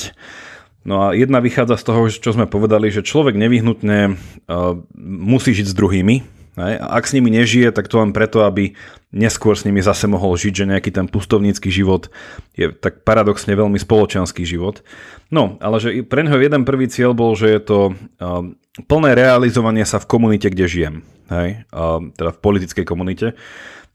No 0.87 1.11
a 1.11 1.17
jedna 1.17 1.43
vychádza 1.43 1.75
z 1.79 1.83
toho, 1.83 2.07
čo 2.07 2.31
sme 2.31 2.47
povedali, 2.47 2.87
že 2.87 3.03
človek 3.03 3.35
nevyhnutne 3.35 4.15
uh, 4.15 4.79
musí 5.03 5.51
žiť 5.51 5.67
s 5.71 5.75
druhými, 5.75 6.34
Hej? 6.55 6.79
A 6.79 6.85
ak 6.99 7.07
s 7.07 7.13
nimi 7.15 7.31
nežije, 7.31 7.71
tak 7.75 7.91
to 7.91 7.99
len 7.99 8.15
preto, 8.15 8.43
aby 8.47 8.75
neskôr 9.15 9.55
s 9.55 9.63
nimi 9.63 9.79
zase 9.79 10.07
mohol 10.07 10.35
žiť, 10.35 10.53
že 10.55 10.69
nejaký 10.71 10.91
ten 10.91 11.07
pustovnícky 11.07 11.71
život 11.71 12.11
je 12.55 12.71
tak 12.71 13.07
paradoxne 13.07 13.55
veľmi 13.55 13.79
spoločenský 13.79 14.43
život. 14.43 14.83
No, 15.31 15.59
ale 15.63 15.79
že 15.79 15.89
pre 16.03 16.23
neho 16.23 16.39
jeden 16.39 16.67
prvý 16.67 16.91
cieľ 16.91 17.15
bol, 17.15 17.35
že 17.35 17.47
je 17.51 17.61
to 17.63 17.79
uh, 17.91 18.43
plné 18.87 19.15
realizovanie 19.15 19.87
sa 19.87 19.99
v 19.99 20.09
komunite, 20.09 20.51
kde 20.51 20.65
žijem. 20.67 20.95
Hej? 21.31 21.63
Uh, 21.71 22.11
teda 22.15 22.35
v 22.35 22.41
politickej 22.43 22.85
komunite. 22.87 23.27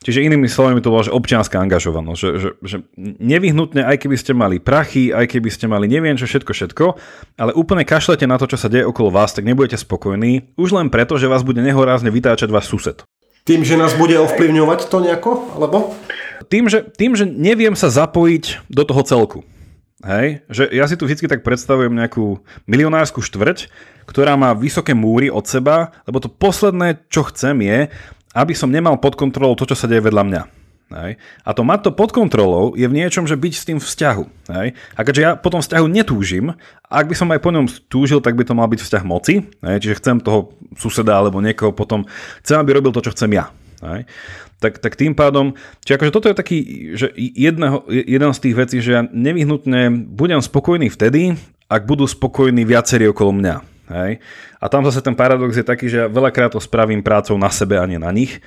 Čiže 0.01 0.25
inými 0.25 0.49
slovami 0.49 0.81
to 0.81 0.89
bola 0.89 1.05
že 1.05 1.13
občianská 1.13 1.61
angažovanosť, 1.61 2.21
že, 2.25 2.31
že, 2.41 2.49
že 2.65 2.77
nevyhnutne, 3.21 3.85
aj 3.85 4.01
keby 4.01 4.17
ste 4.17 4.33
mali 4.33 4.57
prachy, 4.57 5.13
aj 5.13 5.29
keby 5.29 5.53
ste 5.53 5.69
mali 5.69 5.93
neviem 5.93 6.17
čo 6.17 6.25
všetko, 6.25 6.57
všetko, 6.57 6.85
ale 7.37 7.53
úplne 7.53 7.85
kašlete 7.85 8.25
na 8.25 8.41
to, 8.41 8.49
čo 8.49 8.57
sa 8.57 8.73
deje 8.73 8.89
okolo 8.89 9.13
vás, 9.13 9.37
tak 9.37 9.45
nebudete 9.45 9.77
spokojní, 9.77 10.57
už 10.57 10.73
len 10.73 10.89
preto, 10.89 11.21
že 11.21 11.29
vás 11.29 11.45
bude 11.45 11.61
nehorázne 11.61 12.09
vytáčať 12.09 12.49
váš 12.49 12.73
sused. 12.73 13.05
Tým, 13.45 13.61
že 13.61 13.77
nás 13.77 13.93
bude 13.93 14.17
ovplyvňovať 14.17 14.89
to 14.89 15.05
nejako, 15.05 15.33
alebo? 15.61 15.93
Tým, 16.49 16.73
že, 16.73 16.81
tým, 16.97 17.13
že 17.13 17.29
neviem 17.29 17.77
sa 17.77 17.93
zapojiť 17.93 18.73
do 18.73 18.89
toho 18.89 19.05
celku. 19.05 19.41
Hej, 20.01 20.49
že 20.49 20.65
ja 20.73 20.89
si 20.89 20.97
tu 20.97 21.05
vždy 21.05 21.29
tak 21.29 21.45
predstavujem 21.45 21.93
nejakú 21.93 22.41
milionárskú 22.65 23.21
štvrť, 23.21 23.69
ktorá 24.09 24.33
má 24.33 24.57
vysoké 24.57 24.97
múry 24.97 25.29
od 25.29 25.45
seba, 25.45 25.93
lebo 26.09 26.25
to 26.25 26.33
posledné, 26.33 27.05
čo 27.13 27.29
chcem 27.29 27.61
je, 27.61 27.93
aby 28.35 28.55
som 28.55 28.71
nemal 28.71 28.99
pod 28.99 29.19
kontrolou 29.19 29.59
to, 29.59 29.67
čo 29.67 29.77
sa 29.79 29.91
deje 29.91 30.05
vedľa 30.05 30.25
mňa. 30.27 30.43
Hej. 30.91 31.23
A 31.47 31.51
to 31.55 31.63
mať 31.63 31.87
to 31.87 31.91
pod 31.95 32.11
kontrolou 32.11 32.75
je 32.75 32.83
v 32.83 32.97
niečom, 32.99 33.23
že 33.23 33.39
byť 33.39 33.55
s 33.55 33.67
tým 33.67 33.79
vzťahu. 33.79 34.25
Hej. 34.51 34.75
A 34.99 35.01
keďže 35.07 35.23
ja 35.23 35.31
po 35.39 35.55
tom 35.55 35.63
vzťahu 35.63 35.87
netúžim, 35.87 36.51
ak 36.91 37.07
by 37.07 37.15
som 37.15 37.31
aj 37.31 37.39
po 37.39 37.55
ňom 37.55 37.71
túžil, 37.87 38.19
tak 38.19 38.35
by 38.35 38.43
to 38.43 38.59
mal 38.59 38.67
byť 38.67 38.83
vzťah 38.83 39.05
moci. 39.07 39.47
Hej. 39.63 39.77
Čiže 39.87 39.99
chcem 40.03 40.17
toho 40.19 40.51
suseda 40.75 41.15
alebo 41.15 41.39
niekoho 41.39 41.71
potom, 41.71 42.03
chcem, 42.43 42.59
aby 42.59 42.75
robil 42.75 42.91
to, 42.91 43.07
čo 43.07 43.15
chcem 43.15 43.31
ja. 43.39 43.55
Hej. 43.87 44.11
Tak, 44.61 44.83
tak 44.83 44.99
tým 44.99 45.17
pádom, 45.17 45.57
čiže 45.87 45.97
akože 45.97 46.13
toto 46.13 46.29
je 46.29 46.37
taký, 46.37 46.59
že 46.93 47.09
jedného, 47.17 47.87
jeden 47.89 48.31
z 48.35 48.43
tých 48.45 48.59
vecí, 48.59 48.77
že 48.85 48.93
ja 48.93 49.03
nevyhnutne 49.09 50.11
budem 50.11 50.43
spokojný 50.43 50.93
vtedy, 50.93 51.39
ak 51.71 51.87
budú 51.89 52.05
spokojní 52.05 52.67
viacerí 52.67 53.09
okolo 53.09 53.31
mňa. 53.31 53.70
Hej? 53.91 54.23
A 54.63 54.67
tam 54.71 54.87
zase 54.87 55.03
ten 55.03 55.19
paradox 55.19 55.59
je 55.59 55.67
taký, 55.67 55.91
že 55.91 56.07
ja 56.07 56.07
veľakrát 56.07 56.55
to 56.55 56.63
spravím 56.63 57.03
prácou 57.03 57.35
na 57.35 57.51
sebe 57.51 57.77
a 57.77 57.85
nie 57.85 57.99
na 57.99 58.15
nich, 58.15 58.39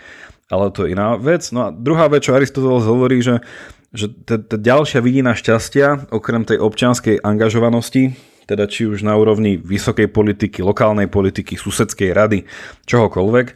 ale 0.47 0.71
to 0.71 0.87
je 0.87 0.95
iná 0.95 1.19
vec. 1.19 1.43
No 1.51 1.67
a 1.67 1.75
druhá 1.75 2.07
vec, 2.07 2.23
čo 2.23 2.33
Aristoteles 2.33 2.87
hovorí, 2.87 3.19
že, 3.19 3.43
že 3.91 4.07
tá 4.09 4.39
ďalšia 4.39 5.03
vidina 5.03 5.35
šťastia, 5.35 6.09
okrem 6.15 6.47
tej 6.47 6.63
občianskej 6.63 7.19
angažovanosti, 7.21 8.15
teda 8.47 8.67
či 8.67 8.87
už 8.87 9.03
na 9.03 9.15
úrovni 9.15 9.55
vysokej 9.59 10.11
politiky, 10.11 10.63
lokálnej 10.63 11.07
politiky, 11.07 11.55
susedskej 11.55 12.11
rady, 12.11 12.39
čohokoľvek, 12.87 13.47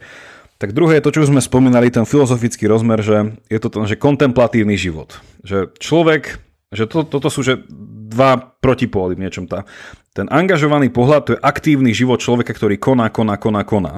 tak 0.58 0.74
druhé 0.74 0.98
je 0.98 1.04
to, 1.06 1.14
čo 1.14 1.22
už 1.22 1.30
sme 1.30 1.38
spomínali, 1.38 1.86
ten 1.86 2.02
filozofický 2.02 2.66
rozmer, 2.66 2.98
že 2.98 3.38
je 3.46 3.58
to 3.62 3.70
ten, 3.70 3.86
že 3.86 3.94
kontemplatívny 3.94 4.74
život. 4.74 5.22
Že 5.46 5.70
človek, 5.78 6.42
že 6.74 6.90
to, 6.90 7.06
toto 7.06 7.30
sú 7.30 7.46
že 7.46 7.62
dva 8.08 8.56
protipóly 8.64 9.12
v 9.14 9.28
niečom. 9.28 9.44
Tá. 9.44 9.68
Ten 10.16 10.26
angažovaný 10.32 10.90
pohľad 10.90 11.22
to 11.22 11.30
je 11.36 11.44
aktívny 11.44 11.94
život 11.94 12.18
človeka, 12.18 12.56
ktorý 12.56 12.80
koná, 12.80 13.12
koná, 13.12 13.36
koná, 13.38 13.62
koná. 13.62 13.94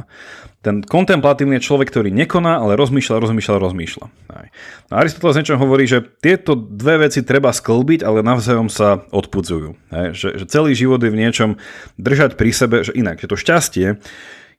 Ten 0.60 0.84
kontemplatívny 0.84 1.56
je 1.56 1.64
človek, 1.64 1.88
ktorý 1.88 2.12
nekoná, 2.12 2.60
ale 2.60 2.76
rozmýšľa, 2.76 3.24
rozmýšľa, 3.24 3.64
rozmýšľa. 3.64 4.06
Aj. 4.28 4.46
No 4.92 5.00
Aristoteles 5.00 5.40
niečo 5.40 5.56
hovorí, 5.56 5.88
že 5.88 6.04
tieto 6.20 6.52
dve 6.52 7.08
veci 7.08 7.24
treba 7.24 7.48
sklbiť, 7.48 8.04
ale 8.04 8.20
navzájom 8.20 8.68
sa 8.68 9.00
odpudzujú. 9.08 9.72
Aj. 9.88 10.12
Že, 10.12 10.36
že 10.36 10.44
celý 10.52 10.76
život 10.76 11.00
je 11.00 11.08
v 11.08 11.16
niečom 11.16 11.50
držať 11.96 12.36
pri 12.36 12.50
sebe, 12.52 12.76
že 12.84 12.92
inak, 12.92 13.24
že 13.24 13.30
to 13.32 13.40
šťastie 13.40 13.96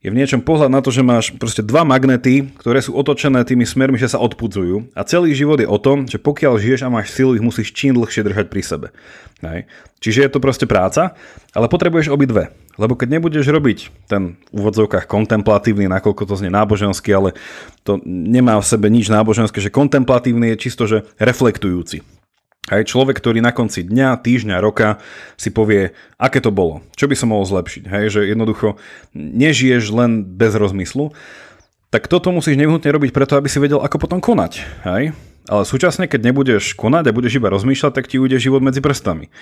je 0.01 0.09
v 0.09 0.17
niečom 0.17 0.41
pohľad 0.41 0.73
na 0.73 0.81
to, 0.81 0.89
že 0.89 1.05
máš 1.05 1.29
proste 1.37 1.61
dva 1.61 1.85
magnety, 1.85 2.49
ktoré 2.57 2.81
sú 2.81 2.97
otočené 2.97 3.45
tými 3.45 3.69
smermi, 3.69 4.01
že 4.01 4.09
sa 4.09 4.17
odpudzujú. 4.17 4.97
A 4.97 5.05
celý 5.05 5.37
život 5.37 5.61
je 5.61 5.69
o 5.69 5.77
tom, 5.77 6.09
že 6.09 6.17
pokiaľ 6.17 6.57
žiješ 6.57 6.81
a 6.81 6.89
máš 6.89 7.13
silu, 7.13 7.37
ich 7.37 7.45
musíš 7.45 7.69
čím 7.69 7.93
dlhšie 7.93 8.25
držať 8.25 8.45
pri 8.49 8.61
sebe. 8.65 8.87
Hej. 9.45 9.69
Čiže 10.01 10.25
je 10.25 10.31
to 10.33 10.41
proste 10.41 10.65
práca, 10.65 11.13
ale 11.53 11.69
potrebuješ 11.69 12.09
obidve. 12.09 12.49
Lebo 12.81 12.97
keď 12.97 13.21
nebudeš 13.21 13.45
robiť 13.53 14.09
ten 14.09 14.41
v 14.49 14.57
úvodzovkách 14.57 15.05
kontemplatívny, 15.05 15.85
nakoľko 15.85 16.25
to 16.25 16.33
znie 16.33 16.49
náboženský, 16.49 17.13
ale 17.13 17.37
to 17.85 18.01
nemá 18.09 18.57
v 18.57 18.65
sebe 18.65 18.89
nič 18.89 19.05
náboženské, 19.05 19.61
že 19.61 19.69
kontemplatívny 19.69 20.57
je 20.57 20.61
čisto, 20.61 20.89
že 20.89 21.05
reflektujúci. 21.21 22.01
Aj 22.69 22.85
človek, 22.85 23.17
ktorý 23.17 23.41
na 23.41 23.49
konci 23.49 23.81
dňa, 23.81 24.21
týždňa, 24.21 24.61
roka 24.61 25.01
si 25.33 25.49
povie, 25.49 25.97
aké 26.21 26.37
to 26.37 26.53
bolo, 26.53 26.85
čo 26.93 27.09
by 27.09 27.17
som 27.17 27.33
mohol 27.33 27.49
zlepšiť. 27.49 27.89
Hej, 27.89 28.05
že 28.13 28.21
jednoducho 28.29 28.77
nežiješ 29.17 29.89
len 29.89 30.21
bez 30.21 30.53
rozmyslu, 30.53 31.09
tak 31.89 32.05
toto 32.05 32.29
musíš 32.29 32.61
nevyhnutne 32.61 32.93
robiť 32.93 33.11
preto, 33.17 33.33
aby 33.33 33.49
si 33.49 33.57
vedel, 33.57 33.81
ako 33.81 33.97
potom 33.97 34.21
konať. 34.21 34.61
Hej? 34.85 35.17
Ale 35.49 35.63
súčasne, 35.65 36.05
keď 36.05 36.29
nebudeš 36.29 36.77
konať 36.77 37.09
a 37.09 37.15
budeš 37.17 37.41
iba 37.41 37.49
rozmýšľať, 37.49 37.91
tak 37.97 38.05
ti 38.05 38.21
ujde 38.21 38.37
život 38.37 38.61
medzi 38.61 38.77
prstami. 38.77 39.33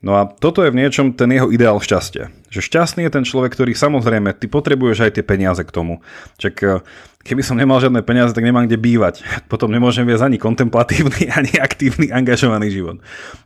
No 0.00 0.16
a 0.16 0.24
toto 0.24 0.64
je 0.64 0.72
v 0.72 0.80
niečom 0.80 1.12
ten 1.12 1.28
jeho 1.28 1.52
ideál 1.52 1.76
šťastia. 1.76 2.32
Že 2.48 2.60
šťastný 2.64 3.00
je 3.04 3.12
ten 3.12 3.24
človek, 3.26 3.52
ktorý 3.52 3.76
samozrejme, 3.76 4.32
ty 4.32 4.48
potrebuješ 4.48 5.10
aj 5.10 5.20
tie 5.20 5.24
peniaze 5.26 5.60
k 5.60 5.74
tomu. 5.74 6.00
Čak 6.40 6.54
eh, 6.64 6.80
keby 7.20 7.44
som 7.44 7.60
nemal 7.60 7.76
žiadne 7.84 8.00
peniaze, 8.00 8.32
tak 8.32 8.44
nemám 8.44 8.64
kde 8.64 8.80
bývať. 8.80 9.20
Potom 9.52 9.68
nemôžem 9.68 10.08
viesť 10.08 10.26
ani 10.26 10.38
kontemplatívny, 10.40 11.28
ani 11.38 11.52
aktívny, 11.60 12.08
angažovaný 12.08 12.72
život. 12.72 12.96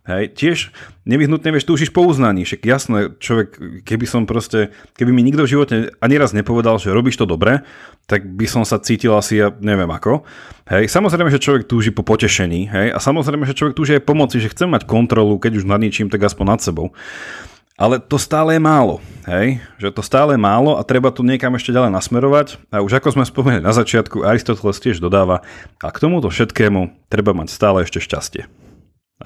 Hej. 0.07 0.35
Tiež 0.39 0.59
nevyhnutne 1.05 1.51
vieš, 1.51 1.67
túžiš 1.67 1.91
po 1.91 2.07
uznaní. 2.07 2.47
Však 2.47 2.63
jasné, 2.65 2.99
človek, 3.19 3.83
keby 3.83 4.07
som 4.07 4.25
proste, 4.25 4.71
keby 4.95 5.11
mi 5.11 5.27
nikto 5.27 5.45
v 5.45 5.53
živote 5.59 5.75
ani 5.99 6.15
raz 6.17 6.31
nepovedal, 6.33 6.79
že 6.79 6.95
robíš 6.95 7.19
to 7.19 7.27
dobre, 7.27 7.67
tak 8.07 8.25
by 8.25 8.47
som 8.47 8.63
sa 8.63 8.79
cítil 8.79 9.17
asi, 9.17 9.43
ja 9.43 9.49
neviem 9.59 9.91
ako. 9.91 10.23
Hej. 10.71 10.89
Samozrejme, 10.93 11.29
že 11.35 11.43
človek 11.43 11.67
túži 11.67 11.91
po 11.91 12.07
potešení. 12.07 12.71
Hej. 12.71 12.87
A 12.95 12.99
samozrejme, 13.03 13.45
že 13.45 13.57
človek 13.59 13.75
túži 13.75 13.99
aj 13.99 14.07
pomoci, 14.07 14.39
že 14.39 14.53
chce 14.53 14.71
mať 14.71 14.87
kontrolu, 14.87 15.37
keď 15.41 15.61
už 15.61 15.69
nad 15.69 15.83
ničím, 15.83 16.09
tak 16.09 16.23
aspoň 16.23 16.47
nad 16.47 16.61
sebou. 16.63 16.95
Ale 17.75 17.99
to 17.99 18.23
stále 18.23 18.55
je 18.55 18.63
málo, 18.63 19.03
hej? 19.27 19.59
Že 19.83 19.99
to 19.99 20.03
stále 20.07 20.39
je 20.39 20.41
málo 20.41 20.79
a 20.79 20.87
treba 20.87 21.11
tu 21.11 21.27
niekam 21.27 21.59
ešte 21.59 21.75
ďalej 21.75 21.91
nasmerovať. 21.91 22.63
A 22.71 22.87
už 22.87 23.03
ako 23.03 23.19
sme 23.19 23.27
spomenuli 23.27 23.67
na 23.67 23.75
začiatku, 23.75 24.23
Aristoteles 24.23 24.79
tiež 24.79 25.03
dodáva, 25.03 25.43
a 25.83 25.89
k 25.91 25.99
tomuto 25.99 26.31
všetkému 26.31 27.11
treba 27.11 27.35
mať 27.35 27.51
stále 27.51 27.83
ešte 27.83 27.99
šťastie. 27.99 28.47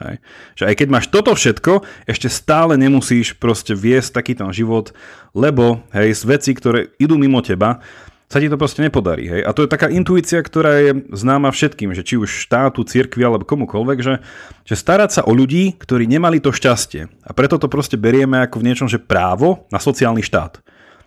Hej. 0.00 0.24
Že 0.56 0.64
aj 0.64 0.74
keď 0.80 0.88
máš 0.88 1.06
toto 1.12 1.36
všetko, 1.36 1.84
ešte 2.08 2.28
stále 2.32 2.80
nemusíš 2.80 3.36
proste 3.36 3.76
viesť 3.76 4.16
taký 4.16 4.32
ten 4.32 4.48
život, 4.48 4.96
lebo 5.36 5.84
hej, 5.92 6.16
z 6.16 6.22
veci, 6.24 6.50
ktoré 6.56 6.92
idú 6.96 7.20
mimo 7.20 7.44
teba, 7.44 7.84
sa 8.28 8.44
ti 8.44 8.52
to 8.52 8.60
proste 8.60 8.84
nepodarí. 8.84 9.24
Hej? 9.24 9.40
A 9.40 9.56
to 9.56 9.64
je 9.64 9.72
taká 9.72 9.88
intuícia, 9.88 10.44
ktorá 10.44 10.84
je 10.84 10.92
známa 11.16 11.48
všetkým, 11.48 11.96
že 11.96 12.04
či 12.04 12.20
už 12.20 12.44
štátu, 12.44 12.84
cirkvi 12.84 13.24
alebo 13.24 13.48
komukoľvek, 13.48 13.98
že, 14.04 14.20
že 14.68 14.74
starať 14.76 15.10
sa 15.20 15.22
o 15.24 15.32
ľudí, 15.32 15.80
ktorí 15.80 16.04
nemali 16.04 16.36
to 16.36 16.52
šťastie. 16.52 17.08
A 17.24 17.30
preto 17.32 17.56
to 17.56 17.72
proste 17.72 17.96
berieme 17.96 18.44
ako 18.44 18.60
v 18.60 18.66
niečom, 18.68 18.86
že 18.86 19.00
právo 19.00 19.64
na 19.72 19.80
sociálny 19.80 20.20
štát. 20.20 20.60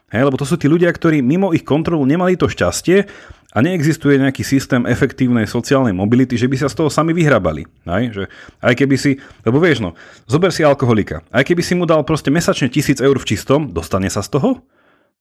Hej? 0.09 0.21
Lebo 0.25 0.35
to 0.41 0.49
sú 0.49 0.57
tí 0.57 0.65
ľudia, 0.65 0.89
ktorí 0.89 1.21
mimo 1.21 1.53
ich 1.53 1.61
kontrolu 1.61 2.01
nemali 2.09 2.33
to 2.33 2.49
šťastie 2.49 3.05
a 3.53 3.57
neexistuje 3.61 4.17
nejaký 4.17 4.41
systém 4.41 4.81
efektívnej 4.89 5.45
sociálnej 5.45 5.93
mobility, 5.93 6.41
že 6.41 6.49
by 6.49 6.57
sa 6.57 6.73
z 6.73 6.77
toho 6.81 6.89
sami 6.89 7.13
vyhrabali. 7.13 7.69
Hej? 7.85 8.03
Že 8.17 8.23
aj 8.65 8.73
keby 8.73 8.95
si, 8.97 9.21
lebo 9.45 9.61
vieš 9.61 9.85
no, 9.85 9.93
zober 10.25 10.49
si 10.49 10.65
alkoholika, 10.65 11.21
aj 11.29 11.45
keby 11.45 11.61
si 11.61 11.77
mu 11.77 11.85
dal 11.85 12.01
proste 12.01 12.33
mesačne 12.33 12.65
tisíc 12.73 12.97
eur 12.97 13.13
v 13.13 13.27
čistom, 13.29 13.69
dostane 13.69 14.09
sa 14.09 14.25
z 14.25 14.41
toho? 14.41 14.65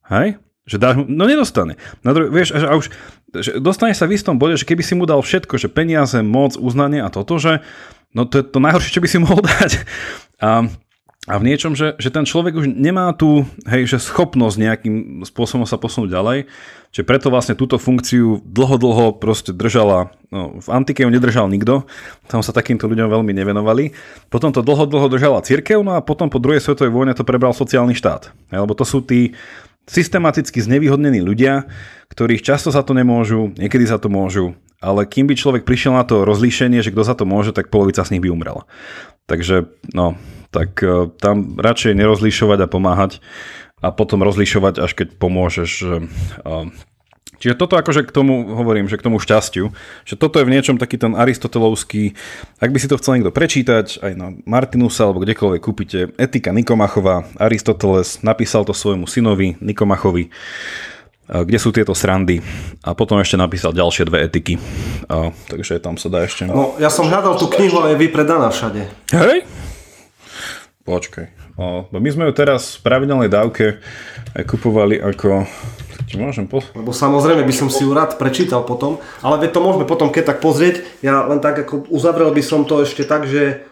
Hej? 0.08 0.40
Že 0.68 0.76
dáš 0.76 0.94
mu, 1.00 1.04
no 1.08 1.24
nedostane. 1.24 1.80
Na 2.04 2.12
dru- 2.12 2.28
vieš, 2.28 2.56
a 2.56 2.76
už 2.76 2.92
že 3.30 3.62
dostane 3.62 3.94
sa 3.94 4.10
v 4.10 4.18
istom 4.18 4.42
bode, 4.42 4.58
že 4.58 4.66
keby 4.66 4.82
si 4.82 4.98
mu 4.98 5.06
dal 5.06 5.22
všetko, 5.22 5.54
že 5.54 5.70
peniaze, 5.70 6.18
moc, 6.18 6.58
uznanie 6.58 6.98
a 6.98 7.14
toto, 7.14 7.38
že 7.38 7.62
no 8.10 8.26
to 8.26 8.42
je 8.42 8.44
to 8.44 8.58
najhoršie, 8.58 8.90
čo 8.90 9.02
by 9.02 9.08
si 9.08 9.18
mohol 9.22 9.38
dať. 9.54 9.70
A 10.42 10.66
a 11.28 11.36
v 11.36 11.52
niečom, 11.52 11.76
že, 11.76 12.00
že 12.00 12.08
ten 12.08 12.24
človek 12.24 12.56
už 12.56 12.66
nemá 12.72 13.12
tú 13.12 13.44
hej, 13.68 13.84
že 13.84 14.00
schopnosť 14.00 14.56
nejakým 14.56 14.96
spôsobom 15.28 15.68
sa 15.68 15.76
posunúť 15.76 16.16
ďalej, 16.16 16.38
že 16.96 17.04
preto 17.04 17.28
vlastne 17.28 17.52
túto 17.52 17.76
funkciu 17.76 18.40
dlho, 18.40 18.80
dlho 18.80 19.06
proste 19.20 19.52
držala, 19.52 20.16
no, 20.32 20.56
v 20.58 20.68
antike 20.72 21.04
ju 21.04 21.12
nedržal 21.12 21.52
nikto, 21.52 21.84
tam 22.24 22.40
sa 22.40 22.56
takýmto 22.56 22.88
ľuďom 22.88 23.12
veľmi 23.12 23.36
nevenovali, 23.36 23.92
potom 24.32 24.48
to 24.48 24.64
dlho, 24.64 24.88
dlho 24.88 25.12
držala 25.12 25.44
církev, 25.44 25.84
no 25.84 25.94
a 25.94 26.00
potom 26.00 26.32
po 26.32 26.40
druhej 26.40 26.64
svetovej 26.64 26.88
vojne 26.88 27.12
to 27.12 27.22
prebral 27.22 27.52
sociálny 27.52 27.92
štát, 27.92 28.32
hej, 28.56 28.58
lebo 28.64 28.72
to 28.72 28.88
sú 28.88 29.04
tí 29.04 29.36
systematicky 29.88 30.60
znevýhodnení 30.60 31.22
ľudia, 31.22 31.68
ktorých 32.10 32.44
často 32.44 32.74
za 32.74 32.82
to 32.82 32.92
nemôžu, 32.92 33.54
niekedy 33.56 33.86
za 33.86 33.96
to 33.96 34.10
môžu, 34.12 34.58
ale 34.80 35.04
kým 35.04 35.28
by 35.28 35.36
človek 35.36 35.62
prišiel 35.68 35.94
na 35.94 36.04
to 36.08 36.24
rozlíšenie, 36.24 36.80
že 36.80 36.92
kto 36.92 37.02
za 37.04 37.14
to 37.14 37.28
môže, 37.28 37.52
tak 37.52 37.68
polovica 37.68 38.00
z 38.00 38.16
nich 38.16 38.22
by 38.24 38.32
umrela. 38.32 38.64
Takže, 39.28 39.70
no, 39.92 40.16
tak 40.50 40.80
uh, 40.82 41.12
tam 41.20 41.60
radšej 41.60 41.94
nerozlišovať 41.94 42.58
a 42.64 42.70
pomáhať 42.70 43.12
a 43.80 43.92
potom 43.94 44.20
rozlišovať, 44.20 44.74
až 44.82 44.92
keď 44.92 45.08
pomôžeš. 45.16 45.70
Čiže 47.40 47.56
toto 47.56 47.80
akože 47.80 48.04
k 48.04 48.12
tomu, 48.12 48.52
hovorím, 48.52 48.84
že 48.84 49.00
k 49.00 49.04
tomu 49.08 49.16
šťastiu, 49.16 49.72
že 50.04 50.14
toto 50.14 50.36
je 50.36 50.44
v 50.44 50.52
niečom 50.52 50.76
taký 50.76 51.00
ten 51.00 51.16
aristotelovský, 51.16 52.12
ak 52.60 52.68
by 52.68 52.78
si 52.78 52.86
to 52.86 53.00
chcel 53.00 53.16
niekto 53.16 53.32
prečítať, 53.32 54.04
aj 54.04 54.12
na 54.12 54.36
Martinusa 54.44 55.08
alebo 55.08 55.24
kdekoľvek 55.24 55.60
kúpite, 55.64 56.12
Etika 56.20 56.52
Nikomachova, 56.52 57.24
Aristoteles 57.40 58.20
napísal 58.20 58.68
to 58.68 58.76
svojmu 58.76 59.08
synovi 59.08 59.56
Nikomachovi, 59.64 60.28
kde 61.30 61.58
sú 61.62 61.70
tieto 61.72 61.96
srandy 61.96 62.42
a 62.82 62.92
potom 62.92 63.16
ešte 63.22 63.38
napísal 63.38 63.70
ďalšie 63.72 64.04
dve 64.04 64.26
etiky. 64.26 64.58
A, 65.06 65.30
takže 65.48 65.78
tam 65.80 65.94
sa 65.94 66.10
dá 66.10 66.26
ešte... 66.26 66.44
No, 66.44 66.76
ja 66.76 66.90
som 66.90 67.06
hľadal 67.08 67.38
tú 67.38 67.46
knihu, 67.56 67.80
ale 67.80 67.94
je 67.94 68.02
vypredaná 68.04 68.50
všade. 68.50 68.90
Hej? 69.14 69.46
Počkaj. 70.82 71.54
O, 71.54 71.86
my 71.92 72.10
sme 72.10 72.26
ju 72.26 72.32
teraz 72.34 72.80
v 72.80 72.88
pravidelnej 72.88 73.30
dávke 73.30 73.78
aj 74.34 74.42
kupovali 74.42 74.98
ako 74.98 75.46
ti 76.10 76.18
môžem 76.18 76.50
po... 76.50 76.58
Lebo 76.74 76.90
samozrejme 76.90 77.46
by 77.46 77.54
som 77.54 77.70
si 77.70 77.86
ju 77.86 77.94
rád 77.94 78.18
prečítal 78.18 78.66
potom, 78.66 78.98
ale 79.22 79.46
to 79.46 79.62
môžeme 79.62 79.86
potom 79.86 80.10
keď 80.10 80.34
tak 80.34 80.38
pozrieť. 80.42 80.82
Ja 81.06 81.22
len 81.30 81.38
tak 81.38 81.62
ako 81.62 81.86
uzavrel 81.86 82.34
by 82.34 82.42
som 82.42 82.66
to 82.66 82.82
ešte 82.82 83.06
tak, 83.06 83.30
že 83.30 83.62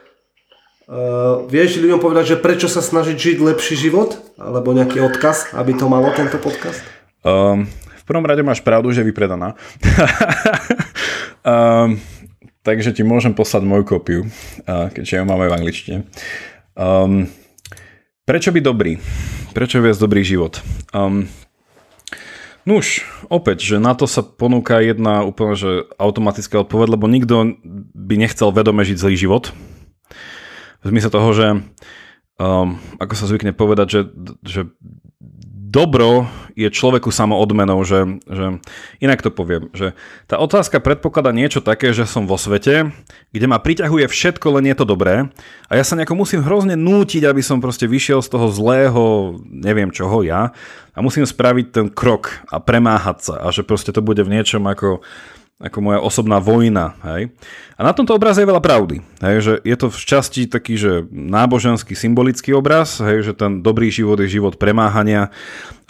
uh, 0.87 1.43
vieš 1.51 1.83
ľuďom 1.83 1.99
povedať, 1.99 2.39
že 2.39 2.41
prečo 2.41 2.71
sa 2.71 2.79
snažiť 2.79 3.19
žiť 3.19 3.37
lepší 3.43 3.75
život? 3.75 4.23
Alebo 4.39 4.71
nejaký 4.71 5.03
odkaz, 5.03 5.51
aby 5.59 5.75
to 5.75 5.91
malo 5.91 6.15
tento 6.15 6.39
podcast? 6.39 6.79
Um, 7.27 7.67
v 7.99 8.05
prvom 8.07 8.23
rade 8.23 8.47
máš 8.47 8.63
pravdu, 8.63 8.95
že 8.95 9.03
je 9.03 9.11
vypredaná. 9.11 9.59
um, 11.43 11.99
takže 12.69 12.95
ti 12.95 13.03
môžem 13.03 13.35
poslať 13.35 13.67
moju 13.67 13.83
kópiu, 13.83 14.21
uh, 14.23 14.87
keďže 14.95 15.19
ju 15.19 15.27
máme 15.27 15.51
v 15.51 15.57
angličtine. 15.59 15.99
Um, 16.79 17.27
prečo 18.23 18.55
by 18.55 18.63
dobrý? 18.63 19.03
Prečo 19.51 19.83
viesť 19.83 20.07
dobrý 20.07 20.23
život? 20.23 20.63
Um, 20.95 21.27
Nuž, 22.69 23.01
opäť, 23.33 23.65
že 23.65 23.77
na 23.81 23.97
to 23.97 24.05
sa 24.05 24.21
ponúka 24.21 24.85
jedna 24.85 25.25
úplne 25.25 25.57
že 25.57 25.89
automatická 25.97 26.61
odpoveď, 26.61 27.01
lebo 27.01 27.09
nikto 27.09 27.57
by 27.97 28.15
nechcel 28.21 28.53
vedome 28.53 28.85
žiť 28.85 29.01
zlý 29.01 29.17
život. 29.17 29.57
V 30.85 30.93
zmysle 30.93 31.09
toho, 31.09 31.33
že 31.33 31.47
um, 32.37 32.77
ako 33.01 33.15
sa 33.17 33.25
zvykne 33.25 33.57
povedať, 33.57 33.87
že, 33.89 34.01
že 34.45 34.61
dobro 35.69 36.25
je 36.57 36.67
človeku 36.73 37.13
samo 37.13 37.37
odmenou, 37.39 37.85
že, 37.85 38.19
že 38.27 38.59
inak 38.99 39.21
to 39.21 39.31
poviem, 39.31 39.69
že 39.77 39.93
tá 40.27 40.41
otázka 40.41 40.81
predpokladá 40.81 41.31
niečo 41.31 41.61
také, 41.61 41.93
že 41.93 42.09
som 42.09 42.25
vo 42.25 42.41
svete, 42.41 42.91
kde 43.31 43.47
ma 43.47 43.61
priťahuje 43.61 44.09
všetko, 44.09 44.59
len 44.59 44.73
je 44.73 44.77
to 44.81 44.89
dobré 44.89 45.29
a 45.69 45.73
ja 45.77 45.85
sa 45.85 45.95
nejako 45.95 46.17
musím 46.19 46.41
hrozne 46.43 46.75
nútiť, 46.75 47.29
aby 47.29 47.45
som 47.45 47.61
proste 47.61 47.85
vyšiel 47.85 48.25
z 48.25 48.33
toho 48.33 48.49
zlého, 48.49 49.37
neviem 49.47 49.93
čoho 49.93 50.25
ja 50.25 50.57
a 50.97 50.99
musím 50.99 51.29
spraviť 51.29 51.67
ten 51.71 51.87
krok 51.93 52.43
a 52.49 52.59
premáhať 52.59 53.19
sa 53.31 53.35
a 53.45 53.47
že 53.53 53.63
proste 53.63 53.93
to 53.93 54.01
bude 54.01 54.25
v 54.25 54.33
niečom 54.33 54.65
ako 54.67 55.05
ako 55.59 55.79
moja 55.83 55.99
osobná 55.99 56.39
vojna. 56.39 56.95
Hej? 57.03 57.35
A 57.75 57.83
na 57.83 57.91
tomto 57.91 58.15
obraze 58.15 58.39
je 58.39 58.47
veľa 58.47 58.63
pravdy. 58.63 59.03
Hej? 59.19 59.37
Že 59.43 59.53
je 59.67 59.77
to 59.77 59.87
v 59.91 59.99
časti 60.07 60.43
taký, 60.47 60.79
že 60.79 61.03
náboženský, 61.11 61.99
symbolický 61.99 62.55
obraz, 62.55 63.03
hej? 63.03 63.27
že 63.27 63.35
ten 63.35 63.59
dobrý 63.59 63.91
život 63.91 64.23
je 64.23 64.31
život 64.31 64.55
premáhania 64.55 65.35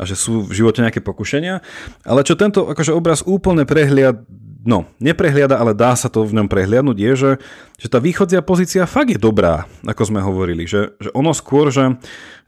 a 0.01 0.03
že 0.09 0.17
sú 0.17 0.49
v 0.49 0.57
živote 0.57 0.81
nejaké 0.81 1.05
pokušenia. 1.05 1.61
Ale 2.09 2.25
čo 2.25 2.33
tento 2.33 2.65
akože 2.65 2.97
obraz 2.97 3.21
úplne 3.29 3.69
prehliad, 3.69 4.25
no, 4.65 4.91
neprehliada, 4.99 5.59
ale 5.59 5.75
dá 5.75 5.95
sa 5.95 6.11
to 6.11 6.27
v 6.27 6.35
ňom 6.35 6.51
prehliadnúť, 6.51 6.99
je, 6.99 7.13
že, 7.15 7.31
že 7.79 7.87
tá 7.87 8.03
východzia 8.03 8.43
pozícia 8.43 8.91
fakt 8.91 9.15
je 9.15 9.21
dobrá, 9.21 9.71
ako 9.87 10.03
sme 10.03 10.21
hovorili. 10.23 10.67
Že, 10.67 10.99
že 10.99 11.11
ono 11.15 11.31
skôr, 11.31 11.71
že, 11.71 11.95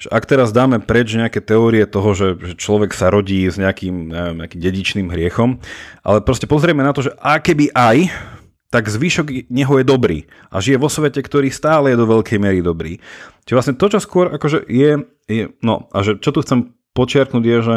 že 0.00 0.11
ak 0.11 0.26
teraz 0.26 0.50
dáme 0.50 0.82
preč 0.82 1.14
nejaké 1.14 1.38
teórie 1.38 1.86
toho, 1.86 2.11
že, 2.14 2.34
že 2.40 2.54
človek 2.58 2.90
sa 2.90 3.14
rodí 3.14 3.46
s 3.46 3.61
nejakým, 3.61 4.11
neviem, 4.11 4.36
nejakým 4.42 4.61
dedičným 4.61 5.08
hriechom, 5.14 5.62
ale 6.02 6.18
proste 6.26 6.50
pozrieme 6.50 6.82
na 6.82 6.90
to, 6.90 7.06
že 7.06 7.14
a 7.22 7.38
keby 7.38 7.70
aj, 7.70 8.11
tak 8.70 8.86
zvyšok 8.86 9.50
neho 9.50 9.82
je 9.82 9.84
dobrý 9.84 10.18
a 10.46 10.62
žije 10.62 10.78
vo 10.78 10.86
svete, 10.86 11.18
ktorý 11.18 11.50
stále 11.50 11.90
je 11.90 11.98
do 11.98 12.06
veľkej 12.06 12.38
miery 12.38 12.62
dobrý. 12.62 13.02
Čiže 13.42 13.56
vlastne 13.58 13.74
to, 13.74 13.86
čo 13.90 13.98
skôr 13.98 14.30
akože 14.30 14.62
je, 14.70 15.11
je 15.26 15.44
no 15.58 15.90
a 15.90 16.06
že 16.06 16.22
čo 16.22 16.30
tu 16.30 16.38
chcem 16.38 16.70
počiarknúť 16.94 17.44
je, 17.44 17.58
že 17.66 17.76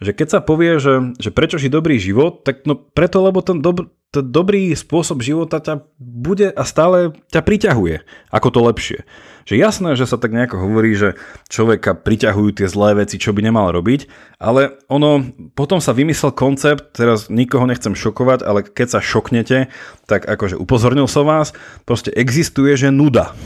že 0.00 0.16
keď 0.16 0.28
sa 0.32 0.40
povie, 0.40 0.80
že, 0.80 1.12
že 1.20 1.28
prečo 1.28 1.60
žiť 1.60 1.68
dobrý 1.68 2.00
život, 2.00 2.40
tak 2.40 2.64
no 2.64 2.72
preto, 2.72 3.20
lebo 3.20 3.44
ten, 3.44 3.60
dob, 3.60 3.92
ten 4.08 4.24
dobrý 4.24 4.72
spôsob 4.72 5.20
života 5.20 5.60
ťa 5.60 5.84
bude 6.00 6.48
a 6.48 6.62
stále 6.64 7.12
ťa 7.28 7.44
priťahuje 7.44 7.96
ako 8.32 8.48
to 8.48 8.60
lepšie. 8.64 8.98
Že 9.44 9.54
jasné, 9.60 9.90
že 10.00 10.08
sa 10.08 10.16
tak 10.16 10.32
nejako 10.32 10.56
hovorí, 10.56 10.96
že 10.96 11.20
človeka 11.52 11.92
priťahujú 11.92 12.50
tie 12.56 12.66
zlé 12.72 13.04
veci, 13.04 13.20
čo 13.20 13.36
by 13.36 13.44
nemal 13.44 13.68
robiť, 13.76 14.08
ale 14.40 14.80
ono, 14.88 15.20
potom 15.52 15.84
sa 15.84 15.92
vymyslel 15.92 16.32
koncept, 16.32 16.96
teraz 16.96 17.28
nikoho 17.28 17.68
nechcem 17.68 17.92
šokovať, 17.92 18.40
ale 18.40 18.64
keď 18.64 18.96
sa 18.96 19.00
šoknete, 19.04 19.68
tak 20.08 20.24
akože 20.24 20.56
upozornil 20.56 21.12
som 21.12 21.28
vás, 21.28 21.52
proste 21.84 22.08
existuje, 22.16 22.72
že 22.72 22.88
nuda. 22.88 23.36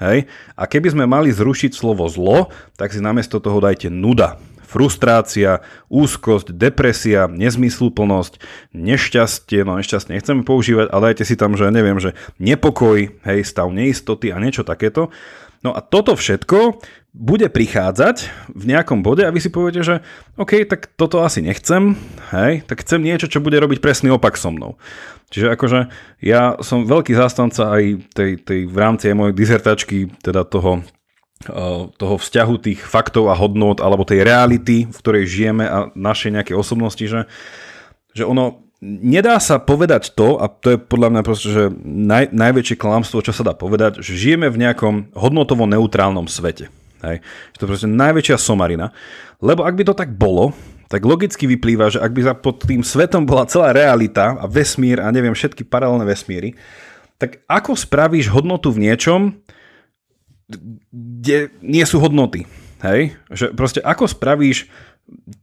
Hej? 0.00 0.32
A 0.56 0.64
keby 0.64 0.96
sme 0.96 1.04
mali 1.04 1.28
zrušiť 1.28 1.76
slovo 1.76 2.08
zlo, 2.08 2.48
tak 2.80 2.96
si 2.96 3.04
namiesto 3.04 3.36
toho 3.36 3.60
dajte 3.60 3.92
nuda 3.92 4.40
frustrácia, 4.70 5.66
úzkosť, 5.90 6.54
depresia, 6.54 7.26
nezmysluplnosť, 7.26 8.38
nešťastie, 8.70 9.66
no 9.66 9.74
nešťastie 9.74 10.14
nechceme 10.14 10.46
používať, 10.46 10.94
ale 10.94 11.10
dajte 11.10 11.26
si 11.26 11.34
tam, 11.34 11.58
že 11.58 11.74
neviem, 11.74 11.98
že 11.98 12.14
nepokoj, 12.38 13.10
hej, 13.26 13.40
stav 13.42 13.66
neistoty 13.74 14.30
a 14.30 14.38
niečo 14.38 14.62
takéto. 14.62 15.10
No 15.60 15.76
a 15.76 15.82
toto 15.84 16.16
všetko 16.16 16.80
bude 17.10 17.50
prichádzať 17.50 18.16
v 18.54 18.64
nejakom 18.70 19.02
bode 19.02 19.26
a 19.26 19.34
vy 19.34 19.42
si 19.42 19.50
poviete, 19.50 19.82
že 19.82 19.94
OK, 20.38 20.62
tak 20.64 20.94
toto 20.94 21.26
asi 21.26 21.42
nechcem, 21.42 21.98
hej, 22.30 22.62
tak 22.64 22.86
chcem 22.86 23.02
niečo, 23.02 23.26
čo 23.26 23.42
bude 23.42 23.58
robiť 23.58 23.82
presný 23.82 24.14
opak 24.14 24.38
so 24.38 24.54
mnou. 24.54 24.78
Čiže 25.34 25.58
akože 25.58 25.80
ja 26.22 26.54
som 26.62 26.86
veľký 26.86 27.12
zástanca 27.18 27.74
aj 27.74 27.82
tej, 28.14 28.30
tej 28.40 28.60
v 28.70 28.76
rámci 28.78 29.10
aj 29.10 29.18
mojej 29.18 29.34
dizertačky, 29.34 29.98
teda 30.22 30.46
toho 30.46 30.86
toho 31.96 32.20
vzťahu 32.20 32.54
tých 32.60 32.80
faktov 32.84 33.32
a 33.32 33.38
hodnot 33.38 33.80
alebo 33.80 34.04
tej 34.04 34.28
reality, 34.28 34.84
v 34.84 34.96
ktorej 35.00 35.24
žijeme 35.24 35.64
a 35.64 35.88
našej 35.96 36.36
nejakej 36.36 36.56
osobnosti, 36.56 37.00
že, 37.00 37.24
že 38.12 38.28
ono 38.28 38.60
nedá 38.84 39.40
sa 39.40 39.56
povedať 39.56 40.12
to, 40.12 40.36
a 40.36 40.52
to 40.52 40.76
je 40.76 40.78
podľa 40.80 41.08
mňa 41.16 41.22
proste, 41.24 41.48
že 41.48 41.64
naj, 41.84 42.32
najväčšie 42.36 42.76
klamstvo, 42.76 43.24
čo 43.24 43.32
sa 43.32 43.40
dá 43.40 43.56
povedať, 43.56 44.04
že 44.04 44.20
žijeme 44.20 44.52
v 44.52 44.60
nejakom 44.68 45.16
hodnotovo 45.16 45.64
neutrálnom 45.64 46.28
svete. 46.28 46.68
Hej. 47.00 47.24
To 47.56 47.64
je 47.64 47.70
proste 47.72 47.88
najväčšia 47.88 48.36
somarina. 48.36 48.92
Lebo 49.40 49.64
ak 49.64 49.76
by 49.76 49.84
to 49.88 49.94
tak 49.96 50.12
bolo, 50.12 50.52
tak 50.92 51.00
logicky 51.08 51.48
vyplýva, 51.48 51.88
že 51.88 52.04
ak 52.04 52.12
by 52.12 52.20
za 52.20 52.34
pod 52.36 52.60
tým 52.60 52.84
svetom 52.84 53.24
bola 53.24 53.48
celá 53.48 53.72
realita 53.72 54.36
a 54.36 54.44
vesmír 54.44 55.00
a 55.00 55.08
neviem 55.08 55.32
všetky 55.32 55.64
paralelné 55.64 56.04
vesmíry, 56.04 56.52
tak 57.16 57.40
ako 57.48 57.76
spravíš 57.76 58.32
hodnotu 58.32 58.72
v 58.72 58.88
niečom, 58.88 59.40
kde 60.90 61.54
nie 61.62 61.84
sú 61.86 62.02
hodnoty. 62.02 62.46
Hej? 62.80 63.14
Že 63.30 63.46
proste 63.54 63.80
ako 63.84 64.08
spravíš 64.08 64.66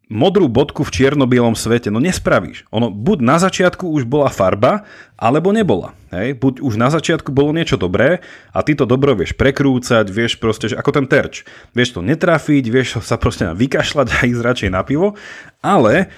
modrú 0.08 0.48
bodku 0.48 0.88
v 0.88 0.94
čierno-bielom 0.96 1.54
svete? 1.54 1.92
No 1.92 2.00
nespravíš. 2.00 2.64
Ono 2.72 2.88
buď 2.88 3.18
na 3.20 3.38
začiatku 3.38 3.84
už 3.84 4.08
bola 4.08 4.32
farba, 4.32 4.88
alebo 5.20 5.52
nebola. 5.52 5.92
Hej? 6.10 6.40
Buď 6.40 6.64
už 6.64 6.80
na 6.80 6.88
začiatku 6.88 7.36
bolo 7.36 7.52
niečo 7.52 7.76
dobré 7.76 8.24
a 8.56 8.60
ty 8.64 8.74
to 8.74 8.88
dobro 8.88 9.14
vieš 9.14 9.36
prekrúcať, 9.36 10.08
vieš 10.08 10.40
proste, 10.40 10.72
že 10.72 10.80
ako 10.80 11.04
ten 11.04 11.06
terč. 11.06 11.44
Vieš 11.76 12.00
to 12.00 12.02
netrafiť, 12.02 12.64
vieš 12.72 13.04
sa 13.04 13.20
proste 13.20 13.52
vykašľať 13.52 14.08
a 14.08 14.18
ísť 14.26 14.42
radšej 14.42 14.70
na 14.72 14.82
pivo, 14.88 15.20
ale 15.60 16.10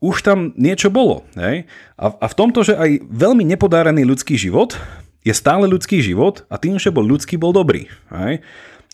už 0.00 0.24
tam 0.24 0.56
niečo 0.56 0.88
bolo. 0.88 1.28
Hej? 1.36 1.68
A, 2.00 2.04
a 2.12 2.26
v 2.28 2.36
tomto, 2.36 2.64
že 2.64 2.76
aj 2.76 3.04
veľmi 3.08 3.44
nepodárený 3.44 4.08
ľudský 4.08 4.36
život 4.36 4.76
je 5.20 5.34
stále 5.36 5.68
ľudský 5.68 6.00
život 6.00 6.48
a 6.48 6.56
tým, 6.56 6.80
že 6.80 6.92
bol 6.92 7.04
ľudský, 7.04 7.36
bol 7.36 7.52
dobrý. 7.52 7.88
Hej? 8.08 8.40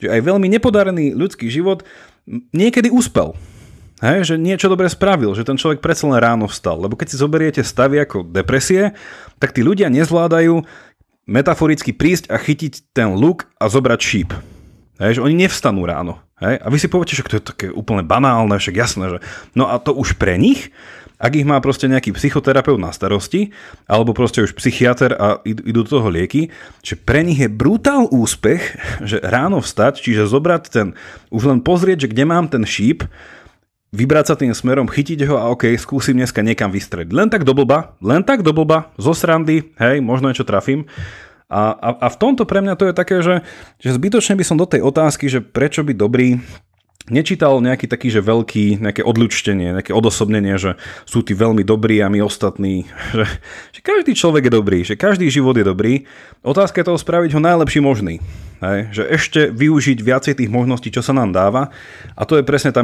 Že 0.03 0.09
aj 0.13 0.21
veľmi 0.27 0.49
nepodarený 0.51 1.15
ľudský 1.15 1.47
život 1.49 1.87
niekedy 2.51 2.91
uspel. 2.91 3.39
Hej, 3.97 4.29
že 4.29 4.35
niečo 4.37 4.69
dobre 4.69 4.93
spravil, 4.93 5.33
že 5.33 5.47
ten 5.47 5.57
človek 5.57 5.81
predsa 5.81 6.05
len 6.05 6.21
ráno 6.21 6.45
vstal. 6.53 6.77
Lebo 6.77 7.01
keď 7.01 7.17
si 7.17 7.17
zoberiete 7.17 7.65
stavy 7.65 7.97
ako 8.05 8.29
depresie, 8.29 8.93
tak 9.41 9.57
tí 9.57 9.65
ľudia 9.65 9.89
nezvládajú 9.89 10.61
metaforicky 11.25 11.97
prísť 11.97 12.29
a 12.29 12.37
chytiť 12.37 12.93
ten 12.93 13.17
luk 13.17 13.49
a 13.57 13.73
zobrať 13.73 14.01
šíp. 14.05 14.31
Hej, 15.01 15.21
že 15.21 15.25
oni 15.25 15.49
nevstanú 15.49 15.89
ráno. 15.89 16.21
Hej? 16.45 16.61
A 16.61 16.67
vy 16.69 16.77
si 16.77 16.93
poviete, 16.93 17.17
že 17.17 17.25
to 17.25 17.41
je 17.41 17.49
také 17.49 17.67
úplne 17.73 18.05
banálne, 18.05 18.61
však 18.61 18.77
jasné, 18.77 19.05
že... 19.17 19.19
No 19.57 19.73
a 19.73 19.81
to 19.81 19.97
už 19.97 20.21
pre 20.21 20.37
nich, 20.37 20.77
ak 21.17 21.33
ich 21.33 21.49
má 21.49 21.57
proste 21.65 21.89
nejaký 21.89 22.13
psychoterapeut 22.13 22.77
na 22.77 22.93
starosti, 22.93 23.57
alebo 23.89 24.13
proste 24.13 24.45
už 24.45 24.53
psychiatr 24.53 25.17
a 25.17 25.41
idú 25.49 25.85
do 25.85 25.91
toho 26.01 26.09
lieky, 26.13 26.53
že 26.85 26.97
pre 26.97 27.25
nich 27.25 27.41
je 27.41 27.49
brutál 27.49 28.09
úspech, 28.13 28.63
že 29.09 29.21
ráno 29.25 29.65
vstať, 29.65 30.05
čiže 30.05 30.29
zobrať 30.29 30.63
ten, 30.69 30.87
už 31.33 31.49
len 31.49 31.61
pozrieť, 31.65 32.07
že 32.07 32.11
kde 32.13 32.25
mám 32.29 32.47
ten 32.53 32.63
šíp, 32.69 33.09
vybrať 33.97 34.25
sa 34.29 34.35
tým 34.37 34.53
smerom, 34.53 34.91
chytiť 34.91 35.25
ho 35.25 35.41
a 35.41 35.49
ok, 35.57 35.73
skúsim 35.81 36.21
dneska 36.21 36.45
niekam 36.45 36.69
vystrediť. 36.69 37.17
Len 37.17 37.33
tak 37.33 37.49
do 37.49 37.57
blba, 37.57 37.97
len 38.05 38.21
tak 38.21 38.45
do 38.45 38.53
blba, 38.53 38.93
zo 39.01 39.17
srandy, 39.17 39.73
hej, 39.81 40.05
možno 40.05 40.29
niečo 40.29 40.45
trafím. 40.45 40.85
A, 41.47 41.71
a, 41.73 41.89
a 42.03 42.07
v 42.11 42.17
tomto 42.19 42.43
pre 42.43 42.59
mňa 42.59 42.75
to 42.75 42.91
je 42.91 42.95
také, 42.95 43.23
že, 43.23 43.47
že 43.79 43.95
zbytočne 43.95 44.35
by 44.35 44.45
som 44.45 44.59
do 44.59 44.67
tej 44.67 44.83
otázky, 44.83 45.31
že 45.31 45.39
prečo 45.39 45.87
by 45.87 45.95
dobrý 45.95 46.43
nečítal 47.11 47.59
nejaký 47.63 47.87
taký, 47.87 48.11
že 48.11 48.25
veľký, 48.25 48.83
nejaké 48.83 49.03
odľučtenie, 49.07 49.75
nejaké 49.75 49.95
odosobnenie, 49.95 50.59
že 50.59 50.75
sú 51.07 51.23
tí 51.23 51.33
veľmi 51.33 51.63
dobrí 51.63 52.03
a 52.03 52.11
my 52.11 52.23
ostatní, 52.23 52.87
že, 53.17 53.27
že 53.73 53.81
každý 53.83 54.13
človek 54.15 54.51
je 54.51 54.53
dobrý, 54.53 54.79
že 54.83 54.95
každý 54.99 55.31
život 55.31 55.55
je 55.55 55.67
dobrý. 55.67 56.05
Otázka 56.43 56.83
je 56.83 56.89
toho 56.91 56.99
spraviť 56.99 57.31
ho 57.39 57.41
najlepší 57.43 57.81
možný. 57.83 58.23
Hej? 58.63 58.79
Že 58.93 59.03
ešte 59.13 59.41
využiť 59.53 59.99
viacej 60.01 60.35
tých 60.41 60.51
možností, 60.51 60.89
čo 60.89 61.05
sa 61.05 61.13
nám 61.13 61.35
dáva. 61.35 61.69
A 62.17 62.23
to 62.25 62.41
je 62.41 62.47
presne 62.47 62.73
tá 62.73 62.81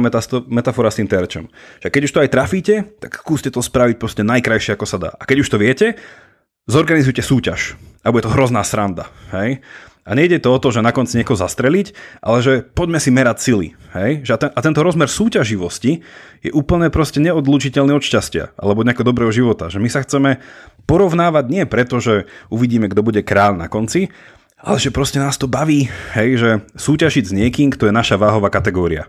metafora 0.47 0.93
s 0.93 0.99
tým 1.01 1.09
terčom. 1.09 1.49
Že 1.81 1.89
keď 1.89 2.01
už 2.05 2.13
to 2.13 2.21
aj 2.23 2.33
trafíte, 2.33 2.75
tak 3.01 3.17
skúste 3.19 3.49
to 3.49 3.59
spraviť 3.59 3.95
proste 3.97 4.21
najkrajšie, 4.21 4.77
ako 4.77 4.85
sa 4.85 4.97
dá. 5.01 5.11
A 5.17 5.23
keď 5.25 5.43
už 5.43 5.49
to 5.49 5.57
viete, 5.57 5.97
zorganizujte 6.69 7.25
súťaž 7.25 7.75
a 8.03 8.11
bude 8.11 8.23
to 8.23 8.31
hrozná 8.31 8.61
sranda. 8.63 9.09
Hej? 9.33 9.63
A 10.03 10.19
nejde 10.19 10.43
to 10.43 10.51
o 10.51 10.59
to, 10.59 10.67
že 10.67 10.83
na 10.83 10.91
konci 10.91 11.15
niekoho 11.15 11.39
zastreliť, 11.39 12.19
ale 12.19 12.43
že 12.43 12.53
poďme 12.59 12.99
si 12.99 13.07
merať 13.07 13.37
sily. 13.39 13.67
Hej? 13.95 14.27
Že 14.27 14.31
a, 14.35 14.37
ten, 14.39 14.49
a 14.51 14.59
tento 14.59 14.81
rozmer 14.83 15.07
súťaživosti 15.07 16.03
je 16.43 16.51
úplne 16.51 16.91
proste 16.91 17.23
neodlučiteľný 17.23 17.95
od 17.95 18.03
šťastia 18.03 18.59
alebo 18.59 18.83
nejakého 18.83 19.07
dobrého 19.07 19.31
života. 19.31 19.71
Že 19.71 19.79
my 19.79 19.89
sa 19.89 20.03
chceme 20.03 20.43
porovnávať 20.83 21.45
nie 21.47 21.63
preto, 21.63 22.03
že 22.03 22.27
uvidíme, 22.51 22.91
kto 22.91 22.99
bude 22.99 23.23
král 23.23 23.55
na 23.55 23.71
konci, 23.71 24.11
ale 24.59 24.79
že 24.79 24.91
proste 24.91 25.23
nás 25.23 25.39
to 25.39 25.47
baví, 25.47 25.87
hej, 26.15 26.29
že 26.39 26.49
súťažiť 26.75 27.23
s 27.27 27.35
niekým, 27.35 27.71
kto 27.71 27.87
je 27.87 27.95
naša 27.95 28.19
váhová 28.19 28.51
kategória. 28.51 29.07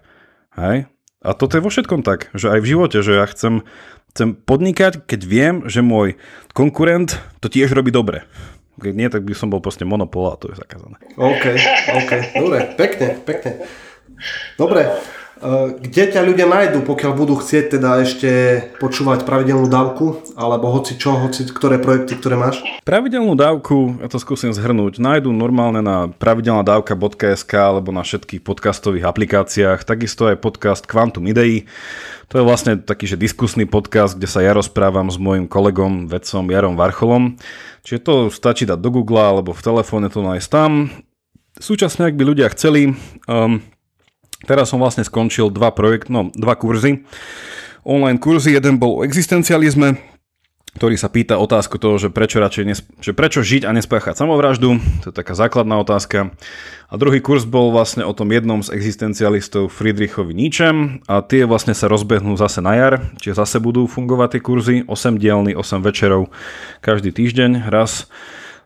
Hej? 0.55 0.87
A 1.25 1.33
toto 1.35 1.59
je 1.59 1.65
vo 1.65 1.71
všetkom 1.75 2.07
tak, 2.07 2.31
že 2.39 2.55
aj 2.55 2.61
v 2.63 2.71
živote, 2.71 2.99
že 3.03 3.19
ja 3.19 3.27
chcem, 3.27 3.67
chcem 4.15 4.35
podnikať, 4.35 5.03
keď 5.09 5.21
viem, 5.27 5.55
že 5.67 5.83
môj 5.83 6.21
konkurent 6.53 7.19
to 7.43 7.51
tiež 7.51 7.73
robí 7.75 7.91
dobre. 7.91 8.29
Keď 8.75 8.93
nie, 8.95 9.07
tak 9.07 9.23
by 9.23 9.35
som 9.39 9.51
bol 9.51 9.63
proste 9.63 9.87
monopol 9.87 10.35
a 10.35 10.39
to 10.39 10.51
je 10.51 10.59
zakázané. 10.59 10.99
OK, 11.15 11.45
OK, 12.03 12.13
dobre, 12.35 12.59
pekne, 12.75 13.09
pekne. 13.23 13.51
Dobre, 14.59 14.89
kde 15.81 16.05
ťa 16.15 16.23
ľudia 16.23 16.47
nájdú, 16.47 16.87
pokiaľ 16.87 17.13
budú 17.19 17.35
chcieť 17.37 17.77
teda 17.77 18.07
ešte 18.07 18.31
počúvať 18.79 19.27
pravidelnú 19.27 19.67
dávku, 19.67 20.23
alebo 20.39 20.71
hoci 20.71 20.95
čo, 20.95 21.19
hoci 21.19 21.45
ktoré 21.51 21.83
projekty, 21.83 22.17
ktoré 22.17 22.39
máš? 22.39 22.63
Pravidelnú 22.87 23.35
dávku, 23.35 23.99
ja 23.99 24.09
to 24.09 24.23
skúsim 24.23 24.55
zhrnúť, 24.55 25.03
nájdú 25.03 25.35
normálne 25.35 25.83
na 25.83 26.07
pravidelnadavka.sk 26.07 27.53
alebo 27.53 27.91
na 27.91 28.07
všetkých 28.07 28.47
podcastových 28.47 29.05
aplikáciách, 29.11 29.83
takisto 29.83 30.31
aj 30.31 30.39
podcast 30.39 30.87
Quantum 30.87 31.27
Idei. 31.27 31.67
To 32.33 32.41
je 32.41 32.45
vlastne 32.47 32.81
taký, 32.81 33.05
že 33.11 33.21
diskusný 33.21 33.69
podcast, 33.69 34.17
kde 34.17 34.31
sa 34.31 34.41
ja 34.41 34.57
rozprávam 34.57 35.13
s 35.13 35.21
mojim 35.21 35.45
kolegom, 35.45 36.09
vedcom 36.09 36.47
Jarom 36.49 36.75
Varcholom. 36.79 37.37
Čiže 37.85 38.01
to 38.01 38.15
stačí 38.33 38.65
dať 38.65 38.81
do 38.81 38.91
Google 38.91 39.21
alebo 39.21 39.53
v 39.53 39.61
telefóne 39.61 40.09
to 40.09 40.25
nájsť 40.25 40.49
tam. 40.49 40.89
Súčasne, 41.55 42.11
ak 42.11 42.19
by 42.19 42.25
ľudia 42.27 42.51
chceli, 42.51 42.97
um, 43.31 43.63
teraz 44.47 44.71
som 44.71 44.81
vlastne 44.81 45.03
skončil 45.03 45.51
dva 45.51 45.75
projekt, 45.75 46.13
no 46.13 46.31
dva 46.33 46.55
kurzy. 46.55 47.05
Online 47.85 48.17
kurzy, 48.17 48.57
jeden 48.57 48.81
bol 48.81 49.01
o 49.01 49.05
existencializme, 49.05 50.01
ktorý 50.75 50.99
sa 50.99 51.07
pýta 51.07 51.39
otázku 51.39 51.79
toho, 51.79 52.03
že 52.03 52.11
prečo, 52.11 52.43
radšej 52.43 52.65
nesp- 52.67 52.91
že 52.99 53.15
prečo 53.15 53.47
žiť 53.47 53.63
a 53.63 53.71
nespáchať 53.71 54.19
samovraždu. 54.19 54.83
To 55.07 55.07
je 55.11 55.15
taká 55.15 55.39
základná 55.39 55.79
otázka. 55.79 56.35
A 56.91 56.95
druhý 56.99 57.23
kurz 57.23 57.47
bol 57.47 57.71
vlastne 57.71 58.03
o 58.03 58.11
tom 58.11 58.35
jednom 58.35 58.59
z 58.59 58.75
existencialistov 58.75 59.71
Friedrichovi 59.71 60.35
Nietzschem 60.35 60.99
a 61.07 61.23
tie 61.23 61.47
vlastne 61.47 61.79
sa 61.79 61.87
rozbehnú 61.87 62.35
zase 62.35 62.59
na 62.59 62.75
jar, 62.75 62.95
čiže 63.23 63.39
zase 63.39 63.63
budú 63.63 63.87
fungovať 63.87 64.39
tie 64.39 64.43
kurzy, 64.43 64.77
8 64.91 65.19
dielny, 65.19 65.55
8 65.55 65.79
večerov 65.79 66.35
každý 66.83 67.15
týždeň, 67.15 67.71
raz 67.71 68.11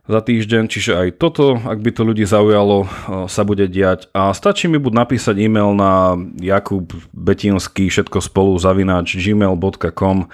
za 0.08 0.20
týždeň, 0.24 0.72
čiže 0.72 0.92
aj 0.96 1.08
toto, 1.20 1.60
ak 1.60 1.84
by 1.84 1.90
to 1.92 2.02
ľudí 2.02 2.24
zaujalo, 2.24 2.88
sa 3.28 3.44
bude 3.44 3.68
diať. 3.68 4.08
A 4.16 4.32
stačí 4.32 4.64
mi 4.64 4.80
buď 4.80 5.04
napísať 5.04 5.36
e-mail 5.36 5.76
na 5.76 6.16
Jakub 6.40 6.88
Betinský 7.12 7.92
všetko 7.92 8.24
spolu 8.24 8.56
zavináč 8.56 9.20
gmail.com 9.20 10.32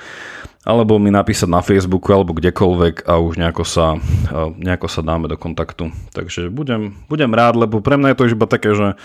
alebo 0.64 0.96
mi 0.96 1.12
napísať 1.12 1.50
na 1.50 1.60
Facebooku 1.60 2.08
alebo 2.08 2.32
kdekoľvek 2.32 3.04
a 3.04 3.20
už 3.20 3.36
nejako 3.36 3.64
sa, 3.68 4.00
nejako 4.56 4.88
sa 4.88 5.04
dáme 5.04 5.28
do 5.28 5.36
kontaktu. 5.36 5.92
Takže 6.16 6.48
budem, 6.48 6.96
budem 7.10 7.28
rád, 7.36 7.60
lebo 7.60 7.84
pre 7.84 8.00
mňa 8.00 8.14
je 8.14 8.16
to 8.16 8.26
už 8.30 8.32
iba 8.32 8.48
také, 8.48 8.72
že 8.72 8.96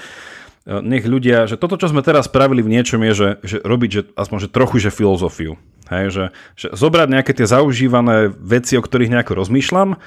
nech 0.70 1.04
ľudia, 1.04 1.50
že 1.50 1.58
toto, 1.58 1.76
čo 1.76 1.91
sme 1.91 2.06
teraz 2.06 2.32
spravili 2.32 2.62
v 2.64 2.72
niečom 2.80 3.02
je, 3.10 3.14
že, 3.18 3.30
že 3.41 3.58
robiť 3.60 3.90
že, 3.91 4.02
aspoň 4.16 4.38
že 4.46 4.54
trochu 4.54 4.78
že 4.80 4.94
filozofiu. 4.94 5.58
Hej, 5.90 6.06
že, 6.14 6.26
že 6.54 6.68
zobrať 6.78 7.08
nejaké 7.10 7.34
tie 7.34 7.50
zaužívané 7.50 8.30
veci, 8.30 8.78
o 8.78 8.86
ktorých 8.86 9.10
nejako 9.10 9.41
rozmýšľam 9.41 9.98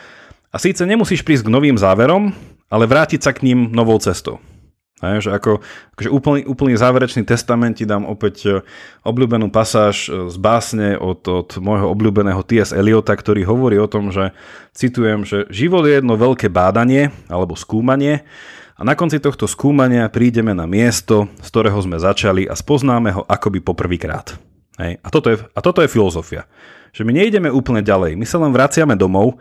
a 0.52 0.56
síce 0.60 0.84
nemusíš 0.84 1.24
prísť 1.24 1.48
k 1.48 1.54
novým 1.56 1.80
záverom, 1.80 2.36
ale 2.68 2.84
vrátiť 2.84 3.20
sa 3.24 3.32
k 3.32 3.48
ním 3.48 3.72
novou 3.72 3.96
cestou. 3.96 4.38
Hej, 5.02 5.26
že 5.26 5.30
ako, 5.34 5.58
akože 5.98 6.10
úplný, 6.14 6.40
úplný 6.46 6.78
záverečný 6.78 7.26
testament 7.26 7.74
ti 7.74 7.82
dám 7.82 8.06
opäť 8.06 8.36
e, 8.46 8.50
obľúbenú 9.02 9.50
pasáž 9.50 10.06
e, 10.06 10.30
z 10.30 10.36
básne 10.38 10.94
od, 10.94 11.26
od 11.26 11.58
môjho 11.58 11.90
obľúbeného 11.90 12.38
T.S. 12.46 12.70
Eliota, 12.70 13.18
ktorý 13.18 13.42
hovorí 13.42 13.82
o 13.82 13.90
tom, 13.90 14.14
že 14.14 14.30
citujem, 14.70 15.26
že 15.26 15.50
život 15.50 15.82
je 15.90 15.98
jedno 15.98 16.14
veľké 16.14 16.46
bádanie 16.46 17.10
alebo 17.26 17.58
skúmanie 17.58 18.22
a 18.78 18.86
na 18.86 18.94
konci 18.94 19.18
tohto 19.18 19.50
skúmania 19.50 20.06
prídeme 20.06 20.54
na 20.54 20.70
miesto, 20.70 21.26
z 21.42 21.48
ktorého 21.50 21.82
sme 21.82 21.98
začali 21.98 22.46
a 22.46 22.54
spoznáme 22.54 23.10
ho 23.10 23.22
akoby 23.26 23.58
poprvýkrát. 23.58 24.38
A, 24.78 25.08
toto 25.10 25.34
je, 25.34 25.36
a 25.38 25.60
toto 25.62 25.82
je 25.82 25.90
filozofia. 25.90 26.46
Že 26.94 27.10
my 27.10 27.12
nejdeme 27.14 27.48
úplne 27.50 27.82
ďalej, 27.82 28.14
my 28.14 28.26
sa 28.26 28.38
len 28.38 28.54
vraciame 28.54 28.94
domov 28.94 29.38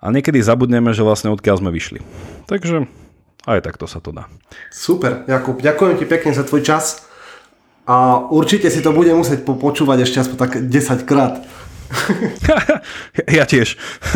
a 0.00 0.06
niekedy 0.08 0.40
zabudneme, 0.40 0.96
že 0.96 1.04
vlastne 1.04 1.28
odkiaľ 1.30 1.60
sme 1.60 1.70
vyšli. 1.70 2.00
Takže 2.48 2.88
aj 3.44 3.60
takto 3.64 3.84
sa 3.84 4.00
to 4.00 4.12
dá. 4.12 4.28
Super, 4.72 5.24
Jakub, 5.28 5.60
ďakujem 5.60 5.96
ti 6.00 6.04
pekne 6.08 6.32
za 6.32 6.44
tvoj 6.44 6.64
čas 6.64 7.04
a 7.84 8.24
určite 8.28 8.68
si 8.68 8.80
to 8.84 8.92
budem 8.92 9.20
musieť 9.20 9.44
počúvať 9.44 10.04
ešte 10.04 10.24
aspoň 10.24 10.36
tak 10.36 10.52
10 10.68 11.08
krát. 11.08 11.44
ja 13.38 13.44
tiež. 13.44 13.74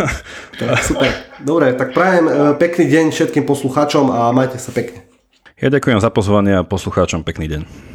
tak, 0.61 0.79
super. 0.85 1.11
Dobre, 1.43 1.75
tak 1.75 1.91
prajem 1.91 2.27
e, 2.31 2.33
pekný 2.55 2.87
deň 2.87 3.05
všetkým 3.11 3.45
poslucháčom 3.45 4.15
a 4.15 4.31
majte 4.31 4.63
sa 4.63 4.71
pekne. 4.71 5.03
Ja 5.59 5.75
ďakujem 5.75 5.99
za 5.99 6.11
pozvanie 6.11 6.61
a 6.61 6.67
poslucháčom 6.67 7.27
pekný 7.27 7.51
deň. 7.51 7.93